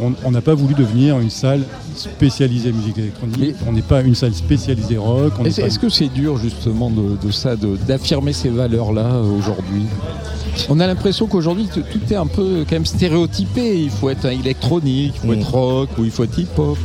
On- 0.00 0.30
n'a 0.30 0.40
pas 0.40 0.54
voulu 0.54 0.74
devenir 0.74 1.18
une 1.20 1.30
salle 1.30 1.62
spécialisée 1.94 2.72
musique 2.72 2.98
électronique. 2.98 3.54
on 3.68 3.72
n'est 3.72 3.82
pas 3.82 4.00
une 4.02 4.14
salle 4.14 4.34
spécialisée 4.34 4.96
rock. 4.96 5.32
Est-ce 5.44 5.78
que 5.78 5.88
c'est 5.88 6.08
dur 6.08 6.38
justement 6.38 6.90
de, 6.90 7.16
de 7.24 7.30
ça, 7.30 7.54
d'affirmer 7.56 8.32
ces 8.32 8.48
valeurs-là 8.48 9.04
euh, 9.06 9.38
aujourd'hui? 9.38 9.82
On 10.68 10.80
a 10.80 10.86
l'impression 10.86 11.26
qu'aujourd'hui 11.26 11.66
tout 11.72 11.82
est 12.10 12.16
un 12.16 12.26
peu 12.26 12.64
quand 12.68 12.72
même 12.76 12.84
stéréotypé. 12.86 13.80
Il 13.80 13.90
faut 13.90 14.10
être 14.10 14.26
un 14.26 14.30
électronique, 14.30 15.14
il 15.16 15.20
faut 15.28 15.34
Mm. 15.34 15.38
être 15.40 15.50
rock 15.50 15.88
ou 15.98 16.04
il 16.04 16.10
faut 16.10 16.24
être 16.24 16.38
hip-hop. 16.38 16.78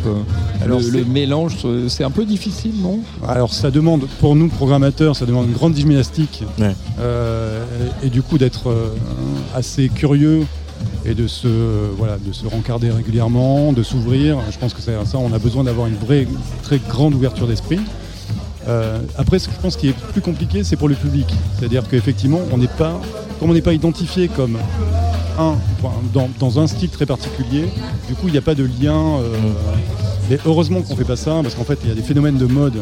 Alors, 0.64 0.80
le, 0.80 1.04
mélange, 1.06 1.56
euh, 1.66 1.88
c'est 1.90 2.04
un 2.04 2.12
peu 2.12 2.26
difficile, 2.26 2.74
non? 2.82 3.00
Alors 3.28 3.54
ça 3.54 3.72
demande, 3.72 4.06
pour 4.20 4.36
nous 4.36 4.48
programmateurs, 4.50 5.16
ça 5.16 5.26
demande 5.26 5.48
une 5.48 5.54
grande 5.54 5.76
gymnastique 5.76 6.44
Ouais. 6.60 6.76
euh, 7.00 7.64
et, 8.04 8.08
et 8.08 8.10
du 8.10 8.22
coup 8.22 8.38
d'être 8.38 8.70
euh, 8.70 8.90
assez 9.56 9.90
curieux 9.90 10.46
et 11.06 11.14
de 11.14 11.28
se, 11.28 11.48
voilà, 11.98 12.18
de 12.18 12.32
se 12.34 12.46
rencarder 12.48 12.90
régulièrement, 12.92 13.72
de 13.74 13.84
s'ouvrir. 13.84 14.38
Je 14.52 14.58
pense 14.58 14.74
que 14.74 14.82
c'est 14.82 14.94
ça, 15.06 15.18
on 15.18 15.32
a 15.34 15.40
besoin 15.40 15.64
d'avoir 15.64 15.88
une 15.88 15.96
vraie, 15.96 16.28
très 16.64 16.80
grande 16.80 17.14
ouverture 17.14 17.48
d'esprit. 17.48 17.80
Euh, 18.68 19.00
après, 19.18 19.40
ce 19.40 19.48
que 19.48 19.54
je 19.56 19.62
pense 19.62 19.78
qui 19.78 19.88
est 19.90 19.94
plus 20.12 20.22
compliqué, 20.22 20.64
c'est 20.64 20.76
pour 20.76 20.90
le 20.90 20.96
public. 20.96 21.28
C'est-à-dire 21.58 21.84
qu'effectivement, 21.90 22.42
on 22.52 22.58
n'est 22.58 22.68
pas, 22.68 23.00
comme 23.40 23.50
on 23.50 23.54
n'est 23.54 23.62
pas 23.62 23.74
identifié 23.74 24.28
comme 24.28 24.58
un, 25.40 25.54
dans, 26.14 26.30
dans 26.40 26.60
un 26.60 26.68
style 26.68 26.90
très 26.90 27.06
particulier, 27.06 27.66
du 28.10 28.16
coup, 28.16 28.28
il 28.28 28.32
n'y 28.34 28.38
a 28.38 28.42
pas 28.42 28.56
de 28.56 28.64
lien. 28.82 29.20
euh, 29.22 29.36
mais 30.30 30.38
heureusement 30.46 30.82
qu'on 30.82 30.98
fait 30.98 31.06
pas 31.06 31.16
ça, 31.16 31.40
parce 31.42 31.56
qu'en 31.56 31.64
fait, 31.64 31.80
il 31.84 31.90
y 31.90 31.92
a 31.94 31.96
des 31.96 32.02
phénomènes 32.02 32.38
de 32.38 32.46
mode. 32.48 32.76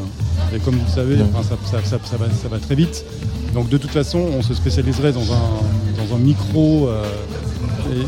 Et 0.56 0.58
comme 0.60 0.74
vous 0.76 0.86
le 0.88 0.92
savez, 0.92 1.18
enfin, 1.22 1.44
ça, 1.48 1.58
ça- 1.70 1.84
ça- 1.88 2.00
ça 2.04 2.18
va, 2.18 2.26
ça 2.32 2.48
va 2.50 2.58
très 2.58 2.74
vite. 2.74 3.06
Donc 3.54 3.70
de 3.70 3.78
toute 3.78 3.92
façon, 3.92 4.20
on 4.36 4.42
se 4.42 4.56
spécialiserait 4.56 5.12
dans 5.12 5.32
un, 5.32 6.08
dans 6.10 6.16
un 6.16 6.18
micro 6.18 6.88
euh, 6.88 7.04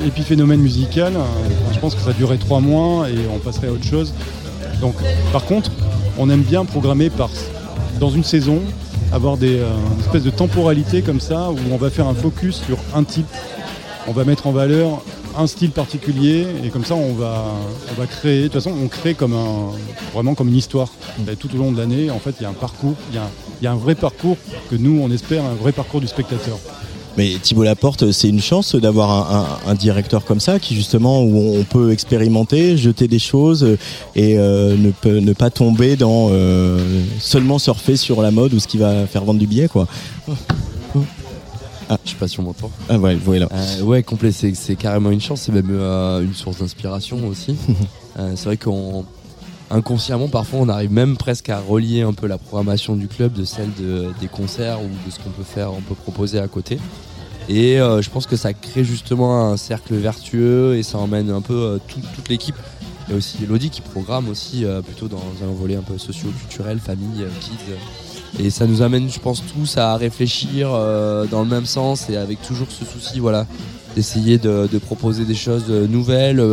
épiphénomène 0.06 0.62
musical. 0.62 1.14
Enfin, 1.16 1.74
je 1.74 1.80
pense 1.80 1.96
que 1.96 2.02
ça 2.02 2.14
durerait 2.14 2.38
trois 2.38 2.60
mois 2.60 3.10
et 3.10 3.18
on 3.34 3.40
passerait 3.40 3.68
à 3.68 3.72
autre 3.72 3.86
chose. 3.86 4.14
Donc, 4.82 4.96
par 5.32 5.46
contre, 5.46 5.72
on 6.18 6.30
aime 6.30 6.42
bien 6.42 6.66
programmer 6.66 7.10
dans 8.00 8.10
une 8.10 8.24
saison, 8.24 8.60
avoir 9.12 9.38
des, 9.38 9.60
euh, 9.60 9.70
une 9.96 10.02
espèce 10.02 10.24
de 10.24 10.30
temporalité 10.30 11.02
comme 11.02 11.20
ça, 11.20 11.50
où 11.52 11.58
on 11.72 11.78
va 11.78 11.90
faire 11.90 12.08
un 12.08 12.14
focus 12.14 12.62
sur 12.66 12.78
un 12.96 13.04
type. 13.04 13.28
On 14.08 14.14
va 14.14 14.24
mettre 14.24 14.48
en 14.48 14.52
valeur 14.52 15.02
un 15.38 15.46
style 15.46 15.72
particulier 15.72 16.48
et 16.64 16.70
comme 16.70 16.84
ça 16.84 16.96
on 16.96 17.14
va, 17.14 17.46
on 17.92 18.00
va 18.00 18.08
créer. 18.08 18.44
De 18.44 18.48
toute 18.48 18.54
façon, 18.54 18.74
on 18.84 18.88
crée 18.88 19.14
comme 19.14 19.34
un, 19.34 19.72
vraiment 20.14 20.34
comme 20.34 20.48
une 20.48 20.56
histoire. 20.56 20.90
Tout 21.40 21.54
au 21.56 21.58
long 21.58 21.72
de 21.72 21.78
l'année, 21.78 22.10
en 22.10 22.20
fait, 22.20 22.36
il 22.40 22.44
y 22.44 22.46
a 22.46 22.50
un 22.50 22.54
parcours, 22.54 22.96
il 23.12 23.64
y 23.64 23.68
a 23.68 23.72
un 23.72 23.76
vrai 23.76 23.96
parcours 23.96 24.38
que 24.70 24.76
nous 24.76 25.00
on 25.02 25.12
espère, 25.12 25.44
un 25.46 25.54
vrai 25.54 25.72
parcours 25.72 26.02
du 26.02 26.08
spectateur. 26.08 26.58
Mais 27.18 27.34
Thibault 27.41 27.63
Laporte, 27.63 28.11
c'est 28.11 28.30
une 28.30 28.39
chance 28.41 28.76
d'avoir 28.76 29.09
un, 29.11 29.39
un- 29.68 29.72
un 29.72 29.76
directeur 29.76 30.24
comme 30.24 30.39
ça 30.39 30.59
qui 30.59 30.76
justement 30.76 31.24
où 31.24 31.57
on 31.57 31.63
peut 31.63 31.91
expérimenter, 31.91 32.78
jeter 32.78 33.07
des 33.07 33.18
choses 33.20 33.76
et 34.15 34.38
euh, 34.38 34.78
ne, 34.78 34.91
peut, 34.91 35.18
ne 35.18 35.34
pas 35.34 35.49
tomber 35.49 35.95
dans 35.95 36.30
euh, 36.32 36.80
seulement 37.20 37.57
surfer 37.57 37.97
sur 37.97 38.22
la 38.22 38.30
mode 38.30 38.53
ou 38.53 38.59
ce 38.59 38.68
qui 38.68 38.78
va 38.78 39.07
faire 39.07 39.24
vendre 39.26 39.39
du 39.39 39.47
billet 39.47 39.68
quoi. 39.68 39.88
Je 42.05 42.11
sais 42.11 42.18
pas 42.18 42.28
si 42.28 42.39
on 42.39 42.43
m'entend. 42.43 42.70
Ah 42.89 42.97
ouais, 42.99 43.15
voilà. 43.15 43.47
Euh, 43.51 43.82
ouais, 43.84 44.03
complet, 44.03 44.32
c'est 44.32 44.76
carrément 44.76 45.09
une 45.09 45.22
chance, 45.22 45.41
c'est 45.45 45.53
même 45.53 45.72
une 45.72 46.34
source 46.34 46.59
d'inspiration 46.59 47.26
aussi. 47.28 47.55
C'est 48.36 48.45
vrai 48.45 48.57
qu'on 48.57 49.05
inconsciemment 49.70 50.28
parfois 50.30 50.59
on 50.61 50.70
arrive 50.70 50.91
même 50.91 51.18
presque 51.18 51.49
à 51.49 51.59
relier 51.59 52.01
un 52.01 52.13
peu 52.13 52.28
la 52.28 52.38
programmation 52.38 52.95
du 52.95 53.07
club 53.07 53.34
de 53.34 53.43
celle 53.45 53.74
de- 53.80 54.07
des 54.20 54.28
concerts 54.28 54.80
ou 54.82 54.88
de 55.05 55.11
ce 55.11 55.20
qu'on 55.20 55.30
peut 55.30 55.43
faire, 55.43 55.74
on 55.74 55.82
peut 55.82 55.95
proposer 55.95 56.39
à 56.39 56.47
côté. 56.47 56.80
Et 57.49 57.80
euh, 57.80 58.01
je 58.01 58.09
pense 58.09 58.28
que 58.28 58.36
ça 58.36 58.53
crée 58.53 58.84
justement 58.84 59.49
un 59.51 59.57
cercle 59.57 59.95
vertueux 59.95 60.76
et 60.76 60.84
ça 60.84 60.97
emmène 60.97 61.30
un 61.30 61.41
peu 61.41 61.53
euh, 61.53 61.78
tout- 61.88 62.01
toute 62.15 62.28
l'équipe. 62.30 62.55
Il 63.07 63.11
y 63.11 63.13
a 63.13 63.18
aussi 63.18 63.38
Elodie 63.43 63.70
qui 63.70 63.80
programme 63.82 64.28
aussi 64.28 64.65
euh, 64.65 64.82
plutôt 64.82 65.07
dans 65.07 65.24
un 65.41 65.53
volet 65.53 65.76
un 65.78 65.82
peu 65.82 65.97
socio-culturel, 65.97 66.80
famille, 66.80 67.26
kids. 67.39 68.43
Et 68.43 68.49
ça 68.49 68.68
nous 68.68 68.82
amène, 68.82 69.09
je 69.09 69.20
pense, 69.20 69.41
tous 69.53 69.78
à 69.78 69.95
réfléchir 69.95 70.70
dans 71.32 71.41
le 71.41 71.47
même 71.49 71.65
sens 71.65 72.09
et 72.09 72.18
avec 72.18 72.41
toujours 72.41 72.68
ce 72.70 72.84
souci, 72.84 73.20
voilà, 73.20 73.47
d'essayer 73.95 74.38
de, 74.38 74.68
proposer 74.80 75.24
des 75.24 75.34
choses 75.34 75.70
nouvelles, 75.70 76.43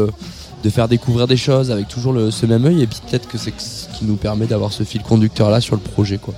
de 0.65 0.71
faire 0.71 0.89
découvrir 0.89 1.27
des 1.27 1.37
choses 1.37 1.71
avec 1.71 1.87
toujours 1.89 2.13
le, 2.15 2.31
ce 2.31 2.47
même 2.47 2.65
œil. 2.65 2.83
Et 2.83 2.87
puis 2.87 2.99
peut-être 3.09 3.29
que 3.29 3.37
c'est 3.39 3.53
ce 3.59 3.87
qui 3.97 4.05
nous 4.07 4.17
permet 4.17 4.47
d'avoir 4.47 4.73
ce 4.73 4.83
fil 4.83 5.03
conducteur 5.03 5.51
là 5.51 5.61
sur 5.61 5.75
le 5.77 5.81
projet, 5.83 6.19
quoi. 6.19 6.35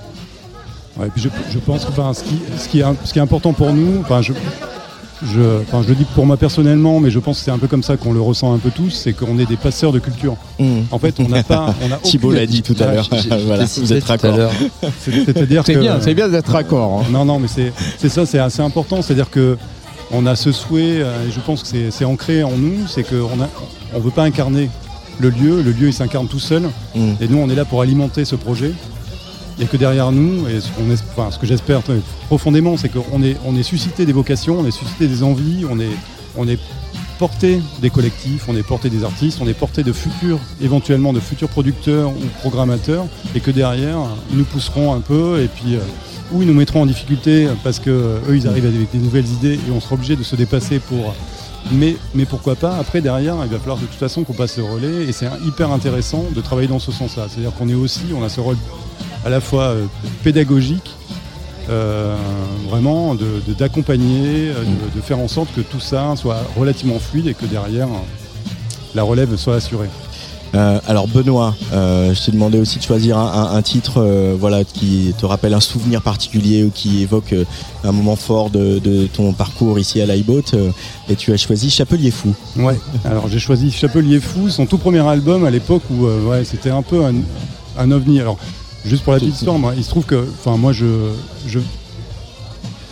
Ouais, 0.99 1.07
puis 1.13 1.21
je, 1.23 1.29
je 1.51 1.59
pense 1.59 1.85
que 1.85 1.89
enfin, 1.91 2.13
ce, 2.13 2.23
qui, 2.23 2.39
ce, 2.57 2.67
qui 2.67 2.79
est, 2.79 2.85
ce 3.05 3.13
qui 3.13 3.19
est 3.19 3.21
important 3.21 3.53
pour 3.53 3.71
nous, 3.71 4.01
enfin, 4.01 4.21
je, 4.23 4.33
je, 5.23 5.41
enfin, 5.61 5.81
je 5.83 5.89
le 5.89 5.95
dis 5.95 6.05
pour 6.15 6.25
moi 6.25 6.37
personnellement, 6.37 6.99
mais 6.99 7.09
je 7.11 7.19
pense 7.19 7.37
que 7.39 7.45
c'est 7.45 7.51
un 7.51 7.57
peu 7.59 7.67
comme 7.67 7.83
ça 7.83 7.97
qu'on 7.97 8.13
le 8.13 8.19
ressent 8.21 8.53
un 8.53 8.57
peu 8.57 8.69
tous, 8.71 8.89
c'est 8.89 9.13
qu'on 9.13 9.37
est 9.39 9.45
des 9.45 9.57
passeurs 9.57 9.91
de 9.91 9.99
culture. 9.99 10.35
Mmh. 10.59 10.79
En 10.91 10.99
fait, 10.99 11.19
on 11.19 11.27
n'a 11.27 11.43
pas. 11.43 11.73
On 11.87 11.91
a 11.91 11.97
Thibault 12.03 12.31
l'a 12.31 12.45
dit 12.47 12.63
tout 12.63 12.75
à 12.79 12.87
l'heure. 12.93 13.09
Voilà, 13.45 13.65
vous 13.77 13.93
êtes 13.93 14.03
raccord. 14.03 14.37
C'est-à-dire 14.99 15.63
que- 15.63 15.79
bien, 15.79 15.99
c'est 16.01 16.13
bien 16.15 16.27
d'être 16.29 16.51
raccord. 16.51 17.01
hein. 17.01 17.05
Non, 17.11 17.25
non, 17.25 17.39
mais 17.39 17.47
c'est 17.47 18.09
ça, 18.09 18.25
c'est 18.25 18.39
assez 18.39 18.61
important. 18.61 19.01
C'est-à-dire 19.01 19.29
que 19.29 19.57
on 20.11 20.25
a 20.25 20.35
ce 20.35 20.51
souhait, 20.51 21.01
euh, 21.01 21.27
et 21.27 21.31
je 21.31 21.39
pense 21.41 21.61
que 21.63 21.67
c'est- 21.67 21.91
c'est 21.91 22.05
ancré 22.05 22.41
en 22.43 22.57
nous, 22.57 22.87
c'est 22.87 23.03
qu'on 23.03 23.41
a, 23.41 23.49
on 23.93 23.99
veut 23.99 24.11
pas 24.11 24.23
incarner 24.23 24.69
le 25.19 25.29
lieu. 25.29 25.61
Le 25.61 25.71
lieu, 25.71 25.87
il 25.87 25.93
s'incarne 25.93 26.27
tout 26.27 26.39
seul. 26.39 26.63
Mm. 26.95 27.11
Et 27.21 27.27
nous, 27.27 27.37
on 27.37 27.49
est 27.49 27.55
là 27.55 27.65
pour 27.65 27.81
alimenter 27.81 28.25
ce 28.25 28.35
projet. 28.35 28.71
Il 29.57 29.61
n'y 29.61 29.65
a 29.65 29.67
que 29.71 29.77
derrière 29.77 30.11
nous, 30.11 30.47
et 30.47 30.61
ce, 30.61 30.69
qu'on 30.69 30.89
es- 30.91 31.01
enfin, 31.17 31.31
ce 31.31 31.39
que 31.39 31.47
j'espère 31.47 31.81
profondément, 32.27 32.77
c'est 32.77 32.89
qu'on 32.89 33.23
est, 33.23 33.37
on 33.45 33.55
est 33.55 33.63
suscité 33.63 34.05
des 34.05 34.13
vocations, 34.13 34.59
on 34.59 34.65
est 34.67 34.71
suscité 34.71 35.07
des 35.07 35.23
envies, 35.23 35.65
on 35.67 35.79
est, 35.79 35.89
on 36.37 36.47
est 36.47 36.59
porté 37.17 37.59
des 37.81 37.89
collectifs, 37.89 38.43
on 38.47 38.55
est 38.55 38.61
porté 38.61 38.91
des 38.91 39.03
artistes, 39.03 39.39
on 39.41 39.47
est 39.47 39.55
porté 39.55 39.81
de 39.81 39.91
futurs, 39.91 40.37
éventuellement 40.61 41.11
de 41.11 41.19
futurs 41.19 41.49
producteurs 41.49 42.11
ou 42.11 42.25
programmateurs, 42.41 43.05
et 43.33 43.39
que 43.39 43.49
derrière, 43.49 43.97
ils 44.31 44.37
nous 44.37 44.43
pousseront 44.43 44.93
un 44.93 44.99
peu, 44.99 45.41
et 45.41 45.47
puis, 45.47 45.73
euh, 45.73 45.79
ou 46.31 46.43
ils 46.43 46.47
nous 46.47 46.53
mettront 46.53 46.83
en 46.83 46.85
difficulté 46.85 47.47
parce 47.63 47.79
que 47.79 47.89
euh, 47.89 48.19
eux, 48.29 48.35
ils 48.37 48.47
arrivent 48.47 48.67
avec 48.67 48.91
des 48.91 48.99
nouvelles 48.99 49.25
idées, 49.27 49.55
et 49.55 49.71
on 49.75 49.79
sera 49.81 49.95
obligé 49.95 50.15
de 50.15 50.21
se 50.21 50.35
dépasser 50.35 50.77
pour. 50.77 51.15
Mais, 51.71 51.97
mais 52.15 52.25
pourquoi 52.25 52.55
pas 52.55 52.77
Après, 52.77 53.01
derrière, 53.01 53.35
il 53.43 53.49
va 53.49 53.59
falloir 53.59 53.77
de 53.77 53.85
toute 53.85 53.99
façon 53.99 54.23
qu'on 54.23 54.33
passe 54.33 54.57
le 54.57 54.63
relais, 54.63 55.05
et 55.05 55.11
c'est 55.11 55.27
hyper 55.45 55.71
intéressant 55.71 56.25
de 56.33 56.41
travailler 56.41 56.67
dans 56.67 56.79
ce 56.79 56.91
sens-là. 56.91 57.27
C'est-à-dire 57.29 57.53
qu'on 57.53 57.69
est 57.69 57.73
aussi, 57.73 58.05
on 58.15 58.23
a 58.23 58.29
ce 58.29 58.39
rôle 58.39 58.57
à 59.25 59.29
la 59.29 59.41
fois 59.41 59.63
euh, 59.63 59.85
pédagogique, 60.23 60.95
euh, 61.69 62.15
vraiment 62.69 63.15
d'accompagner, 63.59 64.49
euh, 64.49 64.63
de, 64.63 64.95
de 64.95 65.01
faire 65.01 65.19
en 65.19 65.27
sorte 65.27 65.53
que 65.53 65.61
tout 65.61 65.81
ça 65.81 66.15
soit 66.15 66.41
relativement 66.55 66.99
fluide 66.99 67.27
et 67.27 67.33
que 67.33 67.45
derrière 67.45 67.89
la 68.95 69.03
relève 69.03 69.35
soit 69.35 69.55
assurée. 69.55 69.89
Euh, 70.55 70.79
alors 70.87 71.07
Benoît, 71.07 71.55
euh, 71.73 72.13
je 72.13 72.23
t'ai 72.25 72.31
demandé 72.31 72.57
aussi 72.59 72.77
de 72.79 72.83
choisir 72.83 73.17
un, 73.17 73.25
un- 73.51 73.55
un 73.57 73.61
titre 73.61 73.95
euh, 73.97 74.35
voilà, 74.39 74.63
qui 74.63 75.13
te 75.17 75.25
rappelle 75.25 75.53
un 75.53 75.59
souvenir 75.59 76.01
particulier 76.01 76.63
ou 76.63 76.71
qui 76.73 77.01
évoque 77.03 77.35
un 77.83 77.91
moment 77.91 78.15
fort 78.15 78.49
de, 78.49 78.79
de 78.79 79.07
ton 79.07 79.33
parcours 79.33 79.77
ici 79.77 80.01
à 80.01 80.05
l'iBoat 80.05 80.41
euh, 80.53 80.71
et 81.09 81.15
tu 81.15 81.33
as 81.33 81.37
choisi 81.37 81.69
Chapelier 81.69 82.11
Fou. 82.11 82.33
Ouais. 82.57 82.79
Alors 83.05 83.27
j'ai 83.27 83.39
choisi 83.39 83.71
Chapelier 83.71 84.19
Fou, 84.19 84.49
son 84.49 84.65
tout 84.65 84.77
premier 84.77 85.05
album 85.07 85.45
à 85.45 85.49
l'époque 85.51 85.83
où 85.91 86.05
euh, 86.05 86.23
ouais, 86.25 86.43
c'était 86.45 86.71
un 86.71 86.81
peu 86.81 87.05
un, 87.05 87.13
un 87.77 87.91
ovni. 87.91 88.19
Alors 88.21 88.37
juste 88.85 89.03
pour 89.03 89.13
la 89.13 89.19
petite 89.19 89.35
histoire, 89.35 89.59
moi, 89.59 89.73
il 89.75 89.83
se 89.83 89.89
trouve 89.89 90.05
que, 90.05 90.25
enfin 90.39 90.55
moi 90.57 90.71
je, 90.71 90.85
je 91.45 91.59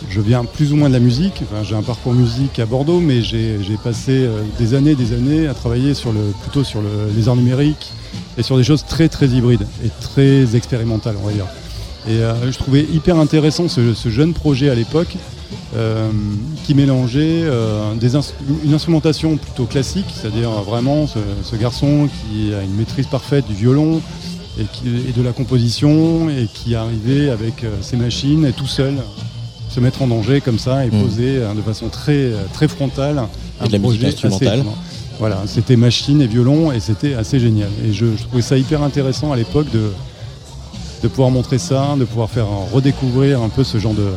je 0.08 0.20
viens 0.20 0.44
plus 0.44 0.72
ou 0.72 0.76
moins 0.76 0.88
de 0.88 0.94
la 0.94 1.00
musique. 1.00 1.42
Enfin, 1.42 1.62
j'ai 1.62 1.74
un 1.74 1.82
parcours 1.82 2.12
musique 2.12 2.58
à 2.58 2.66
Bordeaux, 2.66 3.00
mais 3.00 3.22
j'ai 3.22 3.58
passé 3.82 4.12
euh, 4.12 4.42
des 4.58 4.74
années, 4.74 4.94
des 4.94 5.12
années 5.12 5.46
à 5.46 5.54
travailler 5.54 5.94
sur 5.94 6.12
le, 6.12 6.20
plutôt 6.42 6.64
sur 6.64 6.80
le- 6.80 7.10
les 7.16 7.28
arts 7.28 7.36
numériques 7.36 7.92
et 8.38 8.42
sur 8.42 8.56
des 8.56 8.64
choses 8.64 8.84
très 8.84 9.08
très 9.08 9.28
hybrides 9.28 9.66
et 9.84 9.90
très 10.00 10.56
expérimentales, 10.56 11.16
on 11.22 11.26
va 11.26 11.32
dire. 11.32 11.46
Et 12.08 12.22
euh, 12.22 12.52
je 12.52 12.58
trouvais 12.58 12.82
hyper 12.82 13.16
intéressant 13.16 13.68
ce, 13.68 13.94
jeune 14.08 14.32
projet 14.32 14.70
à 14.70 14.74
l'époque 14.74 15.16
euh, 15.74 16.08
qui 16.64 16.74
mélangeait 16.74 17.44
une 18.64 18.74
instrumentation 18.74 19.36
plutôt 19.36 19.64
classique, 19.64 20.06
c'est-à-dire 20.14 20.50
vraiment 20.50 21.06
ce, 21.06 21.56
garçon 21.56 22.08
qui 22.08 22.54
a 22.54 22.62
une 22.62 22.74
maîtrise 22.74 23.06
parfaite 23.06 23.46
du 23.48 23.54
violon 23.54 24.00
et, 24.58 25.12
de 25.12 25.22
la 25.22 25.32
composition 25.32 26.30
et 26.30 26.46
qui 26.52 26.74
arrivait 26.76 27.28
avec 27.28 27.64
ses 27.80 27.96
machines 27.96 28.46
et 28.46 28.52
tout 28.52 28.66
seul 28.68 28.94
se 29.76 29.80
mettre 29.80 30.00
en 30.00 30.06
danger 30.06 30.40
comme 30.40 30.58
ça 30.58 30.86
et 30.86 30.88
Mm. 30.90 31.02
poser 31.02 31.36
euh, 31.36 31.52
de 31.54 31.60
façon 31.60 31.88
très, 31.88 32.12
euh, 32.32 32.42
très 32.54 32.66
frontale 32.66 33.22
Et 33.62 33.66
de 33.68 33.72
la 33.72 33.78
musique 33.78 34.00
projet 34.00 34.06
instrumentale. 34.06 34.64
Voilà, 35.18 35.42
c'était 35.46 35.76
machine 35.76 36.20
et 36.22 36.26
violon 36.26 36.72
et 36.72 36.80
c'était 36.80 37.14
assez 37.14 37.38
génial. 37.38 37.68
Et 37.86 37.92
je, 37.92 38.06
je 38.16 38.22
trouvais 38.24 38.42
ça 38.42 38.56
hyper 38.56 38.82
intéressant 38.82 39.32
à 39.32 39.36
l'époque 39.36 39.70
de, 39.72 39.92
de 41.02 41.08
pouvoir 41.08 41.30
montrer 41.30 41.58
ça, 41.58 41.94
de 41.98 42.04
pouvoir 42.06 42.30
faire 42.30 42.46
redécouvrir 42.72 43.42
un 43.42 43.48
peu 43.50 43.64
ce 43.64 43.76
genre 43.78 43.92
de, 43.94 44.08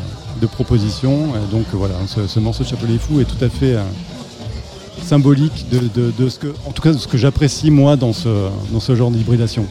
de 0.41 0.47
propositions. 0.47 1.19
Et 1.35 1.51
donc 1.53 1.65
euh, 1.73 1.77
voilà, 1.77 1.95
ce, 2.07 2.25
ce 2.27 2.39
morceau 2.39 2.63
de 2.63 2.69
Chapelet 2.69 2.97
Fou 2.97 3.19
est 3.19 3.25
tout 3.25 3.43
à 3.43 3.49
fait 3.49 3.75
euh, 3.75 3.83
symbolique 5.05 5.65
de, 5.71 5.79
de- 5.79 6.13
de 6.17 6.29
ce 6.29 6.39
que, 6.39 6.47
en 6.65 6.71
tout 6.71 6.81
cas, 6.81 6.91
de 6.93 6.97
ce 6.97 7.07
que 7.07 7.17
j'apprécie 7.17 7.69
moi 7.71 7.95
dans 7.97 8.13
ce, 8.13 8.29
dans 8.71 8.79
ce 8.79 8.95
genre 8.95 9.11
d'hybridation. 9.11 9.65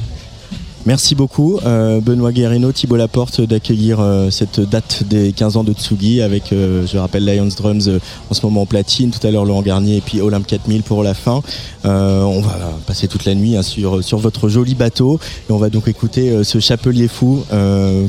Merci 0.88 1.14
beaucoup 1.14 1.58
euh, 1.66 2.00
Benoît 2.00 2.32
Guérino, 2.32 2.72
Thibault 2.72 2.96
Laporte 2.96 3.42
d'accueillir 3.42 3.98
euh, 4.00 4.30
cette 4.30 4.58
date 4.58 5.02
des 5.06 5.32
15 5.32 5.58
ans 5.58 5.62
de 5.62 5.74
Tsugi 5.74 6.22
avec, 6.22 6.50
euh, 6.50 6.86
je 6.86 6.96
rappelle, 6.96 7.26
Lions 7.26 7.50
Drums 7.54 7.90
en 8.30 8.32
ce 8.34 8.40
moment 8.46 8.62
en 8.62 8.66
platine, 8.66 9.10
tout 9.10 9.24
à 9.26 9.30
l'heure 9.30 9.44
Laurent 9.44 9.60
Garnier 9.60 9.98
et 9.98 10.00
puis 10.00 10.22
Olympe 10.22 10.46
4000 10.46 10.82
pour 10.84 11.02
la 11.02 11.12
fin. 11.12 11.42
On 11.84 12.40
va 12.40 12.58
passer 12.86 13.06
toute 13.06 13.26
la 13.26 13.34
nuit 13.34 13.54
hein, 13.56 13.62
sur, 13.62 14.02
sur 14.02 14.16
votre 14.16 14.48
joli 14.48 14.74
bateau 14.74 15.20
et 15.48 15.52
on 15.52 15.58
va 15.58 15.68
donc 15.68 15.88
écouter 15.88 16.42
ce 16.42 16.58
Chapelier 16.58 17.08
Fou, 17.08 17.42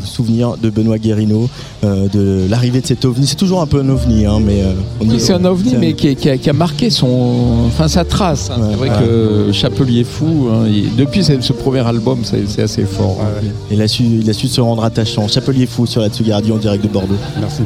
souvenir 0.05 0.55
de 0.55 0.69
Benoît 0.69 0.97
Guérino, 0.99 1.49
de 1.83 2.45
l'arrivée 2.49 2.79
de 2.81 2.87
cet 2.87 3.03
ovni. 3.03 3.27
C'est 3.27 3.35
toujours 3.35 3.61
un 3.61 3.67
peu 3.67 3.79
un 3.81 3.89
ovni, 3.89 4.25
hein, 4.25 4.39
mais 4.41 4.63
Oui, 5.01 5.19
c'est 5.19 5.33
un 5.33 5.43
ovni, 5.45 5.75
mais 5.77 5.93
qui, 5.93 6.15
qui 6.15 6.29
a, 6.29 6.37
qui 6.37 6.49
a 6.49 6.53
marqué 6.53 6.89
son, 6.89 7.65
enfin 7.67 7.87
sa 7.89 8.05
trace. 8.05 8.49
hein. 8.49 8.61
c'est 8.71 8.77
vrai 8.77 8.89
que 8.89 9.51
Chapelier 9.53 10.03
Fou, 10.05 10.47
hein, 10.51 10.65
il- 10.67 10.95
depuis 10.95 11.23
ce 11.23 11.53
premier 11.53 11.85
album, 11.85 12.19
c'est 12.23 12.68
c'est 12.69 12.85
fort. 12.85 13.17
hein. 13.21 13.41
Il 13.71 13.81
a, 13.81 13.87
su, 13.87 14.03
il 14.03 14.29
a 14.29 14.33
su 14.33 14.47
se 14.47 14.61
rendre 14.61 14.83
attachant. 14.83 15.27
Chapelier 15.27 15.65
Fou 15.65 15.85
sur 15.85 16.01
la 16.01 16.09
Tsugi 16.09 16.31
Radio 16.31 16.55
en 16.55 16.57
direct 16.57 16.83
de 16.83 16.89
Bordeaux. 16.89 17.17
Merci. 17.39 17.63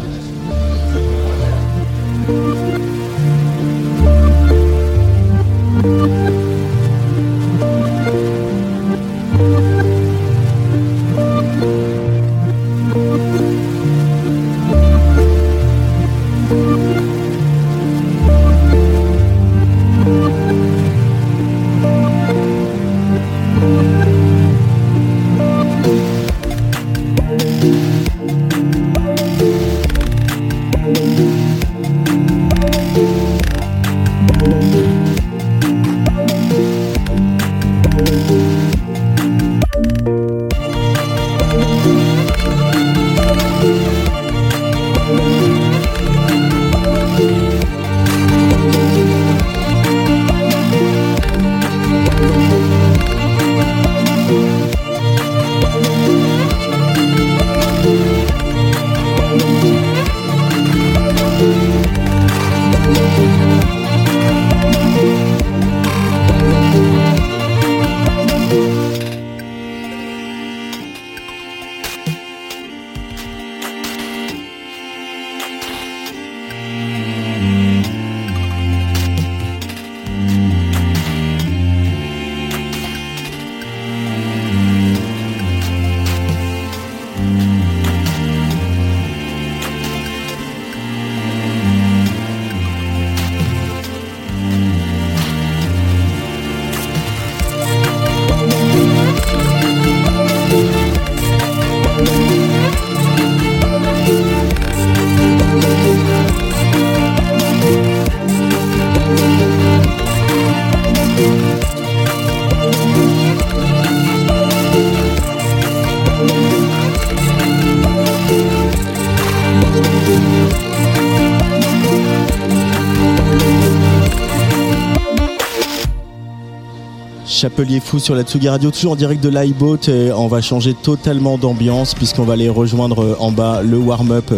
Chapelier 127.43 127.81
Fou 127.81 127.99
sur 127.99 128.15
la 128.15 128.23
Tsugi 128.23 128.47
Radio, 128.47 128.71
toujours 128.71 128.93
en 128.93 128.95
direct 128.95 129.21
de 129.21 129.27
l'iBoat 129.27 130.13
on 130.15 130.27
va 130.27 130.39
changer 130.39 130.73
totalement 130.73 131.37
d'ambiance 131.37 131.93
puisqu'on 131.93 132.23
va 132.23 132.33
aller 132.33 132.47
rejoindre 132.47 133.03
euh, 133.03 133.15
en 133.19 133.33
bas 133.33 133.61
le 133.61 133.77
warm-up 133.77 134.33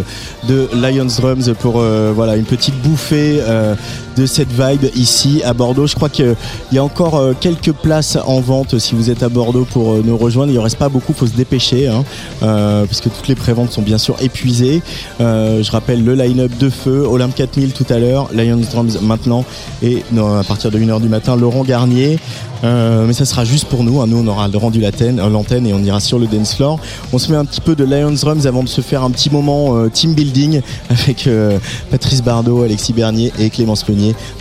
de 0.48 0.68
Lions 0.74 1.06
Drums 1.16 1.54
pour 1.60 1.78
euh, 1.78 2.12
voilà 2.12 2.34
une 2.34 2.46
petite 2.46 2.74
bouffée 2.82 3.38
euh, 3.42 3.76
de 4.16 4.26
cette 4.26 4.50
vibe 4.50 4.90
ici 4.94 5.42
à 5.44 5.52
Bordeaux. 5.52 5.86
Je 5.86 5.94
crois 5.94 6.08
qu'il 6.08 6.34
y 6.72 6.78
a 6.78 6.84
encore 6.84 7.16
euh, 7.16 7.32
quelques 7.38 7.72
places 7.72 8.18
en 8.26 8.40
vente 8.40 8.78
si 8.78 8.94
vous 8.94 9.10
êtes 9.10 9.22
à 9.22 9.28
Bordeaux 9.28 9.66
pour 9.70 9.92
euh, 9.92 10.02
nous 10.04 10.16
rejoindre. 10.16 10.50
Il 10.52 10.56
ne 10.56 10.60
reste 10.60 10.78
pas 10.78 10.88
beaucoup, 10.88 11.12
faut 11.12 11.26
se 11.26 11.34
dépêcher 11.34 11.88
hein, 11.88 12.04
euh, 12.42 12.84
puisque 12.86 13.04
toutes 13.04 13.28
les 13.28 13.34
préventes 13.34 13.72
sont 13.72 13.82
bien 13.82 13.98
sûr 13.98 14.16
épuisées. 14.20 14.82
Euh, 15.20 15.62
je 15.62 15.70
rappelle 15.70 16.04
le 16.04 16.14
line-up 16.14 16.52
de 16.58 16.70
feu, 16.70 17.06
Olympe 17.08 17.34
4000 17.34 17.72
tout 17.72 17.86
à 17.90 17.98
l'heure, 17.98 18.28
Lions 18.32 18.60
Drums 18.70 19.00
maintenant 19.02 19.44
et 19.82 20.02
à 20.18 20.44
partir 20.44 20.70
de 20.70 20.78
1h 20.78 21.00
du 21.00 21.08
matin, 21.08 21.36
Laurent 21.36 21.64
Garnier. 21.64 22.18
Euh, 22.64 23.04
mais 23.06 23.12
ça 23.12 23.24
sera 23.24 23.44
juste 23.44 23.66
pour 23.66 23.84
nous. 23.84 24.00
hein. 24.00 24.06
Nous, 24.06 24.18
on 24.18 24.26
aura 24.26 24.48
rendu 24.54 24.80
l'antenne 24.80 25.20
euh, 25.20 25.68
et 25.68 25.74
on 25.74 25.82
ira 25.82 26.00
sur 26.00 26.18
le 26.18 26.26
dance 26.26 26.54
floor. 26.54 26.80
On 27.12 27.18
se 27.18 27.30
met 27.30 27.36
un 27.36 27.44
petit 27.44 27.60
peu 27.60 27.74
de 27.74 27.84
Lions 27.84 28.12
Drums 28.12 28.46
avant 28.46 28.62
de 28.62 28.68
se 28.68 28.80
faire 28.80 29.02
un 29.02 29.10
petit 29.10 29.30
moment 29.30 29.76
euh, 29.76 29.88
team 29.88 30.14
building 30.14 30.60
avec 30.90 31.26
euh, 31.26 31.58
Patrice 31.90 32.22
Bardot, 32.22 32.62
Alexis 32.62 32.92
Bernier 32.92 33.32
et 33.38 33.50
Clémence 33.50 33.82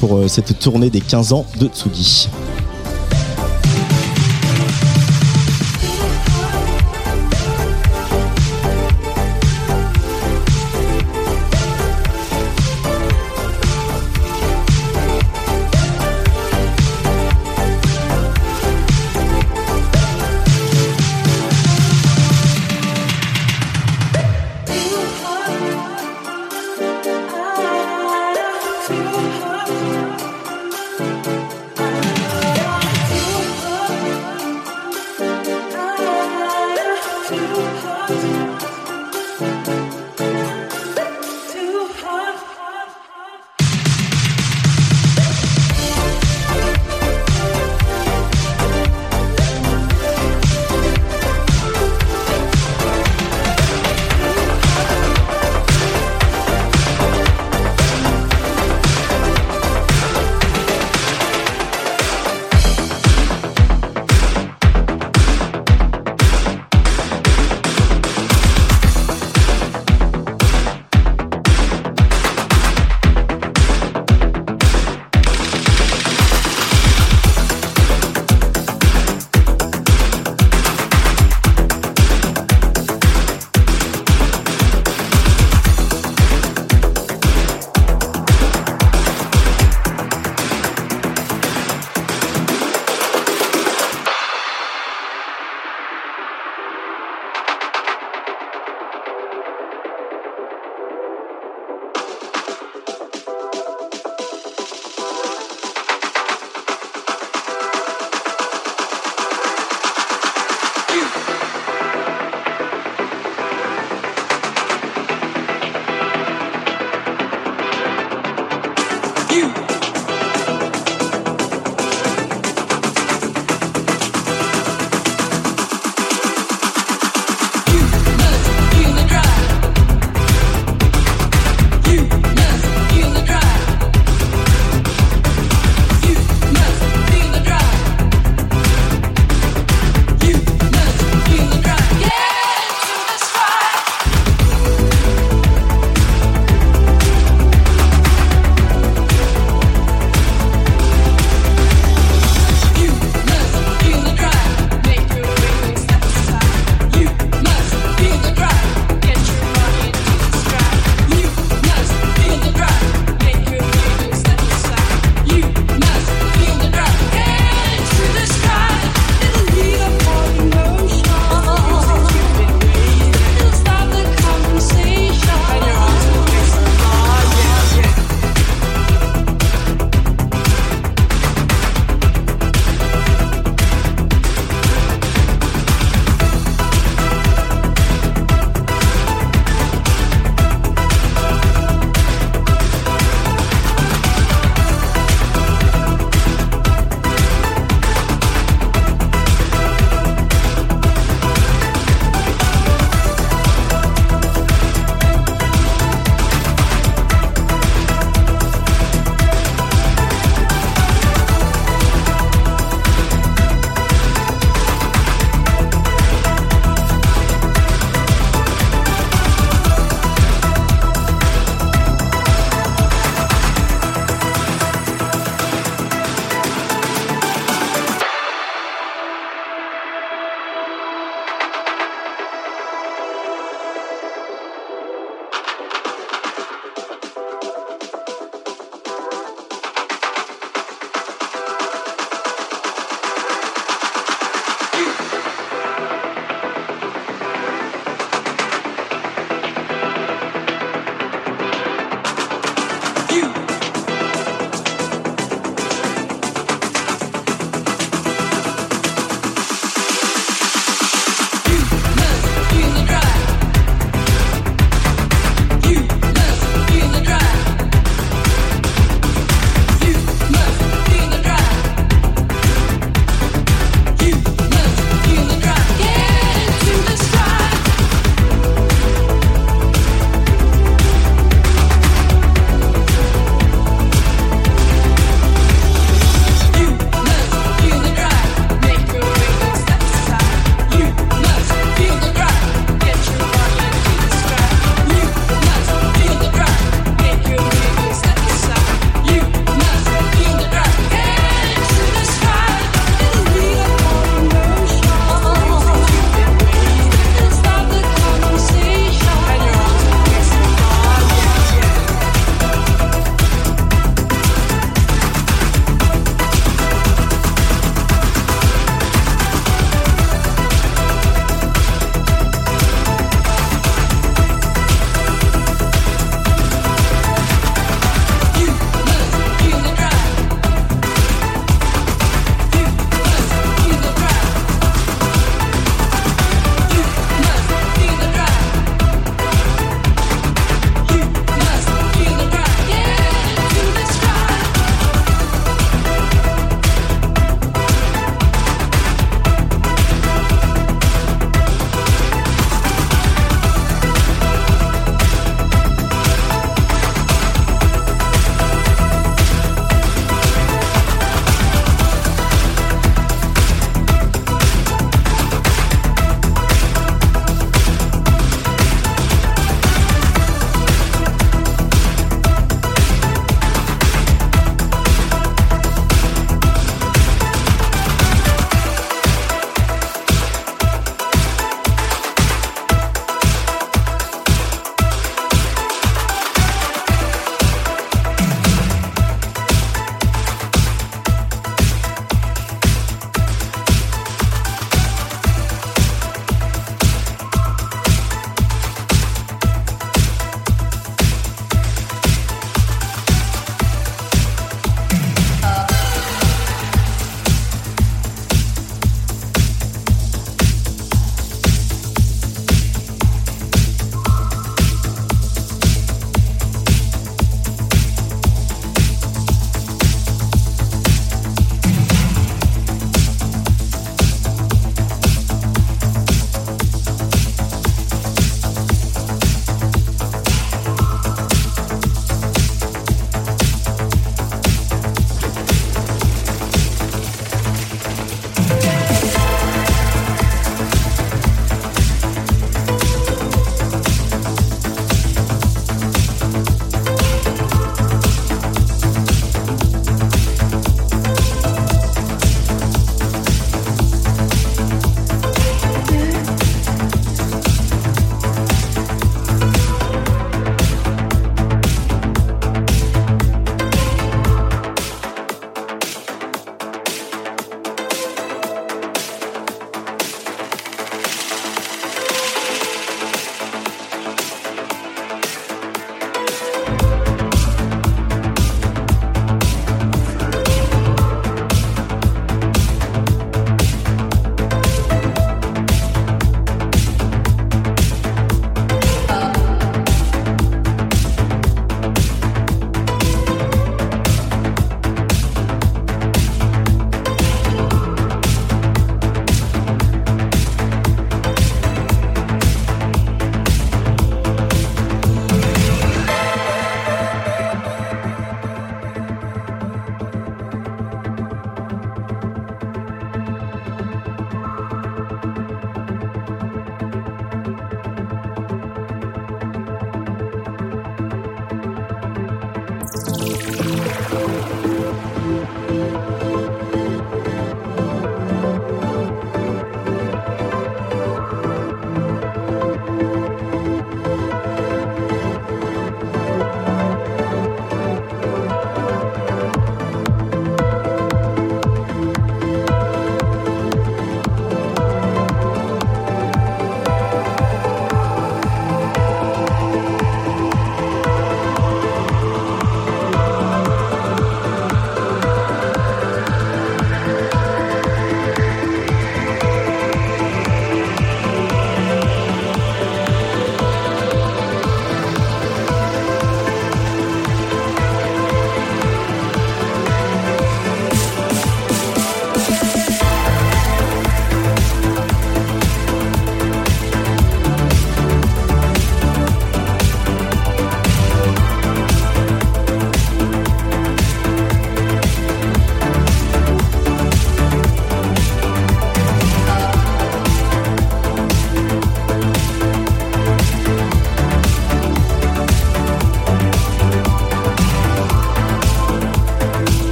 Pour 0.00 0.16
euh, 0.16 0.28
cette 0.28 0.58
tournée 0.58 0.90
des 0.90 1.00
15 1.00 1.32
ans 1.32 1.46
de 1.58 1.68
Tsugi. 1.68 2.28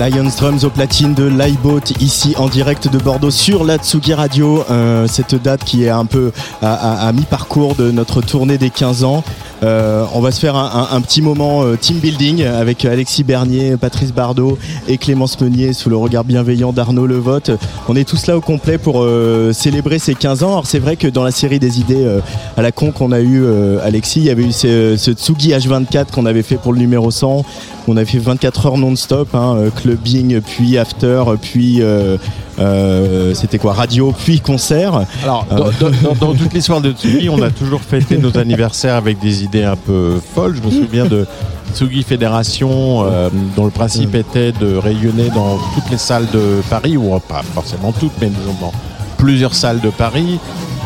Lions 0.00 0.30
Drums 0.38 0.64
au 0.64 0.70
platine 0.70 1.12
de 1.12 1.24
Lifeboat 1.24 1.92
ici 2.00 2.32
en 2.38 2.48
direct 2.48 2.90
de 2.90 2.96
Bordeaux 2.96 3.30
sur 3.30 3.64
la 3.64 3.76
Tsugi 3.76 4.14
Radio. 4.14 4.64
Euh, 4.70 5.06
cette 5.06 5.34
date 5.34 5.62
qui 5.62 5.84
est 5.84 5.90
un 5.90 6.06
peu 6.06 6.32
à, 6.62 7.12
mi-parcours 7.12 7.74
de 7.74 7.90
notre 7.90 8.22
tournée 8.22 8.56
des 8.56 8.70
15 8.70 9.04
ans. 9.04 9.22
Euh, 9.62 10.06
on 10.14 10.20
va 10.20 10.30
se 10.30 10.40
faire 10.40 10.56
un, 10.56 10.98
petit 11.02 11.20
moment 11.20 11.64
euh, 11.64 11.76
team 11.76 11.98
building 11.98 12.44
avec 12.44 12.86
Alexis 12.86 13.24
Bernier, 13.24 13.76
Patrice 13.76 14.14
Bardot 14.14 14.56
et 14.88 14.96
Clémence 14.96 15.38
Meunier 15.38 15.74
sous 15.74 15.90
le 15.90 15.96
regard 15.96 16.24
bienveillant 16.24 16.72
d'Arnaud 16.72 17.06
Levotte. 17.06 17.50
On 17.86 17.94
est 17.94 18.08
tous 18.08 18.26
là 18.26 18.38
au 18.38 18.40
complet 18.40 18.78
pour 18.78 19.06
célébrer 19.52 19.98
ces 19.98 20.14
15 20.14 20.44
ans. 20.44 20.52
Alors 20.52 20.66
c'est 20.66 20.78
vrai 20.78 20.96
que 20.96 21.08
dans 21.08 21.24
la 21.24 21.30
série 21.30 21.58
des 21.58 21.78
idées 21.78 22.08
à 22.56 22.62
la 22.62 22.72
con 22.72 22.90
qu'on 22.90 23.12
a 23.12 23.20
eu 23.20 23.44
Alexis, 23.82 24.20
il 24.20 24.26
y 24.26 24.30
avait 24.30 24.44
eu 24.44 24.52
ce, 24.52 24.96
ce 24.96 25.10
Tsugi 25.10 25.50
H24 25.50 26.06
qu'on 26.06 26.24
avait 26.24 26.42
fait 26.42 26.56
pour 26.56 26.72
le 26.72 26.78
numéro 26.78 27.10
100. 27.10 27.44
On 27.92 27.96
avait 27.96 28.06
fait 28.06 28.18
24 28.18 28.66
heures 28.66 28.78
non-stop, 28.78 29.34
hein, 29.34 29.54
euh, 29.56 29.70
clubbing, 29.70 30.40
puis 30.40 30.78
after, 30.78 31.24
puis 31.42 31.82
euh, 31.82 32.16
euh, 32.58 33.34
c'était 33.34 33.58
quoi 33.58 33.72
radio, 33.72 34.14
puis 34.16 34.40
concert. 34.40 35.00
Alors, 35.22 35.44
dans, 35.50 35.56
dans- 35.56 35.90
dans- 36.02 36.14
dans 36.26 36.34
toute 36.38 36.52
l'histoire 36.52 36.80
de 36.80 36.92
Tsugi, 36.92 37.28
on 37.28 37.42
a 37.42 37.50
toujours 37.50 37.80
fêté 37.80 38.16
nos 38.18 38.36
anniversaires 38.38 38.94
avec 38.94 39.18
des 39.18 39.42
idées 39.44 39.64
un 39.64 39.76
peu 39.76 40.20
folles. 40.34 40.56
Je 40.62 40.66
me 40.68 40.70
souviens 40.84 41.04
de 41.06 41.26
Tsugi 41.74 42.02
Fédération, 42.02 43.04
euh, 43.04 43.28
dont 43.56 43.64
le 43.64 43.70
principe 43.70 44.14
était 44.14 44.52
de 44.52 44.76
rayonner 44.76 45.28
dans 45.34 45.56
toutes 45.74 45.90
les 45.90 45.98
salles 45.98 46.26
de 46.32 46.60
Paris, 46.68 46.96
ou 46.96 47.18
pas 47.20 47.42
forcément 47.54 47.92
toutes, 47.92 48.12
mais 48.20 48.28
disons 48.28 48.54
dans 48.60 48.72
plusieurs 49.18 49.54
salles 49.54 49.80
de 49.80 49.90
Paris. 49.90 50.38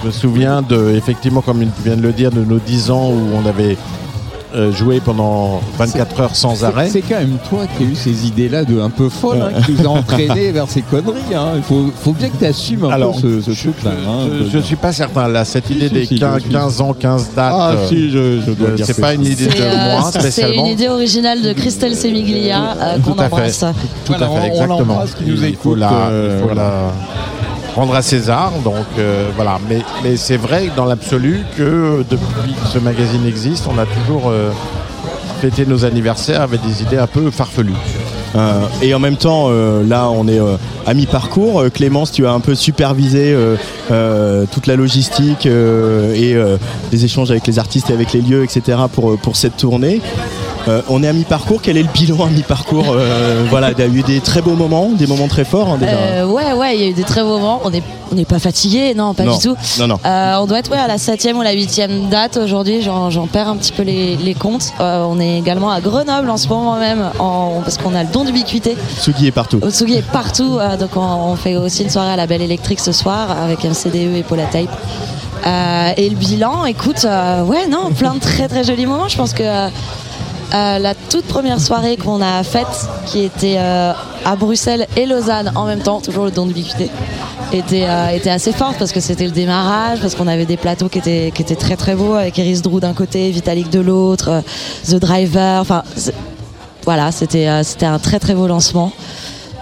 Je 0.03 0.09
me 0.09 0.13
souviens 0.13 0.61
de, 0.63 0.95
effectivement, 0.97 1.41
comme 1.41 1.61
tu 1.61 1.67
viens 1.85 1.97
de 1.97 2.03
le 2.03 2.13
dire, 2.13 2.31
de 2.31 2.45
nos 2.45 2.59
10 2.59 2.91
ans 2.91 3.11
où 3.11 3.21
on 3.43 3.47
avait 3.49 3.77
euh, 4.55 4.73
joué 4.73 5.01
pendant 5.01 5.61
24 5.79 6.21
heures 6.21 6.37
sans 6.37 6.65
arrêt. 6.65 6.89
C'est 6.89 7.03
quand 7.03 7.17
même 7.19 7.39
toi 7.49 7.65
qui 7.77 7.85
as 7.85 7.87
eu 7.87 7.95
ces 7.95 8.27
idées-là 8.27 8.65
de 8.65 8.81
un 8.81 8.91
peu 8.91 9.09
folles, 9.09 9.43
hein, 9.43 9.61
qui 9.65 9.73
nous 9.73 9.85
a 9.87 9.91
entraîné 9.91 10.53
vers 10.53 10.69
ces 10.69 10.83
conneries. 10.83 11.35
hein. 11.35 11.53
Il 11.57 11.63
faut, 11.63 11.91
faut 12.03 12.13
bien 12.13 12.29
que 12.29 12.37
tu 12.37 12.47
assumes 12.47 12.85
un 12.85 12.91
Alors, 12.91 13.21
peu 13.21 13.41
ce, 13.41 13.53
ce 13.53 13.61
truc-là. 13.63 13.91
hein. 14.07 14.29
Je, 14.45 14.59
je 14.59 14.59
suis 14.65 14.77
pas 14.77 14.93
certain. 14.93 15.29
Là, 15.29 15.45
cette 15.45 15.69
idée 15.71 15.89
si, 15.89 15.95
des 15.95 16.07
si, 16.07 16.19
15, 16.19 16.35
je 16.37 16.41
suis. 16.43 16.51
15 16.51 16.81
ans, 16.81 16.93
15 16.99 17.31
dates, 17.35 17.53
Ah, 17.57 17.71
euh, 17.73 17.89
si, 17.89 18.11
je- 18.11 18.41
je 18.47 18.51
dois 18.53 18.69
euh, 18.69 18.77
c'est 18.83 19.01
pas 19.01 19.15
une 19.15 19.25
idée 19.27 19.47
de 19.47 19.53
euh, 19.61 19.99
moi 20.01 20.11
c'est 20.13 20.55
une 20.55 20.67
idée 20.67 20.89
originale 20.89 21.43
de 21.43 21.53
Christelle 21.53 21.95
Semiglia 21.97 22.75
euh, 22.81 22.99
qu'on 23.01 23.13
embrasse. 23.13 23.61
Tout 24.05 24.13
Voilà, 24.17 24.27
à 24.27 24.29
fait, 24.29 24.35
on- 24.35 24.41
on 24.41 24.45
exactement. 24.47 24.79
l'embrasse, 24.79 25.15
qui 25.15 25.25
nous 25.25 25.33
il 25.35 25.39
faut 25.39 25.71
écoute, 25.73 25.79
la, 25.79 25.93
euh, 25.93 26.35
il 26.37 26.41
faut 26.41 26.47
voilà. 26.55 26.63
la 26.63 26.93
rendre 27.75 27.95
à 27.95 28.03
César. 28.03 28.53
Donc 28.63 28.87
euh, 28.99 29.31
voilà. 29.37 29.59
Mais, 29.69 30.17
c'est 30.17 30.37
vrai 30.37 30.71
dans 30.77 30.85
l'absolu 30.85 31.45
que 31.57 32.05
depuis 32.09 32.55
que 32.55 32.69
ce 32.73 32.79
magazine 32.79 33.27
existe, 33.27 33.67
on 33.69 33.79
a 33.79 33.87
toujours 33.87 34.31
euh, 34.31 34.51
fêté 35.41 35.67
nos 35.67 35.85
anniversaires 35.85 36.43
avec 36.43 36.63
des 36.63 36.83
idées 36.83 36.99
un 36.99 37.07
peu 37.07 37.31
farfelues. 37.31 37.73
Euh, 38.37 38.67
et 38.83 38.95
en 38.95 38.99
même 38.99 39.17
temps, 39.17 39.49
là, 39.49 40.11
on 40.11 40.27
est 40.27 40.41
à 40.87 40.95
mi-parcours. 40.95 41.65
Clémence, 41.73 42.11
tu 42.11 42.27
as 42.27 42.33
un 42.33 42.41
peu 42.41 42.55
supervisé 42.55 43.37
toute 43.89 44.67
la 44.67 44.77
logistique 44.77 45.47
et 45.47 46.37
les 46.93 47.05
échanges 47.05 47.31
avec 47.31 47.47
les 47.47 47.59
artistes 47.61 47.91
et 47.91 47.93
avec 47.93 48.13
les 48.13 48.23
lieux, 48.23 48.43
etc. 48.43 48.79
pour 48.91 49.37
cette 49.37 49.57
tournée. 49.57 50.01
Euh, 50.69 50.81
on 50.89 51.03
est 51.03 51.09
à 51.09 51.13
mi-parcours. 51.13 51.61
Quel 51.63 51.77
est 51.77 51.83
le 51.83 51.89
bilan 51.93 52.25
à 52.25 52.31
mi-parcours 52.31 52.87
Euh, 52.91 53.45
Voilà, 53.51 53.71
il 53.73 53.79
y 53.79 53.83
a 53.83 53.87
eu 53.87 54.03
des 54.03 54.21
très 54.21 54.41
beaux 54.41 54.55
moments, 54.55 54.89
des 54.93 55.07
moments 55.07 55.29
très 55.29 55.45
forts 55.45 55.69
hein, 55.71 55.77
déjà. 55.79 55.93
Euh, 55.93 56.27
ouais, 56.27 56.53
ouais, 56.55 56.77
il 56.77 56.81
y 56.83 56.85
a 56.85 56.89
eu 56.89 56.93
des 56.95 57.03
très 57.03 57.23
beaux 57.23 57.39
moments. 57.39 57.61
On 57.65 57.71
n'est 57.71 57.83
on 58.13 58.17
n'est 58.17 58.25
pas 58.27 58.39
fatigué, 58.39 58.95
non, 58.95 59.13
pas 59.15 59.25
Non. 59.25 59.37
du 59.37 59.43
tout. 59.49 59.57
Non, 59.81 59.87
non. 59.89 59.99
On 60.05 60.47
doit 60.47 60.59
être 60.61 60.71
ouais, 60.71 60.79
à 60.79 60.87
la 60.87 60.99
septième 60.99 61.37
ou 61.39 61.43
la 61.43 61.53
huitième 61.53 62.09
date 62.11 62.37
aujourd'hui. 62.37 62.81
J'en 62.83 63.27
perds 63.27 63.49
un 63.49 63.57
petit 63.57 63.73
peu 63.73 63.83
les, 63.83 64.17
les 64.17 64.35
comptes. 64.35 64.73
On 64.79 65.19
est 65.21 65.39
également 65.39 65.71
à 65.71 65.81
Grenoble 65.81 66.31
en 66.31 66.37
ce 66.37 66.47
moment 66.49 66.77
même, 66.79 67.11
en- 67.19 67.61
parce 67.65 67.77
qu'on 67.79 67.95
a 67.95 68.03
le 68.05 68.09
don 68.13 68.25
d'ubiquité. 68.25 68.77
Tsugi 69.01 69.27
est 69.27 69.33
partout. 69.33 69.59
Otsugi 69.63 69.95
est 69.97 70.03
partout, 70.11 70.59
donc 70.79 70.91
on, 70.97 71.01
on 71.01 71.37
fait 71.37 71.57
aussi 71.57 71.83
une 71.83 71.91
soirée 71.91 72.13
à 72.13 72.17
la 72.17 72.27
Belle 72.27 72.43
Électrique 72.43 72.81
ce 72.81 72.93
soir 72.93 73.31
avec 73.43 73.65
un 73.65 73.75
CDE 73.75 74.15
et 74.17 74.23
Paula 74.23 74.45
Tape. 74.45 74.69
Euh, 75.47 75.91
et 75.97 76.09
le 76.09 76.17
bilan, 76.17 76.65
écoute, 76.65 77.05
euh, 77.05 77.43
ouais, 77.43 77.67
non, 77.69 77.91
plein 77.91 78.15
de 78.15 78.21
très 78.21 78.49
très 78.49 78.65
jolis 78.65 78.87
moments. 78.87 79.09
Je 79.09 79.17
pense 79.17 79.33
que 79.35 79.43
euh, 79.43 79.69
euh, 80.55 80.79
la 80.79 80.95
toute 80.95 81.25
première 81.25 81.61
soirée 81.61 81.97
qu'on 81.97 82.23
a 82.23 82.45
faite, 82.45 82.89
qui 83.07 83.25
était 83.25 83.57
euh, 83.59 83.93
à 84.25 84.37
Bruxelles 84.37 84.87
et 84.97 85.05
Lausanne 85.05 85.51
en 85.57 85.67
même 85.67 85.81
temps, 85.81 86.01
toujours 86.01 86.25
le 86.25 86.31
don 86.31 86.47
d'ubiquité, 86.47 86.91
était, 87.53 87.87
euh, 87.89 88.11
était 88.11 88.31
assez 88.31 88.53
forte 88.53 88.79
parce 88.79 88.93
que 88.93 89.01
c'était 89.01 89.25
le 89.25 89.33
démarrage, 89.33 90.01
parce 90.01 90.15
qu'on 90.15 90.29
avait 90.29 90.47
des 90.47 90.57
plateaux 90.57 90.89
qui 90.89 90.99
étaient, 90.99 91.57
très 91.57 91.77
très 91.77 91.97
beaux 91.97 92.15
avec 92.15 92.39
Eris 92.39 92.61
Drew 92.61 92.79
d'un 92.79 92.95
côté, 92.95 93.33
Vitalik 93.33 93.69
de 93.69 93.81
l'autre, 93.81 94.43
The 94.89 94.97
Driver, 94.97 95.61
enfin 95.61 95.83
voilà, 96.85 97.11
c'était 97.11 97.47
un 97.47 97.99
très 97.99 98.21
très 98.21 98.35
beau 98.35 98.47
lancement. 98.47 98.93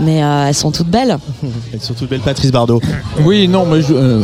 Mais 0.03 0.23
euh, 0.23 0.47
elles 0.49 0.55
sont 0.55 0.71
toutes 0.73 0.89
belles. 0.89 1.17
Et 1.75 1.79
surtout 1.79 2.07
belle 2.07 2.21
Patrice 2.21 2.51
Bardot. 2.51 2.81
Oui, 3.25 3.47
non, 3.47 3.65
mais 3.67 3.83
je, 3.83 3.95
euh, 3.95 4.21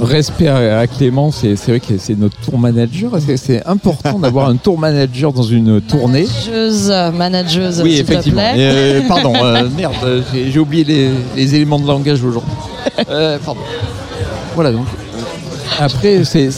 respect 0.00 0.48
à, 0.48 0.78
à 0.80 0.86
Clément, 0.86 1.30
c'est 1.30 1.54
vrai 1.66 1.80
que 1.80 1.96
c'est 1.98 2.18
notre 2.18 2.36
tour 2.38 2.58
manager. 2.58 3.12
C'est- 3.36 3.66
important 3.66 4.18
d'avoir 4.18 4.48
un 4.48 4.56
tour 4.56 4.78
manager 4.78 5.32
dans 5.32 5.42
une 5.42 5.80
tournée? 5.80 6.26
Manageuse, 6.26 6.92
manageuse, 7.14 7.80
Oui, 7.82 7.96
s'il 7.96 8.04
te 8.04 8.12
effectivement. 8.12 8.42
plaît. 8.52 8.54
Euh, 8.58 9.00
pardon, 9.08 9.32
euh, 9.42 9.68
merde, 9.76 9.94
j'ai 10.32 10.50
j'ai 10.52 10.58
oublié 10.58 10.84
les, 10.84 11.10
les 11.34 11.54
éléments 11.54 11.78
de 11.80 11.86
langage 11.86 12.22
aujourd'hui. 12.22 12.52
Euh, 13.10 13.38
pardon. 13.44 13.60
Voilà, 14.54 14.72
donc. 14.72 14.86
Après, 15.80 16.24
c'est. 16.24 16.50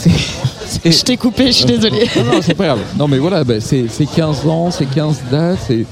Je 0.84 1.02
t'ai 1.02 1.16
coupé, 1.16 1.46
je 1.46 1.52
suis 1.52 1.64
désolée. 1.64 2.08
Non, 2.16 2.24
non, 2.24 2.42
c'est 2.42 2.54
pas 2.54 2.66
grave. 2.66 2.80
Non, 2.98 3.08
mais 3.08 3.18
voilà, 3.18 3.44
bah, 3.44 3.60
c'est 3.60 3.86
c'est 3.88 4.06
15 4.06 4.46
ans, 4.46 4.70
c'est 4.70 4.86
15 4.86 5.22
dates. 5.30 5.70
Et 5.70 5.86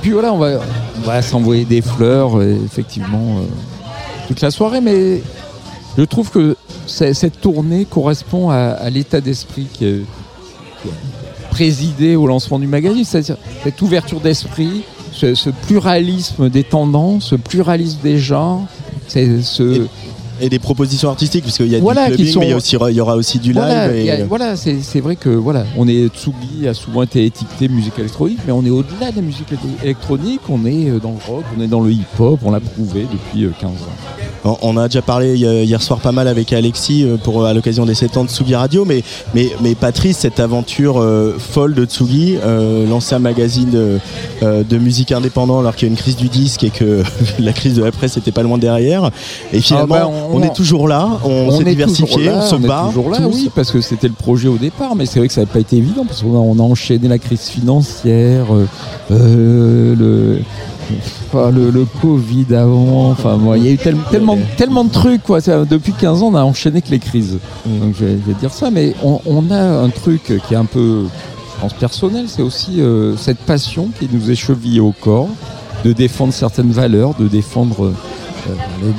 puis 0.00 0.10
voilà, 0.10 0.32
on 0.32 0.38
va, 0.38 0.60
on 0.98 1.06
va 1.06 1.22
s'envoyer 1.22 1.64
des 1.64 1.82
fleurs, 1.82 2.38
euh, 2.38 2.56
effectivement, 2.64 3.38
euh, 3.38 3.42
toute 4.28 4.40
la 4.40 4.50
soirée. 4.50 4.80
Mais 4.80 5.22
je 5.98 6.04
trouve 6.04 6.30
que 6.30 6.56
cette 6.86 7.40
tournée 7.40 7.84
correspond 7.84 8.50
à, 8.50 8.56
à 8.56 8.90
l'état 8.90 9.20
d'esprit 9.20 9.66
qui 9.72 9.84
est 9.84 10.00
a 10.00 11.48
présidé 11.50 12.16
au 12.16 12.26
lancement 12.26 12.58
du 12.58 12.66
magazine, 12.66 13.04
c'est-à-dire 13.04 13.38
cette 13.64 13.80
ouverture 13.80 14.20
d'esprit, 14.20 14.82
ce, 15.12 15.34
ce 15.34 15.48
pluralisme 15.48 16.50
des 16.50 16.64
tendances, 16.64 17.30
ce 17.30 17.34
pluralisme 17.34 18.00
des 18.02 18.18
genres, 18.18 18.66
c'est 19.08 19.42
ce 19.42 19.86
Et 20.40 20.48
des 20.48 20.58
propositions 20.58 21.08
artistiques, 21.08 21.44
parce 21.44 21.56
qu'il 21.56 21.68
y 21.68 21.76
a 21.76 21.80
Voilà, 21.80 22.06
du 22.10 22.16
clubbing, 22.16 22.32
sont- 22.32 22.40
mais 22.40 22.46
il 22.46 22.50
y, 22.50 22.52
a 22.52 22.56
aussi- 22.56 22.76
il 22.90 22.94
y 22.96 23.00
aura 23.00 23.16
aussi 23.16 23.38
du 23.38 23.52
live. 23.52 23.62
voilà, 23.62 23.94
et- 23.94 24.00
il 24.00 24.06
y 24.06 24.10
a- 24.10 24.24
voilà, 24.26 24.54
c'est 24.56 25.00
vrai 25.00 25.16
que 25.16 25.28
voilà, 25.30 25.64
on 25.76 25.88
est 25.88 26.08
Tsugi 26.08 26.68
a 26.68 26.74
souvent 26.74 27.02
été 27.02 27.24
étiqueté 27.24 27.68
musique 27.68 27.98
électronique, 27.98 28.38
mais 28.46 28.52
on 28.52 28.64
est 28.64 28.70
au-delà 28.70 29.10
de 29.10 29.16
la 29.16 29.22
musique 29.22 29.48
électro- 29.50 29.82
électronique, 29.82 30.40
on 30.48 30.64
est 30.66 30.90
euh, 30.90 30.98
dans 30.98 31.12
le 31.12 31.32
rock, 31.32 31.44
on 31.56 31.62
est 31.62 31.66
dans 31.68 31.80
le 31.80 31.90
hip-hop, 31.92 32.40
on 32.44 32.50
l'a 32.50 32.60
prouvé 32.60 33.06
depuis 33.10 33.44
euh, 33.44 33.52
15 33.60 33.70
ans. 33.70 33.74
On 34.44 34.56
on 34.62 34.76
a 34.76 34.86
déjà 34.88 35.02
parlé 35.02 35.36
hier 35.36 35.82
soir 35.82 35.98
pas 36.00 36.12
mal 36.12 36.28
avec 36.28 36.52
Alexis 36.52 37.02
euh, 37.04 37.16
pour 37.16 37.44
à 37.44 37.54
l'occasion 37.54 37.84
des 37.86 37.94
7 37.94 38.16
ans 38.16 38.24
de 38.24 38.28
Tsugi 38.28 38.54
Radio, 38.54 38.84
mais, 38.84 39.02
mais, 39.34 39.50
mais 39.62 39.74
Patrice, 39.74 40.18
cette 40.18 40.38
aventure 40.40 41.00
euh, 41.00 41.36
folle 41.38 41.74
de 41.74 41.84
Tsugi, 41.84 42.36
euh, 42.44 42.86
lancer 42.88 43.14
un 43.14 43.18
magazine 43.20 43.70
de, 43.70 43.98
euh, 44.42 44.62
de 44.62 44.78
musique 44.78 45.12
indépendant 45.12 45.58
alors 45.60 45.74
qu'il 45.74 45.88
y 45.88 45.90
a 45.90 45.92
une 45.92 45.98
crise 45.98 46.16
du 46.16 46.28
disque 46.28 46.62
et 46.64 46.70
que 46.70 47.02
la 47.38 47.52
crise 47.52 47.74
de 47.74 47.82
la 47.82 47.90
presse 47.92 48.16
était 48.16 48.30
pas 48.32 48.42
loin 48.42 48.58
derrière. 48.58 49.10
Et 49.52 49.60
finalement, 49.60 49.94
Ah 49.96 50.00
bah, 50.04 50.10
on, 50.25 50.25
on- 50.32 50.42
est 50.42 50.54
toujours 50.54 50.88
là, 50.88 51.08
on, 51.24 51.50
s'est 51.50 51.62
est 51.62 51.64
diversifié, 51.64 52.24
là, 52.26 52.40
on 52.42 52.46
se 52.50 52.54
est 52.56 52.58
bat. 52.66 52.84
toujours 52.88 53.10
là, 53.10 53.18
tous. 53.18 53.34
oui, 53.34 53.50
parce 53.54 53.70
que 53.70 53.80
c'était 53.80 54.08
le 54.08 54.14
projet 54.14 54.48
au 54.48 54.56
départ, 54.58 54.94
mais 54.96 55.06
c'est 55.06 55.18
vrai 55.18 55.28
que 55.28 55.34
ça 55.34 55.40
n'a 55.42 55.46
pas 55.46 55.60
été 55.60 55.76
évident 55.76 56.04
parce 56.06 56.22
qu'on 56.22 56.34
a, 56.34 56.38
on 56.38 56.58
a 56.58 56.62
enchaîné 56.62 57.08
la 57.08 57.18
crise 57.18 57.42
financière, 57.48 58.46
euh, 58.54 58.66
euh, 59.10 59.94
le, 59.96 60.40
enfin, 61.32 61.50
le, 61.50 61.70
le 61.70 61.84
Covid 62.00 62.46
avant, 62.54 63.10
enfin, 63.10 63.36
moi, 63.36 63.58
il 63.58 63.64
y 63.64 63.68
a 63.68 63.72
eu 63.72 63.78
tel- 63.78 63.96
tellement, 64.10 64.38
tellement 64.56 64.84
de 64.84 64.90
trucs, 64.90 65.22
quoi. 65.22 65.40
Depuis 65.40 65.92
15 65.92 66.22
ans, 66.22 66.28
on 66.32 66.34
a 66.34 66.42
enchaîné 66.42 66.82
que 66.82 66.90
les 66.90 66.98
crises. 66.98 67.38
Donc 67.66 67.94
je 67.98 68.04
vais, 68.04 68.18
je 68.24 68.32
vais 68.32 68.38
dire 68.38 68.52
ça, 68.52 68.70
mais 68.70 68.94
on, 69.02 69.20
on 69.26 69.50
a 69.50 69.60
un 69.82 69.88
truc 69.90 70.40
qui 70.46 70.54
est 70.54 70.56
un 70.56 70.64
peu, 70.64 71.04
je 71.56 71.60
pense, 71.60 71.72
personnel, 71.74 72.24
c'est 72.28 72.42
aussi 72.42 72.80
euh, 72.80 73.16
cette 73.16 73.38
passion 73.38 73.88
qui 73.98 74.08
nous 74.12 74.30
est 74.30 74.34
chevillée 74.36 74.80
au 74.80 74.92
corps 74.92 75.28
de 75.84 75.92
défendre 75.92 76.32
certaines 76.32 76.70
valeurs, 76.72 77.14
de 77.18 77.28
défendre 77.28 77.84
euh, 77.86 77.94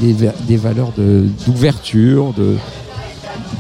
des, 0.02 0.14
des- 0.48 0.57
valeurs 0.57 0.91
d'ouverture, 1.45 2.34
de 2.38 2.56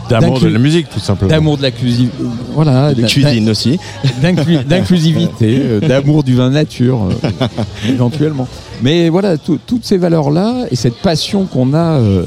D'amour 0.09 0.39
de 0.39 0.47
la 0.47 0.57
musique, 0.59 0.89
tout 0.89 0.99
simplement. 1.01 1.29
D'amour 1.29 1.57
de 1.57 1.61
la 1.63 1.71
cuisine, 1.71 2.09
voilà, 2.53 2.93
De 2.93 3.01
d'in- 3.01 3.07
cuisine 3.07 3.49
aussi. 3.49 3.77
d'inclu- 4.21 4.63
d'inclusivité, 4.67 5.59
euh, 5.61 5.79
d'amour 5.81 6.23
du 6.23 6.33
vin 6.33 6.49
nature, 6.49 7.09
euh, 7.23 7.29
éventuellement. 7.89 8.47
Mais 8.81 9.09
voilà, 9.09 9.37
tout- 9.37 9.59
toutes 9.65 9.85
ces 9.85 9.97
valeurs-là 9.97 10.65
et 10.71 10.75
cette 10.77 10.95
passion 10.97 11.45
qu'on 11.45 11.73
a, 11.73 11.99
euh, 11.99 12.23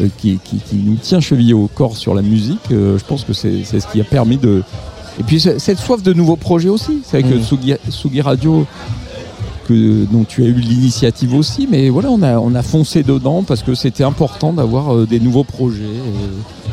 euh, 0.00 0.08
qui, 0.18 0.38
qui- 0.42 0.56
qui 0.56 0.76
nous 0.76 0.96
tient 0.96 1.20
chevillés 1.20 1.52
au 1.54 1.66
corps 1.72 1.96
sur 1.98 2.14
la 2.14 2.22
musique, 2.22 2.60
euh, 2.72 2.98
je 2.98 3.04
pense 3.04 3.24
que 3.24 3.32
c'est 3.34 3.62
ce 3.64 3.86
qui 3.92 4.00
a 4.00 4.04
permis 4.04 4.38
de. 4.38 4.62
Et 5.20 5.22
puis 5.22 5.38
cette 5.40 5.78
soif 5.78 6.02
de 6.02 6.12
nouveaux 6.14 6.36
projets 6.36 6.68
aussi. 6.70 7.00
C'est 7.04 7.20
vrai 7.20 7.30
que 7.30 7.36
Mm. 7.36 7.42
Sugi, 7.42 7.74
Sugi 7.90 8.20
Radio, 8.22 8.64
que, 9.68 10.04
dont 10.10 10.24
tu 10.24 10.42
as 10.42 10.46
eu 10.46 10.54
l'initiative 10.54 11.34
aussi, 11.34 11.68
mais 11.70 11.90
voilà, 11.90 12.10
on 12.10 12.22
a, 12.22 12.38
on 12.38 12.54
a 12.54 12.62
foncé 12.62 13.02
dedans 13.02 13.42
parce 13.42 13.62
que 13.62 13.74
c'était 13.74 14.04
important 14.04 14.52
d'avoir 14.52 14.94
euh, 14.94 15.06
des 15.06 15.20
nouveaux 15.20 15.44
projets. 15.44 15.82
euh, 15.84 16.28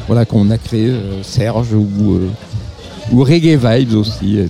voilà, 0.08 0.26
qu'on 0.26 0.50
a 0.52 0.58
créé 0.58 0.88
euh, 0.90 1.22
Serge 1.24 1.74
ou. 1.74 2.14
euh, 2.16 2.30
ou 3.12 3.24
Reggae 3.24 3.56
Vibes 3.56 3.94
aussi, 3.94 4.40
euh, 4.40 4.48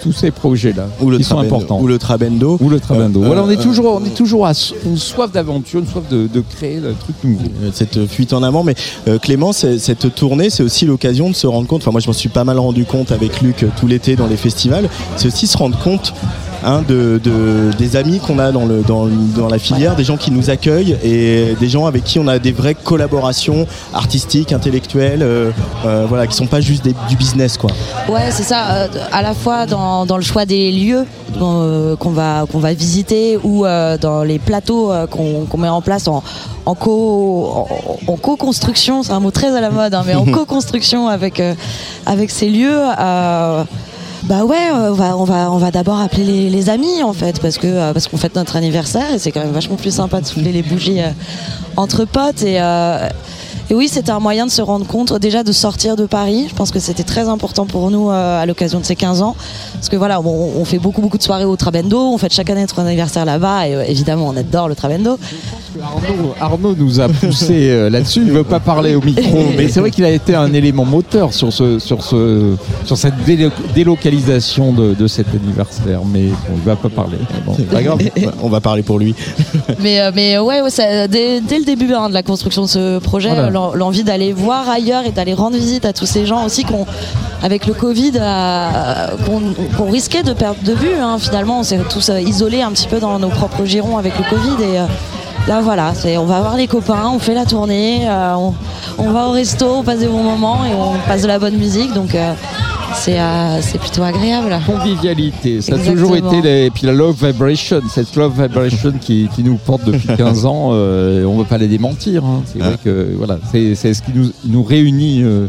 tous- 0.00 0.12
ces 0.12 0.30
projets-là 0.30 0.86
le 1.06 1.18
qui 1.18 1.24
sont 1.24 1.40
importants. 1.40 1.78
Ou 1.78 1.86
le 1.86 1.98
Trabendo. 1.98 2.56
Ou 2.58 2.70
le 2.70 2.80
Trabendo. 2.80 3.22
Euh, 3.22 3.26
voilà, 3.26 3.44
on 3.44 3.50
est 3.50 3.58
euh, 3.58 3.62
toujours, 3.62 4.00
on 4.00 4.04
est 4.06 4.14
toujours 4.14 4.46
à 4.46 4.52
une 4.86 4.96
soif 4.96 5.30
d'aventure, 5.30 5.80
une 5.80 5.86
soif 5.86 6.08
de, 6.08 6.26
de 6.26 6.40
créer 6.40 6.78
un 6.78 6.94
truc 6.98 7.16
nouveau. 7.22 7.44
Euh, 7.62 7.68
cette 7.70 8.06
fuite 8.06 8.32
en 8.32 8.42
avant. 8.42 8.64
Mais 8.64 8.74
euh, 9.08 9.18
Clément, 9.18 9.52
cette 9.52 10.14
tournée, 10.14 10.48
c'est 10.48 10.62
aussi 10.62 10.86
l'occasion 10.86 11.28
de 11.28 11.34
se 11.34 11.46
rendre 11.46 11.66
compte. 11.66 11.82
Enfin, 11.82 11.90
moi, 11.90 12.00
je 12.00 12.06
m'en 12.06 12.14
suis 12.14 12.30
pas 12.30 12.44
mal 12.44 12.58
rendu 12.58 12.86
compte 12.86 13.12
avec 13.12 13.42
Luc 13.42 13.62
euh, 13.62 13.68
tout 13.78 13.86
l'été 13.86 14.16
dans 14.16 14.26
les 14.26 14.38
festivals. 14.38 14.88
C'est 15.16 15.28
aussi 15.28 15.46
se 15.46 15.58
rendre 15.58 15.78
compte. 15.78 16.14
Hein, 16.64 16.82
de, 16.86 17.20
de- 17.22 17.70
des 17.78 17.96
amis 17.96 18.18
qu'on 18.18 18.38
a 18.38 18.52
dans, 18.52 18.64
le, 18.66 18.82
dans, 18.82 19.48
la 19.48 19.58
filière, 19.58 19.96
des 19.96 20.04
gens 20.04 20.16
qui 20.16 20.30
nous 20.30 20.50
accueillent 20.50 20.96
et 21.02 21.54
des 21.58 21.68
gens 21.68 21.86
avec 21.86 22.04
qui 22.04 22.18
on 22.18 22.26
a 22.28 22.38
des 22.38 22.52
vraies 22.52 22.74
collaborations 22.74 23.66
artistiques, 23.94 24.52
intellectuelles, 24.52 25.22
euh, 25.22 25.50
euh, 25.86 26.06
voilà, 26.08 26.26
qui 26.26 26.36
sont 26.36 26.46
pas 26.46 26.60
juste 26.60 26.84
des- 26.84 26.94
du 27.08 27.16
business 27.16 27.56
quoi. 27.56 27.70
Ouais, 28.08 28.30
c'est 28.30 28.42
ça. 28.42 28.70
euh, 28.70 28.88
à 29.12 29.22
la 29.22 29.34
fois 29.34 29.66
dans, 29.66 30.06
dans 30.06 30.16
le 30.16 30.22
choix 30.22 30.44
des 30.46 30.70
lieux 30.72 31.04
euh, 31.40 31.96
qu'on 31.96 32.10
va, 32.10 32.44
qu'on 32.50 32.58
va 32.58 32.72
visiter 32.74 33.38
ou 33.42 33.64
euh, 33.66 33.96
dans 33.98 34.22
les 34.22 34.38
plateaux 34.38 34.90
euh, 34.92 35.06
qu'on 35.06 35.44
qu'on 35.46 35.58
met 35.58 35.68
en 35.68 35.82
place 35.82 36.08
en, 36.08 36.22
en 36.66 36.74
co 36.74 37.66
en, 38.06 38.12
en 38.12 38.16
co-construction, 38.16 39.02
c'est 39.02 39.12
un 39.12 39.20
mot 39.20 39.30
très 39.30 39.54
à 39.56 39.60
la 39.60 39.70
mode, 39.70 39.94
hein, 39.94 40.02
mais 40.06 40.14
en 40.14 40.24
co-construction 40.32 41.08
avec 41.08 41.40
euh, 41.40 41.54
avec 42.06 42.30
ces 42.30 42.48
lieux. 42.48 42.80
Bah 44.28 44.44
ouais, 44.44 44.70
euh, 44.74 44.90
on 44.90 45.24
va, 45.56 45.70
d'abord 45.70 45.98
appeler 45.98 46.50
les, 46.50 46.68
amis 46.68 47.02
en 47.02 47.14
fait, 47.14 47.40
parce 47.40 47.56
que 47.56 47.66
euh, 47.66 47.92
parce 47.94 48.08
qu'on 48.08 48.18
fête 48.18 48.34
notre 48.34 48.56
anniversaire 48.56 49.14
et 49.14 49.18
c'est 49.18 49.32
quand 49.32 49.40
même 49.40 49.52
vachement 49.52 49.76
plus 49.76 49.90
sympa 49.90 50.20
de 50.20 50.26
souffler 50.26 50.52
les 50.52 50.62
bougies 50.62 51.00
euh, 51.00 51.08
entre 51.76 52.04
potes 52.04 52.42
et 52.42 52.60
et 53.70 53.74
oui, 53.74 53.88
c'était 53.88 54.10
un 54.10 54.20
moyen 54.20 54.46
de 54.46 54.50
se 54.50 54.62
rendre 54.62 54.86
compte 54.86 55.12
déjà 55.18 55.42
de 55.42 55.52
sortir 55.52 55.94
de 55.96 56.06
Paris. 56.06 56.46
Je 56.48 56.54
pense 56.54 56.70
que 56.70 56.78
c'était 56.78 57.02
très 57.02 57.28
important 57.28 57.66
pour 57.66 57.90
nous 57.90 58.10
euh, 58.10 58.42
à 58.42 58.46
l'occasion 58.46 58.80
de 58.80 58.84
ces 58.84 58.96
15 58.96 59.22
ans. 59.22 59.36
Parce 59.74 59.88
que 59.88 59.96
voilà, 59.96 60.20
bon, 60.20 60.50
on 60.56 60.64
fait 60.64 60.78
beaucoup 60.78 61.00
beaucoup 61.02 61.18
de 61.18 61.22
soirées 61.22 61.44
au 61.44 61.56
Trabendo, 61.56 61.98
on 61.98 62.18
fête 62.18 62.32
chaque 62.32 62.50
année 62.50 62.62
notre 62.62 62.78
anniversaire 62.80 63.24
là-bas 63.24 63.68
et 63.68 63.74
euh, 63.74 63.84
évidemment 63.86 64.26
on 64.28 64.36
adore 64.36 64.68
le 64.68 64.74
Trabendo. 64.74 65.18
Arnaud, 65.80 66.34
Arnaud 66.40 66.74
nous 66.76 66.98
a 67.00 67.08
poussé 67.08 67.68
euh, 67.70 67.90
là-dessus. 67.90 68.22
Il 68.26 68.32
veut 68.32 68.42
pas 68.42 68.58
parler 68.58 68.94
au 68.94 69.00
micro, 69.02 69.38
mais 69.56 69.68
c'est 69.68 69.80
vrai 69.80 69.90
qu'il 69.90 70.04
a 70.04 70.10
été 70.10 70.34
un 70.34 70.52
élément 70.52 70.84
moteur 70.84 71.32
sur 71.34 71.52
ce, 71.52 71.78
sur 71.78 72.02
ce, 72.02 72.56
sur 72.84 72.96
cette 72.96 73.14
délo- 73.26 73.52
délocalisation 73.74 74.72
de, 74.72 74.94
de 74.94 75.06
cet 75.06 75.26
anniversaire. 75.34 76.00
Mais 76.04 76.26
bon, 76.28 76.54
il 76.56 76.62
va 76.62 76.76
pas 76.76 76.88
parler. 76.88 77.18
Bon, 77.46 77.54
c'est 77.56 77.68
pas 77.68 77.82
grave. 77.82 77.98
On 78.42 78.48
va 78.48 78.60
parler 78.60 78.82
pour 78.82 78.98
lui. 78.98 79.14
Mais, 79.80 80.00
euh, 80.00 80.10
mais 80.14 80.38
ouais, 80.38 80.62
ouais, 80.62 80.70
ça- 80.70 81.06
dès, 81.06 81.40
dès 81.40 81.58
le 81.58 81.64
début 81.64 81.92
hein, 81.92 82.08
de 82.08 82.14
la 82.14 82.22
construction 82.22 82.62
de 82.62 82.68
ce 82.68 82.98
projet, 82.98 83.28
Voilà. 83.28 83.46
L'en- 83.58 83.74
l'envie 83.74 84.04
d'aller 84.04 84.32
voir 84.32 84.68
ailleurs 84.68 85.04
et 85.04 85.10
d'aller 85.12 85.34
rendre 85.34 85.56
visite 85.56 85.84
à 85.84 85.92
tous 85.92 86.06
ces 86.06 86.24
gens 86.26 86.44
aussi 86.44 86.64
qu'on, 86.64 86.86
avec 87.42 87.66
le 87.66 87.74
Covid, 87.74 88.12
euh, 88.16 89.06
qu'on 89.76 89.90
risquait 89.90 90.22
de 90.22 90.32
perdre 90.32 90.62
de 90.62 90.72
vue. 90.72 90.94
hein. 91.00 91.16
Finalement, 91.18 91.60
on 91.60 91.62
s'est 91.62 91.80
tous 91.90 92.08
euh, 92.10 92.20
isolés 92.20 92.62
un 92.62 92.70
petit 92.70 92.88
peu 92.88 93.00
dans 93.00 93.18
nos 93.18 93.28
propres 93.28 93.64
girons 93.64 93.96
avec 93.98 94.12
le 94.18 94.24
Covid 94.24 94.62
et 94.62 94.78
euh, 94.78 94.84
là 95.48 95.60
voilà, 95.60 95.92
on 96.18 96.24
va 96.24 96.40
voir 96.40 96.56
les 96.56 96.66
copains, 96.66 97.10
on 97.12 97.18
fait 97.18 97.34
la 97.34 97.46
tournée, 97.46 98.06
on, 98.98 99.10
va 99.10 99.28
au 99.28 99.30
resto, 99.32 99.66
on 99.80 99.82
passe 99.82 100.00
des 100.00 100.06
bons 100.06 100.22
moments 100.22 100.64
et 100.66 100.74
on 100.74 100.98
passe 101.08 101.22
de 101.22 101.26
la 101.28 101.38
bonne 101.38 101.56
musique. 101.56 101.92
Donc 101.94 102.14
c'est 102.94 103.18
euh, 103.20 103.60
c'est 103.62 103.78
plutôt 103.78 104.02
agréable. 104.02 104.58
Convivialité, 104.66 105.60
ça 105.60 105.74
a 105.74 105.78
toujours 105.78 106.16
été, 106.16 106.40
les- 106.42 106.66
et 106.66 106.70
puis 106.70 106.86
la 106.86 106.92
love 106.92 107.16
vibration, 107.24 107.80
cette 107.92 108.14
love 108.16 108.40
vibration 108.40 108.92
qui, 109.00 109.28
qui 109.34 109.42
nous 109.42 109.56
porte 109.56 109.84
depuis 109.84 110.08
15 110.16 110.46
ans, 110.46 110.70
euh, 110.72 111.24
on 111.24 111.34
ne 111.36 111.42
va 111.42 111.48
pas 111.48 111.58
les 111.58 111.68
démentir. 111.68 112.24
hein. 112.24 112.42
C'est 112.46 112.58
vrai 112.58 112.76
que 112.82 113.12
voilà, 113.16 113.38
c'est 113.52 113.74
c'est 113.74 113.94
ce 113.94 114.02
qui 114.02 114.12
nous, 114.14 114.30
nous 114.46 114.62
réunit 114.62 115.22
euh, 115.22 115.46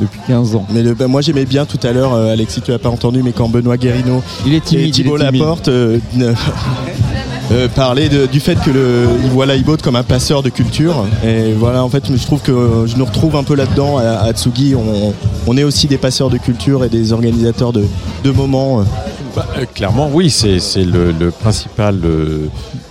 depuis 0.00 0.20
15 0.26 0.54
ans. 0.56 0.66
Mais 0.72 0.82
le- 0.82 0.94
bah, 0.94 1.06
moi 1.08 1.20
j'aimais 1.20 1.44
bien 1.44 1.64
tout 1.66 1.78
à 1.82 1.92
l'heure, 1.92 2.14
euh, 2.14 2.32
Alexis, 2.32 2.60
tu 2.62 2.70
l'as 2.70 2.78
pas 2.78 2.88
entendu, 2.90 3.22
mais 3.22 3.32
quand 3.32 3.48
Benoît 3.48 3.76
Guérino 3.76 4.22
Il 4.46 4.54
est 4.54 4.64
timide, 4.64 4.86
et 4.88 4.90
Thibault 4.90 5.16
il 5.18 5.22
est 5.22 5.26
timide. 5.26 5.40
Laporte 5.42 5.68
euh, 5.68 5.98
euh, 7.52 7.68
parlaient 7.68 8.08
du 8.30 8.40
fait 8.40 8.56
que 8.60 8.70
le, 8.70 9.06
ils 9.24 9.30
voient 9.30 9.46
Laibot 9.46 9.76
comme 9.82 9.96
un 9.96 10.02
passeur 10.02 10.42
de 10.42 10.48
culture. 10.50 11.04
Et 11.24 11.52
voilà, 11.52 11.84
en 11.84 11.88
fait, 11.88 12.04
je 12.14 12.24
trouve 12.26 12.40
que 12.40 12.84
je 12.86 12.96
nous 12.96 13.04
retrouve 13.04 13.36
un 13.36 13.44
peu 13.44 13.54
là-dedans 13.54 13.98
à, 13.98 14.02
à 14.24 14.32
Tsugi. 14.32 14.74
On, 14.74 15.12
on 15.46 15.56
est 15.56 15.64
aussi 15.64 15.86
des 15.86 15.98
passeurs 15.98 16.30
de 16.30 16.38
culture 16.38 16.84
et 16.84 16.88
des 16.88 17.12
organisateurs 17.12 17.72
de, 17.72 17.84
de 18.24 18.30
moments. 18.30 18.84
Bah, 19.34 19.46
euh, 19.58 19.64
clairement, 19.66 20.08
oui, 20.12 20.30
c'est 20.30 20.84
le, 20.84 21.30
principal. 21.30 21.98
euh, 22.04 22.48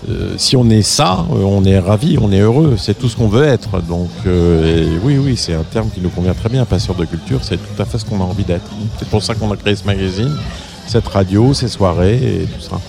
euh, 0.10 0.34
si 0.38 0.58
on 0.58 0.70
est 0.70 0.82
ça, 0.82 1.26
on 1.30 1.64
est 1.64 1.80
ravi, 1.80 2.18
on 2.22 2.32
est 2.32 2.40
heureux, 2.40 2.76
c'est 2.78 2.98
tout 2.98 3.08
ce 3.08 3.16
qu'on 3.16 3.30
veut 3.30 3.46
être. 3.46 3.82
Donc, 3.82 4.10
oui, 4.26 5.18
oui, 5.18 5.38
c'est 5.38 5.54
un 5.54 5.64
terme 5.64 5.90
qui 5.90 6.02
nous 6.02 6.10
convient 6.10 6.34
très 6.34 6.50
bien. 6.50 6.66
Passeur 6.66 6.96
de 6.96 7.06
culture, 7.06 7.40
c'est 7.44 7.58
tout 7.58 7.82
à 7.82 7.86
fait 7.86 7.98
ce 7.98 8.06
qu'on 8.06 8.20
a 8.20 8.24
envie 8.24 8.44
d'être. 8.44 8.70
C'est 9.00 9.08
pour 9.08 9.24
ça 9.24 9.36
qu'on 9.36 9.52
a 9.52 9.56
créé 9.56 9.76
ce 9.76 9.86
magazine, 9.86 10.36
cette 10.88 11.08
radio, 11.08 11.54
ces 11.54 11.70
soirées 11.70 12.16
et 12.16 12.46
tout 12.46 12.62
ça. 12.62 12.80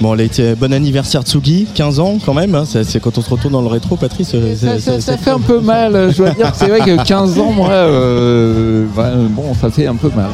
Bon, 0.00 0.16
tiens, 0.30 0.54
bon 0.58 0.72
anniversaire 0.72 1.22
Tsugi, 1.22 1.66
15 1.74 2.00
ans 2.00 2.16
quand 2.24 2.32
même. 2.32 2.54
hein. 2.54 2.64
C'est 2.64 3.00
quand 3.00 3.18
on 3.18 3.20
se 3.20 3.28
retourne 3.28 3.52
dans 3.52 3.60
le 3.60 3.66
rétro, 3.68 3.96
Patrice. 3.96 4.32
euh, 4.34 4.54
Ça, 4.54 4.60
c'est- 4.60 4.78
ça- 4.78 4.92
c'est- 4.92 5.00
ça 5.02 5.16
fait 5.18 5.30
un 5.30 5.38
peu 5.40 5.60
mal, 5.60 5.94
euh, 5.94 6.10
je 6.10 6.16
dois 6.18 6.30
dire 6.30 6.50
que 6.50 6.56
c'est 6.56 6.68
vrai 6.68 6.80
que 6.80 7.02
15 7.04 7.38
ans, 7.38 7.52
moi, 7.52 7.68
euh, 7.70 8.86
bah, 8.96 9.10
bon, 9.28 9.52
ça 9.60 9.70
fait 9.70 9.86
un 9.86 9.96
peu 9.96 10.10
mal. 10.16 10.28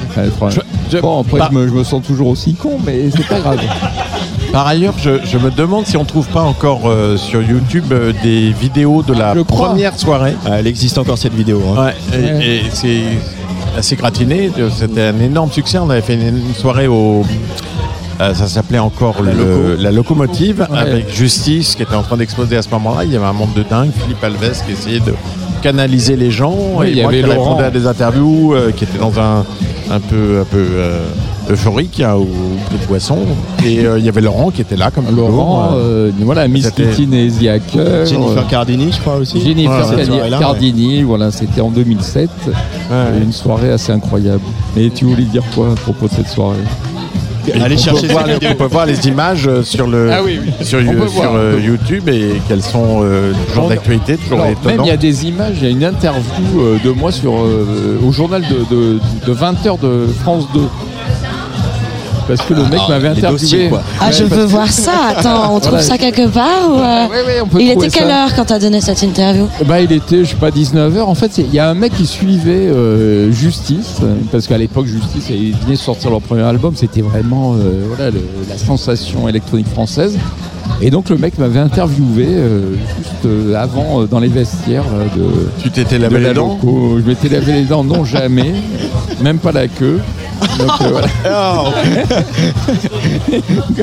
bon, 1.03 1.21
après, 1.21 1.39
Bah- 1.41 1.49
je, 1.51 1.57
me, 1.59 1.67
je 1.69 1.73
me 1.73 1.83
sens 1.85 2.01
toujours 2.07 2.29
aussi 2.29 2.55
con, 2.55 2.79
mais 2.87 3.11
c'est 3.11 3.27
pas 3.27 3.41
grave. 3.41 3.59
Par 4.53 4.67
ailleurs, 4.69 4.95
je, 4.99 5.11
je 5.25 5.37
me 5.39 5.51
demande 5.51 5.85
si 5.87 5.97
on 5.97 6.05
trouve 6.05 6.29
pas 6.29 6.43
encore 6.43 6.83
euh, 6.87 7.17
sur 7.17 7.43
YouTube 7.43 7.87
euh, 7.93 8.13
des 8.23 8.53
vidéos 8.53 9.03
de 9.03 9.13
la 9.13 9.35
Je 9.35 9.41
crois. 9.41 9.69
première 9.71 9.99
soirée. 9.99 10.37
Ah, 10.47 10.61
elle 10.61 10.69
existe 10.69 10.97
encore 10.97 11.19
cette 11.19 11.35
vidéo. 11.35 11.61
hein. 11.77 11.87
Ouais, 11.87 11.95
et, 12.17 12.23
Ouais. 12.33 12.47
et 12.47 12.61
c'est 12.73 13.01
assez 13.77 13.97
gratiné. 13.97 14.51
C'était 14.79 15.03
un 15.03 15.19
énorme 15.21 15.51
succès. 15.51 15.79
On 15.79 15.91
avait 15.91 16.01
fait 16.03 16.15
une, 16.15 16.39
une 16.39 16.55
soirée 16.55 16.87
au. 16.87 17.25
Euh, 18.21 18.35
ça 18.35 18.47
s'appelait 18.49 18.79
encore 18.79 19.23
La 19.23 19.33
le- 19.33 19.39
Loco. 19.39 19.83
la 19.83 19.93
locomotive 19.93 20.67
Ouais. 20.71 20.79
avec 20.79 21.15
Justice 21.15 21.75
qui 21.75 21.83
était 21.83 21.95
en 21.95 22.03
train 22.03 22.17
d'exploser 22.17 22.57
à 22.57 22.63
ce 22.63 22.69
moment-là. 22.71 23.05
Il 23.05 23.13
y 23.13 23.17
avait 23.17 23.25
un 23.27 23.33
monde 23.33 23.53
de 23.55 23.63
dingue, 23.69 23.91
Philippe 23.97 24.23
Alves 24.25 24.63
qui 24.67 24.73
essayait 24.73 25.01
de 25.01 25.15
canaliser 25.63 26.17
les 26.17 26.31
gens 26.31 26.55
Oui, 26.77 26.87
et 26.89 26.91
il 26.93 26.99
y 26.99 27.03
moi 27.03 27.11
avait 27.11 27.23
qui 27.23 27.29
répondais 27.31 27.65
à 27.65 27.71
des 27.71 27.87
interviews 27.87 28.55
euh, 28.55 28.71
qui 28.73 28.85
étaient 28.85 28.99
dans 28.99 29.19
un 29.19 29.45
un 29.89 30.01
peu 30.01 30.41
un 30.41 30.45
peu 30.45 30.57
euh, 30.59 31.05
euphorique 31.49 32.01
hein, 32.01 32.17
ou 32.17 32.27
plus 32.69 32.79
de 32.79 32.87
boisson 32.87 33.19
et 33.65 33.85
il 33.99 34.05
y 34.05 34.09
avait 34.09 34.21
Laurent 34.21 34.51
qui 34.51 34.61
était 34.63 34.77
là 34.77 34.91
comme 34.91 35.15
Laurent, 35.15 35.75
voilà, 36.21 36.49
Miss 36.49 36.71
Kitty 36.71 37.09
Jennifer 37.09 38.47
Cardini, 38.49 38.91
je 38.93 39.01
crois 39.01 39.17
aussi. 39.17 39.41
Jennifer 39.41 39.87
Cardini, 40.41 41.03
voilà, 41.05 41.31
c'était 41.31 41.61
en 41.61 41.71
2007. 41.71 42.29
ouais. 42.47 42.55
Une 43.23 43.33
soirée 43.33 43.71
assez 43.71 43.93
incroyable. 43.93 44.41
Et 44.77 44.91
tu 44.91 45.05
voulais 45.05 45.23
dire 45.23 45.43
quoi 45.55 45.71
à 45.71 45.75
propos 45.77 46.09
de 46.09 46.13
cette 46.15 46.29
soirée? 46.29 46.57
Allez 47.63 47.75
on 47.75 47.79
chercher 47.79 48.07
peut 48.07 48.13
voir, 48.13 48.27
les- 48.27 48.49
on 48.49 48.55
peut 48.55 48.65
voir 48.65 48.87
les 48.87 49.09
images 49.09 49.47
euh, 49.47 49.63
sur 49.63 49.87
le 49.87 50.11
Ah 50.13 50.21
oui, 50.25 50.39
oui. 50.43 50.53
sur, 50.67 50.81
voir, 50.83 51.35
euh, 51.35 51.55
peut- 51.57 51.63
YouTube 51.63 52.09
et 52.09 52.41
qu'elles 52.49 52.63
sont 52.63 53.01
euh, 53.03 53.33
toujours 53.49 53.69
d'actualité, 53.69 54.17
toujours 54.17 54.41
Alors, 54.41 54.47
même 54.51 54.57
étonnantes. 54.63 54.87
il 54.87 54.89
y 54.89 54.93
a 54.93 54.97
des 54.97 55.27
images, 55.27 55.55
il 55.59 55.65
y 55.65 55.67
a 55.67 55.71
une 55.71 55.85
interview 55.85 56.61
euh, 56.61 56.79
de 56.85 56.91
moi 56.91 57.13
sur, 57.13 57.35
euh, 57.37 57.99
au 58.07 58.13
journal 58.13 58.43
de, 58.43 58.75
de, 58.75 58.99
de 59.27 59.35
20h 59.35 59.79
de 59.81 60.07
France 60.23 60.47
2. 60.55 60.61
Parce 62.29 62.43
que 62.43 62.55
le 62.55 62.63
mec 62.65 62.81
Ah, 62.85 62.89
m'avait 62.91 63.09
les 63.11 63.19
interviewé. 63.19 63.33
dossiers, 63.41 63.69
quoi. 63.69 63.83
Ah, 64.01 64.11
je 64.11 64.25
veux 64.25 64.45
voir 64.45 64.69
ça. 64.71 64.93
Attends, 65.17 65.55
on 65.55 65.61
trouve 65.61 65.71
Voilà. 65.75 65.85
ça 65.85 65.97
quelque 65.97 66.27
part 66.29 66.69
ou 66.71 66.75
euh, 66.75 67.07
Ouais, 67.07 67.25
ouais, 67.27 67.41
on 67.43 67.47
peut 67.47 67.61
Il 67.61 67.71
trouver 67.71 67.87
était 67.87 67.99
quelle 68.01 68.09
ça. 68.09 68.25
heure 68.25 68.35
quand 68.35 68.45
t'as 68.47 68.59
donné 68.59 68.81
cette 68.81 69.03
interview? 69.03 69.47
Bah, 69.65 69.81
il 69.81 69.93
était, 69.93 70.25
je 70.25 70.31
sais 70.31 70.37
pas, 70.37 70.51
19h. 70.51 71.03
En 71.03 71.15
fait, 71.15 71.31
c'est- 71.33 71.43
il 71.43 71.55
y 71.55 71.59
a 71.61 71.69
un 71.71 71.75
mec 71.75 71.95
qui 71.95 72.05
suivait 72.07 72.51
euh, 72.67 73.31
Justice, 73.31 73.99
euh, 74.03 74.17
parce 74.33 74.47
qu'à 74.49 74.59
l'époque, 74.59 74.87
Justice, 74.87 75.27
ils 75.31 75.55
venaient 75.55 75.75
de 75.77 75.79
sortir 75.81 76.11
leur 76.11 76.21
premier 76.21 76.43
album. 76.43 76.75
C'était 76.75 77.01
vraiment 77.03 77.55
euh, 77.55 77.85
voilà, 77.87 78.11
le- 78.11 78.21
la 78.49 78.59
sensation 78.59 79.29
électronique 79.29 79.69
française. 79.69 80.19
Et 80.83 80.91
donc, 80.91 81.09
le 81.09 81.17
mec 81.17 81.39
m'avait 81.39 81.61
interviewé 81.61 82.27
euh, 82.29 82.75
juste 82.99 83.25
euh, 83.25 83.55
avant, 83.55 84.03
euh, 84.03 84.07
dans 84.07 84.19
les 84.19 84.29
vestiaires 84.29 84.83
là, 84.83 85.05
de. 85.17 85.25
Tu 85.63 85.71
t'étais 85.71 85.97
de 85.97 86.03
lavé 86.03 86.19
la 86.21 86.29
les 86.31 86.35
dents? 86.35 86.59
loco. 86.61 86.99
Je 86.99 87.09
m'étais 87.09 87.29
lavé 87.29 87.53
les 87.53 87.63
dents, 87.63 87.85
non 87.85 88.05
jamais, 88.05 88.53
même 89.23 89.39
pas 89.39 89.53
la 89.53 89.69
queue. 89.69 90.01
Donc, 90.59 90.71
euh, 90.81 90.91
voilà. 90.91 91.09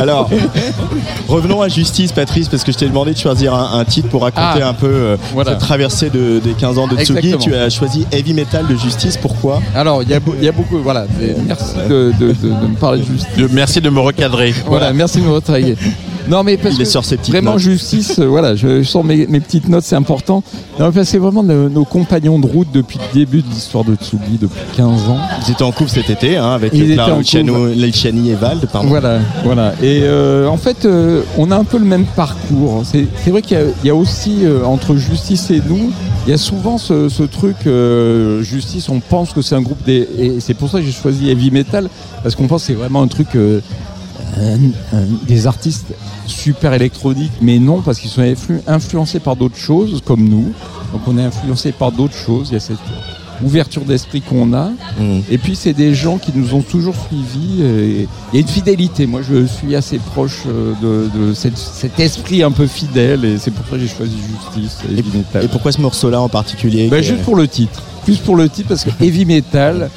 Alors, 0.01 0.29
revenons 1.27 1.61
à 1.61 1.67
Justice, 1.67 2.11
Patrice, 2.11 2.47
parce 2.49 2.63
que 2.63 2.71
je 2.71 2.77
t'ai 2.77 2.87
demandé 2.87 3.13
de 3.13 3.17
choisir 3.17 3.53
un, 3.53 3.79
un 3.79 3.85
titre 3.85 4.09
pour 4.09 4.23
raconter 4.23 4.61
Ah, 4.63 4.69
un 4.69 4.73
peu 4.73 4.87
euh, 4.87 5.17
voilà. 5.33 5.51
cette 5.51 5.59
traversée 5.59 6.09
de- 6.09 6.39
des 6.39 6.53
15 6.53 6.77
ans 6.77 6.87
de 6.87 6.95
Tsugi. 6.97 7.11
Exactement. 7.17 7.37
Tu 7.43 7.55
as 7.55 7.69
choisi 7.69 8.05
Heavy 8.11 8.33
Metal 8.33 8.65
de 8.67 8.75
Justice, 8.75 9.17
pourquoi? 9.17 9.61
Alors, 9.75 10.03
il 10.03 10.09
y, 10.09 10.13
a 10.13 10.19
beau- 10.19 10.35
il 10.37 10.43
y 10.45 10.49
a 10.49 10.51
beaucoup. 10.51 10.77
Voilà, 10.79 11.05
merci 11.47 11.75
de, 11.89 12.11
de- 12.19 12.27
de- 12.27 12.33
de 12.33 12.67
me 12.67 12.75
parler 12.75 12.99
de 12.99 13.05
Justice. 13.05 13.37
De- 13.37 13.49
merci 13.51 13.81
de 13.81 13.89
me 13.89 13.99
recadrer. 13.99 14.53
Voilà, 14.65 14.93
merci 14.93 15.19
de 15.19 15.25
me 15.25 15.31
retravailler. 15.31 15.75
Non, 16.29 16.43
mais 16.43 16.57
parce 16.57 16.75
Il 16.75 16.81
est 16.81 16.85
que 16.85 16.89
sur 16.89 17.03
ses 17.05 17.17
petites 17.17 17.33
vraiment 17.33 17.51
notes. 17.51 17.59
justice, 17.59 18.19
euh, 18.19 18.25
voilà, 18.27 18.55
je, 18.55 18.81
je 18.81 18.87
sors 18.87 19.03
mes, 19.03 19.27
mes 19.27 19.39
petites 19.39 19.67
notes, 19.67 19.83
c'est 19.83 19.95
important. 19.95 20.43
Non, 20.79 20.85
mais 20.87 20.91
parce 20.91 20.95
que 20.95 21.03
c'est 21.03 21.17
vraiment 21.17 21.43
nos, 21.43 21.69
nos 21.69 21.85
compagnons 21.85 22.39
de 22.39 22.47
route 22.47 22.69
depuis 22.73 22.97
le 22.99 23.19
début 23.19 23.41
de 23.41 23.47
l'histoire 23.49 23.83
de 23.83 23.95
Tsugi, 23.95 24.37
depuis 24.39 24.61
15 24.77 25.09
ans. 25.09 25.17
Ils 25.45 25.51
étaient 25.51 25.63
en 25.63 25.71
couple 25.71 25.89
cet 25.89 26.09
été 26.09 26.37
hein, 26.37 26.51
avec 26.51 26.71
Ils 26.73 26.83
étaient 26.83 26.93
Clara 26.93 27.13
en 27.13 27.17
Luciano. 27.19 27.67
Luciani 27.67 28.29
et 28.31 28.35
Vald. 28.35 28.67
Pardon. 28.71 28.87
Voilà, 28.87 29.19
voilà. 29.43 29.73
Et 29.81 30.01
euh, 30.03 30.47
en 30.47 30.57
fait, 30.57 30.85
euh, 30.85 31.23
on 31.37 31.51
a 31.51 31.57
un 31.57 31.63
peu 31.65 31.77
le 31.77 31.85
même 31.85 32.05
parcours. 32.05 32.83
C'est 32.85 33.05
c'est 33.23 33.31
vrai 33.31 33.41
qu'il 33.41 33.57
y 33.57 33.59
a- 33.59 33.65
il 33.83 33.87
y, 33.87 33.89
a 33.89 33.95
aussi 33.95 34.39
euh, 34.45 34.63
entre 34.63 34.95
Justice 34.95 35.49
et 35.51 35.61
nous, 35.67 35.91
il 36.25 36.29
y 36.31 36.33
a 36.33 36.37
souvent 36.37 36.77
ce, 36.77 37.09
ce 37.09 37.23
truc 37.23 37.57
euh, 37.67 38.41
Justice. 38.43 38.87
On 38.89 38.99
pense 39.01 39.33
que 39.33 39.41
c'est 39.41 39.55
un 39.55 39.61
groupe 39.61 39.83
des 39.85 40.07
et 40.17 40.39
c'est 40.39 40.53
pour 40.53 40.69
ça 40.69 40.79
que 40.79 40.85
j'ai 40.85 40.91
choisi 40.93 41.29
Heavy 41.29 41.51
Metal 41.51 41.89
parce 42.23 42.35
qu'on 42.35 42.47
pense 42.47 42.61
que 42.61 42.67
c'est 42.67 42.73
vraiment 42.73 43.01
un 43.01 43.07
truc 43.07 43.27
euh, 43.35 43.59
des 45.27 45.47
artistes 45.47 45.93
super 46.27 46.73
électroniques, 46.73 47.31
mais 47.41 47.59
non 47.59 47.81
parce 47.81 47.99
qu'ils 47.99 48.09
sont 48.09 48.21
influ- 48.21 48.61
influencés 48.67 49.19
par 49.19 49.35
d'autres 49.35 49.57
choses 49.57 50.01
comme 50.05 50.27
nous. 50.27 50.51
Donc 50.91 51.01
on 51.07 51.17
est 51.17 51.23
influencé 51.23 51.71
par 51.71 51.91
d'autres 51.91 52.15
choses. 52.15 52.49
Il 52.49 52.53
y 52.53 52.57
a 52.57 52.59
cette 52.59 52.77
ouverture 53.43 53.83
d'esprit 53.83 54.21
qu'on 54.21 54.53
a. 54.53 54.69
Et 55.29 55.37
puis 55.37 55.55
c'est 55.55 55.73
des 55.73 55.93
gens 55.93 56.17
qui 56.17 56.31
nous 56.35 56.53
ont 56.53 56.61
toujours 56.61 56.95
suivis. 57.07 57.61
et 57.63 58.07
Il 58.31 58.35
y 58.35 58.37
a 58.37 58.41
une 58.41 58.47
fidélité. 58.47 59.05
Moi, 59.05 59.21
je 59.27 59.45
suis 59.45 59.75
assez 59.75 59.97
proche 59.97 60.43
euh, 60.47 60.73
de, 60.81 61.09
de 61.27 61.33
cette- 61.33 61.57
cet 61.57 61.99
esprit 61.99 62.43
un 62.43 62.51
peu 62.51 62.67
fidèle, 62.67 63.25
et 63.25 63.37
c'est 63.37 63.51
pour 63.51 63.65
ça 63.65 63.71
que 63.71 63.79
j'ai 63.79 63.87
choisi 63.87 64.15
Justice. 64.55 64.77
Et, 65.43 65.47
pourquoi 65.47 65.71
ce 65.71 65.81
morceau-là 65.81 66.21
en 66.21 66.29
particulier 66.29 66.87
Bah, 66.87 66.99
est- 66.99 67.03
Juste 67.03 67.23
pour 67.23 67.35
le 67.35 67.47
titre. 67.47 67.81
Plus 68.05 68.17
pour 68.17 68.35
le 68.35 68.47
titre 68.49 68.69
parce 68.69 68.83
que 68.83 68.91
Heavy 69.03 69.25
Metal. 69.25 69.89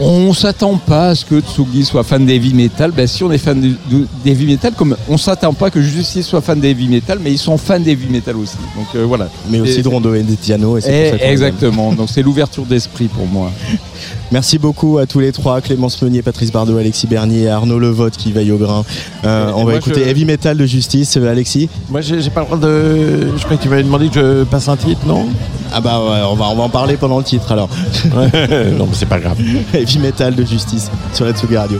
On 0.00 0.32
s'attend 0.32 0.76
pas 0.76 1.08
à 1.10 1.14
ce 1.14 1.24
que 1.24 1.40
Tsugi 1.40 1.84
soit 1.84 2.02
fan 2.04 2.24
d'heavy 2.26 2.52
metal. 2.54 2.90
Ben, 2.90 3.06
si 3.06 3.22
on 3.22 3.30
est 3.30 3.38
fan 3.38 3.76
d'heavy 4.24 4.46
metal, 4.46 4.72
comme 4.72 4.96
on 5.08 5.16
s'attend 5.16 5.52
pas 5.52 5.70
que 5.70 5.80
Justice 5.80 6.26
soit 6.26 6.40
fan 6.40 6.58
d'heavy 6.60 6.88
metal, 6.88 7.18
mais 7.22 7.30
ils 7.32 7.38
sont 7.38 7.56
fans 7.58 7.78
d'heavy 7.78 8.08
metal 8.10 8.36
aussi. 8.36 8.56
Donc 8.76 8.86
euh, 8.96 9.04
voilà. 9.06 9.28
Mais 9.50 9.60
aussi 9.60 9.80
Et- 9.80 9.82
de 9.82 9.88
Rondo 9.88 10.14
et 10.14 10.22
de 10.22 10.34
Tiano. 10.34 10.76
Et 10.78 10.80
c'est 10.80 11.06
Eh, 11.08 11.10
pour 11.10 11.20
ça 11.20 11.26
exactement. 11.32 11.92
Donc 11.92 12.08
c'est 12.12 12.22
l'ouverture 12.22 12.64
d'esprit 12.64 13.08
pour 13.08 13.26
moi. 13.26 13.50
Merci 14.32 14.58
beaucoup 14.58 14.98
à 14.98 15.06
tous 15.06 15.20
les 15.20 15.30
trois, 15.32 15.60
Clémence 15.60 16.00
Meunier, 16.02 16.22
Patrice 16.22 16.50
Bardot, 16.50 16.76
Alexis 16.76 17.06
Bernier 17.06 17.42
et 17.42 17.48
Arnaud 17.48 17.78
Levotte 17.78 18.16
qui 18.16 18.32
veille 18.32 18.50
au 18.50 18.56
grain. 18.58 18.84
Euh, 19.24 19.52
on 19.54 19.64
va 19.64 19.76
écouter 19.76 20.00
je- 20.02 20.08
Heavy 20.08 20.24
Metal 20.24 20.56
de 20.56 20.66
Justice, 20.66 21.16
euh, 21.16 21.30
Alexis. 21.30 21.68
Moi, 21.88 22.00
j'ai 22.00 22.20
j'ai 22.20 22.30
pas 22.30 22.40
le 22.40 22.46
droit 22.46 22.58
de. 22.58 23.28
Je 23.36 23.44
crois 23.44 23.56
que 23.56 23.62
tu 23.62 23.68
m'avais 23.68 23.82
demandé 23.84 24.08
que 24.08 24.14
je 24.40 24.44
passe 24.44 24.68
un 24.68 24.76
titre, 24.76 25.02
non? 25.06 25.26
Ah 25.76 25.80
bah 25.80 25.98
ouais, 25.98 26.22
on 26.30 26.34
va, 26.34 26.46
on 26.50 26.54
va 26.54 26.62
en 26.62 26.68
parler 26.68 26.96
pendant 26.96 27.18
le 27.18 27.24
titre 27.24 27.50
alors. 27.50 27.68
non, 28.14 28.86
mais 28.86 28.94
c'est 28.94 29.06
pas 29.06 29.18
grave. 29.18 29.36
Heavy 29.74 29.98
Metal 29.98 30.32
de 30.32 30.44
Justice 30.44 30.88
sur 31.12 31.24
la 31.24 31.32
Tsugi 31.32 31.56
Radio. 31.56 31.78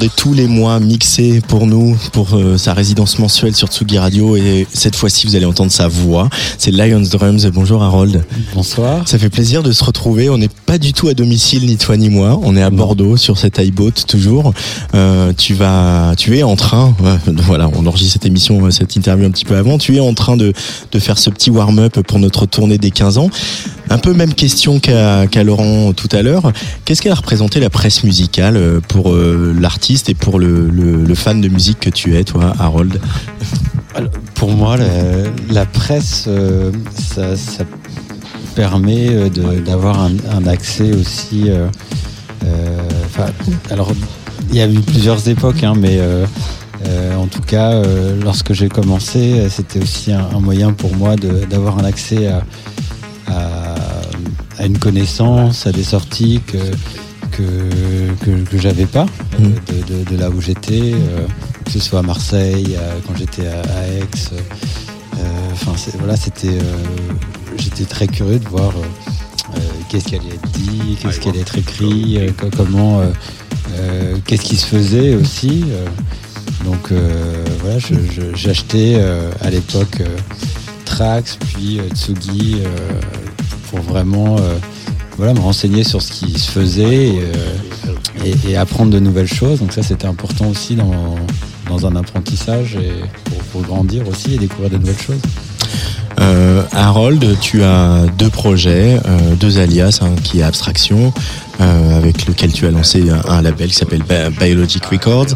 L'entendez 0.00 0.19
tous 0.20 0.34
les 0.34 0.48
mois 0.48 0.80
mixé 0.80 1.40
pour 1.40 1.66
nous, 1.66 1.96
pour 2.12 2.34
euh, 2.34 2.58
sa 2.58 2.74
résidence 2.74 3.18
mensuelle 3.18 3.56
sur 3.56 3.68
Tsugi 3.68 3.96
Radio. 3.96 4.36
Et 4.36 4.66
cette 4.70 4.94
fois-ci, 4.94 5.26
vous 5.26 5.34
allez 5.34 5.46
entendre 5.46 5.72
sa 5.72 5.88
voix. 5.88 6.28
C'est 6.58 6.70
Lions 6.70 7.00
Drums. 7.00 7.46
Bonjour 7.46 7.82
Harold. 7.82 8.22
Bonsoir. 8.54 9.08
Ça 9.08 9.18
fait 9.18 9.30
plaisir 9.30 9.62
de 9.62 9.72
se 9.72 9.82
retrouver. 9.82 10.28
On 10.28 10.36
n'est 10.36 10.50
pas 10.66 10.76
du 10.76 10.92
tout 10.92 11.08
à 11.08 11.14
domicile, 11.14 11.64
ni 11.64 11.78
toi 11.78 11.96
ni 11.96 12.10
moi. 12.10 12.38
On 12.42 12.54
est 12.54 12.60
à 12.60 12.68
Bordeaux 12.68 13.16
sur 13.16 13.38
cette 13.38 13.56
iBoat 13.56 13.92
toujours. 14.06 14.52
Euh, 14.94 15.32
tu 15.32 15.54
vas, 15.54 16.12
tu 16.18 16.36
es 16.36 16.42
en 16.42 16.54
train, 16.54 16.94
euh, 17.02 17.16
voilà, 17.46 17.70
on 17.74 17.86
enregistre 17.86 18.12
cette 18.12 18.26
émission, 18.26 18.70
cette 18.70 18.96
interview 18.96 19.24
un 19.26 19.30
petit 19.30 19.46
peu 19.46 19.56
avant. 19.56 19.78
Tu 19.78 19.96
es 19.96 20.00
en 20.00 20.12
train 20.12 20.36
de, 20.36 20.52
de 20.92 20.98
faire 20.98 21.16
ce 21.16 21.30
petit 21.30 21.48
warm-up 21.48 21.98
pour 22.00 22.18
notre 22.18 22.44
tournée 22.44 22.76
des 22.76 22.90
15 22.90 23.16
ans. 23.16 23.30
Un 23.88 23.98
peu 23.98 24.12
même 24.12 24.34
question 24.34 24.78
qu'à 24.80 25.26
qu'à 25.26 25.42
Laurent 25.42 25.94
tout 25.94 26.08
à 26.12 26.22
l'heure. 26.22 26.52
Qu'est-ce 26.84 27.02
qu'elle 27.02 27.10
a 27.10 27.16
représenté 27.16 27.58
la 27.58 27.70
presse 27.70 28.04
musicale 28.04 28.80
pour 28.86 29.12
l'artiste 29.12 30.09
pour 30.14 30.38
le, 30.38 31.14
fan 31.14 31.40
de 31.40 31.48
musique 31.48 31.80
que 31.80 31.90
tu 31.90 32.16
es, 32.16 32.24
toi, 32.24 32.52
Harold 32.58 33.00
pour 34.34 34.52
moi, 34.52 34.76
la, 35.50 35.66
presse, 35.66 36.24
euh, 36.28 36.72
ça, 36.96 37.64
permet 38.54 39.08
euh, 39.10 39.28
d'avoir 39.60 40.00
un, 40.00 40.46
accès 40.46 40.92
aussi. 40.92 41.50
euh, 41.50 41.68
alors, 43.70 43.92
il 44.48 44.56
y 44.56 44.60
a 44.60 44.66
eu 44.66 44.80
plusieurs 44.80 45.28
époques, 45.28 45.62
hein, 45.62 45.74
mais 45.76 46.00
en 47.16 47.26
tout 47.26 47.42
cas, 47.42 47.82
lorsque 48.22 48.52
j'ai 48.52 48.68
commencé, 48.68 49.48
c'était 49.50 49.82
aussi 49.82 50.12
un, 50.12 50.40
moyen 50.40 50.72
pour 50.72 50.96
moi 50.96 51.16
d'avoir 51.16 51.78
un 51.78 51.84
accès 51.84 52.28
à, 52.28 52.42
à, 53.28 53.74
à 54.58 54.66
une 54.66 54.78
connaissance, 54.78 55.66
à 55.66 55.72
des 55.72 55.84
sorties 55.84 56.40
que 56.46 56.58
que, 57.30 58.24
que, 58.24 58.30
que 58.50 58.58
j'avais 58.58 58.86
pas 58.86 59.06
euh, 59.40 59.48
de, 59.68 59.94
de- 60.04 60.10
de 60.10 60.16
là 60.16 60.30
où 60.30 60.40
j'étais, 60.40 60.92
euh, 60.94 61.26
que 61.64 61.70
ce 61.72 61.78
soit 61.78 62.00
à 62.00 62.02
Marseille, 62.02 62.76
à- 62.76 63.00
quand 63.06 63.16
j'étais 63.16 63.46
à, 63.46 63.60
à 63.60 63.86
Aix. 63.88 64.04
euh, 64.32 64.36
Enfin, 65.52 65.72
voilà, 65.98 66.16
c'était, 66.16 66.56
j'étais 67.58 67.84
très 67.84 68.06
curieux 68.06 68.38
de 68.38 68.48
voir 68.48 68.72
qu'est-ce 69.90 70.04
qui 70.06 70.14
allait 70.14 70.28
être 70.34 70.50
dit, 70.52 70.96
qu'est-ce 71.02 71.20
qui 71.20 71.28
allait 71.28 71.40
être 71.40 71.58
écrit, 71.58 72.18
co- 72.38 72.48
comment, 72.56 73.02
qu'est-ce 74.26 74.42
qui 74.42 74.56
se 74.56 74.64
faisait 74.64 75.14
aussi. 75.16 75.64
donc 76.64 76.90
voilà, 77.60 77.78
j'achetais 78.34 79.02
à 79.42 79.50
l'époque 79.50 80.00
Trax, 80.86 81.36
puis 81.36 81.80
Tsugi, 81.94 82.62
pour 83.70 83.80
vraiment 83.80 84.36
voilà, 85.20 85.34
me 85.34 85.40
renseigner 85.40 85.84
sur 85.84 86.00
ce 86.00 86.10
qui 86.12 86.32
se 86.38 86.50
faisait 86.50 87.08
et, 87.08 87.20
euh, 87.20 88.24
et- 88.48 88.56
apprendre 88.56 88.90
de 88.90 88.98
nouvelles 88.98 89.26
choses. 89.32 89.58
Donc 89.60 89.72
ça, 89.74 89.82
c'était 89.82 90.06
important 90.06 90.46
aussi 90.48 90.76
dans, 90.76 91.14
dans 91.68 91.86
un 91.86 91.94
apprentissage 91.94 92.76
et 92.76 92.90
pour, 93.52 93.60
grandir 93.62 94.08
aussi 94.08 94.34
et 94.34 94.38
découvrir 94.38 94.70
de 94.70 94.78
nouvelles 94.78 94.98
choses. 94.98 95.20
Euh, 96.20 96.62
Harold, 96.72 97.36
tu 97.42 97.62
as 97.62 98.06
deux 98.18 98.30
projets, 98.30 98.98
euh, 99.06 99.34
deux 99.38 99.58
alias, 99.58 100.00
un 100.02 100.14
qui 100.22 100.40
est 100.40 100.42
Abstraction, 100.42 101.12
avec 101.58 102.26
lequel 102.26 102.52
tu 102.54 102.66
as 102.66 102.70
lancé 102.70 103.04
un, 103.10 103.20
un 103.30 103.42
label 103.42 103.68
qui 103.68 103.74
s'appelle 103.74 104.02
Bi- 104.08 104.34
Biologic 104.38 104.82
Records. 104.86 105.26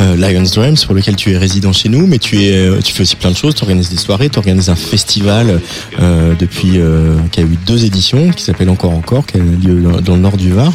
Euh, 0.00 0.16
Lions 0.16 0.42
Drums 0.54 0.84
pour 0.84 0.94
lequel 0.94 1.16
tu 1.16 1.32
es 1.32 1.38
résident 1.38 1.72
chez 1.72 1.88
nous 1.88 2.06
mais 2.06 2.18
tu 2.18 2.42
es 2.42 2.52
euh, 2.52 2.80
tu 2.82 2.92
fais 2.92 3.02
aussi 3.02 3.16
plein 3.16 3.30
de 3.30 3.36
choses 3.36 3.54
tu 3.54 3.62
organises 3.62 3.88
des 3.90 3.96
soirées 3.96 4.28
tu 4.30 4.38
organises 4.38 4.68
un 4.70 4.76
festival 4.76 5.60
euh, 6.00 6.34
depuis 6.38 6.78
euh, 6.78 7.16
qui 7.32 7.40
a 7.40 7.42
eu 7.42 7.56
deux 7.66 7.84
éditions 7.84 8.30
qui 8.30 8.42
s'appelle 8.42 8.70
encore 8.70 8.92
encore 8.92 9.26
qui 9.26 9.38
a 9.38 9.40
lieu 9.40 9.80
dans- 9.82 10.00
dans 10.00 10.14
le 10.14 10.20
nord 10.20 10.36
du 10.36 10.52
Var. 10.52 10.72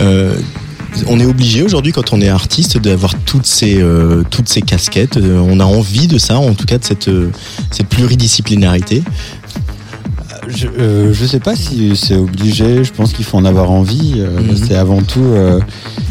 Euh, 0.00 0.34
on 1.06 1.18
est 1.18 1.24
obligé 1.24 1.62
aujourd'hui 1.62 1.90
quand 1.92 2.12
on 2.12 2.20
est 2.20 2.28
artiste 2.28 2.76
d'avoir 2.76 3.14
toutes 3.24 3.46
ces 3.46 3.80
euh, 3.80 4.24
toutes 4.28 4.50
ces 4.50 4.60
casquettes. 4.60 5.16
Euh, 5.16 5.38
on 5.38 5.58
a 5.58 5.64
envie 5.64 6.06
de 6.06 6.18
ça 6.18 6.36
en 6.38 6.52
tout 6.52 6.66
cas 6.66 6.76
de 6.76 6.84
cette 6.84 7.08
euh, 7.08 7.30
cette 7.70 7.86
pluridisciplinarité 7.86 9.02
Je, 10.54 10.66
euh, 10.66 11.12
je 11.12 11.24
sais 11.24 11.40
pas 11.40 11.56
si 11.56 11.96
c'est 11.96 12.16
obligé, 12.16 12.84
je 12.84 12.92
pense 12.92 13.12
qu'il 13.12 13.24
faut 13.24 13.38
en 13.38 13.44
avoir 13.44 13.70
envie. 13.70 14.14
euh, 14.18 14.40
Mhm. 14.40 14.56
C'est 14.56 14.74
avant 14.76 15.02
tout. 15.02 15.20
euh, 15.24 15.60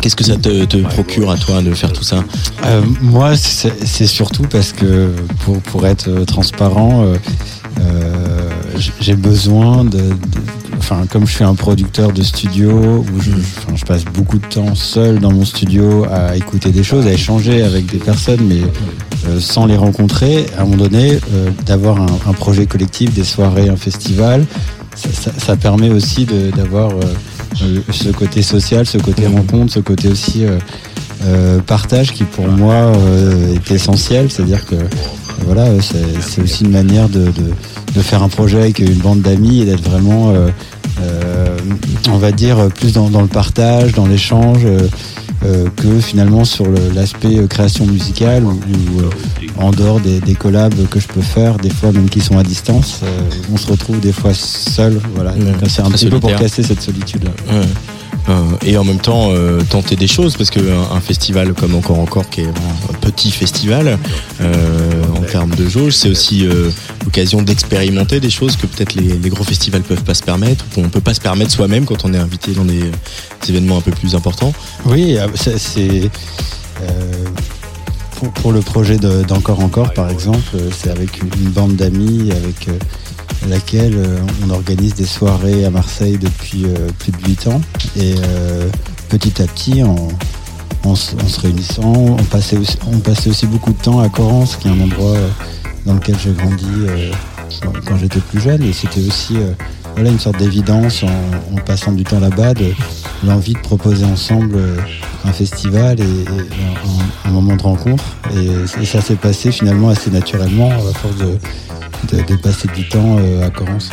Qu'est-ce 0.01 0.15
que 0.15 0.23
ça 0.23 0.35
te, 0.35 0.65
te 0.65 0.77
procure 0.77 1.30
à 1.30 1.38
toi 1.38 1.61
de 1.61 1.73
faire 1.73 1.93
tout 1.93 2.03
ça 2.03 2.23
Euh, 2.65 2.81
moi, 3.01 3.35
c'est 3.38 3.85
c'est 3.85 4.07
surtout 4.07 4.43
parce 4.43 4.72
que 4.73 5.11
pour, 5.45 5.59
pour 5.61 5.85
être 5.85 6.09
euh, 6.09 6.26
transparent, 6.26 7.05
j'ai 8.99 9.15
besoin 9.15 9.84
de, 9.85 9.98
de- 9.99 10.15
Enfin, 10.77 11.06
comme 11.10 11.27
je 11.27 11.31
suis 11.35 11.43
un 11.43 11.53
producteur 11.53 12.11
de 12.11 12.23
studio, 12.23 12.72
où 13.15 13.22
je, 13.22 13.30
enfin, 13.31 13.76
je 13.76 13.85
passe 13.85 14.03
beaucoup 14.03 14.39
de 14.39 14.45
temps 14.48 14.73
seul 14.73 15.19
dans 15.19 15.31
mon 15.31 15.45
studio 15.45 16.06
à 16.11 16.35
écouter 16.35 16.72
des 16.72 16.84
choses, 16.84 17.06
à 17.06 17.14
échanger 17.14 17.61
avec 17.61 17.85
des 17.85 17.99
personnes, 17.99 18.41
mais 18.48 18.61
euh, 19.30 19.39
sans 19.39 19.68
les 19.68 19.77
rencontrer, 19.77 20.48
à 20.57 20.61
un 20.61 20.65
moment 20.65 20.77
donné, 20.77 21.19
euh, 21.34 21.52
d'avoir 21.68 22.02
un, 22.02 22.07
un 22.27 22.34
projet 22.34 22.65
collectif, 22.65 23.14
des 23.14 23.23
soirées, 23.23 23.69
un 23.69 23.76
festival, 23.77 24.43
ça, 24.95 25.10
ça- 25.14 25.31
ça 25.38 25.56
permet 25.56 25.91
aussi 25.91 26.26
d'avoir 26.57 26.89
euh, 26.89 26.95
euh, 27.61 27.80
ce 27.91 28.10
côté 28.10 28.41
social, 28.41 28.85
ce 28.88 28.98
côté 28.98 29.27
rencontre, 29.27 29.72
ce 29.72 29.80
côté 29.81 30.07
aussi 30.10 30.43
euh, 30.45 30.57
euh, 31.26 31.60
partage 31.60 32.11
qui 32.11 32.23
pour 32.23 32.48
moi 32.48 32.73
euh, 32.73 33.53
est 33.53 33.69
essentiel. 33.72 34.31
C'est-à-dire 34.31 34.65
que 34.65 34.76
euh, 34.76 34.88
voilà, 35.45 35.65
c'est 35.81 36.41
aussi 36.41 36.63
une 36.63 36.72
manière 36.72 37.09
de, 37.09 37.26
de- 37.26 37.53
de 37.95 37.99
faire 38.01 38.23
un 38.23 38.30
projet 38.30 38.57
avec 38.59 38.80
une 38.80 38.93
bande 38.95 39.22
d'amis 39.22 39.61
et 39.61 39.65
d'être 39.65 39.84
vraiment, 39.84 40.30
euh, 40.31 40.49
euh, 41.01 41.57
on 42.09 42.18
va 42.18 42.31
dire, 42.31 42.68
plus 42.73 42.93
dans, 42.93 43.09
dans 43.09 43.22
le 43.22 43.27
partage, 43.27 43.93
dans 43.93 44.05
l'échange. 44.07 44.59
euh, 44.65 44.88
euh, 45.43 45.65
que 45.76 45.99
finalement 45.99 46.45
sur 46.45 46.68
l'aspect 46.93 47.39
euh, 47.39 47.47
création 47.47 47.88
musicale 47.88 48.43
ou, 48.45 48.51
ou, 48.51 48.99
euh, 49.01 49.09
en 49.57 49.72
dehors 49.72 49.99
des, 49.99 50.19
des 50.19 50.35
collabs 50.35 50.88
que 50.91 50.99
je 50.99 51.07
peux 51.07 51.22
faire, 51.23 51.57
des 51.57 51.72
fois 51.72 51.91
même 51.91 52.09
qui 52.09 52.22
sont 52.22 52.38
à 52.38 52.43
distance, 52.43 52.99
euh, 53.01 53.07
on 53.51 53.57
se 53.57 53.65
retrouve 53.65 53.99
des 53.99 54.11
fois 54.11 54.35
seul. 54.35 54.99
Voilà, 55.15 55.31
Ouais, 55.31 55.39
Donc, 55.39 55.55
c'est 55.68 55.81
un 55.81 55.85
peu 55.85 56.19
pour 56.19 56.30
casser 56.43 56.61
cette 56.61 56.84
solitude-là. 56.84 57.31
Ouais. 57.51 57.65
Euh, 58.30 58.34
et 58.64 58.77
en 58.77 58.84
même 58.84 58.99
temps 58.99 59.30
euh, 59.31 59.61
tenter 59.68 59.95
des 59.95 60.06
choses 60.07 60.38
parce 60.38 60.52
qu'un 60.52 60.61
un 60.93 60.99
festival 61.02 61.53
comme 61.53 61.73
encore 61.73 61.98
encore 61.98 62.30
qui 62.30 62.41
est 62.41 62.48
un 62.48 62.93
petit 63.02 63.31
festival 63.31 63.98
euh, 64.41 65.03
en 65.18 65.22
termes 65.23 65.56
de 65.56 65.68
jauge 65.68 65.93
c'est 65.93 66.07
aussi 66.10 66.45
euh, 66.45 66.69
l'occasion 67.03 67.41
d'expérimenter 67.41 68.19
des 68.19 68.30
choses 68.30 68.56
que 68.57 68.68
peut-être 68.68 68.93
les, 68.93 69.18
les 69.18 69.30
gros 69.30 69.43
festivals 69.43 69.81
peuvent 69.81 70.03
pas 70.03 70.14
se 70.14 70.22
permettre 70.22 70.64
ou 70.77 70.81
qu'on 70.81 70.89
peut 70.89 71.02
pas 71.02 71.15
se 71.15 71.19
permettre 71.19 71.49
soi-même 71.49 71.85
quand 71.85 72.06
on 72.06 72.14
est 72.14 72.18
invité 72.19 72.52
dans 72.52 72.64
des, 72.65 72.81
des 72.81 73.49
événements 73.49 73.77
un 73.80 73.81
peu 73.81 73.91
plus 73.91 74.14
importants. 74.14 74.53
Oui, 74.85 75.18
c'est- 75.34 75.57
c'est 75.57 76.11
euh, 76.84 76.89
pour, 78.18 78.31
pour 78.34 78.52
le 78.52 78.60
projet 78.60 78.98
de- 78.98 79.23
d'encore 79.23 79.61
encore 79.61 79.93
par 79.93 80.11
exemple, 80.11 80.57
c'est 80.80 80.91
avec 80.91 81.22
une, 81.23 81.30
une 81.43 81.49
bande 81.49 81.76
d'amis 81.76 82.31
avec 82.31 82.68
euh, 83.43 83.49
laquelle 83.49 83.95
euh, 83.95 84.19
on 84.45 84.49
organise 84.51 84.93
des 84.95 85.05
soirées 85.05 85.65
à 85.65 85.69
Marseille 85.69 86.17
depuis 86.17 86.65
euh, 86.65 86.89
plus 86.99 87.11
de 87.11 87.17
8 87.27 87.47
ans. 87.47 87.61
Et 87.97 88.15
euh, 88.23 88.69
petit 89.09 89.41
à 89.41 89.45
petit 89.45 89.83
en, 89.83 90.95
se- 90.95 91.15
réunissant, 91.39 91.93
on 92.17 92.23
passait, 92.23 92.57
aussi, 92.57 93.45
beaucoup 93.47 93.73
de 93.73 93.81
temps 93.81 93.99
à 93.99 94.09
Corrance, 94.09 94.55
qui 94.55 94.67
est 94.67 94.71
un 94.71 94.81
endroit 94.81 95.17
dans 95.85 95.93
lequel 95.95 96.15
j'ai 96.23 96.31
grandi 96.31 96.65
quand, 97.61 97.97
j'étais 97.97 98.19
plus 98.19 98.39
jeune. 98.41 98.63
Et 98.63 98.73
c'était 98.73 99.01
aussi 99.05 99.35
voilà, 99.95 100.09
une 100.09 100.19
sorte 100.19 100.38
d'évidence 100.38 101.03
en, 101.03 101.55
passant 101.65 101.91
du 101.91 102.03
temps 102.03 102.19
là-bas 102.19 102.53
de 102.53 102.73
l'envie 103.26 103.53
de 103.53 103.59
proposer 103.59 104.05
ensemble 104.05 104.55
euh, 104.55 104.77
un 105.26 105.31
festival 105.31 105.99
et, 105.99 106.26
un, 107.26 107.31
moment 107.31 107.55
de 107.55 107.61
rencontre. 107.61 108.03
Et, 108.35 108.85
ça 108.85 109.01
s'est 109.01 109.15
passé 109.15 109.51
finalement 109.51 109.89
assez 109.89 110.09
naturellement 110.09 110.72
à 110.72 110.93
force 110.93 111.18
de, 111.18 112.35
passer 112.38 112.68
du 112.76 112.88
temps 112.89 113.18
euh, 113.19 113.45
à 113.45 113.49
Corrance. 113.49 113.89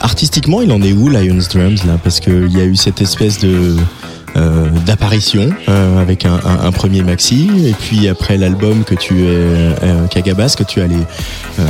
artistiquement 0.00 0.62
il 0.62 0.70
en 0.70 0.80
est 0.80 0.92
où 0.92 1.08
Lions 1.08 1.42
Drums 1.52 1.84
là? 1.84 1.98
Parce 2.02 2.20
qu'il 2.20 2.52
y 2.52 2.60
a 2.60 2.64
eu 2.64 2.76
cette 2.76 3.00
espèce 3.00 3.38
de 3.38 3.76
euh, 4.36 4.68
d'apparition 4.86 5.48
euh, 5.68 6.00
avec 6.02 6.24
un, 6.26 6.34
un- 6.44 6.72
premier 6.72 7.02
maxi 7.02 7.48
et 7.66 7.72
puis 7.72 8.08
après 8.08 8.36
l'album 8.36 8.82
que 8.84 8.94
tu 8.94 9.22
es 9.22 9.26
euh, 9.28 10.06
Kagabas 10.10 10.54
que 10.58 10.64
tu 10.64 10.80
allais 10.80 10.96
euh, 11.60 11.62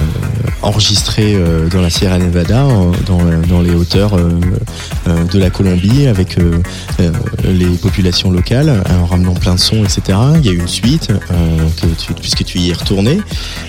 enregistrer 0.63 1.35
euh, 1.35 1.69
dans 1.69 1.81
la 1.81 1.91
Sierra 1.91 2.19
Nevada 2.19 2.65
dans, 3.07 3.19
dans 3.49 3.61
les 3.61 3.75
hauteurs 3.75 4.15
euh, 4.15 4.31
euh, 5.09 5.25
de 5.25 5.39
la 5.39 5.51
Colombie 5.51 6.07
avec 6.07 6.39
euh, 6.39 6.53
euh, 7.01 7.11
les 7.45 7.67
populations 7.77 8.31
locales 8.31 8.83
en 8.91 9.07
ramenant 9.07 9.35
plein 9.35 9.55
de 9.55 9.61
sons 9.61 9.85
etc 9.85 10.19
il 10.41 10.47
y 10.47 10.49
a 10.49 10.53
eu 10.53 10.59
une 10.59 10.69
suite 10.69 11.11
euh, 11.11 11.59
que 11.81 11.87
tu- 11.87 12.15
puisque 12.15 12.45
tu 12.45 12.59
y 12.59 12.71
es 12.71 12.73
retourné. 12.73 13.19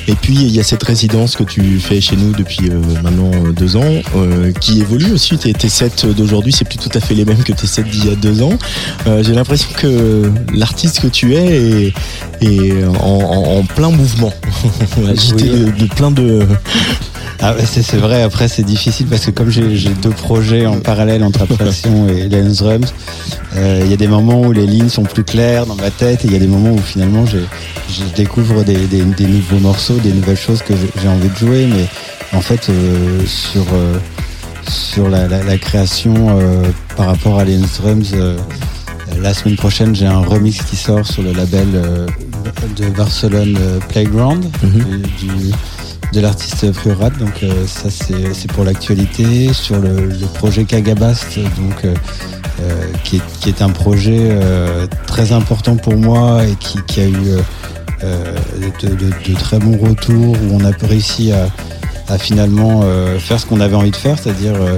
Et 0.08 0.14
puis 0.16 0.36
il 0.36 0.52
y 0.52 0.60
a 0.60 0.64
cette 0.64 0.84
résidence 0.84 1.36
que 1.36 1.44
tu 1.44 1.80
fais 1.80 2.00
chez 2.00 2.16
nous 2.16 2.32
depuis 2.32 2.70
euh, 2.70 2.80
maintenant 3.04 3.32
euh, 3.34 3.52
deux 3.52 3.76
ans 3.76 3.84
euh, 4.16 4.52
qui 4.54 4.80
évolue 4.82 5.12
aussi. 5.12 5.38
Tes, 5.38 5.54
tes 5.54 5.70
sets 5.70 6.06
d'aujourd'hui 6.16 6.54
c'est 6.54 6.66
plus 6.66 6.78
tout 6.78 6.90
à 6.94 7.00
fait 7.00 7.14
les 7.16 7.26
mêmes 7.26 7.44
que 7.44 7.52
tes 7.54 7.68
sets 7.68 7.84
d'il 7.84 8.06
y 8.08 8.12
a 8.12 8.16
deux 8.16 8.42
ans 8.42 8.58
euh, 9.07 9.24
j'ai 9.24 9.34
l'impression 9.34 9.70
que 9.78 10.32
l'artiste 10.53 11.02
que 11.02 11.07
tu 11.07 11.34
es 11.36 11.88
est, 11.91 11.94
est 12.41 12.86
en, 12.86 12.94
en- 12.95 13.57
en 13.60 13.64
plein 13.64 13.90
mouvement, 13.91 14.34
agité 15.10 15.49
Oui. 15.52 15.60
de, 15.72 15.72
de 15.72 15.86
plein 15.94 16.12
de 16.12 16.45
Ah 17.41 17.53
ouais, 17.53 17.64
c'est 17.66 17.98
vrai, 17.98 18.22
après 18.24 18.48
c'est 18.48 18.64
difficile 18.64 19.07
parce 19.07 19.26
que 19.26 19.32
comme 19.32 19.49
j'ai 19.49 19.90
deux 20.02 20.10
projets 20.10 20.66
en 20.66 20.80
parallèle 20.80 21.24
entre 21.24 21.41
Abstraction 21.44 22.07
et 22.07 22.30
Lens 22.30 22.57
Drums, 22.64 22.94
euh, 23.57 23.82
il 23.84 23.90
y 23.91 23.94
a 23.94 23.98
des 23.98 24.07
moments 24.07 24.41
où 24.41 24.52
les 24.52 24.66
lignes 24.66 24.90
sont 24.90 25.03
plus 25.03 25.24
claires 25.24 25.66
dans 25.66 25.76
ma 25.76 25.91
tête 25.91 26.24
et 26.24 26.28
il 26.28 26.34
y 26.34 26.36
a 26.36 26.40
des 26.40 26.48
moments 26.48 26.72
où 26.72 26.80
finalement 26.80 27.26
je 27.26 27.38
découvre 28.16 28.64
des, 28.64 28.88
des- 28.88 29.03
des 29.03 29.28
nouveaux 29.28 29.60
morceaux, 29.60 29.95
des 30.03 30.12
nouvelles 30.14 30.38
choses 30.38 30.62
que 30.62 30.74
j'ai- 31.02 31.07
envie 31.07 31.30
de 31.30 31.36
jouer, 31.36 31.68
mais 31.68 31.86
en 32.38 32.41
fait 32.41 32.68
euh, 32.70 33.22
sur, 33.26 33.66
euh, 33.74 33.98
sur 34.70 35.10
la, 35.10 35.28
la- 35.28 35.44
la 35.44 35.57
création 35.57 36.16
par 36.98 37.07
rapport 37.07 37.40
à 37.40 37.45
Lens 37.45 37.80
Drums, 37.82 38.12
euh, 38.14 38.38
la 39.22 39.34
semaine 39.34 39.56
prochaine 39.56 39.96
j'ai 39.96 40.06
un 40.06 40.20
remix 40.20 40.62
qui 40.64 40.76
sort 40.76 41.06
sur 41.06 41.24
le 41.24 41.32
label 41.34 41.68
euh, 41.76 42.08
de 42.78 42.86
Barcelone 42.90 43.58
euh, 43.60 43.80
Playground 43.90 44.46
du- 44.62 45.28
du- 45.28 45.52
de 46.14 46.20
l'artiste 46.22 46.72
Priorat. 46.72 47.10
Donc 47.12 47.44
euh, 47.44 47.66
ça 47.68 47.90
c'est 47.90 48.52
pour 48.52 48.64
l'actualité. 48.64 49.52
Sur 49.54 49.80
le, 49.80 50.08
le 50.08 50.26
projet 50.36 50.64
Kagabast, 50.66 51.38
donc 51.40 51.84
euh, 51.86 51.94
euh, 52.62 52.84
qui, 53.04 53.18
est, 53.18 53.22
qui 53.42 53.50
est 53.50 53.62
un 53.62 53.70
projet 53.70 54.20
euh, 54.32 54.86
très 55.08 55.32
important 55.32 55.76
pour 55.76 55.96
moi 55.98 56.46
et 56.46 56.56
qui, 56.60 56.80
qui 56.88 57.02
a 57.02 57.08
eu 57.08 57.16
euh, 57.28 57.42
euh, 58.04 58.36
de, 58.82 58.90
de- 58.90 58.96
de 59.34 59.36
très 59.40 59.60
bons 59.60 59.78
retours 59.78 60.36
où 60.36 60.54
on 60.54 60.64
a 60.64 60.72
réussi 60.88 61.32
à, 61.32 61.48
à 62.08 62.18
finalement 62.18 62.82
euh, 62.84 63.18
faire 63.20 63.40
ce 63.40 63.46
qu'on 63.46 63.60
avait 63.60 63.76
envie 63.76 63.92
de 63.92 63.96
faire, 63.96 64.18
c'est-à-dire 64.22 64.54
euh, 64.56 64.78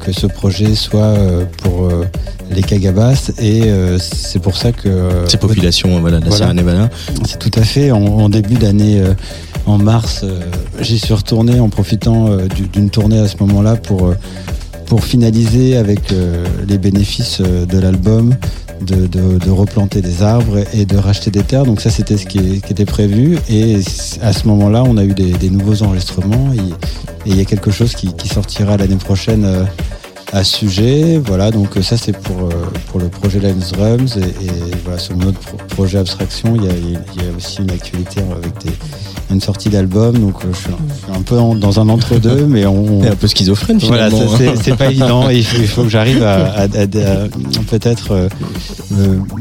que 0.00 0.12
ce 0.12 0.26
projet 0.26 0.74
soit 0.74 1.00
euh, 1.02 1.44
pour 1.62 1.84
euh, 1.86 2.04
les 2.50 2.62
Kagabast 2.62 3.32
et 3.40 3.62
euh, 3.64 3.98
c'est 3.98 4.38
pour 4.40 4.56
ça 4.56 4.72
que 4.72 4.88
euh, 4.88 5.26
Ces 5.28 5.38
populations, 5.38 6.00
voilà, 6.00 6.20
de 6.20 6.26
la 6.26 6.30
Sierra 6.30 6.54
Nevada. 6.54 6.90
c'est 7.26 7.38
tout 7.38 7.50
à 7.58 7.62
fait. 7.62 7.90
En, 7.90 8.02
en 8.04 8.28
début 8.28 8.54
d'année, 8.54 9.00
euh, 9.00 9.14
en 9.66 9.78
mars, 9.78 10.20
euh, 10.24 10.40
j'y 10.80 10.98
suis 10.98 11.14
retourné 11.14 11.58
en 11.60 11.68
profitant 11.70 12.28
euh, 12.28 12.46
du- 12.48 12.68
d'une 12.68 12.90
tournée 12.90 13.18
à 13.18 13.28
ce 13.28 13.36
moment-là 13.40 13.76
pour, 13.76 14.06
euh, 14.08 14.14
pour 14.94 15.04
finaliser 15.04 15.76
avec 15.76 16.12
euh, 16.12 16.46
les 16.68 16.78
bénéfices 16.78 17.40
euh, 17.40 17.66
de 17.66 17.80
l'album. 17.80 18.32
De, 18.80 19.50
replanter 19.50 20.02
des 20.02 20.22
arbres 20.22 20.58
et 20.72 20.84
de 20.84 20.96
racheter 20.96 21.30
des 21.32 21.42
terres. 21.42 21.64
Donc 21.64 21.80
ça, 21.80 21.90
c'était 21.90 22.16
ce 22.16 22.26
qui, 22.26 22.38
était 22.68 22.84
prévu. 22.84 23.38
Et 23.48 23.80
à 24.22 24.32
ce 24.32 24.46
moment-là, 24.46 24.84
on 24.86 24.96
a 24.96 25.04
eu 25.04 25.14
des, 25.14 25.50
nouveaux 25.50 25.82
enregistrements. 25.82 26.52
Et 26.52 26.60
il 27.26 27.36
y 27.36 27.40
a 27.40 27.44
quelque 27.44 27.72
chose 27.72 27.94
qui, 27.94 28.28
sortira 28.28 28.76
l'année 28.76 28.96
prochaine 28.96 29.44
euh, 29.44 29.64
à 30.32 30.44
ce 30.44 30.58
sujet. 30.58 31.18
Voilà, 31.18 31.50
donc 31.50 31.70
ça 31.82 31.96
c'est 31.96 32.16
pour, 32.16 32.48
pour 32.88 33.00
le 33.00 33.08
projet 33.08 33.40
Lens 33.40 33.72
Drums. 33.72 34.16
Et, 34.16 34.46
voilà, 34.84 34.98
sur 35.00 35.16
mon 35.16 35.32
projet 35.70 35.98
Abstraction, 35.98 36.54
il 36.54 36.64
y 36.64 37.26
a 37.26 37.36
aussi 37.36 37.62
une 37.62 37.70
actualité 37.72 38.20
avec 38.20 38.52
des, 38.62 38.70
une 39.30 39.40
sortie 39.40 39.68
d'album. 39.68 40.18
Donc 40.18 40.34
euh, 40.44 40.48
je 40.52 40.58
suis 40.58 40.70
un, 41.14 41.22
peu 41.22 41.38
en- 41.38 41.54
dans 41.54 41.80
un 41.80 41.88
entre-deux, 41.88 42.46
mais 42.48 42.66
on. 42.66 43.02
Un 43.02 43.16
peu 43.16 43.26
schizophrène, 43.26 43.78
Voilà, 43.78 44.08
finalement, 44.10 44.36
c'est- 44.36 44.48
hein. 44.48 44.54
c'est 44.62 44.76
pas 44.76 44.86
évident. 44.90 45.28
Il 45.30 45.44
faut, 45.44 45.56
il 45.60 45.68
faut 45.68 45.82
que 45.82 45.88
j'arrive 45.88 46.22
à, 46.22 46.34
à- 46.34 46.62
à- 46.62 46.64
à- 46.64 47.28
peut-être 47.70 48.12
euh, 48.12 48.28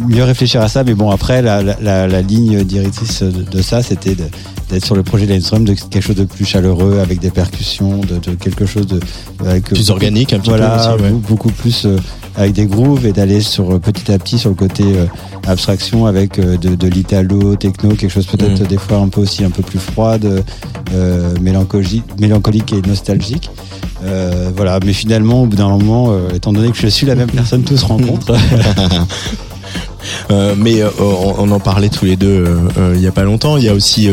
mieux 0.08 0.24
réfléchir 0.24 0.62
à 0.62 0.68
ça. 0.68 0.84
Mais 0.84 0.94
bon, 0.94 1.10
après, 1.10 1.42
la, 1.42 1.62
la- 1.64 2.08
la- 2.08 2.22
ligne 2.22 2.64
directrice 2.64 3.22
de, 3.24 3.44
de 3.44 3.62
ça, 3.62 3.84
c'était 3.84 4.16
d'être 4.16 4.86
sur 4.86 4.96
le 4.96 5.04
projet 5.04 5.26
Lensdrum 5.26 5.66
de 5.66 5.74
quelque 5.74 6.02
chose 6.02 6.16
de 6.16 6.24
plus 6.24 6.46
chaleureux, 6.46 7.00
avec 7.00 7.20
des 7.20 7.30
percussions, 7.32 7.98
de, 7.98 8.18
de 8.18 8.36
quelque 8.36 8.66
chose 8.66 8.88
de 8.88 9.00
avec 9.46 9.66
Plus 9.66 9.90
organique, 9.90 10.34
un 10.34 10.40
petit 10.40 10.50
peu 10.52 10.58
voilà, 10.58 10.94
aussi, 10.96 11.04
ouais. 11.04 11.10
be- 11.12 11.20
beaucoup 11.20 11.52
plus 11.52 11.86
euh, 11.86 11.98
avec 12.36 12.54
des 12.54 12.66
grooves 12.66 13.06
et 13.06 13.12
d'aller 13.12 13.42
sur 13.42 13.72
euh, 13.76 13.80
petit 13.80 14.12
à 14.12 14.18
petit 14.18 14.38
sur 14.40 14.50
le 14.50 14.56
côté 14.56 14.84
euh, 14.86 15.06
abstraction 15.48 16.06
avec 16.06 16.40
euh, 16.40 16.58
de, 16.58 16.76
de 16.76 16.88
l'italo, 16.88 17.56
techno, 17.56 17.90
quelque 17.96 18.10
chose 18.12 18.26
peut-être 18.26 18.62
Mm. 18.64 18.68
des 18.68 18.78
fois 18.78 18.98
un 18.98 19.10
peu 19.10 19.22
aussi 19.22 19.44
un 19.44 19.50
peu 19.50 19.62
plus 19.64 19.80
froide, 19.80 20.44
euh, 20.94 21.34
mélancolique, 21.42 22.04
mélancolique 22.20 22.74
et 22.74 22.82
nostalgique. 22.88 23.50
Euh, 24.04 24.52
voilà, 24.56 24.80
mais 24.86 24.94
finalement, 24.94 25.44
au 25.44 25.46
bout 25.46 25.56
d'un 25.56 25.70
moment, 25.70 26.12
euh, 26.12 26.30
étant 26.34 26.54
donné 26.54 26.72
que 26.72 26.78
je 26.78 26.88
suis 26.88 27.06
la 27.06 27.16
même 27.16 27.32
personne, 27.32 27.64
tout 27.64 27.78
se 27.78 27.86
rencontre. 27.86 28.36
Euh, 30.32 30.56
mais 30.58 30.82
euh, 30.82 30.90
on, 31.00 31.36
on 31.40 31.52
en 31.52 31.60
parlait 31.60 31.90
tous 31.90 32.06
les 32.06 32.16
deux 32.16 32.46
euh, 32.78 32.94
il 32.96 33.02
y 33.02 33.08
a 33.08 33.12
pas 33.12 33.24
longtemps. 33.24 33.58
Il 33.58 33.64
y 33.64 33.70
a 33.70 33.74
aussi 33.74 34.10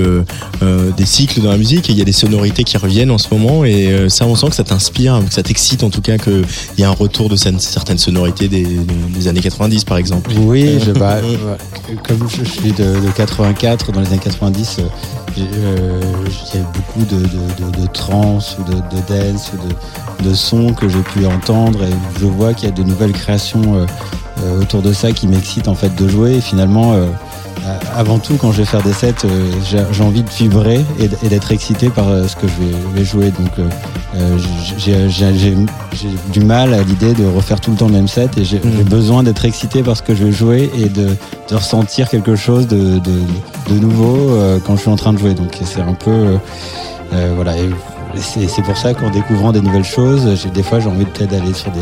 des 0.96 1.06
cycles 1.06 1.40
dans 1.40 1.50
la 1.50 1.58
musique 1.58 1.88
et 1.90 1.92
il 1.92 1.98
y 1.98 2.02
a 2.02 2.04
des 2.04 2.12
sonorités 2.12 2.64
qui 2.64 2.76
reviennent 2.76 3.10
en 3.10 3.18
ce 3.18 3.28
moment 3.32 3.64
et 3.64 4.08
ça 4.08 4.26
on 4.26 4.34
sent 4.34 4.48
que 4.48 4.54
ça 4.56 4.64
t'inspire, 4.64 5.20
que 5.26 5.32
ça 5.32 5.42
t'excite 5.42 5.82
en 5.82 5.90
tout 5.90 6.00
cas 6.00 6.18
qu'il 6.18 6.44
y 6.78 6.84
a 6.84 6.88
un 6.88 6.94
retour 6.94 7.28
de 7.28 7.36
certaines- 7.36 7.58
sonorités 8.00 8.48
des, 8.48 8.64
des 8.64 9.28
années 9.28 9.40
90 9.40 9.84
par 9.84 9.98
exemple. 9.98 10.30
Oui, 10.36 10.78
je, 10.84 10.92
bah, 10.92 11.18
comme 12.08 12.28
je, 12.28 12.44
suis 12.44 12.72
de, 12.72 13.00
de 13.00 13.10
84, 13.14 13.92
dans 13.92 14.00
les 14.00 14.08
années 14.08 14.18
90, 14.18 14.76
euh, 14.78 14.82
j'ai, 15.36 15.42
euh, 15.42 16.00
il 16.54 16.60
y 16.60 16.62
a 16.62 16.66
beaucoup 16.66 17.04
de, 17.04 17.20
de, 17.20 17.26
de, 17.26 17.64
ou 17.64 17.70
de, 17.70 17.86
dance 17.88 18.56
ou 18.58 20.24
de, 20.24 20.34
sons 20.34 20.72
que 20.72 20.88
j'ai 20.88 21.02
pu 21.02 21.26
entendre 21.26 21.82
et 21.82 22.20
je 22.20 22.26
vois 22.26 22.54
qu'il 22.54 22.68
y 22.68 22.72
a 22.72 22.74
de 22.74 22.82
nouvelles 22.82 23.12
créations 23.12 23.76
euh, 23.76 23.86
autour 24.60 24.82
de 24.82 24.92
ça 24.92 25.12
qui 25.12 25.26
m'excitent 25.26 25.68
en 25.68 25.74
fait 25.74 25.94
de 25.94 26.08
jouer. 26.08 26.36
Et 26.36 26.40
finalement 26.40 26.92
euh, 26.92 27.06
euh, 27.66 27.78
avant 27.94 28.18
tout 28.18 28.36
quand 28.40 28.52
je 28.52 28.58
vais 28.58 28.64
faire 28.64 28.82
des 28.82 28.92
sets 28.92 29.14
euh, 29.26 29.50
j'ai 29.92 30.02
envie 30.02 30.22
de 30.22 30.30
vibrer 30.30 30.82
et 30.98 31.28
d'être 31.28 31.52
excité 31.52 31.90
par 31.90 32.08
euh, 32.08 32.26
ce 32.26 32.36
que 32.36 32.46
je 32.48 32.96
vais, 32.98 33.04
jouer. 33.04 33.30
Donc 33.38 33.50
euh, 33.58 33.68
euh, 34.16 34.38
j'ai- 34.78 35.56
du 36.32 36.40
mal 36.40 36.72
à 36.74 36.82
l'idée 36.82 37.12
de 37.12 37.26
refaire 37.26 37.60
tout 37.60 37.70
le 37.70 37.76
temps 37.76 37.86
le 37.86 37.92
même 37.92 38.08
set 38.08 38.36
et 38.38 38.44
j'ai 38.44 38.60
j'ai 38.64 38.84
besoin 38.84 39.22
d'être 39.22 39.44
excité 39.44 39.82
par 39.82 39.96
ce 39.96 40.02
que 40.02 40.14
je 40.14 40.24
vais 40.24 40.32
jouer 40.32 40.70
et 40.78 40.88
de, 40.88 41.16
de 41.50 41.54
ressentir 41.54 42.08
quelque 42.08 42.34
chose 42.36 42.66
de, 42.66 42.98
de, 42.98 43.20
de 43.68 43.78
nouveau 43.78 44.16
euh, 44.30 44.58
quand 44.64 44.76
je 44.76 44.82
suis 44.82 44.90
en 44.90 44.96
train 44.96 45.12
de 45.12 45.18
jouer. 45.18 45.34
Donc 45.34 45.58
c'est 45.64 45.80
un 45.82 45.94
peu 45.94 46.10
euh, 46.10 46.36
euh, 47.12 47.32
voilà. 47.34 47.56
Et 47.56 47.68
c'est 48.48 48.62
pour 48.62 48.76
ça 48.76 48.92
qu'en 48.94 49.10
découvrant 49.10 49.52
des 49.52 49.60
nouvelles 49.60 49.84
choses 49.84 50.24
des 50.52 50.62
fois 50.64 50.80
j'ai 50.80 50.88
envie 50.88 51.04
peut-être 51.04 51.30
d'aller 51.30 51.54
sur 51.54 51.70
des 51.70 51.80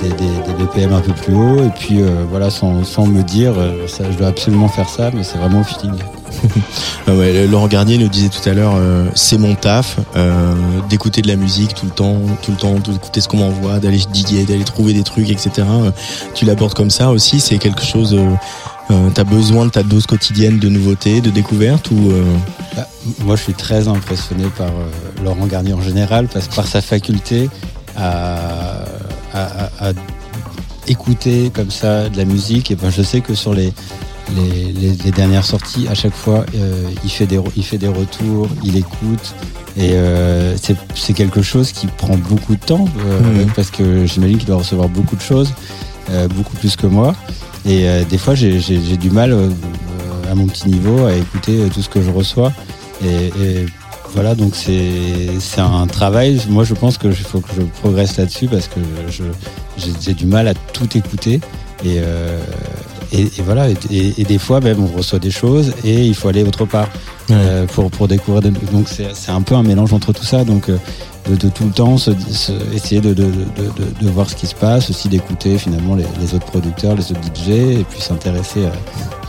des, 0.00 0.08
des- 0.10 0.14
des 0.46 0.64
BPM 0.64 0.92
un 0.92 1.00
peu 1.00 1.12
plus 1.12 1.34
haut 1.34 1.58
et 1.64 1.70
puis 1.78 2.00
euh, 2.02 2.24
voilà 2.30 2.50
sans, 2.50 2.84
sans 2.84 3.06
me 3.06 3.22
dire 3.22 3.52
euh, 3.56 3.86
ça, 3.88 4.04
je 4.10 4.16
dois 4.16 4.28
absolument 4.28 4.68
faire 4.68 4.88
ça 4.88 5.10
mais 5.12 5.22
c'est 5.22 5.38
vraiment 5.38 5.60
au 5.60 5.64
feeling 5.64 5.94
Ah 7.06 7.14
ouais, 7.14 7.46
Laurent 7.46 7.68
Garnier 7.68 7.96
nous 7.98 8.08
disait 8.08 8.28
tout 8.28 8.46
à 8.48 8.52
l'heure, 8.52 8.74
euh, 8.76 9.06
c'est 9.14 9.38
mon 9.38 9.54
taf, 9.54 9.96
euh, 10.14 10.52
d'écouter 10.90 11.22
de 11.22 11.28
la 11.28 11.36
musique 11.36 11.74
tout 11.74 11.86
le 11.86 11.90
temps, 11.92 12.16
tout 12.42 12.50
le 12.50 12.56
temps, 12.58 12.74
d'écouter 12.74 13.20
ce 13.22 13.28
qu'on 13.28 13.38
m'envoie, 13.38 13.78
d'aller 13.78 13.98
diguer, 14.12 14.44
d'aller 14.44 14.62
trouver 14.64 14.92
des 14.92 15.02
trucs, 15.04 15.30
etc. 15.30 15.66
Tu 16.34 16.44
l'abordes 16.44 16.74
comme 16.74 16.90
ça 16.90 17.10
aussi, 17.10 17.40
c'est 17.40 17.56
quelque 17.56 17.82
chose. 17.82 18.14
Euh, 18.14 18.28
euh, 18.90 19.08
T'as 19.14 19.24
besoin 19.24 19.64
de 19.64 19.70
ta 19.70 19.82
dose 19.82 20.06
quotidienne 20.06 20.58
de 20.58 20.68
nouveautés, 20.68 21.22
de 21.22 21.30
découvertes 21.30 21.90
ou 21.90 22.10
euh, 22.10 22.22
Bah, 22.76 22.86
moi, 23.24 23.34
je 23.36 23.42
suis 23.44 23.54
très 23.54 23.88
impressionné 23.88 24.44
par 24.56 24.68
euh, 24.68 25.24
Laurent 25.24 25.46
Garnier 25.46 25.72
en 25.72 25.80
général, 25.80 26.28
parce 26.28 26.46
par 26.48 26.66
sa 26.66 26.82
faculté 26.82 27.48
à, 27.96 28.84
à- 29.34 29.64
à- 29.64 29.88
à 29.88 29.92
écouter 30.86 31.50
comme 31.54 31.70
ça 31.70 32.08
de 32.08 32.16
la 32.16 32.24
musique. 32.24 32.70
Et 32.70 32.76
ben, 32.76 32.90
je 32.90 33.02
sais 33.02 33.20
que 33.20 33.34
sur 33.34 33.54
les, 33.54 33.72
les, 34.36 34.72
les- 34.72 34.96
les 35.04 35.10
dernières 35.10 35.44
sorties, 35.44 35.86
à 35.88 35.94
chaque 35.94 36.14
fois, 36.14 36.44
euh, 36.54 36.84
il, 37.04 37.10
fait 37.10 37.26
des, 37.26 37.40
il 37.56 37.64
fait 37.64 37.78
des 37.78 37.88
retours, 37.88 38.48
il 38.64 38.76
écoute. 38.76 39.34
Et 39.76 39.92
euh, 39.92 40.56
c'est 40.94 41.12
quelque 41.12 41.40
chose 41.42 41.70
qui 41.72 41.86
prend 41.86 42.16
beaucoup 42.16 42.56
de 42.56 42.60
temps, 42.60 42.86
euh, 43.06 43.44
parce 43.54 43.70
que 43.70 44.06
j'imagine 44.06 44.38
qu'il 44.38 44.46
doit 44.48 44.56
recevoir 44.56 44.88
beaucoup 44.88 45.14
de 45.14 45.20
choses, 45.20 45.52
beaucoup 46.34 46.56
plus 46.56 46.74
que 46.74 46.86
moi. 46.88 47.14
Et 47.64 47.86
des 48.08 48.18
fois, 48.18 48.34
j'ai 48.34 48.58
du 48.96 49.10
mal, 49.10 49.36
à 50.28 50.34
mon 50.34 50.46
petit 50.46 50.68
niveau, 50.68 51.06
à 51.06 51.12
écouter 51.14 51.60
tout 51.72 51.80
ce 51.82 51.88
que 51.88 52.02
je 52.02 52.10
reçois. 52.10 52.52
Et, 53.04 53.26
et 53.40 53.66
voilà, 54.14 54.34
donc 54.34 54.54
c'est 54.54 55.60
un 55.60 55.86
travail. 55.86 56.40
Moi, 56.48 56.64
je 56.64 56.74
pense 56.74 56.98
qu'il 56.98 57.12
faut 57.14 57.40
que 57.40 57.50
je 57.56 57.62
progresse 57.80 58.16
là-dessus 58.16 58.46
parce 58.46 58.68
que 58.68 58.80
je 59.08 59.24
j'ai 60.02 60.14
du 60.14 60.26
mal 60.26 60.48
à 60.48 60.54
tout 60.54 60.88
écouter. 60.96 61.40
Et, 61.84 61.98
euh, 61.98 62.40
et, 63.12 63.28
voilà, 63.44 63.68
et- 63.70 64.14
et 64.20 64.24
des 64.24 64.38
fois, 64.38 64.60
même, 64.60 64.82
on 64.82 64.96
reçoit 64.96 65.18
des 65.20 65.30
choses 65.30 65.72
et 65.84 66.04
il 66.06 66.14
faut 66.14 66.28
aller 66.28 66.42
autre 66.42 66.64
part 66.64 66.88
euh, 67.30 67.66
pour, 67.66 67.90
pour 67.90 68.08
découvrir. 68.08 68.42
de- 68.42 68.50
donc, 68.72 68.88
c'est 68.88 69.30
un 69.30 69.42
peu 69.42 69.54
un 69.54 69.62
mélange 69.62 69.92
entre 69.92 70.12
tout 70.12 70.24
ça. 70.24 70.44
Donc, 70.44 70.68
euh, 70.68 70.78
de, 71.28 71.36
de 71.36 71.48
tout 71.48 71.64
le 71.64 71.70
temps 71.72 71.98
se, 71.98 72.10
se- 72.30 72.52
essayer 72.74 73.00
de, 73.02 73.12
de, 73.12 73.24
de, 74.00 74.08
voir 74.08 74.30
ce 74.30 74.34
qui 74.34 74.46
se 74.46 74.54
passe, 74.54 74.88
aussi 74.90 75.08
d'écouter 75.08 75.58
finalement 75.58 75.94
les, 75.94 76.06
les 76.20 76.34
autres 76.34 76.46
producteurs, 76.46 76.94
les 76.94 77.10
autres 77.12 77.20
DJ, 77.34 77.48
et 77.80 77.86
puis 77.88 78.00
s'intéresser 78.00 78.64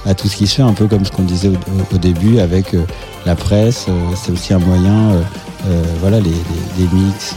à, 0.06 0.14
tout 0.14 0.28
ce 0.30 0.38
qui 0.38 0.48
se 0.48 0.56
fait, 0.56 0.62
un 0.62 0.74
peu 0.74 0.88
comme 0.88 1.04
ce 1.04 1.12
qu'on 1.12 1.24
disait 1.24 1.50
au, 1.50 1.96
au- 1.96 1.98
début 1.98 2.40
avec 2.40 2.74
euh, 2.74 2.84
la 3.26 3.36
presse. 3.36 3.88
euh, 3.90 3.92
c'est 4.16 4.32
aussi 4.32 4.54
un 4.54 4.60
moyen, 4.60 5.10
euh, 5.12 5.22
euh, 5.68 5.84
voilà, 6.00 6.20
les, 6.22 6.30
les, 6.30 6.38
les 6.80 6.88
mix, 6.94 7.36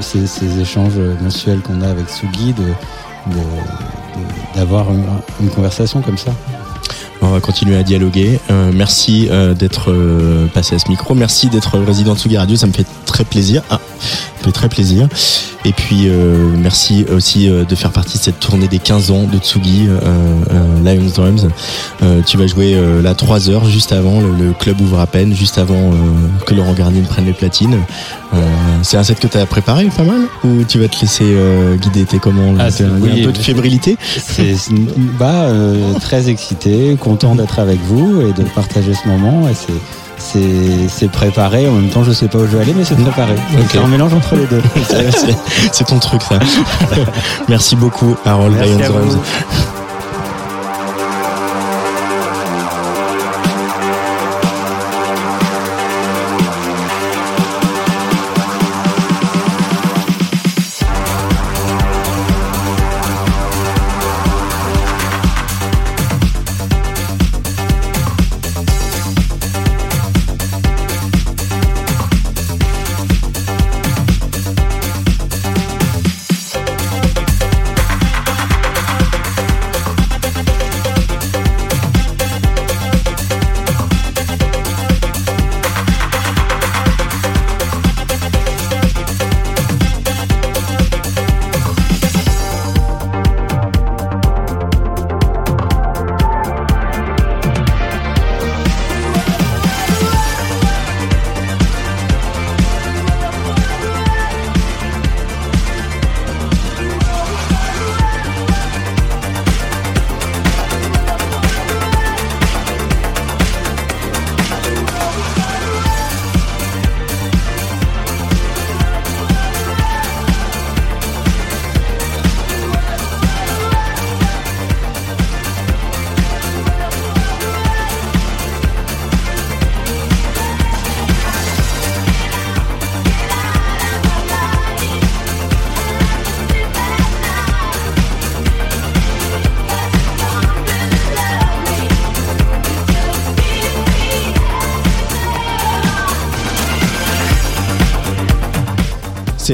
ces, 0.00 0.26
ces 0.26 0.60
échanges 0.60 0.98
mensuels 1.22 1.60
qu'on 1.60 1.80
a 1.80 1.88
avec 1.88 2.08
Sugi, 2.10 2.54
d'avoir 4.54 4.86
une 5.40 5.48
conversation 5.50 6.02
comme 6.02 6.18
ça. 6.18 6.30
On 7.20 7.30
va 7.30 7.40
continuer 7.40 7.76
à 7.76 7.82
dialoguer. 7.82 8.38
Euh, 8.50 8.70
merci 8.72 9.28
euh, 9.30 9.52
d'être 9.52 9.90
euh, 9.90 10.46
passé 10.54 10.76
à 10.76 10.78
ce 10.78 10.88
micro. 10.88 11.14
Merci 11.14 11.48
d'être 11.48 11.76
résident 11.78 12.14
de 12.14 12.18
Tsugi 12.18 12.36
Radio. 12.38 12.56
Ça 12.56 12.66
me 12.68 12.72
fait 12.72 12.86
très 13.06 13.24
plaisir. 13.24 13.62
Ah, 13.70 13.80
ça 14.00 14.40
me 14.40 14.44
fait 14.44 14.52
très 14.52 14.68
plaisir. 14.68 15.08
Et 15.64 15.72
puis, 15.72 16.04
euh, 16.06 16.48
merci 16.56 17.04
aussi 17.12 17.48
euh, 17.48 17.64
de 17.64 17.74
faire 17.74 17.90
partie 17.90 18.18
de 18.18 18.22
cette 18.22 18.38
tournée 18.38 18.68
des 18.68 18.78
15 18.78 19.10
ans 19.10 19.24
de 19.24 19.36
Tsugi, 19.38 19.88
euh, 19.88 20.84
Lions 20.84 21.10
Drums. 21.14 21.48
Euh, 22.02 22.20
tu 22.24 22.36
vas 22.36 22.46
jouer 22.46 22.74
euh, 22.76 23.02
là 23.02 23.14
3 23.14 23.50
heures 23.50 23.64
juste 23.64 23.90
avant. 23.90 24.20
Le, 24.20 24.30
le 24.46 24.52
club 24.52 24.80
ouvre 24.80 25.00
à 25.00 25.06
peine, 25.08 25.34
juste 25.34 25.58
avant 25.58 25.74
euh, 25.74 25.94
que 26.46 26.54
Laurent 26.54 26.72
Garnier 26.74 27.00
ne 27.00 27.06
prenne 27.06 27.26
les 27.26 27.32
platines. 27.32 27.78
Euh, 28.34 28.36
c'est 28.82 28.96
un 28.96 29.02
set 29.02 29.18
que 29.18 29.26
tu 29.26 29.38
as 29.38 29.46
préparé 29.46 29.86
pas 29.86 30.04
mal? 30.04 30.20
Ou 30.44 30.62
tu 30.68 30.78
vas 30.78 30.86
te 30.88 31.00
laisser 31.00 31.24
euh, 31.26 31.74
guider? 31.76 32.04
T'es 32.04 32.18
comment? 32.18 32.52
Là 32.52 32.64
Ah, 32.68 32.70
c'est- 32.70 32.84
un 32.84 33.00
oui, 33.00 33.22
peu 33.24 33.32
de 33.32 33.38
fébrilité? 33.38 33.96
C'est 34.18 34.54
c'est- 34.54 34.72
bah, 35.18 35.46
euh, 35.46 35.94
très 35.98 36.28
excité, 36.28 36.96
content 37.08 37.34
d'être 37.34 37.58
avec 37.58 37.80
vous 37.80 38.20
et 38.20 38.32
de 38.34 38.42
partager 38.50 38.92
ce 38.92 39.08
moment. 39.08 39.48
Et 39.48 39.54
c'est 39.54 39.72
c'est 40.88 41.10
préparé. 41.10 41.68
En 41.68 41.72
même 41.72 41.88
temps, 41.88 42.04
je 42.04 42.12
sais 42.12 42.28
pas 42.28 42.38
où 42.38 42.46
je 42.46 42.56
vais 42.56 42.62
aller, 42.62 42.74
mais 42.74 42.84
c'est 42.84 42.96
préparé. 42.96 43.34
Donc, 43.34 43.60
Ok. 43.60 43.66
C'est 43.72 43.78
un 43.78 43.86
mélange 43.86 44.12
entre 44.12 44.34
les 44.36 44.46
deux. 44.46 44.62
C'est 45.72 45.84
ton 45.84 45.98
truc 45.98 46.22
ça. 46.22 46.38
Merci 47.48 47.76
beaucoup 47.76 48.14
Harold 48.24 48.56
Merci 48.58 48.92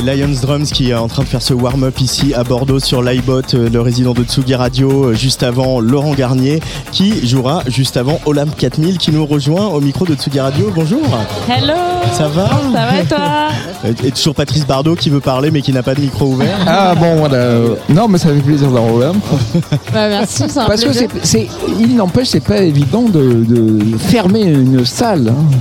Lions. 0.05 0.35
Drums. 0.43 0.71
Qui 0.73 0.91
est 0.91 0.95
en 0.95 1.09
train 1.09 1.23
de 1.23 1.29
faire 1.29 1.43
ce 1.43 1.55
warm-up 1.55 2.01
ici 2.01 2.35
à 2.35 2.45
Bordeaux 2.45 2.79
sur 2.81 3.03
l'iBot, 3.03 3.41
euh, 3.55 3.69
le 3.71 3.81
résident 3.81 4.13
de 4.15 4.23
Tsugi 4.25 4.55
Radio, 4.55 5.05
euh, 5.11 5.15
juste 5.15 5.43
avant 5.43 5.81
Laurent 5.81 6.15
Garnier, 6.15 6.61
qui 6.93 7.27
jouera 7.27 7.63
juste 7.67 7.97
avant 7.97 8.21
Olam 8.27 8.51
4000 8.57 8.99
qui 8.99 9.11
nous 9.13 9.25
rejoint 9.27 9.67
au 9.69 9.81
micro 9.81 10.05
de 10.05 10.15
Tsugi 10.15 10.41
Radio. 10.41 10.71
Bonjour. 10.75 11.01
Hello 11.49 11.73
Ça 12.13 12.29
va 12.29 12.49
Ça 12.73 12.87
va 12.87 13.01
et 13.01 13.05
toi 13.05 13.99
Et 14.05 14.11
toujours 14.11 14.35
Patrice 14.35 14.67
Bardot 14.67 14.95
qui 14.95 15.11
veut 15.11 15.21
parler 15.21 15.51
mais 15.51 15.63
qui 15.63 15.73
n'a 15.73 15.83
pas 15.83 15.95
de 15.95 16.01
micro 16.01 16.27
ouvert. 16.27 16.59
Ah 16.67 16.95
bon, 16.95 17.17
voilà. 17.17 17.61
Non, 17.89 18.09
mais 18.09 18.19
ça 18.19 18.29
fait 18.31 18.41
plaisir 18.41 18.71
d'avoir 18.71 18.93
Olympe. 18.95 19.25
Bah 19.93 20.09
merci, 20.09 20.45
c'est 20.49 20.59
un 20.59 20.67
Parce 20.67 20.83
que 20.83 20.91
plaisir. 20.91 21.09
c'est, 21.23 21.27
c'est- 21.47 21.49
il 21.81 21.95
n'empêche, 21.97 22.29
c'est 22.29 22.41
pas 22.45 22.59
évident 22.59 23.03
de, 23.03 23.45
de 23.45 23.97
fermer 23.99 24.43
une 24.43 24.85
salle. 24.85 25.29
hein. 25.29 25.57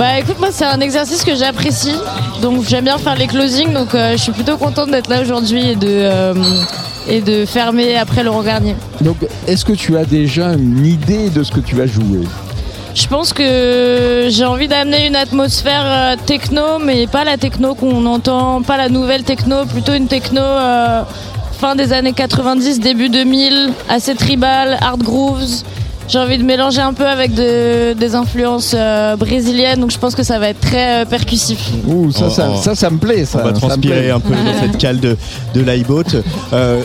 Bah 0.00 0.18
écoute, 0.18 0.38
moi 0.38 0.48
c'est 0.50 0.64
un 0.64 0.80
exercice 0.80 1.24
que 1.24 1.34
j'apprécie. 1.34 1.94
Donc 2.40 2.66
j'aime 2.66 2.84
bien 2.84 2.96
faire 2.96 3.16
les 3.16 3.26
closings. 3.26 3.74
Donc 3.74 3.94
euh, 3.94 4.12
je 4.12 4.16
suis 4.16 4.32
plutôt 4.32 4.56
contente 4.56 4.90
d'être 4.90 5.10
là 5.10 5.20
aujourd'hui 5.20 5.72
et 5.72 5.76
de, 5.76 5.88
euh, 5.88 6.32
et 7.06 7.20
de 7.20 7.44
fermer 7.44 7.98
après 7.98 8.24
Laurent 8.24 8.42
Garnier. 8.42 8.76
Donc, 9.02 9.18
est-ce 9.46 9.62
que 9.62 9.74
tu 9.74 9.98
as 9.98 10.06
déjà 10.06 10.54
une 10.54 10.86
idée 10.86 11.28
de 11.28 11.42
ce 11.42 11.52
que 11.52 11.60
tu 11.60 11.74
vas 11.74 11.84
jouer? 11.84 12.22
Je 12.94 13.06
pense 13.08 13.34
que 13.34 14.28
j'ai 14.30 14.46
envie 14.46 14.68
d'amener 14.68 15.06
une 15.06 15.16
atmosphère 15.16 15.84
euh, 15.84 16.16
techno, 16.24 16.78
mais 16.82 17.06
pas 17.06 17.24
la 17.24 17.36
techno 17.36 17.74
qu'on 17.74 18.06
entend, 18.06 18.62
pas 18.62 18.78
la 18.78 18.88
nouvelle 18.88 19.24
techno, 19.24 19.66
plutôt 19.66 19.92
une 19.92 20.06
techno 20.06 20.40
euh, 20.40 21.02
fin 21.60 21.74
des 21.74 21.92
années 21.92 22.14
90, 22.14 22.80
début 22.80 23.10
2000, 23.10 23.74
assez 23.90 24.14
tribal, 24.14 24.78
hard 24.80 25.02
grooves. 25.02 25.62
J'ai 26.10 26.18
envie 26.18 26.38
de 26.38 26.42
mélanger 26.42 26.80
un 26.80 26.92
peu 26.92 27.06
avec 27.06 27.34
de- 27.34 27.92
des 27.92 28.14
influences 28.16 28.74
euh, 28.76 29.14
brésiliennes, 29.16 29.80
donc 29.80 29.92
je 29.92 29.98
pense 29.98 30.14
que 30.16 30.24
ça 30.24 30.38
va 30.40 30.48
être 30.48 30.60
très 30.60 31.02
euh, 31.02 31.04
percussif. 31.04 31.70
Ouh, 31.86 32.10
ça, 32.10 32.24
Oh, 32.26 32.30
ça, 32.30 32.50
oh. 32.52 32.60
ça, 32.60 32.74
ça 32.74 32.90
me 32.90 32.98
plaît. 32.98 33.24
Ça, 33.24 33.38
On 33.40 33.44
va 33.44 33.52
transpirer 33.52 34.10
un 34.10 34.18
peu 34.18 34.34
dans 34.34 34.60
cette 34.60 34.76
cale 34.78 34.98
de, 34.98 35.16
de 35.54 35.60
l'iBot. 35.60 36.02
Euh, 36.52 36.82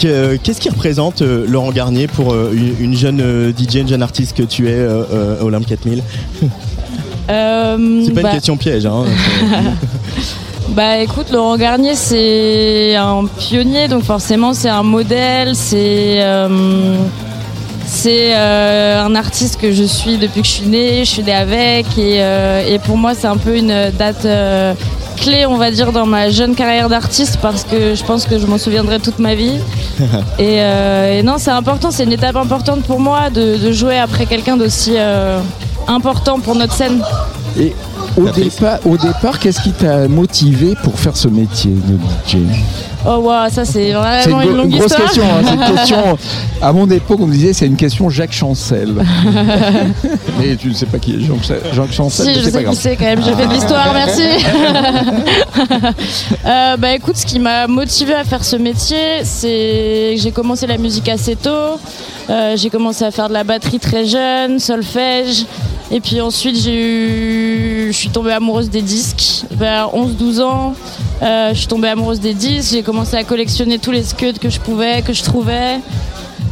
que- 0.00 0.36
Qu'est-ce 0.36 0.60
qui 0.60 0.68
représente 0.68 1.22
euh, 1.22 1.44
Laurent 1.48 1.72
Garnier 1.72 2.06
pour 2.06 2.32
euh, 2.32 2.52
une, 2.54 2.74
une 2.92 2.96
jeune 2.96 3.20
euh, 3.20 3.50
DJ, 3.52 3.76
une 3.76 3.88
jeune 3.88 4.02
artiste 4.02 4.36
que 4.36 4.44
tu 4.44 4.68
es, 4.68 4.72
euh, 4.72 5.02
euh, 5.12 5.42
Olympe 5.42 5.66
4000 5.66 6.02
Euh, 7.30 8.02
C'est 8.06 8.12
pas 8.12 8.22
bah- 8.22 8.28
une 8.30 8.34
question 8.36 8.56
piège. 8.56 8.86
Hein. 8.86 9.04
Bah 10.70 10.98
écoute, 10.98 11.30
Laurent 11.32 11.56
Garnier, 11.56 11.94
c'est 11.94 12.94
un 12.94 13.24
pionnier, 13.38 13.88
donc 13.88 14.02
forcément 14.04 14.52
c'est 14.52 14.68
un 14.68 14.82
modèle, 14.82 15.56
c'est 15.56 16.18
euh, 16.22 16.94
c'est 17.88 18.36
euh, 18.36 19.02
un 19.02 19.14
artiste 19.14 19.58
que 19.58 19.72
je 19.72 19.82
suis 19.82 20.18
depuis 20.18 20.42
que 20.42 20.46
je 20.46 20.52
suis 20.52 20.66
née, 20.66 21.04
je 21.04 21.10
suis 21.10 21.22
née 21.22 21.34
avec, 21.34 21.86
et, 21.96 22.18
euh, 22.20 22.62
et 22.68 22.78
pour 22.78 22.98
moi 22.98 23.14
c'est 23.14 23.26
un 23.26 23.38
peu 23.38 23.56
une 23.56 23.90
date 23.98 24.26
euh, 24.26 24.74
clé, 25.16 25.46
on 25.46 25.56
va 25.56 25.70
dire, 25.70 25.90
dans 25.90 26.04
ma 26.04 26.28
jeune 26.28 26.54
carrière 26.54 26.90
d'artiste, 26.90 27.38
parce 27.40 27.64
que 27.64 27.94
je 27.94 28.04
pense 28.04 28.26
que 28.26 28.38
je 28.38 28.46
m'en 28.46 28.58
souviendrai 28.58 29.00
toute 29.00 29.18
ma 29.18 29.34
vie. 29.34 29.58
Et, 30.38 30.58
et 30.58 31.22
non, 31.24 31.38
c'est 31.38 31.50
important, 31.50 31.90
c'est 31.90 32.04
une 32.04 32.12
étape 32.12 32.36
importante 32.36 32.82
pour 32.84 33.00
moi 33.00 33.30
de, 33.30 33.56
de 33.56 33.72
jouer 33.72 33.98
après 33.98 34.26
quelqu'un 34.26 34.56
d'aussi 34.56 34.94
important 35.88 36.38
pour 36.38 36.54
notre 36.54 36.74
scène. 36.74 37.02
Et 37.58 37.74
au 38.18 38.30
départ, 38.30 38.78
au 38.84 38.96
départ, 38.96 39.38
qu'est-ce 39.38 39.60
qui 39.60 39.72
t'a 39.72 40.08
motivé 40.08 40.74
pour 40.82 40.98
faire 40.98 41.16
ce 41.16 41.28
métier 41.28 41.70
de 41.70 41.96
DJ 42.26 42.42
Oh 43.06 43.18
wow, 43.18 43.48
ça 43.48 43.64
c'est 43.64 43.92
vraiment 43.92 44.40
une, 44.42 44.56
longue 44.56 44.70
grosse 44.70 44.86
histoire. 44.86 45.06
question. 45.06 45.22
hein, 45.24 45.42
c'est 45.44 45.54
une 45.54 45.74
question. 45.76 46.18
À 46.60 46.72
mon 46.72 46.90
époque, 46.90 47.20
on 47.20 47.26
me 47.26 47.32
disait 47.32 47.52
c'est 47.52 47.66
une 47.66 47.76
question 47.76 48.10
Jacques 48.10 48.32
Chancel. 48.32 48.92
Mais 50.40 50.56
tu 50.56 50.68
ne 50.68 50.74
sais 50.74 50.86
pas 50.86 50.98
qui 50.98 51.14
est 51.14 51.20
Jacques, 51.20 51.62
Jacques 51.72 51.92
Chancel. 51.92 52.26
Si, 52.26 52.34
je 52.42 52.50
sais 52.50 52.64
qui 52.64 52.76
c'est 52.76 52.96
quand 52.96 53.04
même, 53.04 53.22
j'ai 53.22 53.34
fait 53.34 53.46
de 53.46 53.52
l'histoire, 53.52 53.94
merci. 53.94 54.22
Euh, 56.46 56.76
bah 56.76 56.94
écoute, 56.94 57.16
ce 57.16 57.26
qui 57.26 57.38
m'a 57.38 57.66
motivé 57.66 58.14
à 58.14 58.24
faire 58.24 58.44
ce 58.44 58.56
métier, 58.56 59.22
c'est 59.24 60.14
que 60.16 60.22
j'ai 60.22 60.30
commencé 60.30 60.66
la 60.66 60.78
musique 60.78 61.08
assez 61.08 61.36
tôt. 61.36 61.78
Euh, 62.30 62.56
j'ai 62.56 62.70
commencé 62.70 63.04
à 63.04 63.10
faire 63.10 63.28
de 63.28 63.34
la 63.34 63.44
batterie 63.44 63.78
très 63.78 64.06
jeune, 64.06 64.58
solfège. 64.58 65.44
Et 65.90 66.00
puis 66.00 66.20
ensuite, 66.20 66.56
j'ai 66.56 66.74
eu... 66.74 67.67
je 67.92 67.98
suis 67.98 68.10
tombée 68.10 68.32
amoureuse 68.32 68.70
des 68.70 68.82
disques 68.82 69.44
vers 69.50 69.88
11-12 69.88 70.42
ans. 70.42 70.74
Euh, 71.22 71.50
je 71.52 71.58
suis 71.58 71.66
tombée 71.66 71.88
amoureuse 71.88 72.20
des 72.20 72.34
disques. 72.34 72.72
J'ai 72.72 72.82
commencé 72.82 73.16
à 73.16 73.24
collectionner 73.24 73.78
tous 73.78 73.90
les 73.90 74.02
scuds 74.02 74.38
que 74.40 74.50
je 74.50 74.60
pouvais, 74.60 75.02
que 75.02 75.12
je 75.12 75.22
trouvais. 75.22 75.80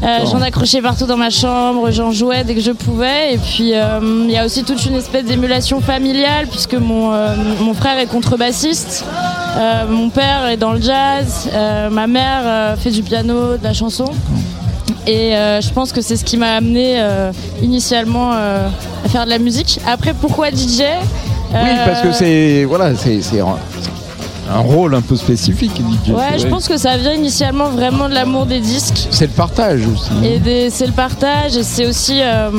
Euh. 0.02 0.18
J'en 0.30 0.42
accrochais 0.42 0.82
partout 0.82 1.06
dans 1.06 1.16
ma 1.16 1.30
chambre, 1.30 1.90
j'en 1.90 2.10
jouais 2.10 2.44
dès 2.44 2.54
que 2.54 2.60
je 2.60 2.72
pouvais. 2.72 3.34
Et 3.34 3.38
puis 3.38 3.72
euh, 3.74 4.00
il 4.24 4.30
y 4.30 4.36
a 4.36 4.44
aussi 4.44 4.62
toute 4.62 4.84
une 4.84 4.94
espèce 4.94 5.24
d'émulation 5.24 5.80
familiale 5.80 6.46
puisque 6.48 6.74
mon, 6.74 7.12
euh, 7.12 7.34
mon 7.60 7.72
frère 7.74 7.98
est 7.98 8.06
contrebassiste, 8.06 9.04
mon 9.88 10.10
père 10.10 10.46
est 10.48 10.58
dans 10.58 10.72
le 10.72 10.82
jazz, 10.82 11.48
ma 11.90 12.06
mère 12.06 12.76
fait 12.78 12.90
du 12.90 13.02
piano, 13.02 13.56
de 13.56 13.64
la 13.64 13.72
chanson. 13.72 14.04
Et 15.06 15.30
je 15.32 15.72
pense 15.72 15.92
que 15.92 16.02
c'est 16.02 16.16
ce 16.16 16.24
qui 16.24 16.36
m'a 16.36 16.52
amené 16.56 17.02
initialement 17.62 18.32
à 18.32 19.08
faire 19.08 19.24
de 19.24 19.30
la 19.30 19.38
musique. 19.38 19.80
Après, 19.86 20.12
pourquoi 20.12 20.50
DJ 20.50 20.82
Oui, 21.52 21.70
parce 21.84 22.02
que 22.02 22.12
c'est 22.12 22.64
voilà, 22.64 22.94
c'est 22.96 23.20
un, 24.50 24.58
rôle 24.58 24.94
un 24.94 25.00
peu 25.00 25.16
spécifique. 25.16 25.72
DJ. 26.04 26.10
Ouais, 26.10 26.38
je 26.38 26.46
pense 26.46 26.68
que 26.68 26.76
ça 26.76 26.96
vient 26.96 27.12
initialement 27.14 27.68
vraiment 27.70 28.08
de 28.08 28.14
l'amour 28.14 28.46
des 28.46 28.60
disques. 28.60 29.08
c'est 29.10 29.26
le 29.26 29.32
partage 29.32 29.80
aussi. 29.86 30.10
Et 30.24 30.38
des- 30.38 30.70
c'est 30.70 30.86
le 30.86 30.92
partage 30.92 31.56
et 31.56 31.62
c'est 31.62 31.86
aussi 31.86 32.20
euh, 32.22 32.50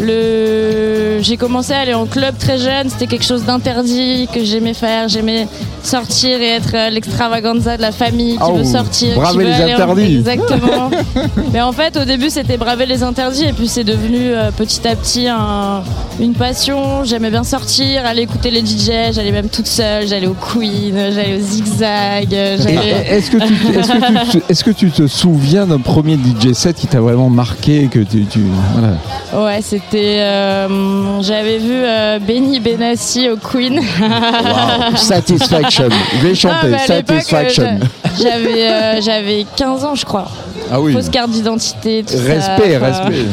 le. 0.00 1.18
J'ai 1.20 1.36
commencé 1.36 1.72
à 1.72 1.80
aller 1.80 1.94
en 1.94 2.06
club 2.06 2.36
très 2.38 2.58
jeune, 2.58 2.88
c'était 2.88 3.06
quelque 3.08 3.24
chose 3.24 3.44
d'interdit 3.44 4.28
que 4.32 4.44
j'aimais 4.44 4.74
faire. 4.74 5.08
J'aimais 5.08 5.48
sortir 5.82 6.40
et 6.40 6.48
être 6.50 6.90
l'extravaganza 6.92 7.76
de 7.76 7.82
la 7.82 7.90
famille 7.92 8.34
qui 8.34 8.38
Ah, 8.42 8.52
veut 8.52 8.62
ou 8.62 8.64
sortir. 8.64 9.14
qui 9.14 9.18
braver 9.20 9.44
veut 9.44 9.50
les 9.50 9.72
en- 9.72 9.74
interdits. 9.74 10.16
Exactement. 10.18 10.90
Mais 11.52 11.60
en 11.60 11.72
fait, 11.72 11.96
au 11.96 12.04
début, 12.04 12.30
c'était 12.30 12.56
braver 12.56 12.86
les 12.86 13.02
interdits 13.02 13.44
et 13.46 13.52
puis 13.52 13.66
c'est 13.68 13.84
devenu 13.84 14.18
euh, 14.32 14.50
petit 14.56 14.86
à 14.86 14.94
petit 14.94 15.26
un- 15.28 15.82
une 16.20 16.34
passion. 16.34 17.02
J'aimais 17.04 17.30
bien 17.30 17.44
sortir, 17.44 18.06
aller 18.06 18.22
écouter 18.22 18.50
les 18.52 18.60
DJ, 18.64 19.12
j'allais 19.12 19.32
même 19.32 19.48
toute 19.48 19.66
seule, 19.66 20.06
j'allais 20.06 20.26
au 20.28 20.34
Queen, 20.34 20.94
j'allais 21.12 21.36
au 21.36 21.40
Zigzag. 21.40 22.32
euh, 22.32 22.56
Est-ce 23.08 23.30
que, 23.30 23.38
tu, 23.38 23.54
est-ce, 24.48 24.64
que 24.64 24.70
tu, 24.70 24.90
te- 24.90 25.06
souviens 25.08 25.66
d'un 25.66 25.78
premier 25.80 26.14
DJ 26.16 26.52
set 26.52 26.76
qui 26.76 26.86
t'a 26.86 27.00
vraiment 27.00 27.28
marqué 27.30 27.88
que 27.90 27.98
tu, 28.00 28.24
tu- 28.26 28.40
voilà. 28.74 28.94
Ouais, 29.46 29.60
c'était. 29.90 30.20
euh, 30.20 31.20
J'avais 31.22 31.58
vu 31.58 31.72
euh, 31.72 32.18
Benny 32.18 32.60
Benassi 32.60 33.28
au 33.28 33.36
Queen. 33.36 33.78
Wow. 34.00 34.96
Satisfaction. 34.96 35.88
Je 36.20 36.26
vais 36.28 36.34
chanter, 36.34 36.54
Ah, 36.62 36.66
mais 36.66 36.74
à 36.92 36.96
l'époque, 36.96 37.22
Satisfaction. 37.22 37.62
euh, 37.64 38.10
J'avais 38.22 38.68
euh, 38.68 39.00
j'avais 39.00 39.46
15 39.56 39.84
ans, 39.84 39.94
je 39.94 40.04
crois. 40.04 40.26
Ah 40.70 40.80
oui. 40.80 40.92
Fausse 40.92 41.08
carte 41.08 41.30
d'identité, 41.30 42.04
Respect, 42.06 42.78
ça. 42.78 42.84
respect. 42.86 43.26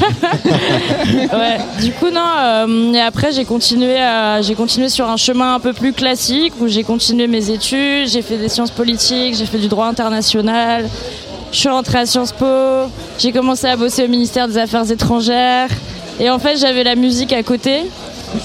ouais. 1.33 1.57
Du 1.83 1.91
coup, 1.91 2.09
non. 2.09 2.21
euh, 2.37 2.93
et 2.93 3.01
après, 3.01 3.31
j'ai 3.33 3.43
continué, 3.45 3.97
j'ai 4.41 4.55
continué 4.55 4.87
sur 4.89 5.09
un 5.09 5.17
chemin 5.17 5.55
un 5.55 5.59
peu 5.59 5.73
plus 5.73 5.91
classique 5.91 6.53
où 6.61 6.67
j'ai 6.67 6.83
continué 6.83 7.27
mes 7.27 7.49
études. 7.49 8.07
J'ai 8.07 8.21
fait 8.21 8.37
des 8.37 8.47
sciences 8.49 8.71
politiques, 8.71 9.35
j'ai 9.35 9.45
fait 9.45 9.57
du 9.57 9.67
droit 9.67 9.87
international. 9.87 10.87
Je 11.51 11.57
suis 11.59 11.69
rentrée 11.69 11.99
à 11.99 12.05
Sciences 12.05 12.31
Po. 12.33 12.45
J'ai 13.17 13.31
commencé 13.31 13.67
à 13.67 13.75
bosser 13.75 14.03
au 14.05 14.07
ministère 14.09 14.47
des 14.47 14.57
Affaires 14.57 14.89
étrangères. 14.89 15.67
Et 16.19 16.29
en 16.29 16.39
fait, 16.39 16.57
j'avais 16.57 16.83
la 16.83 16.95
musique 16.95 17.33
à 17.33 17.43
côté. 17.43 17.83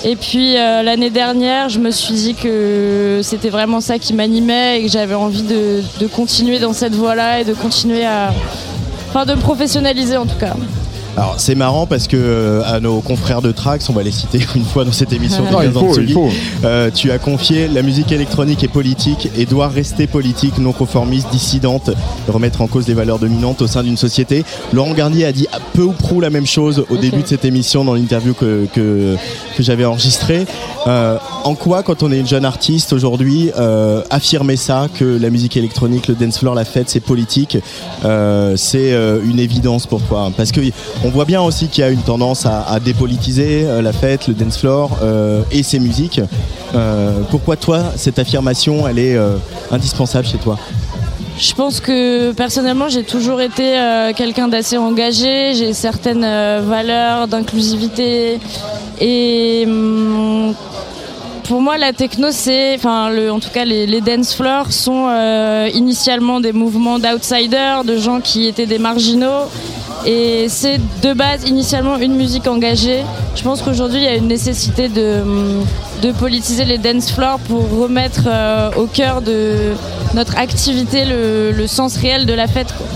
Et 0.05 0.14
puis 0.14 0.56
euh, 0.56 0.82
l'année 0.82 1.10
dernière, 1.10 1.68
je 1.68 1.78
me 1.78 1.90
suis 1.90 2.14
dit 2.14 2.34
que 2.34 3.20
c'était 3.22 3.48
vraiment 3.48 3.80
ça 3.80 3.98
qui 3.98 4.12
m'animait 4.12 4.78
et 4.78 4.84
que 4.84 4.90
j'avais 4.90 5.14
envie 5.14 5.42
de, 5.42 5.82
de 5.98 6.06
continuer 6.06 6.59
dans 6.59 6.72
cette 6.72 6.94
voie-là 6.94 7.40
et 7.40 7.44
de 7.44 7.55
continuer 7.55 8.05
à. 8.05 8.32
Enfin, 9.09 9.24
de 9.24 9.34
me 9.34 9.40
professionnaliser 9.40 10.16
en 10.16 10.26
tout 10.26 10.38
cas. 10.38 10.55
Alors 11.16 11.35
c'est 11.39 11.55
marrant 11.55 11.87
parce 11.87 12.07
que 12.07 12.16
euh, 12.16 12.62
à 12.65 12.81
nos 12.81 13.01
confrères 13.01 13.43
de 13.43 13.53
Trax, 13.53 13.89
on 13.91 13.93
va 13.93 14.03
les 14.03 14.11
citer 14.12 14.41
une 14.55 14.65
fois 14.65 14.85
dans 14.85 14.93
cette 14.93 15.12
émission. 15.12 15.45
il 15.47 15.53
15 15.53 15.77
ans 15.77 15.82
de 15.82 15.87
faut, 15.87 15.93
il 15.93 15.95
Tsugi, 15.95 16.12
faut. 16.12 16.31
euh, 16.65 16.91
tu 16.95 17.11
as 17.11 17.19
confié 17.19 17.69
la 17.69 17.82
musique 17.82 18.12
électronique 18.12 18.62
et 18.65 18.69
politique 18.69 19.28
et 19.37 19.45
doit 19.45 19.69
rester 19.69 20.07
politique, 20.07 20.59
non 20.59 20.73
conformiste, 20.73 21.28
dissidente, 21.31 21.91
et 21.91 22.31
remettre 22.31 22.62
en 22.62 22.66
cause 22.69 22.87
les 22.89 22.95
valeurs 22.95 23.19
dominantes 23.19 23.61
au 23.61 23.66
sein 23.66 23.82
d'une 23.82 23.97
société. 23.97 24.45
Laurent 24.73 24.95
Garnier 24.95 25.24
a 25.27 25.32
dit 25.32 25.47
à 25.53 25.59
peu 25.74 25.82
ou 25.82 25.93
prou 25.93 26.20
la 26.20 26.31
même 26.31 26.47
chose 26.47 26.85
au 26.89 26.97
début 26.97 27.23
de 27.23 27.27
cette 27.27 27.45
émission 27.45 27.85
dans 27.85 27.95
l'interview 27.95 28.32
que, 28.35 28.66
que, 28.73 29.16
que 29.57 29.62
j'avais 29.62 29.85
enregistrée. 29.85 30.47
Euh, 30.87 31.19
en 31.45 31.55
quoi, 31.55 31.82
quand 31.82 32.03
on 32.03 32.12
est 32.12 32.19
une 32.19 32.28
jeune 32.28 32.45
artiste 32.45 32.93
aujourd'hui, 32.93 33.51
euh, 33.59 34.03
affirmer 34.11 34.57
ça, 34.57 34.89
que 34.95 35.05
la 35.05 35.31
musique 35.31 35.57
électronique, 35.57 36.09
le 36.09 36.15
dance 36.15 36.39
floor, 36.39 36.55
la 36.55 36.65
fête, 36.65 36.89
c'est 36.89 37.01
politique, 37.01 37.59
euh, 38.05 38.55
c'est 38.57 38.93
euh, 38.93 39.20
une 39.24 39.39
évidence 39.39 39.87
pour 39.87 40.01
toi? 40.03 40.31
Parce 40.37 40.53
que 40.53 40.61
on 41.05 41.09
voit 41.09 41.24
bien 41.24 41.40
aussi 41.40 41.68
qu'il 41.68 41.82
y 41.82 41.86
a 41.86 41.90
une 41.90 42.02
tendance 42.02 42.47
à, 42.47 42.78
dépolitiser 42.81 43.64
euh, 43.64 43.82
la 43.82 43.93
fête, 43.93 44.28
le 44.28 44.35
dance 44.35 44.59
floor 44.59 44.98
euh, 45.02 45.43
et 45.51 45.62
ses 45.62 45.78
musiques. 45.78 46.20
Euh, 46.74 47.20
pourquoi 47.31 47.56
toi, 47.56 47.85
cette 47.97 48.18
affirmation, 48.18 48.86
elle 48.86 48.98
est 48.98 49.18
indispensable 49.70 50.27
chez 50.27 50.39
toi? 50.39 50.59
Je 51.39 51.55
pense 51.55 51.81
que 51.81 52.32
personnellement, 52.32 52.89
j'ai 52.89 53.02
toujours 53.02 53.40
été 53.40 53.74
quelqu'un 54.14 54.48
d'assez 54.48 54.77
engagé. 54.77 55.55
J'ai 55.55 55.72
certaines 55.72 56.27
valeurs 56.60 57.28
d'inclusivité. 57.28 58.39
Et 59.01 59.64
hum, 59.66 60.55
pour 61.51 61.60
moi, 61.60 61.77
la 61.78 61.93
techno, 61.93 62.28
c'est. 62.31 62.77
Enfin, 62.77 63.10
le- 63.10 63.31
en 63.32 63.40
tout 63.40 63.51
cas, 63.52 63.64
les, 63.64 63.85
les 63.94 64.01
dance 64.01 64.32
floors 64.39 64.70
sont 64.70 65.06
euh, 65.09 65.68
initialement 65.74 66.39
des 66.47 66.52
mouvements 66.52 66.98
d'outsiders, 67.01 67.82
de 67.85 67.97
gens 68.06 68.20
qui 68.20 68.47
étaient 68.47 68.66
des 68.74 68.78
marginaux. 68.78 69.43
Et 70.06 70.47
c'est 70.48 70.78
de 71.02 71.12
base 71.12 71.40
initialement 71.48 71.97
une 71.98 72.14
musique 72.14 72.47
engagée. 72.47 73.01
Je 73.36 73.43
pense 73.43 73.60
qu'aujourd'hui 73.62 73.98
il 73.98 74.05
y 74.05 74.09
a 74.09 74.14
une 74.14 74.28
nécessité 74.28 74.89
de, 74.89 75.09
de 76.02 76.12
politiser 76.12 76.64
les 76.64 76.78
dance 76.78 77.10
floors 77.12 77.39
pour 77.40 77.62
remettre 77.82 78.22
euh, 78.27 78.70
au 78.82 78.86
cœur 78.86 79.20
de 79.20 79.74
notre 80.14 80.39
activité 80.39 81.05
le, 81.05 81.51
le 81.52 81.66
sens 81.66 81.97
réel 81.98 82.24
de 82.27 82.32
la 82.32 82.47
fête. 82.47 82.72
quoi. 82.78 82.86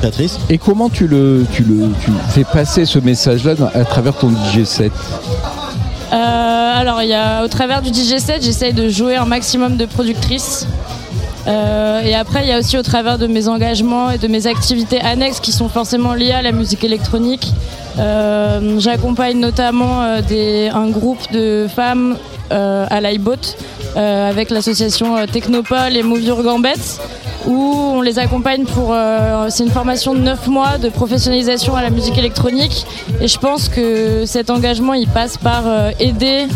Patrice? 0.00 0.38
Et 0.48 0.56
comment 0.56 0.88
tu 0.88 1.06
le, 1.08 1.44
tu 1.52 1.64
le 1.64 1.90
tu 2.02 2.10
fais 2.30 2.44
passer 2.44 2.86
ce 2.86 2.98
message-là 3.00 3.52
à 3.74 3.84
travers 3.84 4.14
ton 4.16 4.30
DJ 4.30 4.64
set 4.64 4.92
Euh, 6.10 6.14
alors, 6.78 7.02
y 7.02 7.12
a, 7.12 7.44
au 7.44 7.48
travers 7.48 7.82
du 7.82 7.88
DJ 7.88 8.18
set, 8.18 8.42
j'essaye 8.42 8.72
de 8.72 8.88
jouer 8.88 9.16
un 9.16 9.24
maximum 9.24 9.76
de 9.76 9.84
productrices. 9.84 10.66
Euh, 11.48 12.00
et 12.02 12.14
après, 12.14 12.44
il 12.44 12.48
y 12.48 12.52
a 12.52 12.58
aussi 12.58 12.78
au 12.78 12.82
travers 12.82 13.18
de 13.18 13.26
mes 13.26 13.48
engagements 13.48 14.10
et 14.10 14.18
de 14.18 14.28
mes 14.28 14.46
activités 14.46 15.00
annexes 15.00 15.40
qui 15.40 15.50
sont 15.50 15.68
forcément 15.68 16.14
liées 16.14 16.32
à 16.32 16.42
la 16.42 16.52
musique 16.52 16.84
électronique. 16.84 17.52
Euh, 17.98 18.78
J'accompagne 18.78 19.40
notamment 19.40 20.02
euh, 20.02 20.70
un 20.72 20.88
groupe 20.88 21.32
de 21.32 21.66
femmes 21.74 22.16
à 22.50 23.00
l'iBot 23.00 23.34
avec 23.98 24.50
l'association 24.50 25.16
euh, 25.16 25.26
Technopole 25.26 25.96
et 25.96 26.02
Move 26.02 26.22
Your 26.22 26.42
Gambette 26.42 27.00
où 27.46 27.54
on 27.96 28.00
les 28.02 28.18
accompagne 28.18 28.64
pour. 28.64 28.92
euh, 28.92 29.46
c'est 29.48 29.64
une 29.64 29.70
formation 29.70 30.12
de 30.14 30.20
9 30.20 30.48
mois 30.48 30.76
de 30.78 30.88
professionnalisation 30.88 31.76
à 31.76 31.82
la 31.82 31.90
musique 31.90 32.18
électronique. 32.18 32.84
Et 33.20 33.28
je 33.28 33.38
pense 33.38 33.68
que 33.68 34.24
cet 34.26 34.50
engagement, 34.50 34.92
il 34.94 35.08
passe 35.08 35.36
par 35.38 35.62
euh, 35.66 35.90
aider 35.98 36.46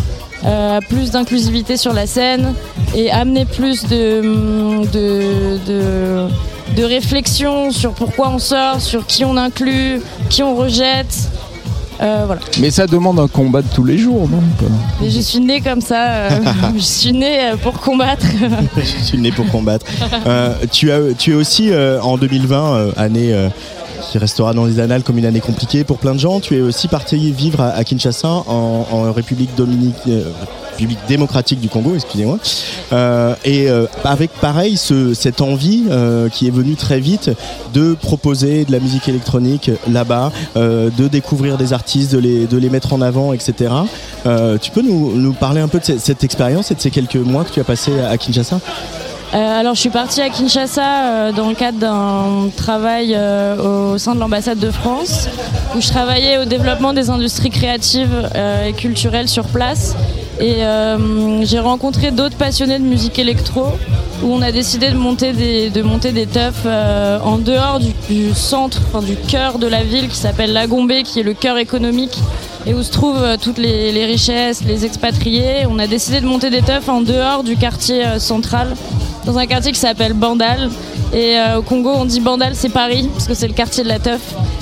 euh, 0.44 0.78
à 0.78 0.80
plus 0.80 1.10
d'inclusivité 1.12 1.76
sur 1.76 1.92
la 1.92 2.06
scène 2.06 2.54
et 2.94 3.10
amener 3.10 3.44
plus 3.46 3.84
de, 3.84 4.20
de, 4.92 5.58
de, 5.66 6.26
de 6.76 6.84
réflexion 6.84 7.70
sur 7.70 7.92
pourquoi 7.92 8.28
on 8.30 8.38
sort, 8.38 8.80
sur 8.80 9.06
qui 9.06 9.24
on 9.24 9.36
inclut, 9.36 10.02
qui 10.30 10.42
on 10.42 10.54
rejette. 10.56 11.30
Euh, 12.02 12.24
voilà. 12.26 12.40
Mais 12.60 12.70
ça 12.70 12.86
demande 12.86 13.20
un 13.20 13.28
combat 13.28 13.62
de 13.62 13.68
tous 13.72 13.84
les 13.84 13.96
jours, 13.96 14.28
non 14.28 14.40
Mais 15.00 15.08
je 15.08 15.20
suis 15.20 15.38
née 15.40 15.60
comme 15.60 15.80
ça. 15.80 16.04
euh, 16.08 16.30
je 16.76 16.82
suis 16.82 17.12
née 17.12 17.52
euh, 17.52 17.56
pour 17.56 17.74
combattre. 17.80 18.26
Je 18.76 19.04
suis 19.04 19.18
né 19.18 19.30
pour 19.30 19.46
combattre. 19.48 19.86
Euh, 20.26 20.54
tu, 20.70 20.90
as, 20.90 20.98
tu 21.16 21.32
es 21.32 21.34
aussi 21.34 21.70
euh, 21.70 22.00
en 22.00 22.16
2020, 22.18 22.74
euh, 22.74 22.92
année 22.96 23.32
euh, 23.32 23.48
qui 24.10 24.18
restera 24.18 24.52
dans 24.52 24.64
les 24.64 24.80
annales 24.80 25.02
comme 25.04 25.18
une 25.18 25.26
année 25.26 25.40
compliquée 25.40 25.84
pour 25.84 25.98
plein 25.98 26.14
de 26.14 26.18
gens. 26.18 26.40
Tu 26.40 26.56
es 26.56 26.60
aussi 26.60 26.88
parti 26.88 27.30
vivre 27.30 27.60
à, 27.60 27.68
à 27.70 27.84
Kinshasa, 27.84 28.28
en, 28.28 28.86
en 28.90 29.12
République 29.12 29.54
Dominique. 29.54 29.94
République 30.82 31.06
démocratique 31.08 31.60
du 31.60 31.68
Congo, 31.68 31.94
excusez-moi, 31.94 32.38
Euh, 32.92 33.34
et 33.44 33.70
euh, 33.70 33.86
avec 34.04 34.30
pareil 34.40 34.76
ce- 34.76 35.14
cette 35.14 35.40
envie 35.40 35.84
euh, 35.88 36.28
qui 36.28 36.46
est 36.46 36.50
venue 36.50 36.74
très 36.76 37.00
vite 37.00 37.30
de 37.72 37.94
proposer 37.94 38.64
de 38.66 38.72
la 38.72 38.80
musique 38.80 39.08
électronique 39.08 39.70
là-bas, 39.90 40.30
de 40.56 41.08
découvrir 41.08 41.56
des 41.56 41.72
artistes, 41.72 42.12
de 42.12 42.18
les, 42.18 42.46
de 42.46 42.58
les 42.58 42.68
mettre 42.68 42.92
en 42.92 43.00
avant, 43.00 43.32
etc. 43.32 43.72
Tu 44.60 44.70
peux 44.72 44.82
nous, 44.82 45.12
nous 45.16 45.32
parler 45.32 45.60
un 45.60 45.68
peu 45.68 45.78
de 45.78 45.84
cette, 45.98 46.24
expérience 46.24 46.70
et 46.70 46.74
de 46.74 46.80
ces 46.80 46.90
quelques 46.90 47.16
mois 47.16 47.44
que 47.44 47.50
tu 47.52 47.60
as 47.60 47.64
passé 47.64 47.92
à 48.00 48.16
Kinshasa? 48.18 48.60
Alors, 49.32 49.74
je 49.74 49.80
suis 49.80 49.90
partie 49.90 50.20
à 50.20 50.28
Kinshasa 50.28 50.82
euh, 50.82 51.32
dans 51.32 51.48
le 51.48 51.54
cadre 51.54 51.78
d'un 51.78 52.50
travail 52.54 53.14
euh, 53.16 53.92
au 53.94 53.98
sein 53.98 54.14
de 54.14 54.20
l'ambassade 54.20 54.58
de 54.58 54.70
France, 54.70 55.28
où 55.74 55.80
je 55.80 55.88
travaillais 55.88 56.38
au 56.38 56.44
développement 56.44 56.92
des 56.92 57.08
industries 57.08 57.50
créatives 57.50 58.30
euh, 58.34 58.66
et 58.66 58.72
culturelles 58.74 59.28
sur 59.28 59.46
place. 59.46 59.96
Et 60.40 60.64
euh, 60.64 61.44
j'ai 61.44 61.60
rencontré 61.60 62.10
d'autres 62.10 62.36
passionnés 62.36 62.78
de 62.78 62.84
musique 62.84 63.18
électro, 63.18 63.66
où 64.22 64.32
on 64.32 64.42
a 64.42 64.52
décidé 64.52 64.90
de 64.90 64.96
monter 64.96 65.32
des, 65.32 65.70
de 65.70 65.82
monter 65.82 66.12
des 66.12 66.26
euh, 66.66 67.18
en 67.20 67.38
dehors 67.38 67.80
du, 67.80 68.34
centre, 68.34 68.80
enfin, 68.88 69.04
du 69.04 69.16
cœur 69.16 69.58
de 69.58 69.66
la 69.66 69.82
ville, 69.82 70.08
qui 70.08 70.16
s'appelle 70.16 70.52
Lagombé, 70.52 71.02
qui 71.02 71.20
est 71.20 71.24
le 71.24 71.34
cœur 71.34 71.58
économique 71.58 72.18
et 72.66 72.74
où 72.74 72.82
se 72.82 72.92
trouvent 72.92 73.22
euh, 73.22 73.36
toutes 73.36 73.58
les, 73.58 74.04
richesses, 74.04 74.64
les 74.64 74.84
expatriés. 74.84 75.66
On 75.68 75.78
a 75.78 75.86
décidé 75.86 76.20
de 76.20 76.26
monter 76.26 76.50
des 76.50 76.62
teufs 76.62 76.88
en 76.88 77.00
dehors 77.00 77.42
du 77.42 77.56
quartier 77.56 78.04
euh, 78.04 78.18
central, 78.18 78.74
dans 79.24 79.38
un 79.38 79.46
quartier 79.46 79.72
qui 79.72 79.78
s'appelle 79.78 80.12
Bandal. 80.14 80.70
Et 81.14 81.36
euh, 81.38 81.58
au 81.58 81.62
Congo, 81.62 81.90
on 81.94 82.04
dit 82.06 82.20
Bandal, 82.20 82.54
c'est 82.54 82.70
Paris, 82.70 83.08
parce 83.12 83.26
que 83.28 83.34
c'est 83.34 83.46
le 83.46 83.52
quartier 83.52 83.82
de 83.84 83.88
la 83.88 83.98
teuf. 83.98 84.20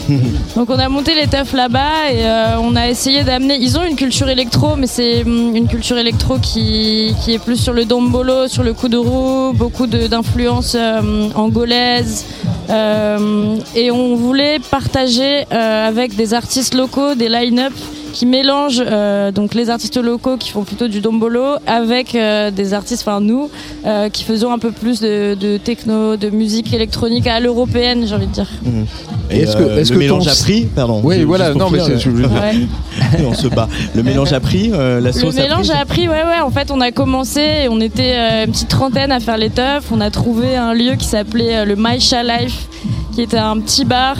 Donc 0.56 0.68
on 0.68 0.78
a 0.78 0.88
monté 0.88 1.14
les 1.14 1.28
teufs 1.28 1.52
là-bas 1.52 2.10
et 2.12 2.24
euh, 2.24 2.56
on 2.60 2.74
a 2.74 2.88
essayé 2.88 3.22
d'amener. 3.22 3.56
Ils 3.60 3.78
ont 3.78 3.84
une 3.84 3.94
culture 3.94 4.28
électro, 4.28 4.74
mais 4.76 4.88
c'est 4.88 5.22
hum, 5.22 5.54
une 5.54 5.68
culture 5.68 5.96
électro 5.96 6.38
qui, 6.38 7.14
qui 7.24 7.34
est 7.34 7.38
plus 7.38 7.56
sur 7.56 7.72
le 7.72 7.84
dombolo, 7.84 8.48
sur 8.48 8.64
le 8.64 8.74
kuduro, 8.74 9.52
beaucoup 9.52 9.86
de- 9.86 10.08
d'influences 10.08 10.74
euh, 10.78 11.28
angolaises, 11.34 12.24
Euh, 12.70 13.56
et 13.74 13.90
on 13.90 14.14
voulait 14.14 14.60
partager 14.70 15.44
avec 15.50 16.14
des 16.14 16.34
artistes 16.34 16.74
locaux 16.74 17.16
des 17.16 17.28
line-up 17.28 17.72
qui 18.12 18.26
mélangent 18.26 18.82
euh, 18.84 19.30
donc 19.32 19.54
les 19.54 19.70
artistes 19.70 19.96
locaux 19.96 20.36
qui 20.36 20.50
font 20.50 20.62
plutôt 20.64 20.88
du 20.88 21.00
dombolo 21.00 21.44
avec 21.66 22.14
euh, 22.14 22.50
des 22.50 22.74
artistes, 22.74 23.02
enfin 23.06 23.20
nous, 23.20 23.50
euh, 23.86 24.08
qui 24.08 24.24
faisons 24.24 24.52
un 24.52 24.58
peu 24.58 24.70
plus 24.72 25.00
de, 25.00 25.34
de 25.34 25.56
techno, 25.56 26.16
de 26.16 26.30
musique 26.30 26.72
électronique 26.74 27.26
à 27.26 27.40
l'européenne, 27.40 28.06
j'ai 28.06 28.14
envie 28.14 28.26
de 28.26 28.32
dire. 28.32 28.48
Mhm. 28.64 28.86
Et 29.30 29.40
Est-ce 29.42 29.56
que- 29.56 29.62
euh, 29.62 29.78
est-ce 29.78 29.90
le 29.92 29.94
que 29.98 30.00
mélange 30.00 30.24
ton- 30.24 30.30
a 30.30 30.34
pris 30.34 30.62
Pardon. 30.74 31.00
Oui, 31.04 31.22
voilà, 31.22 31.54
non, 31.54 31.70
mais 31.70 31.78
c'est- 31.80 31.98
je 31.98 32.10
Ouais. 32.10 32.66
on 33.28 33.32
se 33.34 33.46
bat. 33.46 33.68
Le 33.94 34.02
mélange 34.02 34.32
a 34.32 34.40
pris, 34.40 34.70
euh, 34.72 35.00
la 35.00 35.10
Le 35.10 35.12
sauce 35.12 35.38
a 35.38 35.42
mélange 35.42 35.68
pris. 35.68 35.76
a 35.76 35.80
appris, 35.80 36.08
ouais, 36.08 36.24
ouais. 36.24 36.40
En 36.44 36.50
fait, 36.50 36.70
on 36.72 36.80
a 36.80 36.90
commencé, 36.90 37.40
et 37.64 37.68
on 37.68 37.80
était 37.80 38.14
euh, 38.16 38.44
une 38.46 38.52
petite 38.52 38.68
trentaine 38.68 39.12
à 39.12 39.20
faire 39.20 39.36
les 39.38 39.50
teufs. 39.50 39.84
On 39.92 40.00
a 40.00 40.10
trouvé 40.10 40.56
un 40.56 40.74
lieu 40.74 40.94
qui 40.96 41.06
s'appelait 41.06 41.58
euh, 41.58 41.64
le 41.64 41.76
Maisha 41.76 42.22
Life, 42.24 42.66
qui 43.12 43.22
était 43.22 43.38
un 43.38 43.58
petit 43.60 43.84
bar 43.84 44.16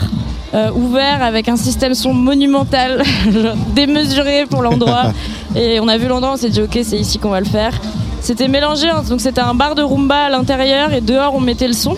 euh, 0.53 0.69
ouvert 0.71 1.23
avec 1.23 1.47
un 1.47 1.55
système 1.55 1.93
son 1.93 2.13
monumental, 2.13 3.03
démesuré 3.73 4.45
pour 4.49 4.61
l'endroit. 4.61 5.13
et 5.55 5.79
on 5.79 5.87
a 5.87 5.97
vu 5.97 6.07
l'endroit, 6.07 6.33
on 6.33 6.37
s'est 6.37 6.49
dit, 6.49 6.61
ok, 6.61 6.79
c'est 6.83 6.99
ici 6.99 7.19
qu'on 7.19 7.29
va 7.29 7.39
le 7.39 7.45
faire. 7.45 7.73
C'était 8.19 8.47
mélangé, 8.47 8.89
hein, 8.89 9.01
donc 9.07 9.21
c'était 9.21 9.41
un 9.41 9.53
bar 9.53 9.75
de 9.75 9.81
rumba 9.81 10.25
à 10.25 10.29
l'intérieur 10.29 10.93
et 10.93 11.01
dehors 11.01 11.33
on 11.33 11.39
mettait 11.39 11.67
le 11.67 11.73
son. 11.73 11.95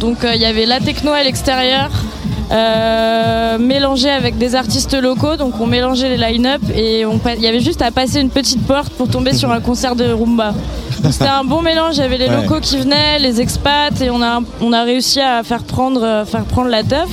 Donc 0.00 0.24
euh, 0.24 0.34
il 0.34 0.40
y 0.40 0.46
avait 0.46 0.66
la 0.66 0.80
techno 0.80 1.12
à 1.12 1.22
l'extérieur, 1.22 1.90
euh, 2.52 3.58
mélangé 3.58 4.10
avec 4.10 4.36
des 4.38 4.54
artistes 4.54 4.94
locaux. 5.00 5.36
Donc 5.36 5.54
on 5.60 5.66
mélangeait 5.66 6.08
les 6.08 6.16
line-up 6.18 6.60
et 6.74 7.00
il 7.02 7.42
y 7.42 7.46
avait 7.46 7.60
juste 7.60 7.82
à 7.82 7.90
passer 7.90 8.20
une 8.20 8.30
petite 8.30 8.64
porte 8.66 8.92
pour 8.92 9.08
tomber 9.08 9.32
sur 9.34 9.50
un 9.50 9.60
concert 9.60 9.96
de 9.96 10.04
rumba. 10.12 10.52
C'était 11.10 11.26
un 11.28 11.44
bon 11.44 11.62
mélange. 11.62 11.96
Il 11.96 12.00
y 12.00 12.02
avait 12.04 12.18
les 12.18 12.28
Ouais. 12.28 12.42
locaux 12.42 12.60
qui 12.60 12.76
venaient, 12.78 13.18
les 13.18 13.40
expats 13.40 14.00
et 14.00 14.10
on 14.10 14.22
a 14.22 14.40
on 14.60 14.72
a 14.72 14.82
réussi 14.82 15.20
à 15.20 15.42
faire 15.42 15.62
prendre 15.64 16.02
euh, 16.04 16.24
faire 16.24 16.44
prendre 16.44 16.68
la 16.68 16.82
teuf. 16.82 17.08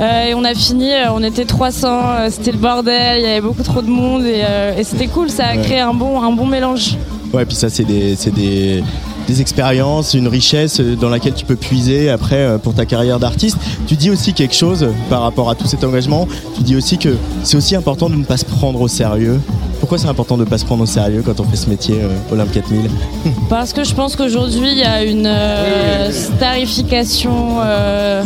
Euh, 0.00 0.28
et 0.28 0.34
on 0.34 0.44
a 0.44 0.54
fini, 0.54 0.90
on 1.14 1.22
était 1.22 1.44
300, 1.44 1.86
euh, 1.88 2.28
c'était 2.30 2.52
le 2.52 2.56
bordel, 2.56 3.18
il 3.18 3.22
y 3.22 3.26
avait 3.26 3.42
beaucoup 3.42 3.62
trop 3.62 3.82
de 3.82 3.90
monde 3.90 4.24
et, 4.24 4.40
euh, 4.48 4.78
et 4.78 4.82
c'était 4.82 5.08
cool, 5.08 5.28
ça 5.28 5.48
a 5.48 5.56
Ouais. 5.56 5.62
créé 5.62 5.80
un 5.80 5.92
bon, 5.92 6.22
un 6.22 6.32
bon 6.32 6.46
mélange. 6.46 6.96
Ouais, 7.34 7.44
puis 7.44 7.54
ça, 7.54 7.68
c'est 7.68 7.84
des, 7.84 8.16
c'est 8.16 8.32
des, 8.34 8.82
des 9.30 9.40
expériences, 9.40 10.14
une 10.14 10.26
richesse 10.28 10.80
dans 10.80 11.08
laquelle 11.08 11.34
tu 11.34 11.44
peux 11.44 11.54
puiser 11.56 12.10
après 12.10 12.36
euh, 12.36 12.58
pour 12.58 12.74
ta 12.74 12.84
carrière 12.84 13.20
d'artiste. 13.20 13.56
Tu 13.86 13.94
dis 13.94 14.10
aussi 14.10 14.32
quelque 14.32 14.54
chose 14.56 14.82
euh, 14.82 14.90
par 15.08 15.22
rapport 15.22 15.48
à 15.50 15.54
tout 15.54 15.66
cet 15.68 15.84
engagement. 15.84 16.26
Tu 16.56 16.62
dis 16.62 16.74
aussi 16.74 16.98
que 16.98 17.16
c'est 17.44 17.56
aussi 17.56 17.76
important 17.76 18.10
de 18.10 18.16
ne 18.16 18.24
pas 18.24 18.36
se 18.36 18.44
prendre 18.44 18.80
au 18.80 18.88
sérieux. 18.88 19.40
Pourquoi 19.78 19.98
c'est 19.98 20.08
important 20.08 20.36
de 20.36 20.44
ne 20.44 20.48
pas 20.48 20.58
se 20.58 20.64
prendre 20.64 20.82
au 20.82 20.86
sérieux 20.86 21.22
quand 21.24 21.38
on 21.38 21.44
fait 21.44 21.56
ce 21.56 21.68
métier 21.70 21.94
euh, 22.02 22.32
Olympe 22.32 22.50
4000 22.52 22.90
Parce 23.48 23.72
que 23.72 23.84
je 23.84 23.94
pense 23.94 24.16
qu'aujourd'hui, 24.16 24.72
il 24.72 24.78
y 24.78 24.82
a 24.84 25.04
une 25.04 25.26
euh, 25.26 26.10
starification. 26.10 27.58
euh, 27.64 28.22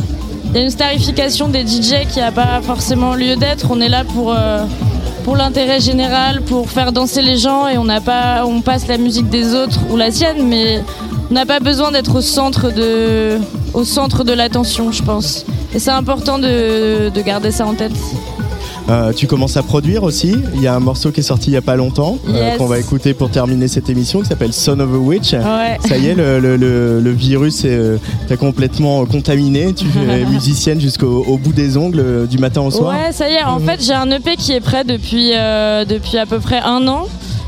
il 0.54 0.58
y 0.58 0.60
a 0.60 0.64
une 0.66 0.70
starification 0.70 1.48
des 1.48 1.66
DJ 1.66 2.06
qui 2.08 2.20
n'a 2.20 2.30
pas 2.30 2.60
forcément 2.62 3.14
lieu 3.14 3.34
d'être. 3.34 3.66
On 3.70 3.80
est 3.80 3.88
là 3.88 4.04
pour, 4.04 4.32
euh, 4.32 4.64
pour 5.24 5.36
l'intérêt 5.36 5.80
général, 5.80 6.42
pour 6.42 6.70
faire 6.70 6.92
danser 6.92 7.22
les 7.22 7.38
gens 7.38 7.66
et 7.66 7.78
on 7.78 7.84
n'a 7.84 8.00
pas, 8.00 8.44
on 8.44 8.60
passe 8.60 8.86
la 8.86 8.98
musique 8.98 9.28
des 9.30 9.54
autres 9.54 9.80
ou 9.90 9.96
la 9.96 10.10
sienne, 10.10 10.46
mais 10.46 10.82
on 11.30 11.34
n'a 11.34 11.46
pas 11.46 11.60
besoin 11.60 11.90
d'être 11.90 12.16
au 12.16 12.20
centre 12.20 12.70
de, 12.70 13.38
au 13.72 13.84
centre 13.84 14.22
de 14.22 14.32
l'attention, 14.32 14.92
je 14.92 15.02
pense. 15.02 15.46
Et 15.74 15.78
c'est 15.78 15.90
important 15.90 16.38
de, 16.38 17.08
de 17.08 17.20
garder 17.22 17.50
ça 17.50 17.66
en 17.66 17.74
tête. 17.74 17.92
Euh, 18.90 19.12
tu 19.14 19.26
commences 19.26 19.56
à 19.56 19.62
produire 19.62 20.02
aussi. 20.02 20.36
Il 20.54 20.60
y 20.60 20.66
a 20.66 20.74
un 20.74 20.80
morceau 20.80 21.10
qui 21.10 21.20
est 21.20 21.22
sorti 21.24 21.48
il 21.50 21.54
y 21.54 21.56
a 21.56 21.62
pas 21.62 21.74
longtemps 21.76 22.18
euh, 22.28 22.56
qu'on 22.58 22.66
va 22.66 22.78
écouter 22.78 23.14
pour 23.14 23.30
terminer 23.30 23.66
cette 23.66 23.88
émission 23.88 24.20
qui 24.20 24.26
s'appelle 24.26 24.52
Son 24.52 24.78
of 24.78 24.90
a 24.92 24.96
Witch. 24.98 25.32
Ouais. 25.32 25.78
Ça 25.88 25.96
y 25.96 26.08
est, 26.08 26.14
le, 26.14 26.38
le- 26.38 26.56
le- 26.58 27.00
le 27.00 27.10
virus 27.10 27.64
est, 27.64 27.68
euh, 27.70 27.96
t'a 28.28 28.36
complètement 28.36 29.06
contaminé. 29.06 29.72
Tu 29.72 29.86
es 30.10 30.26
musicienne 30.26 30.80
jusqu'au 30.80 31.24
au 31.26 31.38
bout 31.38 31.52
des 31.54 31.78
ongles 31.78 32.26
du 32.28 32.36
matin 32.36 32.60
au 32.60 32.70
soir. 32.70 32.94
Ouais, 32.94 33.12
ça 33.12 33.28
y 33.30 33.32
est. 33.34 33.42
En 33.42 33.58
fait, 33.58 33.82
j'ai 33.82 33.94
un 33.94 34.10
EP 34.10 34.36
qui 34.36 34.52
est 34.52 34.60
prêt 34.60 34.84
depuis, 34.84 35.30
euh, 35.34 35.86
depuis 35.86 36.18
à 36.18 36.26
peu 36.26 36.38
près 36.38 36.60
un 36.60 36.86
an 36.86 37.06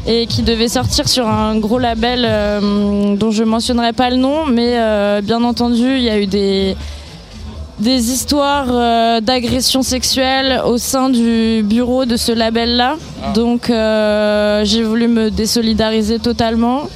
et 0.08 0.26
qui 0.26 0.40
devait 0.42 0.68
sortir 0.68 1.06
sur 1.08 1.28
un 1.28 1.58
gros 1.58 1.78
label 1.78 2.22
dont 3.18 3.30
je 3.32 3.42
mentionnerai 3.42 3.92
pas 3.92 4.08
le 4.08 4.16
nom, 4.16 4.46
mais 4.46 4.76
bien 5.22 5.42
entendu, 5.42 5.82
il 5.96 6.02
y 6.02 6.08
a 6.08 6.18
eu 6.20 6.26
des 6.26 6.76
des 7.78 8.11
histoires 8.11 8.69
euh, 8.70 9.20
d'agression 9.20 9.82
sexuelle 9.82 10.62
au 10.65 10.78
sein 10.78 11.11
du 11.11 11.62
bureau 11.62 12.05
de 12.05 12.16
ce 12.16 12.32
label-là. 12.32 12.97
Donc 13.35 13.69
euh, 13.69 14.65
j'ai 14.65 14.82
voulu 14.82 15.09
me 15.09 15.31
désolidariser 15.31 16.19
totalement. 16.19 16.89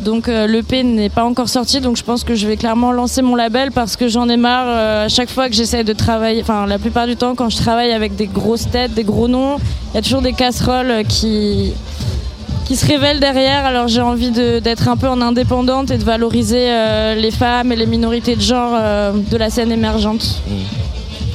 Donc 0.00 0.28
euh, 0.28 0.46
l'EP 0.46 0.84
n'est 0.84 1.08
pas 1.08 1.24
encore 1.24 1.48
sorti, 1.48 1.80
donc 1.80 1.96
je 1.96 2.04
pense 2.04 2.22
que 2.22 2.34
je 2.36 2.46
vais 2.46 2.56
clairement 2.56 2.92
lancer 2.92 3.20
mon 3.20 3.34
label 3.34 3.72
parce 3.72 3.96
que 3.96 4.06
j'en 4.06 4.28
ai 4.28 4.36
marre 4.36 4.66
euh, 4.68 5.06
à 5.06 5.08
chaque 5.08 5.28
fois 5.28 5.48
que 5.48 5.56
j'essaie 5.56 5.82
de 5.82 5.92
travailler, 5.92 6.40
enfin 6.40 6.66
la 6.66 6.78
plupart 6.78 7.06
du 7.06 7.16
temps 7.16 7.34
quand 7.34 7.48
je 7.50 7.56
travaille 7.56 7.90
avec 7.90 8.14
des 8.14 8.28
grosses 8.28 8.70
têtes, 8.70 8.94
des 8.94 9.02
gros 9.02 9.26
noms, 9.26 9.56
il 9.92 9.96
y 9.96 9.98
a 9.98 10.02
toujours 10.02 10.22
des 10.22 10.34
casseroles 10.34 11.04
qui 11.08 11.72
qui 12.68 12.76
se 12.76 12.86
révèlent 12.86 13.18
derrière. 13.18 13.64
Alors 13.64 13.88
j'ai 13.88 14.02
envie 14.02 14.30
d'être 14.30 14.88
un 14.88 14.96
peu 14.98 15.08
en 15.08 15.22
indépendante 15.22 15.90
et 15.90 15.96
de 15.96 16.04
valoriser 16.04 16.70
euh, 16.70 17.14
les 17.14 17.30
femmes 17.30 17.72
et 17.72 17.76
les 17.76 17.86
minorités 17.86 18.36
de 18.36 18.42
genre 18.42 18.72
euh, 18.74 19.12
de 19.12 19.36
la 19.38 19.48
scène 19.48 19.72
émergente. 19.72 20.42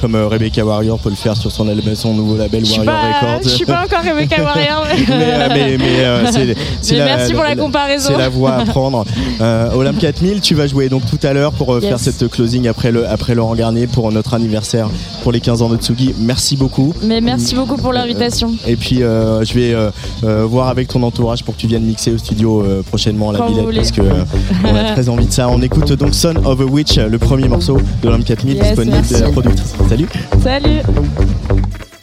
Comme 0.04 0.16
euh, 0.16 0.28
Rebecca 0.28 0.62
Warrior 0.62 0.98
peut 0.98 1.08
le 1.08 1.14
faire 1.16 1.34
sur 1.34 1.50
son, 1.50 1.66
album, 1.66 1.94
son 1.94 2.12
nouveau 2.12 2.36
label 2.36 2.62
Warrior 2.62 2.84
pas, 2.84 3.26
Records. 3.30 3.40
je 3.44 3.48
suis 3.48 3.64
pas 3.64 3.84
encore 3.86 4.00
Rebecca 4.04 4.42
Warrior. 4.42 4.84
mais, 5.08 5.14
euh, 5.18 5.48
mais- 5.48 5.78
mais, 5.78 6.04
euh, 6.04 6.54
c'est- 6.82 6.94
la- 6.98 7.04
merci 7.06 7.32
pour 7.32 7.42
la 7.42 7.56
comparaison. 7.56 8.10
C'est 8.12 8.18
la 8.18 8.28
voie 8.28 8.52
à 8.56 8.64
prendre. 8.66 9.06
Olympe 9.74 9.98
4000, 9.98 10.42
tu 10.42 10.54
vas 10.54 10.66
jouer 10.66 10.90
donc 10.90 11.06
tout 11.08 11.18
à 11.26 11.32
l'heure 11.32 11.52
pour 11.52 11.78
Yes. 11.78 11.84
faire 11.88 11.98
cette 11.98 12.28
closing 12.28 12.68
après, 12.68 12.92
le, 12.92 13.08
après 13.08 13.34
Laurent 13.34 13.54
Garnier 13.54 13.86
pour 13.86 14.12
notre 14.12 14.34
anniversaire 14.34 14.90
pour 15.22 15.32
les 15.32 15.40
15 15.40 15.62
ans 15.62 15.70
de 15.70 15.76
Tsugi. 15.78 16.14
Merci 16.18 16.58
beaucoup. 16.58 16.92
Mais 17.02 17.22
merci 17.22 17.54
beaucoup 17.54 17.76
pour 17.78 17.94
l'invitation. 17.94 18.52
Et 18.66 18.76
puis 18.76 19.02
euh, 19.02 19.42
je 19.42 19.54
vais 19.54 19.74
euh, 19.74 20.44
voir 20.44 20.68
avec 20.68 20.88
ton 20.88 21.02
entourage 21.02 21.42
pour 21.44 21.56
que 21.56 21.60
tu 21.62 21.66
viennes 21.66 21.84
mixer 21.84 22.12
au 22.12 22.18
studio 22.18 22.62
euh, 22.62 22.82
prochainement 22.82 23.30
à 23.30 23.32
la 23.32 23.38
Quand 23.38 23.48
Villette 23.48 23.74
parce 23.74 23.90
que 23.90 24.02
on 24.70 24.76
a 24.76 24.84
très 24.92 25.08
envie 25.08 25.24
de 25.26 25.32
ça. 25.32 25.48
On 25.48 25.62
écoute 25.62 25.90
donc 25.94 26.14
Son 26.14 26.34
of 26.44 26.60
a 26.60 26.64
Witch, 26.64 26.98
le 26.98 27.16
premier 27.18 27.48
morceau 27.48 27.78
de 28.02 28.08
Olympe 28.08 28.26
4000 28.26 28.56
Yes, 28.56 28.66
disponible 28.66 29.06
de 29.08 29.16
la 29.16 29.30
productrice. 29.30 29.72
Salut. 29.94 30.10
Salut. 30.42 31.93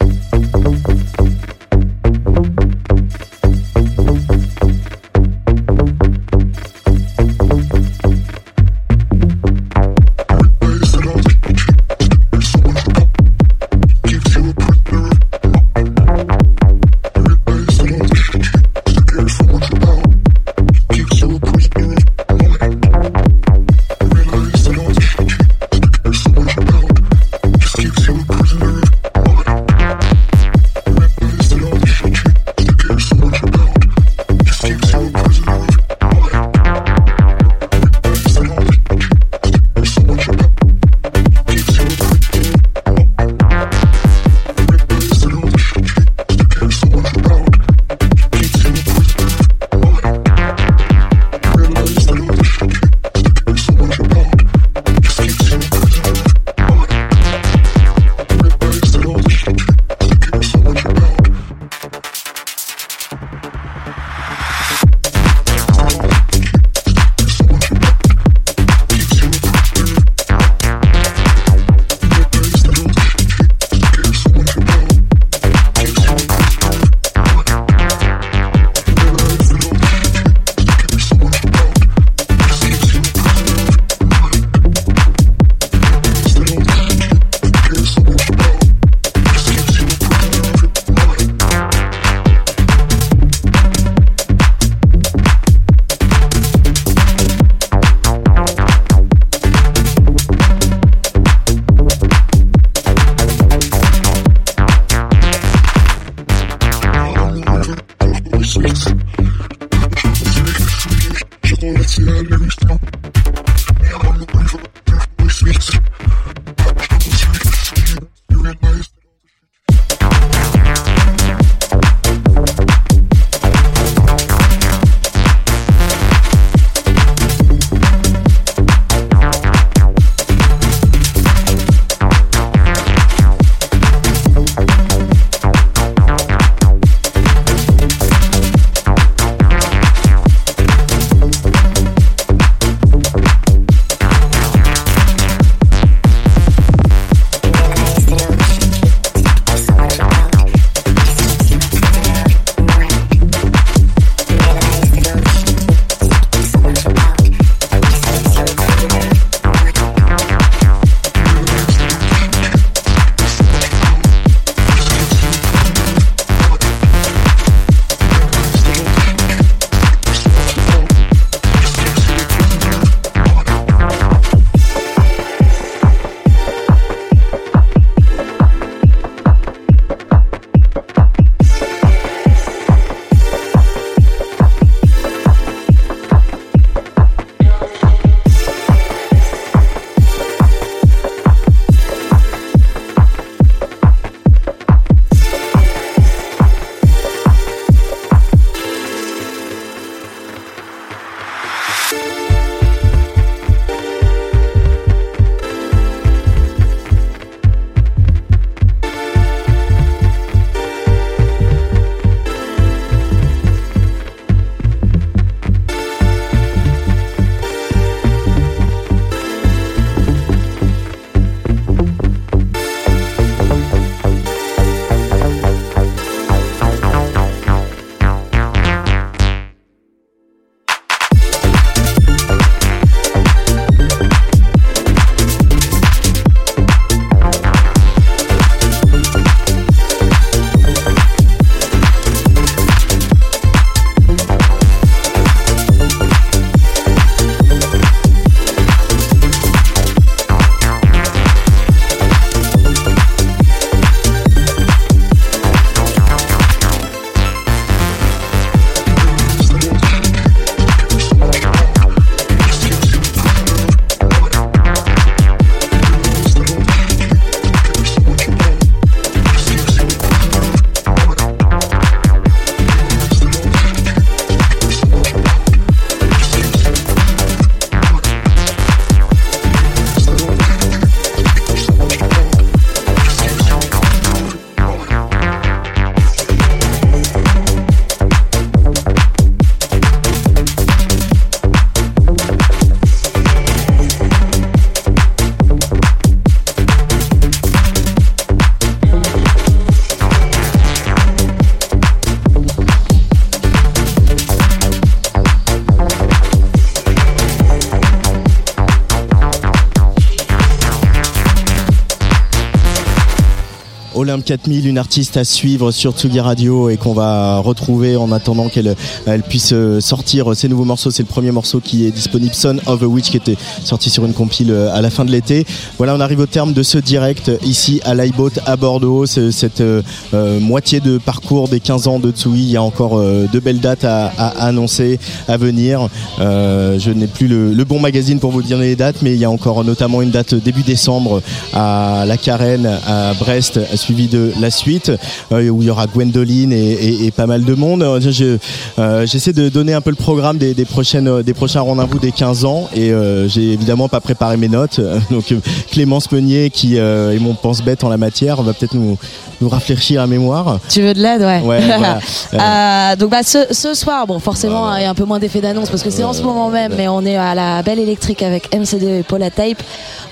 Olympe 314.01 314.25
4000, 314.25 314.67
une 314.67 314.79
artiste 314.79 315.15
à 315.15 315.23
suivre 315.23 315.71
sur 315.71 315.91
Tsugi 315.91 316.19
Radio 316.19 316.71
et 316.71 316.77
qu'on 316.77 316.93
va 316.93 317.37
retrouver 317.37 317.95
en 317.95 318.11
attendant 318.11 318.49
qu'elle 318.49 318.75
elle 319.05 319.21
puisse 319.21 319.53
euh, 319.53 319.79
sortir 319.79 320.35
ses 320.35 320.49
nouveaux 320.49 320.65
morceaux. 320.65 320.89
C'est 320.89 321.03
le 321.03 321.07
premier 321.07 321.31
morceau 321.31 321.59
qui 321.59 321.85
est 321.85 321.91
disponible, 321.91 322.33
Son 322.33 322.57
of 322.65 322.81
a 322.81 322.87
Witch, 322.87 323.11
qui 323.11 323.17
était 323.17 323.37
sorti 323.63 323.91
sur 323.91 324.03
une 324.03 324.13
compile 324.13 324.49
euh, 324.49 324.73
à 324.73 324.81
la 324.81 324.89
fin 324.89 325.05
de 325.05 325.11
l'été. 325.11 325.45
Voilà, 325.77 325.93
on 325.95 325.99
arrive 325.99 326.19
au 326.19 326.25
terme 326.25 326.53
de 326.53 326.63
ce 326.63 326.79
direct 326.79 327.31
ici 327.43 327.79
à 327.83 327.93
l'iBoat 327.93 328.31
à 328.47 328.55
Bordeaux. 328.55 329.05
Cette 329.05 329.61
euh, 329.61 329.83
euh, 330.13 330.39
moitié 330.39 330.79
de 330.79 330.97
parcours 330.97 331.47
des 331.47 331.59
15 331.59 331.87
ans 331.87 331.99
de 331.99 332.11
Tsugi. 332.11 332.43
Il 332.43 332.51
y 332.51 332.57
a 332.57 332.63
encore 332.63 332.97
euh, 332.97 333.27
de 333.31 333.39
belles 333.39 333.59
dates 333.59 333.85
à, 333.85 334.07
à 334.17 334.47
annoncer, 334.47 334.99
à 335.27 335.37
venir. 335.37 335.87
Euh, 336.19 336.79
je 336.79 336.91
n'ai 336.91 337.07
plus 337.07 337.27
le, 337.27 337.63
bon 337.63 337.79
magazine 337.79 338.19
pour 338.19 338.31
vous 338.31 338.41
donner 338.41 338.69
les 338.69 338.75
dates, 338.75 339.01
mais 339.01 339.13
il 339.13 339.19
y 339.19 339.25
a 339.25 339.29
encore 339.29 339.63
notamment 339.63 340.01
une 340.01 340.09
date 340.09 340.33
début 340.35 340.63
décembre 340.63 341.21
à 341.53 342.03
la 342.07 342.17
Carène 342.17 342.69
à 342.87 343.13
Brest, 343.13 343.59
suivi 343.91 344.07
de 344.07 344.31
la 344.39 344.49
suite, 344.51 344.89
euh, 345.33 345.49
où 345.49 345.61
il 345.61 345.67
y 345.67 345.69
aura 345.69 345.85
Gwendoline 345.85 346.53
et, 346.53 346.71
et- 346.71 347.05
et 347.07 347.11
pas 347.11 347.25
mal 347.27 347.43
de 347.43 347.53
monde. 347.55 347.83
Euh, 347.83 347.99
je- 347.99 348.37
euh, 348.79 349.05
J'essaie 349.05 349.33
de 349.33 349.49
donner 349.49 349.73
un 349.73 349.81
peu 349.81 349.89
le 349.89 349.95
programme 349.97 350.37
des, 350.37 350.53
des 350.53 350.63
prochaines, 350.65 351.21
des 351.23 351.33
prochains 351.33 351.59
rendez-vous 351.61 351.99
des 351.99 352.11
15 352.13 352.45
ans, 352.45 352.69
et 352.73 352.91
j'ai 353.27 353.51
évidemment 353.53 353.89
pas 353.89 353.99
préparé 353.99 354.37
mes 354.37 354.47
notes. 354.47 354.79
Donc 355.11 355.33
Clémence 355.71 356.09
Meunier, 356.11 356.49
qui 356.49 356.77
est 356.77 357.19
mon 357.19 357.33
pense-bête 357.33 357.83
en 357.83 357.89
la 357.89 357.97
matière, 357.97 358.41
va 358.41 358.53
peut-être 358.53 358.75
nous, 358.75 358.97
nous 359.41 359.49
rafraîchir 359.49 360.01
à 360.01 360.07
mémoire. 360.07 360.59
Tu 360.69 360.81
veux 360.81 360.93
de 360.93 361.01
l'aide, 361.01 361.21
ouais. 361.21 361.41
Ouais, 361.41 361.59
voilà. 362.31 362.95
Donc 362.95 363.09
bah, 363.09 363.23
ce, 363.23 363.39
ce 363.51 363.73
soir, 363.73 364.07
bon 364.07 364.19
forcément 364.19 364.75
il 364.77 364.83
y 364.83 364.85
a 364.85 364.89
un 364.89 364.93
peu 364.95 365.05
moins 365.05 365.19
d'effet 365.19 365.41
d'annonce 365.41 365.69
parce 365.69 365.83
que 365.83 365.89
c'est 365.89 366.03
en 366.03 366.13
ce 366.13 366.21
moment 366.21 366.49
même, 366.49 366.73
mais 366.77 366.87
on 366.87 367.03
est 367.05 367.17
à 367.17 367.35
la 367.35 367.61
Belle 367.63 367.79
Électrique 367.79 368.21
avec 368.23 368.55
MCD 368.55 368.99
et 368.99 369.03
Paula 369.03 369.29
Tape. 369.29 369.61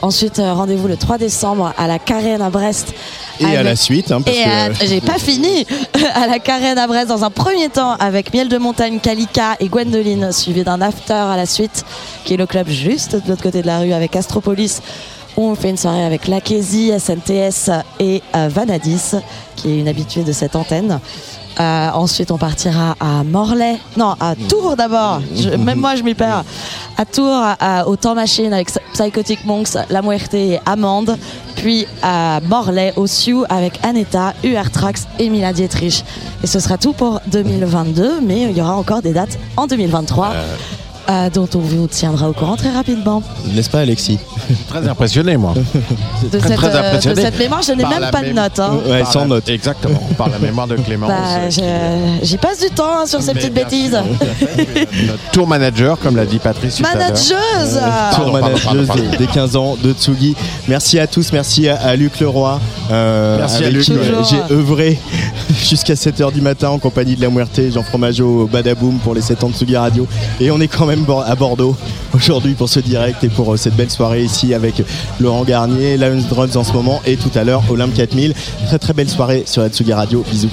Ensuite 0.01 0.37
rendez-vous 0.43 0.87
le 0.87 0.97
3 0.97 1.17
décembre 1.17 1.73
à 1.77 1.87
la 1.87 1.99
Carène 1.99 2.41
à 2.41 2.49
Brest. 2.49 2.93
Et 3.39 3.55
à 3.55 3.63
la 3.63 3.75
suite, 3.75 4.11
hein, 4.11 4.21
parce 4.21 4.35
et 4.37 4.43
que- 4.43 4.85
j'ai 4.87 5.01
pas 5.01 5.17
fini 5.17 5.65
à 6.13 6.27
la 6.27 6.39
Carène 6.39 6.77
à 6.77 6.87
Brest 6.87 7.07
dans 7.07 7.23
un 7.23 7.29
premier 7.29 7.69
temps 7.69 7.93
avec 7.99 8.33
Miel 8.33 8.49
de 8.49 8.57
Montagne, 8.57 8.99
Kalika 8.99 9.55
et 9.59 9.67
Gwendoline, 9.69 10.31
suivi 10.31 10.63
d'un 10.63 10.81
after 10.81 11.13
à 11.13 11.37
la 11.37 11.45
suite, 11.45 11.85
qui 12.25 12.33
est 12.33 12.37
le 12.37 12.45
club 12.45 12.67
juste 12.69 13.15
de 13.15 13.29
l'autre 13.29 13.43
côté 13.43 13.61
de 13.61 13.67
la 13.67 13.79
rue 13.79 13.93
avec 13.93 14.15
Astropolis. 14.15 14.81
où 15.37 15.43
On 15.43 15.55
fait 15.55 15.69
une 15.69 15.77
soirée 15.77 16.03
avec 16.03 16.27
Lakézi, 16.27 16.91
SNTS 16.97 17.69
et 17.99 18.21
euh, 18.35 18.49
Vanadis, 18.51 19.11
qui 19.55 19.69
est 19.69 19.79
une 19.79 19.87
habituée 19.87 20.23
de 20.23 20.31
cette 20.33 20.55
antenne. 20.55 20.99
Euh, 21.59 21.89
ensuite, 21.93 22.31
on 22.31 22.37
partira 22.37 22.95
à 23.01 23.23
Morlaix. 23.23 23.77
Non, 23.97 24.15
à 24.19 24.33
Tours 24.47 24.75
d'abord. 24.77 25.19
Même 25.59 25.79
moi, 25.79 25.95
je 25.95 26.03
m'y 26.03 26.13
perds. 26.13 26.43
À 26.97 27.05
Tours, 27.05 27.43
à- 27.59 27.85
au 27.87 27.95
Temps 27.97 28.15
Machine 28.15 28.53
avec 28.53 28.69
Psychotic 28.93 29.43
Monks, 29.45 29.69
La 29.89 30.01
Muerte 30.01 30.33
et 30.33 30.59
Amande. 30.65 31.17
Puis 31.57 31.85
à 32.01 32.39
Morlaix, 32.47 32.93
au 32.95 33.07
Sioux, 33.07 33.43
avec 33.49 33.77
Aneta, 33.83 34.33
UR 34.43 34.71
Trax 34.71 35.05
et 35.19 35.29
Mila 35.29 35.51
Dietrich. 35.51 36.05
Et 36.43 36.47
ce 36.47 36.61
sera 36.61 36.77
tout 36.77 36.93
pour 36.93 37.19
2022, 37.27 38.21
mais 38.21 38.43
il 38.43 38.57
y 38.57 38.61
aura 38.61 38.75
encore 38.77 39.01
des 39.01 39.11
dates 39.11 39.37
en 39.57 39.67
2023. 39.67 40.27
euh, 40.33 40.55
dont 41.33 41.47
on 41.55 41.59
vous 41.59 41.87
tiendra 41.87 42.29
au 42.29 42.33
courant 42.33 42.55
très 42.55 42.69
rapidement. 42.71 43.23
N'est-ce 43.53 43.69
pas, 43.69 43.79
Alexis? 43.79 44.19
Très 44.67 44.87
impressionné, 44.87 45.37
moi. 45.37 45.53
De 46.31 46.39
cette, 46.39 46.63
euh, 46.63 46.97
de 46.97 47.19
cette 47.19 47.39
mémoire, 47.39 47.61
je 47.61 47.71
n'ai 47.71 47.83
même 47.85 48.11
pas 48.11 48.21
de 48.21 48.31
notes. 48.31 48.59
hein. 48.59 48.73
Ouais, 48.87 49.03
sans 49.05 49.21
la- 49.21 49.25
note. 49.27 49.49
Exactement, 49.49 49.99
par 50.17 50.29
la 50.29 50.37
mémoire 50.37 50.67
de. 50.67 50.75
Bah, 50.75 51.49
je- 51.49 52.19
J'y 52.25 52.37
passe 52.37 52.59
du 52.59 52.69
temps 52.69 52.99
hein, 53.01 53.05
sur 53.07 53.21
ces 53.21 53.33
Mais 53.33 53.39
petites 53.39 53.53
bêtises. 53.53 53.91
Notre 53.93 55.19
tour 55.31 55.47
manager, 55.47 55.97
comme 55.99 56.15
l'a 56.15 56.25
dit 56.25 56.39
Patrice 56.39 56.75
tout 56.75 56.85
à 56.85 56.93
l'heure. 56.95 57.07
Manageuse 57.09 57.73
Tour 57.73 57.81
Pardon, 57.81 58.31
pardon, 58.31 58.41
manageuse 58.41 58.87
pardon, 58.87 59.03
des- 59.11 59.17
des 59.17 59.27
15 59.27 59.55
ans 59.55 59.77
de 59.81 59.93
Tsugi. 59.93 60.35
Merci 60.67 60.99
à 60.99 61.07
tous, 61.07 61.31
merci 61.33 61.67
à, 61.69 61.77
à 61.81 61.95
Luc 61.95 62.19
Leroy. 62.19 62.59
euh, 62.91 63.37
Merci 63.39 63.63
à 63.65 63.69
Luc. 63.69 63.89
euh. 63.89 64.23
J'ai 64.29 64.53
œuvré 64.53 64.99
jusqu'à 65.59 65.93
7h 65.93 66.31
du 66.33 66.41
matin 66.41 66.69
en 66.69 66.79
compagnie 66.79 67.15
de 67.15 67.21
la 67.21 67.29
Muerte, 67.29 67.59
Jean 67.71 67.83
Fromageau, 67.83 68.47
Badaboom 68.51 68.99
pour 68.99 69.13
les 69.13 69.21
7 69.21 69.43
ans 69.43 69.49
de 69.49 69.53
Tsugi 69.53 69.75
Radio. 69.77 70.07
Et 70.39 70.51
on 70.51 70.59
est 70.59 70.67
quand 70.67 70.85
même 70.85 71.05
à 71.25 71.35
Bordeaux 71.35 71.75
aujourd'hui 72.13 72.53
pour 72.53 72.69
ce 72.69 72.79
direct 72.79 73.23
et 73.23 73.29
pour 73.29 73.53
euh, 73.53 73.57
cette 73.57 73.75
belle 73.75 73.89
soirée 73.89 74.23
ici 74.23 74.53
avec 74.53 74.81
Laurent 75.19 75.43
Garnier, 75.43 75.97
Lions 75.97 76.23
Drums 76.29 76.55
en 76.55 76.63
ce 76.63 76.73
moment 76.73 77.01
et 77.05 77.17
tout 77.17 77.31
à 77.35 77.43
l'heure 77.43 77.63
Olympe 77.69 77.93
4000. 77.93 78.33
Très 78.67 78.79
très 78.79 78.93
belle 78.93 79.09
soirée 79.09 79.43
sur 79.45 79.61
la 79.61 79.69
Tsugi 79.69 79.93
Radio. 79.93 80.23
Bisous. 80.29 80.49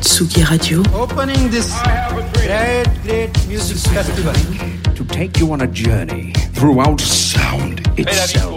Tsugi 0.00 0.42
Radio, 0.42 0.82
Opening 0.94 1.50
this 1.50 1.72
great, 2.34 2.86
great 3.04 3.30
music 3.48 3.76
festival. 3.92 4.34
To 4.94 5.04
take 5.04 5.38
you 5.38 5.52
on 5.52 5.60
a 5.60 5.66
journey 5.66 6.32
throughout 6.54 7.00
sound 7.00 7.81
itself. 7.98 8.54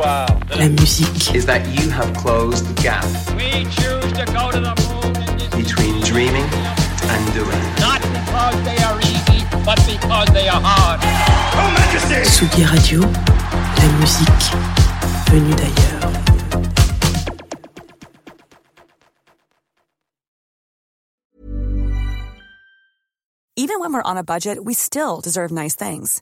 la 0.56 0.68
musique, 0.70 1.36
Is 1.36 1.46
that 1.46 1.62
you 1.80 1.90
have 1.90 2.14
closed 2.16 2.66
the 2.68 2.82
gap 2.82 3.04
We 3.36 3.66
choose 3.78 4.12
to 4.20 4.26
go 4.38 4.52
to 4.52 4.60
the 4.60 4.74
moon 4.84 5.14
between 5.62 6.02
dreaming 6.02 6.48
and 7.12 7.22
doing. 7.34 7.64
not 7.80 8.02
because 8.02 8.58
they 8.64 8.78
are 8.88 9.00
easy, 9.02 9.40
but 9.66 9.80
because 9.86 10.28
they 10.34 10.48
are 10.48 10.62
hard. 10.62 11.00
Oh, 11.58 11.72
Tsugi 12.24 12.64
Radio, 12.72 13.00
la 13.02 13.88
musique 14.00 14.46
venue 15.30 15.56
d'ailleurs. 15.56 16.14
Even 23.56 23.80
when 23.80 23.94
we're 23.94 24.02
on 24.04 24.18
a 24.18 24.24
budget, 24.24 24.64
we 24.64 24.74
still 24.74 25.22
deserve 25.22 25.52
nice 25.52 25.76
things. 25.76 26.22